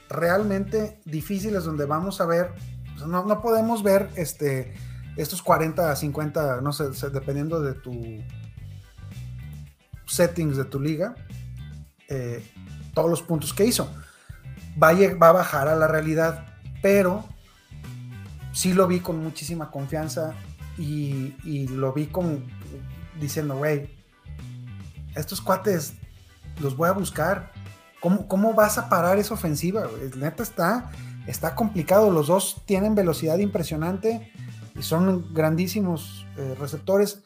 realmente 0.10 1.00
difíciles 1.06 1.64
donde 1.64 1.86
vamos 1.86 2.20
a 2.20 2.26
ver, 2.26 2.52
pues, 2.96 3.06
no, 3.06 3.42
podemos 3.42 3.84
ver 3.84 4.10
este, 4.16 4.74
estos 5.16 5.42
40 5.42 5.92
a 5.92 5.96
50, 5.96 6.62
no 6.62 6.74
sé, 6.74 6.90
dependiendo 7.12 7.62
de 7.62 7.74
tu 7.74 8.24
settings 10.08 10.58
de 10.58 10.66
tu 10.66 10.80
liga, 10.80 11.16
eh, 12.08 12.44
todos 12.94 13.10
los 13.10 13.22
puntos 13.22 13.54
que 13.54 13.66
hizo 13.66 13.88
va 14.82 14.90
a, 14.90 15.32
bajar 15.32 15.68
a 15.68 15.76
la 15.76 15.88
realidad, 15.88 16.46
pero 16.82 17.26
sí 18.52 18.74
lo 18.74 18.88
vi 18.88 19.00
con 19.00 19.22
muchísima 19.22 19.72
confianza 19.72 20.34
y, 20.78 21.68
lo 21.68 21.94
vi 21.94 22.08
con 22.08 22.46
diciendo, 23.20 23.58
güey, 23.58 23.90
estos 25.16 25.42
cuates 25.42 25.94
los 26.62 26.78
voy 26.78 26.90
a 26.90 26.94
buscar. 26.94 27.52
¿Cómo, 28.00 28.28
cómo 28.28 28.54
vas 28.54 28.78
a 28.78 28.90
parar 28.90 29.20
esa 29.20 29.34
ofensiva? 29.34 29.88
Neta 30.16 30.44
está, 30.44 30.92
está 31.28 31.56
complicado. 31.56 32.12
Los 32.12 32.28
dos 32.28 32.62
tienen 32.66 32.96
velocidad 32.96 33.38
impresionante 33.40 34.32
y 34.78 34.82
son 34.84 35.34
grandísimos 35.34 36.26
eh, 36.38 36.56
receptores. 36.60 37.24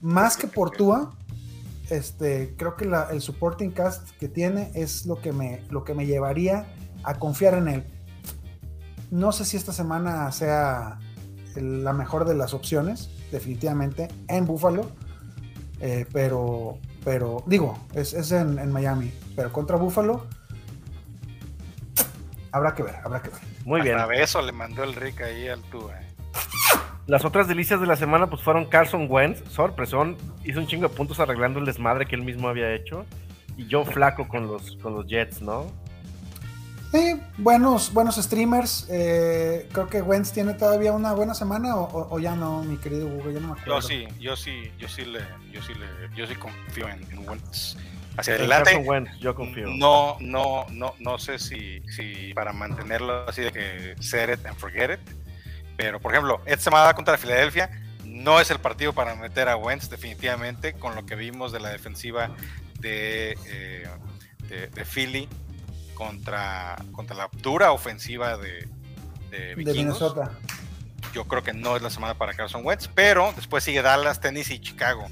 Más 0.00 0.36
que 0.36 0.46
por 0.46 0.70
Tua, 0.70 1.14
este, 1.90 2.54
creo 2.56 2.76
que 2.76 2.90
el 3.10 3.20
supporting 3.20 3.70
cast 3.70 4.10
que 4.18 4.28
tiene 4.28 4.70
es 4.74 5.06
lo 5.06 5.20
que 5.20 5.32
me, 5.32 5.62
lo 5.70 5.84
que 5.84 5.94
me 5.94 6.06
llevaría 6.06 6.66
a 7.04 7.14
confiar 7.18 7.54
en 7.54 7.68
él. 7.68 7.84
No 9.10 9.32
sé 9.32 9.44
si 9.44 9.56
esta 9.56 9.72
semana 9.72 10.32
sea 10.32 10.98
la 11.54 11.92
mejor 11.92 12.26
de 12.26 12.34
las 12.34 12.54
opciones, 12.54 13.10
definitivamente, 13.30 14.08
en 14.28 14.46
Buffalo. 14.46 14.90
Eh, 15.80 16.06
pero, 16.12 16.78
pero, 17.04 17.44
digo, 17.46 17.78
es, 17.94 18.14
es 18.14 18.32
en 18.32 18.72
Miami. 18.72 19.12
Pero 19.36 19.52
contra 19.52 19.76
Buffalo, 19.76 20.26
habrá 22.52 22.74
que 22.74 22.82
ver, 22.82 22.96
habrá 23.04 23.22
que 23.22 23.30
ver. 23.30 23.40
Muy 23.64 23.80
bien. 23.82 23.98
A 23.98 24.06
eso 24.14 24.40
le 24.42 24.52
mandó 24.52 24.82
el 24.84 24.94
Rick 24.94 25.20
ahí 25.22 25.48
al 25.48 25.62
Tua. 25.62 26.00
eh. 26.00 26.06
Las 27.06 27.24
otras 27.24 27.46
delicias 27.46 27.80
de 27.80 27.86
la 27.86 27.94
semana 27.96 28.28
pues 28.28 28.42
fueron 28.42 28.64
Carson 28.66 29.06
Wentz, 29.08 29.48
sorpresón, 29.52 30.16
hizo 30.44 30.58
un 30.58 30.66
chingo 30.66 30.88
de 30.88 30.94
puntos 30.94 31.20
arreglando 31.20 31.60
el 31.60 31.66
desmadre 31.66 32.06
que 32.06 32.16
él 32.16 32.22
mismo 32.22 32.48
había 32.48 32.72
hecho. 32.74 33.06
Y 33.56 33.68
Joe 33.70 33.84
Flaco 33.84 34.26
con 34.28 34.46
los, 34.48 34.76
con 34.82 34.94
los 34.94 35.06
Jets, 35.06 35.40
¿no? 35.40 35.66
Eh, 36.92 37.20
buenos, 37.38 37.92
buenos 37.92 38.16
streamers. 38.16 38.86
eh, 38.90 39.68
creo 39.72 39.88
que 39.88 40.02
Wentz 40.02 40.32
tiene 40.32 40.54
todavía 40.54 40.92
una 40.92 41.12
buena 41.12 41.34
semana 41.34 41.76
o, 41.76 41.84
o- 41.84 42.14
o 42.14 42.18
ya 42.18 42.34
no, 42.36 42.62
mi 42.64 42.76
querido 42.76 43.06
Hugo, 43.06 43.30
ya 43.30 43.40
no 43.40 43.48
me 43.48 43.52
acuerdo. 43.60 43.80
Yo 43.80 43.82
sí, 43.82 44.08
yo 44.20 44.36
sí, 44.36 44.70
yo 44.78 44.88
sí 44.88 45.04
le, 45.04 45.20
yo 45.52 45.62
sí 45.62 45.72
le, 45.74 45.86
yo 46.16 46.26
sí 46.26 46.34
confío 46.34 46.88
en, 46.88 47.02
en 47.12 47.28
Wentz. 47.28 47.76
Hacia 48.16 48.34
adelante. 48.34 48.84
Yo 49.20 49.34
confío. 49.34 49.68
No, 49.68 50.16
no, 50.20 50.66
no, 50.70 50.94
no 50.98 51.18
sé 51.18 51.38
si, 51.38 51.80
si 51.88 52.32
para 52.34 52.52
mantenerlo 52.52 53.28
así 53.28 53.42
de 53.42 53.52
que 53.52 53.94
set 54.00 54.38
it 54.38 54.46
and 54.46 54.56
forget 54.56 54.90
it. 54.90 55.00
Pero, 55.76 56.00
por 56.00 56.12
ejemplo, 56.12 56.40
esta 56.46 56.64
semana 56.64 56.94
contra 56.94 57.18
Filadelfia 57.18 57.70
no 58.04 58.40
es 58.40 58.50
el 58.50 58.58
partido 58.58 58.92
para 58.92 59.14
meter 59.14 59.48
a 59.48 59.56
Wentz, 59.56 59.90
definitivamente, 59.90 60.72
con 60.74 60.94
lo 60.94 61.04
que 61.04 61.16
vimos 61.16 61.52
de 61.52 61.60
la 61.60 61.68
defensiva 61.68 62.30
de, 62.80 63.36
eh, 63.46 63.88
de, 64.48 64.68
de 64.68 64.84
Philly 64.84 65.28
contra, 65.94 66.76
contra 66.92 67.16
la 67.16 67.28
dura 67.42 67.72
ofensiva 67.72 68.36
de, 68.36 68.68
de. 69.30 69.56
Minnesota. 69.56 70.32
Yo 71.12 71.24
creo 71.24 71.42
que 71.42 71.52
no 71.52 71.76
es 71.76 71.82
la 71.82 71.90
semana 71.90 72.14
para 72.14 72.34
Carson 72.34 72.64
Wentz, 72.64 72.88
pero 72.94 73.32
después 73.36 73.64
sigue 73.64 73.82
Dallas, 73.82 74.20
Tennessee 74.20 74.54
y 74.54 74.60
Chicago. 74.60 75.08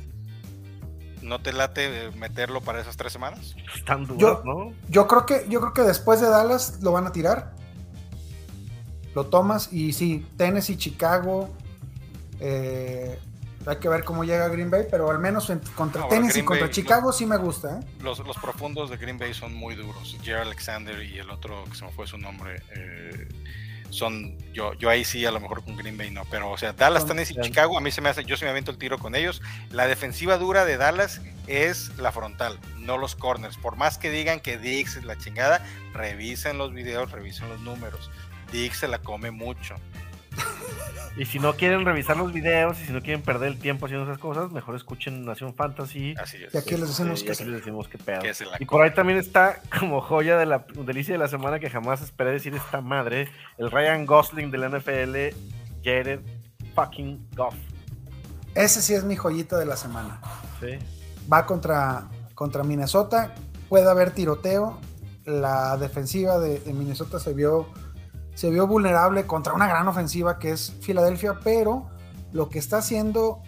¿No 1.25 1.41
te 1.41 1.53
late 1.53 2.11
meterlo 2.17 2.61
para 2.61 2.81
esas 2.81 2.97
tres 2.97 3.13
semanas? 3.13 3.55
Están 3.75 4.05
duras, 4.07 4.21
Yo- 4.21 4.43
¿no? 4.45 4.73
Yo 4.89 5.07
creo 5.09 5.25
que, 5.27 5.47
yo 5.49 5.61
creo 5.61 5.73
que 5.73 5.83
después 5.83 6.21
de 6.21 6.29
Dallas 6.29 6.81
lo 6.83 6.93
van 6.93 7.07
a 7.07 7.13
tirar. 7.13 7.55
Lo 9.15 9.27
tomas 9.27 9.73
y 9.73 9.93
sí, 9.93 10.27
Tennessee, 10.37 10.77
Chicago. 10.77 11.49
eh, 12.41 13.19
hay 13.67 13.77
que 13.77 13.89
ver 13.89 14.05
cómo 14.05 14.25
llega 14.25 14.47
Green 14.49 14.69
Bay, 14.71 14.85
pero 14.91 15.11
al 15.11 15.19
menos 15.19 15.49
en- 15.49 15.61
contra 15.75 16.07
Tennessee 16.09 16.41
y 16.41 16.45
contra 16.45 16.67
Bay, 16.67 16.75
Chicago 16.75 17.13
sí 17.13 17.25
me 17.25 17.39
gusta. 17.39 17.79
¿eh? 17.81 17.87
Los, 18.03 18.19
los 18.19 18.37
profundos 18.37 18.91
de 18.91 18.99
Green 18.99 19.17
Bay 19.17 19.33
son 19.33 19.55
muy 19.55 19.75
duros. 19.77 20.19
Jerry 20.23 20.43
Alexander 20.43 21.03
y 21.03 21.19
el 21.19 21.31
otro 21.31 21.65
que 21.65 21.75
se 21.75 21.85
me 21.87 21.93
fue 21.93 22.07
su 22.07 22.19
nombre. 22.19 22.61
eh, 22.77 23.29
son, 23.95 24.37
yo, 24.53 24.75
yo 24.75 24.91
ahí 24.91 25.05
sí 25.05 25.25
a 25.25 25.31
lo 25.31 25.41
mejor 25.41 25.65
con 25.65 25.77
Green 25.77 25.97
Bay 25.97 26.11
no, 26.11 26.25
pero 26.31 26.51
o 26.51 26.59
sea, 26.59 26.73
Dallas, 26.73 27.07
Tennessee 27.07 27.37
y. 27.39 27.41
Chicago, 27.43 27.79
a 27.79 27.81
mí 27.81 27.91
se 27.91 28.01
me 28.01 28.09
hace, 28.09 28.25
yo 28.25 28.37
sí 28.37 28.45
me 28.45 28.51
aviento 28.51 28.71
el 28.71 28.79
tiro 28.79 28.99
con 28.99 29.15
ellos. 29.15 29.41
La 29.71 29.87
defensiva 29.87 30.37
dura 30.37 30.65
de 30.65 30.77
Dallas 30.77 31.21
es 31.47 31.97
la 31.97 32.11
frontal, 32.11 32.59
no 32.79 32.99
los 32.99 33.15
corners. 33.15 33.57
Por 33.57 33.77
más 33.77 33.97
que 33.97 34.11
digan 34.11 34.41
que 34.41 34.59
Dix 34.59 34.97
es 34.97 35.05
la 35.05 35.17
chingada, 35.17 35.65
revisen 35.93 36.59
los 36.59 36.73
videos, 36.73 37.13
revisen 37.13 37.49
los 37.49 37.61
números. 37.61 38.11
Dix 38.53 38.79
se 38.79 38.89
la 38.89 38.99
come 38.99 39.31
mucho. 39.31 39.77
Y 41.17 41.27
si 41.27 41.39
no 41.39 41.55
quieren 41.55 41.85
revisar 41.85 42.17
los 42.17 42.33
videos 42.33 42.81
y 42.81 42.87
si 42.87 42.93
no 42.93 43.01
quieren 43.01 43.23
perder 43.23 43.49
el 43.53 43.59
tiempo 43.59 43.87
haciendo 43.87 44.05
esas 44.05 44.21
cosas, 44.21 44.51
mejor 44.51 44.75
escuchen 44.75 45.25
Nación 45.25 45.55
Fantasy. 45.55 46.15
Así 46.21 46.43
es. 46.43 46.53
Y 46.53 46.59
aquí 46.59 46.77
les 46.77 46.89
decimos 46.89 47.21
Este, 47.21 47.27
que 47.27 47.33
aquí 47.33 47.45
les 47.45 47.61
decimos 47.61 47.87
qué 47.87 47.99
pedo. 47.99 48.21
Que 48.21 48.33
la 48.45 48.57
Y 48.59 48.65
por 48.65 48.83
ahí 48.83 48.93
también 48.93 49.21
está 49.21 49.61
como 49.79 50.01
joya 50.01 50.37
de 50.37 50.47
la 50.47 50.67
delicia 50.75 51.15
de 51.15 51.19
la 51.19 51.29
semana 51.29 51.61
que 51.61 51.71
jamás 51.71 52.03
esperé 52.03 52.33
decir 52.33 52.53
esta 52.55 52.81
madre, 52.81 53.29
el 53.59 53.71
Ryan 53.71 54.07
Gosling 54.07 54.51
del 54.51 54.69
NFL, 54.69 55.37
Jared 55.85 56.21
fucking 56.75 57.29
Goff. 57.37 57.55
Ese 58.57 58.83
sí 58.83 58.95
es 58.95 59.05
mi 59.05 59.15
joyita 59.15 59.57
de 59.57 59.67
la 59.67 59.77
semana. 59.77 60.21
¿sí? 60.61 60.79
Va 61.33 61.47
contra, 61.47 62.09
contra 62.35 62.65
Minnesota. 62.65 63.35
Puede 63.69 63.89
haber 63.89 64.11
tiroteo. 64.11 64.81
La 65.27 65.77
defensiva 65.77 66.39
de, 66.39 66.59
de 66.59 66.73
Minnesota 66.75 67.19
se 67.19 67.33
vio, 67.33 67.69
se 68.35 68.51
vio 68.51 68.67
vulnerable 68.67 69.27
contra 69.27 69.53
una 69.53 69.67
gran 69.69 69.87
ofensiva 69.89 70.39
que 70.39 70.51
es 70.53 70.73
Filadelfia, 70.81 71.39
pero 71.43 71.89
lo 72.33 72.49
que 72.49 72.59
está 72.59 72.79
haciendo 72.79 73.43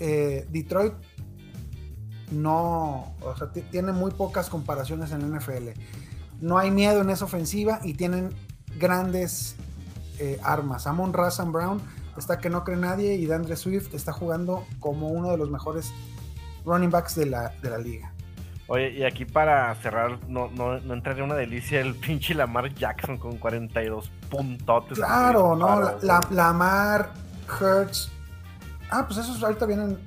eh, 0.00 0.46
Detroit 0.50 0.94
no, 2.30 3.14
o 3.22 3.36
sea, 3.36 3.50
ti- 3.52 3.62
tiene 3.62 3.92
muy 3.92 4.10
pocas 4.10 4.50
comparaciones 4.50 5.12
en 5.12 5.20
NFL. 5.34 5.70
No 6.40 6.58
hay 6.58 6.70
miedo 6.70 7.00
en 7.00 7.10
esa 7.10 7.24
ofensiva 7.24 7.80
y 7.82 7.94
tienen 7.94 8.30
grandes 8.78 9.56
eh, 10.18 10.38
armas. 10.42 10.86
Amon 10.86 11.12
Razan 11.12 11.52
Brown 11.52 11.80
está 12.16 12.38
que 12.38 12.50
no 12.50 12.64
cree 12.64 12.76
nadie 12.76 13.14
y 13.14 13.26
Dandre 13.26 13.56
Swift 13.56 13.94
está 13.94 14.12
jugando 14.12 14.64
como 14.80 15.08
uno 15.08 15.30
de 15.30 15.38
los 15.38 15.50
mejores 15.50 15.92
running 16.64 16.90
backs 16.90 17.14
de 17.14 17.26
la, 17.26 17.50
de 17.62 17.70
la 17.70 17.78
liga. 17.78 18.12
Oye, 18.68 18.90
y 18.90 19.04
aquí 19.04 19.24
para 19.24 19.74
cerrar, 19.76 20.18
no, 20.28 20.48
no, 20.54 20.78
no 20.78 20.94
entraría 20.94 21.24
una 21.24 21.34
delicia 21.34 21.80
el 21.80 21.94
pinche 21.96 22.34
Lamar 22.34 22.72
Jackson 22.74 23.16
con 23.16 23.38
42 23.38 24.10
puntotes. 24.30 24.98
Claro, 24.98 25.56
¿no? 25.56 25.80
La, 25.80 25.96
Claro, 25.98 25.98
la-. 26.30 26.36
Lamar, 26.48 27.10
Hertz. 27.60 28.10
Ah, 28.90 29.04
pues 29.06 29.18
esos 29.18 29.42
ahorita 29.42 29.66
vienen. 29.66 29.98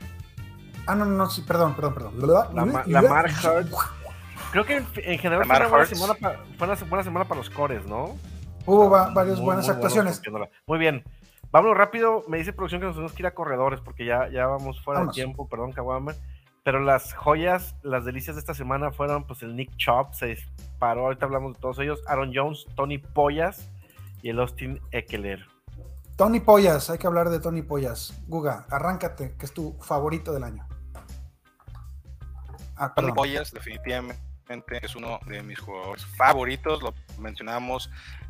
Ah, 0.88 0.96
no, 0.96 1.06
no, 1.06 1.16
no, 1.16 1.30
sí, 1.30 1.42
perdón, 1.42 1.76
perdón, 1.76 1.94
perdón. 1.96 2.14
Lama- 2.56 2.84
Lamar 2.88 3.26
Hurts. 3.26 3.92
Creo 4.52 4.66
que 4.66 4.78
en, 4.78 4.88
en 4.96 5.20
general 5.20 5.46
fue 5.46 5.56
una, 5.56 5.68
buena 5.68 5.86
semana 5.86 6.14
pa- 6.16 6.36
fue 6.58 6.68
una 6.68 6.76
buena 6.90 7.04
semana 7.04 7.26
para 7.28 7.38
los 7.40 7.50
cores, 7.50 7.86
¿no? 7.86 8.16
Hubo 8.66 8.90
va- 8.90 9.10
varias 9.12 9.38
Muy, 9.38 9.46
buenas 9.46 9.66
muy 9.66 9.76
actuaciones. 9.76 10.22
Muy 10.68 10.78
bien. 10.78 11.04
Vámonos 11.52 11.78
rápido. 11.78 12.24
Me 12.28 12.38
dice 12.38 12.54
producción 12.54 12.82
que 12.82 12.88
nos 12.88 12.96
tenemos 12.96 13.14
que 13.14 13.22
ir 13.24 13.28
a 13.28 13.34
corredores 13.34 13.80
porque 13.82 14.06
ya, 14.06 14.28
ya 14.30 14.46
vamos 14.48 14.82
fuera 14.84 15.00
Vámonos. 15.00 15.16
de 15.16 15.24
tiempo. 15.24 15.48
Perdón, 15.48 15.72
Kawama. 15.72 16.14
Pero 16.64 16.80
las 16.80 17.14
joyas, 17.14 17.76
las 17.82 18.06
delicias 18.06 18.36
de 18.36 18.40
esta 18.40 18.54
semana 18.54 18.92
fueron 18.92 19.26
pues 19.26 19.42
el 19.42 19.56
Nick 19.56 19.76
Chop, 19.78 20.14
se 20.14 20.28
disparó. 20.28 21.06
Ahorita 21.06 21.26
hablamos 21.26 21.54
de 21.54 21.60
todos 21.60 21.80
ellos. 21.80 22.02
Aaron 22.08 22.32
Jones, 22.34 22.66
Tony 22.76 23.00
Pollas 23.00 23.72
y 24.22 24.30
el 24.30 24.40
Austin 24.40 24.80
Eckler. 24.92 25.46
Tony 26.18 26.40
Pollas, 26.40 26.90
hay 26.92 27.00
que 27.00 27.08
hablar 27.08 27.30
de 27.30 27.40
Tony 27.40 27.64
Pollas. 27.64 28.14
Guga, 28.28 28.68
arráncate, 28.70 29.36
que 29.40 29.46
es 29.46 29.54
tu 29.54 29.74
favorito 29.82 30.34
del 30.34 30.44
año. 30.44 30.68
Ah, 32.76 32.94
Tony. 32.96 33.12
Boyas 33.12 33.52
definitivamente 33.52 34.20
es 34.82 34.96
uno 34.96 35.20
de 35.28 35.42
mis 35.44 35.60
jugadores 35.60 36.06
favoritos, 36.18 36.82
lo 36.82 36.94
mencionamos 37.20 37.90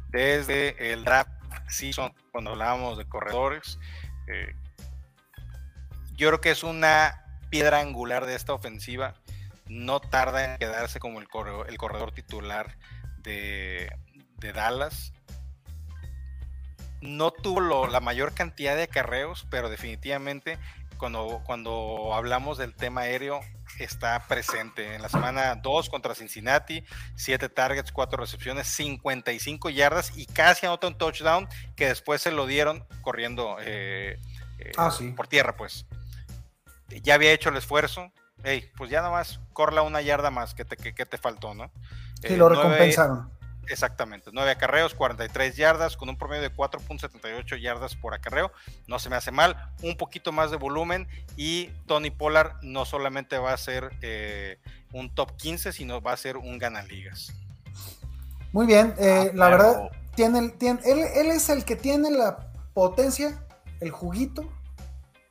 desde 0.09 0.93
el 0.93 1.03
draft 1.03 1.31
season 1.67 2.13
cuando 2.31 2.51
hablábamos 2.51 2.97
de 2.97 3.05
corredores. 3.05 3.79
Eh, 4.27 4.53
yo 6.15 6.27
creo 6.27 6.41
que 6.41 6.51
es 6.51 6.63
una 6.63 7.21
piedra 7.51 7.79
angular 7.79 8.25
de 8.25 8.33
esta 8.35 8.53
ofensiva. 8.53 9.13
No 9.67 9.99
tarda 9.99 10.53
en 10.53 10.57
quedarse 10.57 10.99
como 10.99 11.19
el 11.19 11.27
corredor, 11.29 11.69
el 11.69 11.77
corredor 11.77 12.11
titular 12.11 12.75
de, 13.19 13.95
de 14.39 14.51
Dallas. 14.53 15.13
No 17.01 17.31
tuvo 17.31 17.59
lo- 17.61 17.87
la 17.87 17.99
mayor 17.99 18.33
cantidad 18.33 18.75
de 18.75 18.83
acarreos, 18.83 19.47
pero 19.49 19.69
definitivamente 19.69 20.57
cuando, 20.97 21.41
cuando 21.45 22.13
hablamos 22.13 22.57
del 22.59 22.75
tema 22.75 23.01
aéreo 23.01 23.39
está 23.79 24.19
presente. 24.27 24.93
En 24.93 25.01
la 25.01 25.09
semana 25.09 25.55
2 25.55 25.89
contra 25.89 26.13
Cincinnati, 26.13 26.83
7 27.15 27.49
targets, 27.49 27.91
4 27.91 28.17
recepciones, 28.17 28.67
55 28.67 29.69
yardas 29.71 30.15
y 30.15 30.27
casi 30.27 30.67
anota 30.67 30.87
un 30.87 30.97
touchdown 30.97 31.47
que 31.75 31.87
después 31.87 32.21
se 32.21 32.31
lo 32.31 32.45
dieron 32.45 32.85
corriendo 33.01 33.57
eh, 33.61 34.19
eh, 34.59 34.71
Ah, 34.77 34.91
sí. 34.91 35.09
por 35.11 35.27
tierra, 35.27 35.55
pues. 35.55 35.87
Ya 37.01 37.15
había 37.15 37.31
hecho 37.31 37.49
el 37.49 37.57
esfuerzo. 37.57 38.11
Ey, 38.43 38.69
pues 38.75 38.89
ya 38.89 39.01
nomás 39.01 39.39
corla 39.53 39.81
una 39.83 40.01
yarda 40.01 40.31
más 40.31 40.53
que 40.53 40.65
te, 40.65 40.75
que, 40.75 40.93
que 40.93 41.05
te 41.05 41.17
faltó, 41.17 41.53
¿no? 41.53 41.71
Sí, 42.21 42.33
Eh, 42.33 42.37
lo 42.37 42.49
nueve- 42.49 42.63
recompensaron. 42.63 43.31
Exactamente, 43.67 44.31
9 44.33 44.49
acarreos, 44.51 44.95
43 44.95 45.55
yardas, 45.55 45.95
con 45.95 46.09
un 46.09 46.17
promedio 46.17 46.41
de 46.41 46.51
4.78 46.53 47.55
yardas 47.61 47.95
por 47.95 48.13
acarreo. 48.13 48.51
No 48.87 48.97
se 48.99 49.09
me 49.09 49.15
hace 49.15 49.31
mal, 49.31 49.55
un 49.83 49.95
poquito 49.95 50.31
más 50.31 50.49
de 50.51 50.57
volumen 50.57 51.07
y 51.37 51.67
Tony 51.85 52.09
Pollard 52.09 52.53
no 52.63 52.83
solamente 52.85 53.37
va 53.37 53.53
a 53.53 53.57
ser 53.57 53.91
eh, 54.01 54.57
un 54.91 55.13
top 55.13 55.37
15, 55.37 55.71
sino 55.71 56.01
va 56.01 56.13
a 56.13 56.17
ser 56.17 56.35
un 56.37 56.57
ganaligas. 56.57 57.31
Muy 58.51 58.65
bien, 58.65 58.93
eh, 58.97 59.31
la 59.35 59.45
Pero- 59.45 59.57
verdad, 59.57 59.89
tiene, 60.15 60.39
el- 60.39 60.53
tiene- 60.57 60.81
él, 60.83 60.99
él 61.15 61.27
es 61.27 61.47
el 61.49 61.63
que 61.63 61.75
tiene 61.77 62.11
la 62.11 62.51
potencia, 62.73 63.45
el 63.79 63.91
juguito, 63.91 64.51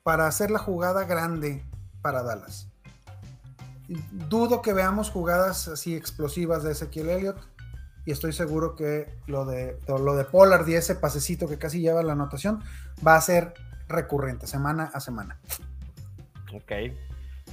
para 0.02 0.26
hacer 0.26 0.50
la 0.50 0.58
jugada 0.58 1.04
grande 1.04 1.62
para 2.02 2.22
Dallas. 2.22 2.68
Dudo 3.88 4.62
que 4.62 4.72
veamos 4.72 5.10
jugadas 5.10 5.68
así 5.68 5.94
explosivas 5.96 6.62
de 6.62 6.72
Ezequiel 6.72 7.08
Elliott. 7.10 7.38
Y 8.06 8.12
estoy 8.12 8.32
seguro 8.32 8.76
que 8.76 9.12
lo 9.26 9.44
de, 9.44 9.78
lo 9.86 10.14
de 10.16 10.24
Pollard 10.24 10.66
y 10.68 10.74
ese 10.74 10.94
pasecito 10.94 11.46
que 11.48 11.58
casi 11.58 11.80
lleva 11.80 12.02
la 12.02 12.14
anotación 12.14 12.62
va 13.06 13.16
a 13.16 13.20
ser 13.20 13.52
recurrente, 13.88 14.46
semana 14.46 14.90
a 14.94 15.00
semana. 15.00 15.38
Ok. 16.54 16.72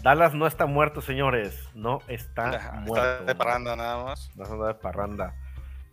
Dallas 0.02 0.34
no 0.34 0.48
está 0.48 0.66
muerto, 0.66 1.02
señores. 1.02 1.54
No 1.76 2.00
está 2.08 2.56
Está 2.56 2.72
muerto. 2.80 3.26
de 3.26 3.36
parranda 3.36 3.76
nada 3.76 4.04
más. 4.06 4.32
No 4.36 4.46
anda 4.46 4.68
de 4.68 4.74
parranda. 4.76 5.36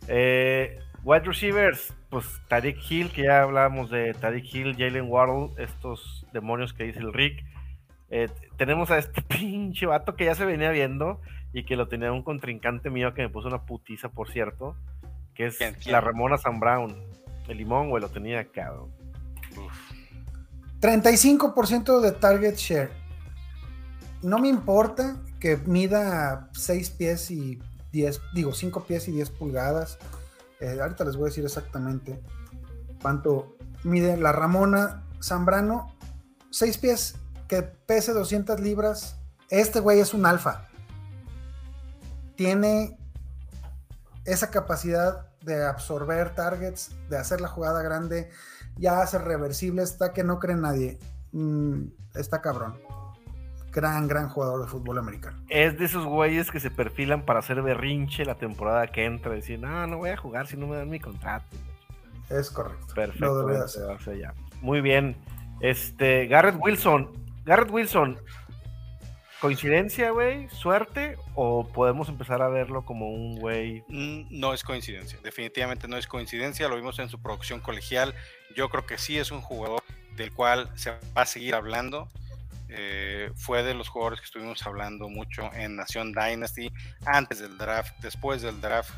Eh, 0.06 0.78
Wide 1.04 1.24
receivers, 1.24 1.92
pues 2.08 2.24
Tariq 2.48 2.78
Hill, 2.90 3.10
que 3.10 3.24
ya 3.24 3.42
hablábamos 3.42 3.90
de 3.90 4.14
Tariq 4.14 4.54
Hill, 4.54 4.76
Jalen 4.76 5.10
Waddle, 5.10 5.50
estos 5.62 6.26
demonios 6.32 6.72
que 6.72 6.84
dice 6.84 7.00
el 7.00 7.12
Rick. 7.12 7.44
Eh, 8.08 8.30
tenemos 8.56 8.90
a 8.90 8.96
este 8.98 9.20
pinche 9.28 9.84
vato 9.84 10.16
que 10.16 10.24
ya 10.24 10.34
se 10.34 10.46
venía 10.46 10.70
viendo 10.70 11.20
y 11.52 11.66
que 11.66 11.76
lo 11.76 11.88
tenía 11.88 12.10
un 12.10 12.22
contrincante 12.22 12.88
mío 12.88 13.12
que 13.12 13.20
me 13.20 13.28
puso 13.28 13.48
una 13.48 13.66
putiza, 13.66 14.08
por 14.08 14.30
cierto, 14.30 14.76
que 15.34 15.46
es 15.46 15.58
¿Quién, 15.58 15.74
quién? 15.74 15.92
la 15.92 16.00
Ramona 16.00 16.38
San 16.38 16.58
Brown. 16.58 16.96
El 17.48 17.58
limón, 17.58 17.90
güey, 17.90 18.00
lo 18.00 18.08
tenía 18.08 18.42
cabrón. 18.50 18.90
35% 20.80 22.00
de 22.00 22.12
target 22.12 22.56
share. 22.56 22.90
No 24.22 24.38
me 24.38 24.48
importa 24.48 25.16
que 25.38 25.58
mida 25.58 26.48
6 26.52 26.90
pies 26.90 27.30
y 27.30 27.58
10, 27.92 28.20
digo 28.32 28.54
5 28.54 28.84
pies 28.84 29.06
y 29.08 29.12
10 29.12 29.30
pulgadas. 29.30 29.98
Eh, 30.64 30.80
ahorita 30.80 31.04
les 31.04 31.16
voy 31.16 31.24
a 31.24 31.28
decir 31.28 31.44
exactamente 31.44 32.22
cuánto 33.02 33.58
mide 33.82 34.16
la 34.16 34.32
Ramona 34.32 35.04
Zambrano. 35.22 35.94
6 36.50 36.78
pies, 36.78 37.16
que 37.48 37.62
pese 37.62 38.14
200 38.14 38.60
libras. 38.60 39.18
Este 39.50 39.80
güey 39.80 40.00
es 40.00 40.14
un 40.14 40.24
alfa. 40.24 40.68
Tiene 42.34 42.98
esa 44.24 44.50
capacidad 44.50 45.28
de 45.42 45.66
absorber 45.66 46.34
targets, 46.34 46.92
de 47.10 47.18
hacer 47.18 47.42
la 47.42 47.48
jugada 47.48 47.82
grande, 47.82 48.30
ya 48.76 49.02
hace 49.02 49.18
reversible, 49.18 49.82
está 49.82 50.14
que 50.14 50.24
no 50.24 50.38
cree 50.38 50.56
nadie. 50.56 50.98
Mm, 51.32 51.88
está 52.14 52.40
cabrón. 52.40 52.80
Gran, 53.74 54.06
gran 54.06 54.28
jugador 54.28 54.62
de 54.62 54.68
fútbol 54.68 54.98
americano. 54.98 55.36
Es 55.48 55.76
de 55.76 55.84
esos 55.84 56.04
güeyes 56.06 56.50
que 56.50 56.60
se 56.60 56.70
perfilan 56.70 57.24
para 57.24 57.40
hacer 57.40 57.60
berrinche 57.60 58.24
la 58.24 58.36
temporada 58.36 58.86
que 58.86 59.04
entra, 59.04 59.32
decir, 59.32 59.58
no, 59.58 59.86
no 59.88 59.98
voy 59.98 60.10
a 60.10 60.16
jugar 60.16 60.46
si 60.46 60.56
no 60.56 60.66
me 60.68 60.76
dan 60.76 60.88
mi 60.88 61.00
contrato. 61.00 61.44
Es 62.30 62.50
correcto. 62.50 62.94
Perfecto. 62.94 63.26
Lo 63.26 63.46
debe 63.46 63.58
hacer. 63.64 63.84
allá. 63.90 64.32
Muy 64.62 64.80
bien. 64.80 65.16
Este, 65.60 66.26
Garrett 66.26 66.56
Wilson. 66.58 67.10
Garrett 67.44 67.70
Wilson, 67.70 68.18
¿coincidencia, 69.40 70.10
güey? 70.10 70.48
¿Suerte? 70.48 71.18
¿O 71.34 71.66
podemos 71.68 72.08
empezar 72.08 72.40
a 72.42 72.48
verlo 72.48 72.84
como 72.84 73.10
un 73.10 73.38
güey? 73.38 73.84
Mm, 73.88 74.26
No 74.30 74.54
es 74.54 74.64
coincidencia, 74.64 75.18
definitivamente 75.22 75.86
no 75.88 75.96
es 75.96 76.06
coincidencia, 76.06 76.68
lo 76.68 76.76
vimos 76.76 76.98
en 76.98 77.08
su 77.08 77.20
producción 77.20 77.60
colegial, 77.60 78.14
yo 78.56 78.68
creo 78.70 78.86
que 78.86 78.96
sí 78.98 79.18
es 79.18 79.30
un 79.30 79.42
jugador 79.42 79.82
del 80.16 80.32
cual 80.32 80.70
se 80.74 80.90
va 80.92 80.98
a 81.16 81.26
seguir 81.26 81.54
hablando, 81.54 82.08
Eh, 82.76 83.30
fue 83.36 83.62
de 83.62 83.72
los 83.74 83.88
jugadores 83.88 84.18
que 84.20 84.24
estuvimos 84.26 84.66
hablando 84.66 85.08
mucho 85.08 85.48
en 85.54 85.76
Nación 85.76 86.12
Dynasty, 86.12 86.72
antes 87.06 87.38
del 87.38 87.56
draft, 87.56 87.94
después 88.00 88.42
del 88.42 88.60
draft, 88.60 88.90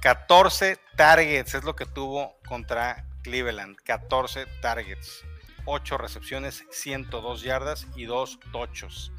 14 0.00 0.78
targets 0.96 1.54
es 1.54 1.64
lo 1.64 1.76
que 1.76 1.86
tuvo 1.86 2.38
contra 2.46 3.04
Cleveland, 3.22 3.76
14 3.84 4.46
targets, 4.60 5.24
8 5.64 5.98
recepciones, 5.98 6.64
102 6.70 7.42
yardas 7.42 7.86
y 7.96 8.04
2 8.04 8.38
tochos. 8.52 9.12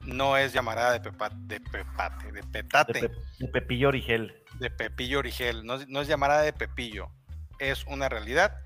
No 0.00 0.36
es 0.36 0.52
llamarada 0.52 0.92
de, 0.92 1.00
pepa- 1.00 1.30
de 1.34 1.60
pepate, 1.60 2.26
de 2.26 2.32
De, 2.42 2.42
petate 2.48 2.92
Pe- 3.00 3.10
de 3.38 3.48
Pepillo 3.48 3.88
Origel. 3.88 4.34
de 4.58 4.70
Pepillo 4.70 5.20
Origel, 5.20 5.64
no, 5.64 5.74
es- 5.76 5.88
no 5.88 6.00
es 6.00 6.08
llamada 6.08 6.42
de 6.42 6.52
Pepillo, 6.52 7.10
es 7.58 7.84
una 7.86 8.08
realidad. 8.08 8.56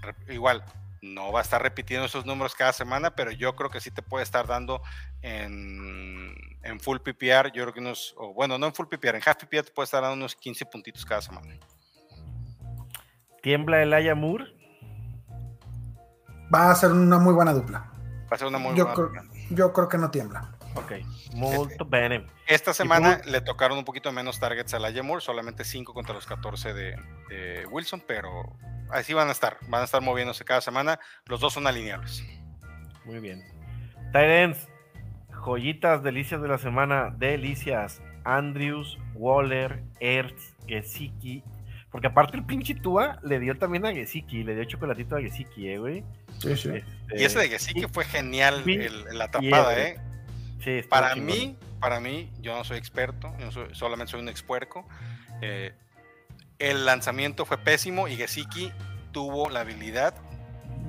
Re- 0.00 0.34
Igual, 0.34 0.64
no 1.02 1.32
va 1.32 1.40
a 1.40 1.42
estar 1.42 1.60
repitiendo 1.60 2.06
esos 2.06 2.24
números 2.24 2.54
cada 2.54 2.72
semana, 2.72 3.14
pero 3.14 3.32
yo 3.32 3.54
creo 3.56 3.68
que 3.70 3.80
sí 3.80 3.90
te 3.90 4.02
puede 4.02 4.22
estar 4.22 4.46
dando 4.46 4.80
en, 5.20 6.32
en 6.62 6.80
full 6.80 6.98
PPR, 6.98 7.50
yo 7.52 7.62
creo 7.64 7.74
que 7.74 7.80
unos, 7.80 8.14
o 8.16 8.32
bueno, 8.32 8.56
no 8.56 8.66
en 8.66 8.74
full 8.74 8.86
PPR, 8.86 9.16
en 9.16 9.22
half 9.26 9.36
PPR 9.36 9.64
te 9.64 9.72
puede 9.72 9.84
estar 9.84 10.00
dando 10.00 10.16
unos 10.16 10.36
15 10.36 10.64
puntitos 10.66 11.04
cada 11.04 11.20
semana. 11.20 11.54
¿Tiembla 13.42 13.82
el 13.82 13.92
Aya 13.92 14.14
Moore? 14.14 14.44
Va 16.54 16.70
a 16.70 16.74
ser 16.76 16.92
una 16.92 17.18
muy 17.18 17.34
buena 17.34 17.52
dupla. 17.52 17.90
Va 18.30 18.36
a 18.36 18.38
ser 18.38 18.46
una 18.46 18.58
muy 18.58 18.76
Yo 18.76 18.84
buena 18.84 18.94
creo, 18.94 19.06
dupla. 19.08 19.24
yo 19.50 19.72
creo 19.72 19.88
que 19.88 19.98
no 19.98 20.10
tiembla. 20.10 20.52
Ok. 20.74 20.92
Molto 21.34 21.84
bene. 21.84 22.26
Esta 22.46 22.72
semana 22.72 23.20
le 23.26 23.40
tocaron 23.40 23.78
un 23.78 23.84
poquito 23.84 24.10
menos 24.12 24.38
targets 24.40 24.74
a 24.74 24.78
la 24.78 24.90
Moore, 25.02 25.20
solamente 25.20 25.64
5 25.64 25.92
contra 25.94 26.14
los 26.14 26.26
14 26.26 26.72
de, 26.72 26.96
de 27.28 27.66
Wilson, 27.70 28.02
pero 28.06 28.56
así 28.90 29.12
van 29.14 29.28
a 29.28 29.32
estar, 29.32 29.58
van 29.68 29.82
a 29.82 29.84
estar 29.84 30.00
moviéndose 30.00 30.44
cada 30.44 30.60
semana. 30.60 30.98
Los 31.26 31.40
dos 31.40 31.52
son 31.52 31.66
alineables. 31.66 32.24
Muy 33.04 33.20
bien. 33.20 33.42
Tyrens, 34.12 34.68
joyitas, 35.44 36.02
delicias 36.02 36.40
de 36.40 36.48
la 36.48 36.58
semana, 36.58 37.10
delicias. 37.16 38.00
Andrews, 38.24 38.98
Waller, 39.14 39.82
Ertz, 40.00 40.54
Gesicki. 40.66 41.42
Porque 41.90 42.06
aparte 42.06 42.36
el 42.36 42.44
pinche 42.46 42.74
Tua 42.74 43.18
le 43.22 43.38
dio 43.38 43.58
también 43.58 43.84
a 43.84 43.92
Gesicki, 43.92 44.44
le 44.44 44.54
dio 44.54 44.64
chocolatito 44.64 45.16
a 45.16 45.20
Gesicki, 45.20 45.68
eh, 45.68 45.78
güey. 45.78 46.04
Sí, 46.38 46.56
sí. 46.56 46.70
Este, 46.70 46.84
Y 47.20 47.24
ese 47.24 47.38
de 47.40 47.58
sí 47.58 47.74
que 47.74 47.88
fue 47.88 48.04
genial 48.04 48.62
el- 48.66 49.18
la 49.18 49.28
tapada, 49.30 49.78
¿eh? 49.78 50.00
Sí, 50.62 50.82
Para 50.88 51.14
chingón. 51.14 51.26
mí, 51.26 51.58
para 51.80 52.00
mí, 52.00 52.32
yo 52.40 52.56
no 52.56 52.64
soy 52.64 52.78
experto, 52.78 53.32
yo 53.38 53.46
no 53.46 53.52
soy- 53.52 53.74
solamente 53.74 54.10
soy 54.12 54.20
un 54.20 54.28
expuerco. 54.28 54.86
eh, 55.40 55.74
el 56.58 56.86
lanzamiento 56.86 57.44
fue 57.44 57.58
pésimo 57.58 58.06
y 58.06 58.16
Gesicki 58.16 58.72
tuvo 59.10 59.50
la 59.50 59.60
habilidad 59.60 60.14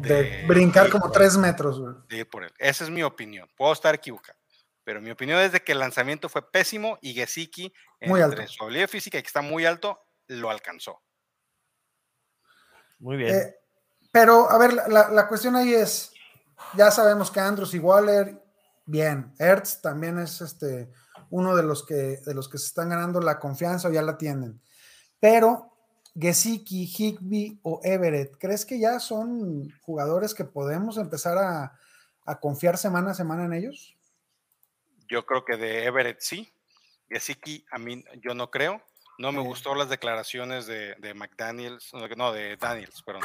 De 0.01 0.43
brincar 0.47 0.89
como 0.91 1.09
3 1.09 1.37
metros, 1.37 1.79
güey. 1.79 1.95
de 2.09 2.17
ir 2.17 2.29
por 2.29 2.43
él. 2.43 2.51
Esa 2.59 2.83
es 2.83 2.89
mi 2.91 3.01
opinión. 3.01 3.49
Puedo 3.57 3.73
estar 3.73 3.95
equivocado, 3.95 4.37
pero 4.83 5.01
mi 5.01 5.09
opinión 5.09 5.39
es 5.39 5.51
de 5.51 5.61
que 5.63 5.71
el 5.71 5.79
lanzamiento 5.79 6.29
fue 6.29 6.47
pésimo 6.51 6.99
y 7.01 7.13
Gesicki, 7.15 7.73
Muy 8.01 8.21
entre 8.21 8.41
alto. 8.41 8.53
su 8.53 8.63
habilidad 8.63 8.87
física 8.87 9.17
y 9.17 9.21
que 9.23 9.27
está 9.27 9.41
muy 9.41 9.65
alto, 9.65 9.99
lo 10.27 10.51
alcanzó. 10.51 11.01
Muy 12.99 13.17
bien. 13.17 13.35
Eh, 13.35 13.55
pero, 14.11 14.49
a 14.51 14.57
ver, 14.59 14.73
la 14.73 15.27
cuestión 15.27 15.55
ahí 15.55 15.73
es, 15.73 16.13
ya 16.75 16.91
sabemos 16.91 17.31
que 17.31 17.39
Andrews 17.39 17.73
y 17.73 17.79
Waller, 17.79 18.42
bien, 18.85 19.33
Ertz 19.39 19.81
también 19.81 20.19
es 20.19 20.41
este 20.41 20.91
uno 21.29 21.55
de 21.55 21.63
los 21.63 21.85
que 21.85 21.93
de 21.93 22.33
los 22.33 22.49
que 22.49 22.57
se 22.57 22.67
están 22.67 22.89
ganando 22.89 23.19
la 23.19 23.39
confianza 23.39 23.87
o 23.87 23.91
ya 23.91 24.01
la 24.01 24.17
tienen. 24.17 24.61
Pero 25.19 25.73
Gesicki, 26.15 26.85
Higby 26.85 27.59
o 27.63 27.79
Everett, 27.83 28.37
¿crees 28.37 28.65
que 28.65 28.79
ya 28.79 28.99
son 28.99 29.69
jugadores 29.81 30.33
que 30.33 30.45
podemos 30.45 30.97
empezar 30.97 31.37
a, 31.37 31.79
a 32.25 32.39
confiar 32.39 32.77
semana 32.77 33.11
a 33.11 33.15
semana 33.15 33.45
en 33.45 33.53
ellos? 33.53 33.95
Yo 35.07 35.25
creo 35.25 35.43
que 35.45 35.57
de 35.57 35.85
Everett 35.85 36.19
sí. 36.19 36.51
Gesicki, 37.09 37.65
a 37.71 37.77
mí 37.77 38.03
yo 38.21 38.33
no 38.33 38.49
creo. 38.49 38.81
No 39.19 39.31
me 39.31 39.41
gustó 39.41 39.75
las 39.75 39.89
declaraciones 39.89 40.65
de, 40.65 40.95
de 40.95 41.13
McDaniels, 41.13 41.91
no, 42.17 42.31
de 42.31 42.57
Daniels, 42.57 43.03
perdón. 43.03 43.21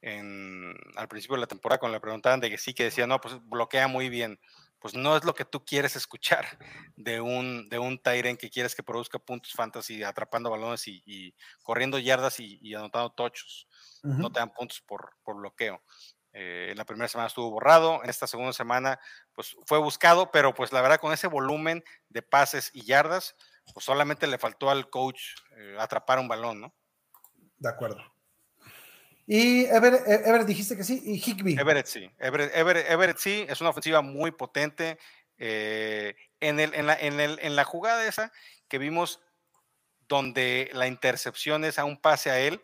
En, 0.00 0.74
al 0.96 1.08
principio 1.08 1.34
de 1.36 1.40
la 1.40 1.46
temporada, 1.46 1.80
cuando 1.80 1.96
le 1.96 2.00
preguntaban 2.00 2.38
de 2.38 2.50
Gesicki, 2.50 2.84
decía, 2.84 3.06
no, 3.06 3.20
pues 3.20 3.34
bloquea 3.48 3.88
muy 3.88 4.08
bien. 4.08 4.38
Pues 4.84 4.92
no 4.92 5.16
es 5.16 5.24
lo 5.24 5.34
que 5.34 5.46
tú 5.46 5.64
quieres 5.64 5.96
escuchar 5.96 6.44
de 6.94 7.18
un, 7.18 7.70
de 7.70 7.78
un 7.78 7.98
Tyren 7.98 8.36
que 8.36 8.50
quieres 8.50 8.74
que 8.74 8.82
produzca 8.82 9.18
puntos 9.18 9.54
fantasy, 9.54 10.02
atrapando 10.02 10.50
balones 10.50 10.86
y, 10.88 11.02
y 11.06 11.34
corriendo 11.62 11.98
yardas 11.98 12.38
y, 12.38 12.58
y 12.60 12.74
anotando 12.74 13.08
tochos 13.08 13.66
no 14.02 14.30
te 14.30 14.40
dan 14.40 14.52
puntos 14.52 14.82
por, 14.82 15.16
por 15.22 15.36
bloqueo. 15.36 15.82
Eh, 16.34 16.68
en 16.72 16.76
la 16.76 16.84
primera 16.84 17.08
semana 17.08 17.28
estuvo 17.28 17.50
borrado, 17.50 18.04
en 18.04 18.10
esta 18.10 18.26
segunda 18.26 18.52
semana 18.52 19.00
pues 19.32 19.56
fue 19.64 19.78
buscado, 19.78 20.30
pero 20.30 20.52
pues 20.52 20.70
la 20.70 20.82
verdad 20.82 21.00
con 21.00 21.14
ese 21.14 21.28
volumen 21.28 21.82
de 22.10 22.20
pases 22.20 22.70
y 22.74 22.84
yardas, 22.84 23.36
pues 23.72 23.86
solamente 23.86 24.26
le 24.26 24.36
faltó 24.36 24.68
al 24.68 24.90
coach 24.90 25.22
eh, 25.56 25.76
atrapar 25.78 26.18
un 26.18 26.28
balón, 26.28 26.60
¿no? 26.60 26.74
De 27.56 27.70
acuerdo. 27.70 28.13
Y 29.26 29.64
Everett, 29.64 30.02
Everett 30.06 30.46
dijiste 30.46 30.76
que 30.76 30.84
sí, 30.84 31.00
y 31.04 31.14
Higby. 31.18 31.54
Everett 31.58 31.86
sí, 31.86 32.10
Everett, 32.18 32.54
Everett- 32.54 32.86
Everett 32.88 33.16
sí, 33.18 33.46
es 33.48 33.60
una 33.60 33.70
ofensiva 33.70 34.02
muy 34.02 34.30
potente. 34.32 34.98
eh, 35.38 36.14
en, 36.40 36.60
el, 36.60 36.74
en, 36.74 36.86
la, 36.86 36.94
en, 36.94 37.18
el, 37.18 37.38
en 37.42 37.56
la 37.56 37.64
jugada 37.64 38.06
esa 38.06 38.30
que 38.68 38.78
vimos 38.78 39.20
donde 40.08 40.70
la 40.74 40.86
intercepción 40.86 41.64
es 41.64 41.78
a 41.78 41.84
un 41.84 42.00
pase 42.00 42.30
a 42.30 42.38
él, 42.38 42.60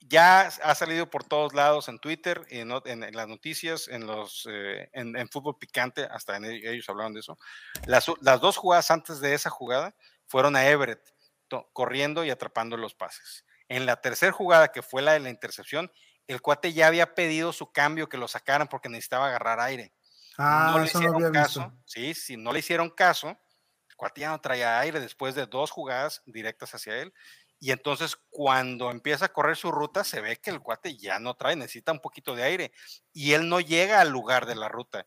ya 0.00 0.42
ha 0.42 0.74
salido 0.74 1.08
por 1.08 1.24
todos 1.24 1.54
lados 1.54 1.88
en 1.88 1.98
Twitter, 1.98 2.42
en, 2.50 2.70
en- 2.84 3.02
en 3.04 3.16
las 3.16 3.26
noticias, 3.26 3.88
en 3.88 4.06
los 4.06 4.46
eh, 4.50 4.90
en, 4.92 5.16
en 5.16 5.28
fútbol 5.30 5.56
picante, 5.58 6.04
hasta 6.04 6.36
e- 6.36 6.70
ellos 6.70 6.88
hablaron 6.90 7.14
de 7.14 7.20
eso. 7.20 7.38
Las, 7.86 8.06
las 8.20 8.40
dos 8.40 8.56
jugadas 8.58 8.90
antes 8.90 9.20
de 9.20 9.32
esa 9.34 9.48
jugada 9.50 9.96
fueron 10.26 10.56
a 10.56 10.66
Everett 10.66 11.00
to- 11.48 11.70
corriendo 11.72 12.22
y 12.24 12.30
atrapando 12.30 12.76
los 12.76 12.94
pases. 12.94 13.44
En 13.68 13.86
la 13.86 13.96
tercera 14.00 14.32
jugada, 14.32 14.68
que 14.68 14.82
fue 14.82 15.02
la 15.02 15.12
de 15.12 15.20
la 15.20 15.30
intercepción, 15.30 15.90
el 16.26 16.40
cuate 16.40 16.72
ya 16.72 16.86
había 16.86 17.14
pedido 17.14 17.52
su 17.52 17.72
cambio, 17.72 18.08
que 18.08 18.16
lo 18.18 18.28
sacaran 18.28 18.68
porque 18.68 18.88
necesitaba 18.88 19.26
agarrar 19.28 19.60
aire. 19.60 19.94
ah, 20.38 20.72
no 20.72 20.78
le 20.78 20.86
eso 20.86 21.00
no 21.00 21.08
hicieron 21.08 21.14
había 21.14 21.30
caso. 21.32 21.60
visto. 21.60 21.74
Sí, 21.84 22.14
si 22.14 22.36
no 22.36 22.52
le 22.52 22.60
hicieron 22.60 22.90
caso, 22.90 23.28
el 23.28 23.96
cuate 23.96 24.22
ya 24.22 24.30
no 24.30 24.40
traía 24.40 24.78
aire 24.80 25.00
después 25.00 25.34
de 25.34 25.46
dos 25.46 25.70
jugadas 25.70 26.22
directas 26.26 26.74
hacia 26.74 26.96
él. 26.98 27.12
Y 27.60 27.70
entonces 27.72 28.16
cuando 28.30 28.90
empieza 28.90 29.26
a 29.26 29.32
correr 29.32 29.56
su 29.56 29.70
ruta, 29.72 30.04
se 30.04 30.20
ve 30.20 30.36
que 30.36 30.50
el 30.50 30.60
cuate 30.60 30.96
ya 30.96 31.18
no 31.18 31.34
trae, 31.34 31.56
necesita 31.56 31.92
un 31.92 32.00
poquito 32.00 32.34
de 32.34 32.42
aire. 32.42 32.72
Y 33.12 33.32
él 33.32 33.48
no 33.48 33.60
llega 33.60 34.00
al 34.00 34.10
lugar 34.10 34.46
de 34.46 34.56
la 34.56 34.68
ruta 34.68 35.06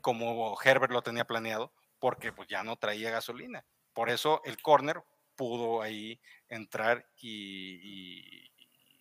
como 0.00 0.56
Herbert 0.62 0.92
lo 0.92 1.02
tenía 1.02 1.26
planeado, 1.26 1.72
porque 1.98 2.32
pues 2.32 2.48
ya 2.48 2.62
no 2.62 2.76
traía 2.76 3.10
gasolina. 3.10 3.64
Por 3.92 4.10
eso 4.10 4.40
el 4.44 4.60
corner 4.62 5.02
pudo 5.40 5.80
ahí 5.80 6.20
entrar 6.50 7.06
y, 7.16 7.80
y 7.82 8.52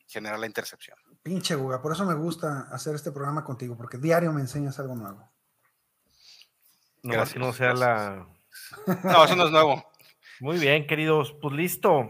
generar 0.08 0.40
la 0.40 0.46
intercepción. 0.46 0.98
Pinche 1.22 1.54
Guga, 1.54 1.82
por 1.82 1.92
eso 1.92 2.06
me 2.06 2.14
gusta 2.14 2.70
hacer 2.72 2.96
este 2.96 3.12
programa 3.12 3.44
contigo, 3.44 3.76
porque 3.76 3.98
diario 3.98 4.32
me 4.32 4.40
enseñas 4.40 4.80
algo 4.80 4.96
nuevo. 4.96 5.30
No, 7.04 7.12
Gracias, 7.12 7.38
no 7.38 7.52
sea 7.52 7.74
la. 7.74 8.26
No, 9.04 9.26
eso 9.26 9.36
no 9.36 9.48
es 9.48 9.52
nuevo. 9.52 9.84
Muy 10.40 10.58
bien, 10.60 10.88
queridos. 10.88 11.36
Pues 11.42 11.54
listo. 11.54 12.10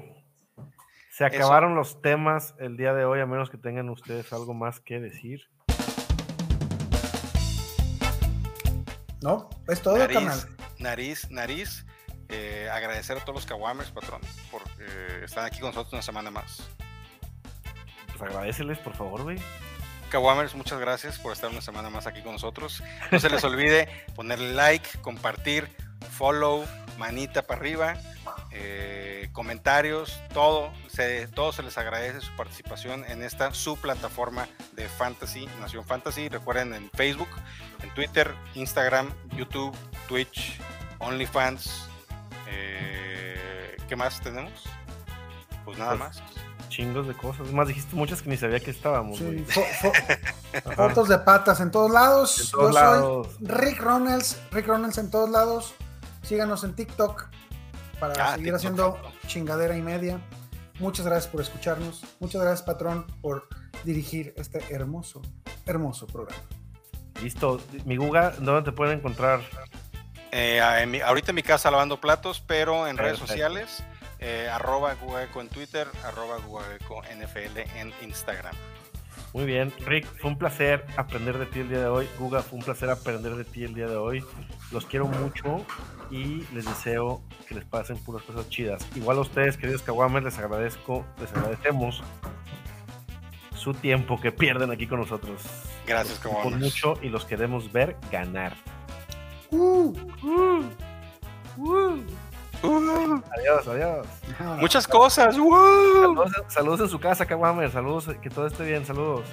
Se 1.09 1.25
Eso. 1.25 1.35
acabaron 1.35 1.73
los 1.73 1.99
temas 2.03 2.53
el 2.59 2.77
día 2.77 2.93
de 2.93 3.05
hoy, 3.05 3.21
a 3.21 3.25
menos 3.25 3.49
que 3.49 3.57
tengan 3.57 3.89
ustedes 3.89 4.31
algo 4.31 4.53
más 4.53 4.79
que 4.79 4.99
decir. 4.99 5.49
¿No? 9.23 9.49
Es 9.67 9.81
todo, 9.81 9.97
nariz, 9.97 10.17
carnal. 10.17 10.39
nariz, 10.77 11.31
nariz. 11.31 11.85
Eh, 12.29 12.69
agradecer 12.71 13.17
a 13.17 13.21
todos 13.21 13.35
los 13.35 13.45
Kawamers, 13.45 13.91
patrón, 13.91 14.21
por 14.51 14.61
eh, 14.79 15.21
estar 15.25 15.43
aquí 15.45 15.59
con 15.59 15.69
nosotros 15.69 15.93
una 15.93 16.01
semana 16.01 16.31
más. 16.31 16.67
Pues 18.07 18.21
agradeceles, 18.21 18.77
por 18.79 18.95
favor, 18.95 19.23
güey. 19.23 19.39
Kawamers, 20.09 20.55
muchas 20.55 20.79
gracias 20.79 21.19
por 21.19 21.33
estar 21.33 21.49
una 21.49 21.61
semana 21.61 21.89
más 21.89 22.07
aquí 22.07 22.21
con 22.21 22.33
nosotros. 22.33 22.83
No 23.11 23.19
se 23.19 23.29
les 23.29 23.43
olvide 23.43 23.87
ponerle 24.15 24.53
like, 24.53 24.99
compartir, 25.01 25.69
follow, 26.11 26.65
manita 26.97 27.43
para 27.43 27.59
arriba, 27.61 27.97
eh, 28.51 29.29
comentarios, 29.31 30.19
todo 30.33 30.71
se, 30.87 31.27
todo 31.27 31.51
se 31.51 31.63
les 31.63 31.77
agradece 31.77 32.21
su 32.21 32.35
participación 32.35 33.05
en 33.05 33.23
esta 33.23 33.53
su 33.53 33.77
plataforma 33.77 34.47
de 34.73 34.87
Fantasy, 34.87 35.47
Nación 35.59 35.85
Fantasy. 35.85 36.29
Recuerden 36.29 36.73
en 36.73 36.89
Facebook, 36.91 37.29
en 37.81 37.93
Twitter, 37.93 38.33
Instagram, 38.55 39.13
YouTube, 39.35 39.75
Twitch, 40.07 40.59
OnlyFans. 40.99 41.88
Eh, 42.51 43.75
¿Qué 43.87 43.95
más 43.95 44.19
tenemos? 44.21 44.63
Pues 45.65 45.77
nada 45.77 45.91
Pues, 45.97 45.99
más. 45.99 46.23
Chingos 46.69 47.07
de 47.07 47.13
cosas. 47.15 47.51
Más 47.51 47.67
dijiste 47.67 47.95
muchas 47.95 48.21
que 48.21 48.29
ni 48.29 48.37
sabía 48.37 48.59
que 48.59 48.71
estábamos, 48.71 49.17
Sí, 49.17 49.23
güey. 49.23 49.45
fo- 49.45 49.65
fo- 49.81 49.91
Ajá. 50.65 50.75
fotos 50.75 51.09
de 51.09 51.17
patas 51.19 51.59
en 51.61 51.71
todos 51.71 51.91
lados. 51.91 52.39
En 52.39 52.51
todos 52.51 52.73
Yo 52.75 52.79
lados. 52.79 53.27
soy 53.37 53.47
Rick 53.47 53.81
Ronalds, 53.81 54.41
Rick 54.51 54.67
Ronalds 54.67 54.97
en 54.99 55.09
todos 55.11 55.29
lados. 55.29 55.73
Síganos 56.21 56.63
en 56.63 56.75
TikTok 56.75 57.27
para 57.99 58.13
Ah, 58.13 58.31
seguir 58.35 58.53
TikTok, 58.53 58.55
haciendo 58.55 59.01
chingadera 59.27 59.75
y 59.77 59.81
media. 59.81 60.19
Muchas 60.79 61.05
gracias 61.05 61.29
por 61.31 61.41
escucharnos. 61.41 62.03
Muchas 62.19 62.41
gracias, 62.41 62.61
patrón, 62.63 63.05
por 63.21 63.47
dirigir 63.83 64.33
este 64.37 64.63
hermoso, 64.73 65.21
hermoso 65.65 66.07
programa. 66.07 66.41
Listo. 67.21 67.59
Mi 67.85 67.97
Guga, 67.97 68.31
¿dónde 68.39 68.61
te 68.61 68.71
pueden 68.71 68.99
encontrar? 68.99 69.41
Eh, 70.31 70.61
en 70.81 70.91
mi- 70.91 71.01
ahorita 71.01 71.31
en 71.31 71.35
mi 71.35 71.43
casa 71.43 71.71
lavando 71.71 71.99
platos, 71.99 72.43
pero 72.45 72.87
en 72.87 72.97
redes 72.97 73.17
sociales, 73.17 73.83
eh, 74.19 74.49
arroba 74.51 74.95
en 75.41 75.49
Twitter, 75.49 75.87
arroba 76.03 76.37
NFL 77.09 77.59
en 77.75 77.93
Instagram. 78.03 78.55
Muy 79.33 79.45
bien, 79.45 79.71
Rick, 79.85 80.07
fue 80.19 80.31
un 80.31 80.37
placer 80.39 80.83
aprender 80.97 81.37
de 81.37 81.45
ti 81.45 81.59
el 81.59 81.69
día 81.69 81.79
de 81.79 81.85
hoy. 81.87 82.09
Guga, 82.17 82.41
fue 82.41 82.57
un 82.57 82.65
placer 82.65 82.89
aprender 82.89 83.35
de 83.35 83.43
ti 83.45 83.63
el 83.63 83.75
día 83.75 83.87
de 83.87 83.95
hoy. 83.95 84.25
Los 84.71 84.85
quiero 84.87 85.05
mucho 85.05 85.63
y 86.09 86.43
les 86.53 86.65
deseo 86.65 87.21
que 87.47 87.53
les 87.53 87.63
pasen 87.63 87.97
puras 87.99 88.23
cosas 88.23 88.49
chidas. 88.49 88.85
Igual 88.95 89.17
a 89.17 89.21
ustedes, 89.21 89.55
queridos 89.57 89.83
Kawamer, 89.83 90.23
les 90.23 90.37
agradezco, 90.39 91.05
les 91.19 91.31
agradecemos 91.31 92.01
su 93.55 93.73
tiempo 93.75 94.19
que 94.19 94.31
pierden 94.31 94.71
aquí 94.71 94.87
con 94.87 94.99
nosotros. 94.99 95.43
Gracias, 95.85 96.17
queremos 96.17 96.41
Kawamers. 96.43 96.63
mucho 96.63 96.93
y 97.03 97.09
los 97.09 97.25
queremos 97.25 97.71
ver 97.71 97.97
ganar. 98.11 98.55
Uh, 99.51 99.93
Adiós, 102.61 103.67
adiós. 103.67 104.07
Muchas 104.59 104.85
cosas. 104.85 105.33
Saludos, 105.33 106.31
saludos 106.49 106.79
en 106.81 106.89
su 106.89 106.99
casa, 106.99 107.25
Kawamer. 107.25 107.71
Saludos, 107.71 108.09
que 108.21 108.29
todo 108.29 108.47
esté 108.47 108.65
bien. 108.65 108.85
Saludos. 108.85 109.25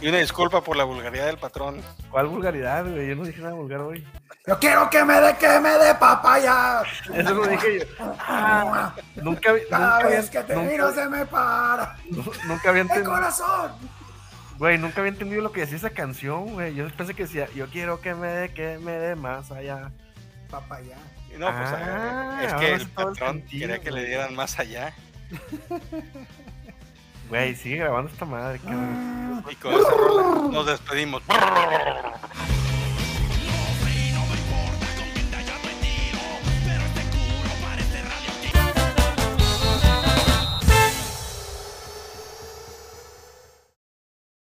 Y 0.00 0.08
una 0.08 0.18
disculpa 0.18 0.62
por 0.62 0.74
la 0.76 0.84
vulgaridad 0.84 1.26
del 1.26 1.36
patrón. 1.36 1.82
¿Cuál 2.10 2.26
vulgaridad, 2.28 2.84
güey? 2.86 3.06
Yo 3.08 3.16
no 3.16 3.24
dije 3.24 3.42
nada 3.42 3.54
vulgar 3.54 3.80
hoy. 3.80 4.06
Yo 4.46 4.58
quiero 4.58 4.88
que 4.88 5.04
me 5.04 5.20
dé, 5.20 5.36
que 5.36 5.60
me 5.60 5.70
dé 5.78 5.94
papaya. 5.94 6.82
Eso 7.12 7.34
lo 7.34 7.46
dije 7.46 7.80
yo. 7.80 7.84
Ah, 8.18 8.94
nunca, 9.16 9.52
vi- 9.52 9.60
Cada 9.68 9.96
nunca, 9.96 10.08
vez 10.08 10.30
que 10.30 10.42
te 10.42 10.56
miro 10.56 10.86
nunca, 10.88 11.02
se 11.02 11.08
me 11.08 11.26
para 11.26 11.96
nunca 12.46 12.68
había 12.70 12.82
el 12.82 12.88
entendido. 12.88 13.12
corazón. 13.12 13.72
Güey, 14.58 14.78
nunca 14.78 15.00
había 15.00 15.12
entendido 15.12 15.42
lo 15.42 15.52
que 15.52 15.60
decía 15.62 15.76
esa 15.76 15.90
canción, 15.90 16.52
güey. 16.54 16.74
Yo 16.74 16.88
pensé 16.90 17.14
que 17.14 17.24
decía, 17.24 17.48
yo 17.54 17.68
quiero 17.68 18.00
que 18.00 18.14
me 18.14 18.28
dé, 18.28 18.48
que 18.52 18.78
me 18.78 18.92
dé 18.92 19.14
más 19.16 19.50
allá. 19.50 19.90
Papaya. 20.50 20.96
No, 21.38 21.46
pues 21.46 21.68
Ah, 21.72 22.38
eh, 22.42 22.46
es 22.46 22.54
que 22.54 22.72
el 22.74 22.80
el 22.82 22.88
patrón 22.88 23.16
sentido, 23.40 23.60
quería 23.66 23.80
que 23.80 23.90
le 23.90 24.04
dieran 24.06 24.34
más 24.34 24.58
allá. 24.58 24.94
Güey, 27.28 27.56
sigue 27.56 27.76
grabando 27.78 28.10
esta 28.12 28.24
madre. 28.26 28.58
qué- 28.60 28.68
Ah. 28.70 29.42
Y 29.50 29.54
con 29.56 30.52
nos 30.52 30.66
despedimos. 30.66 31.22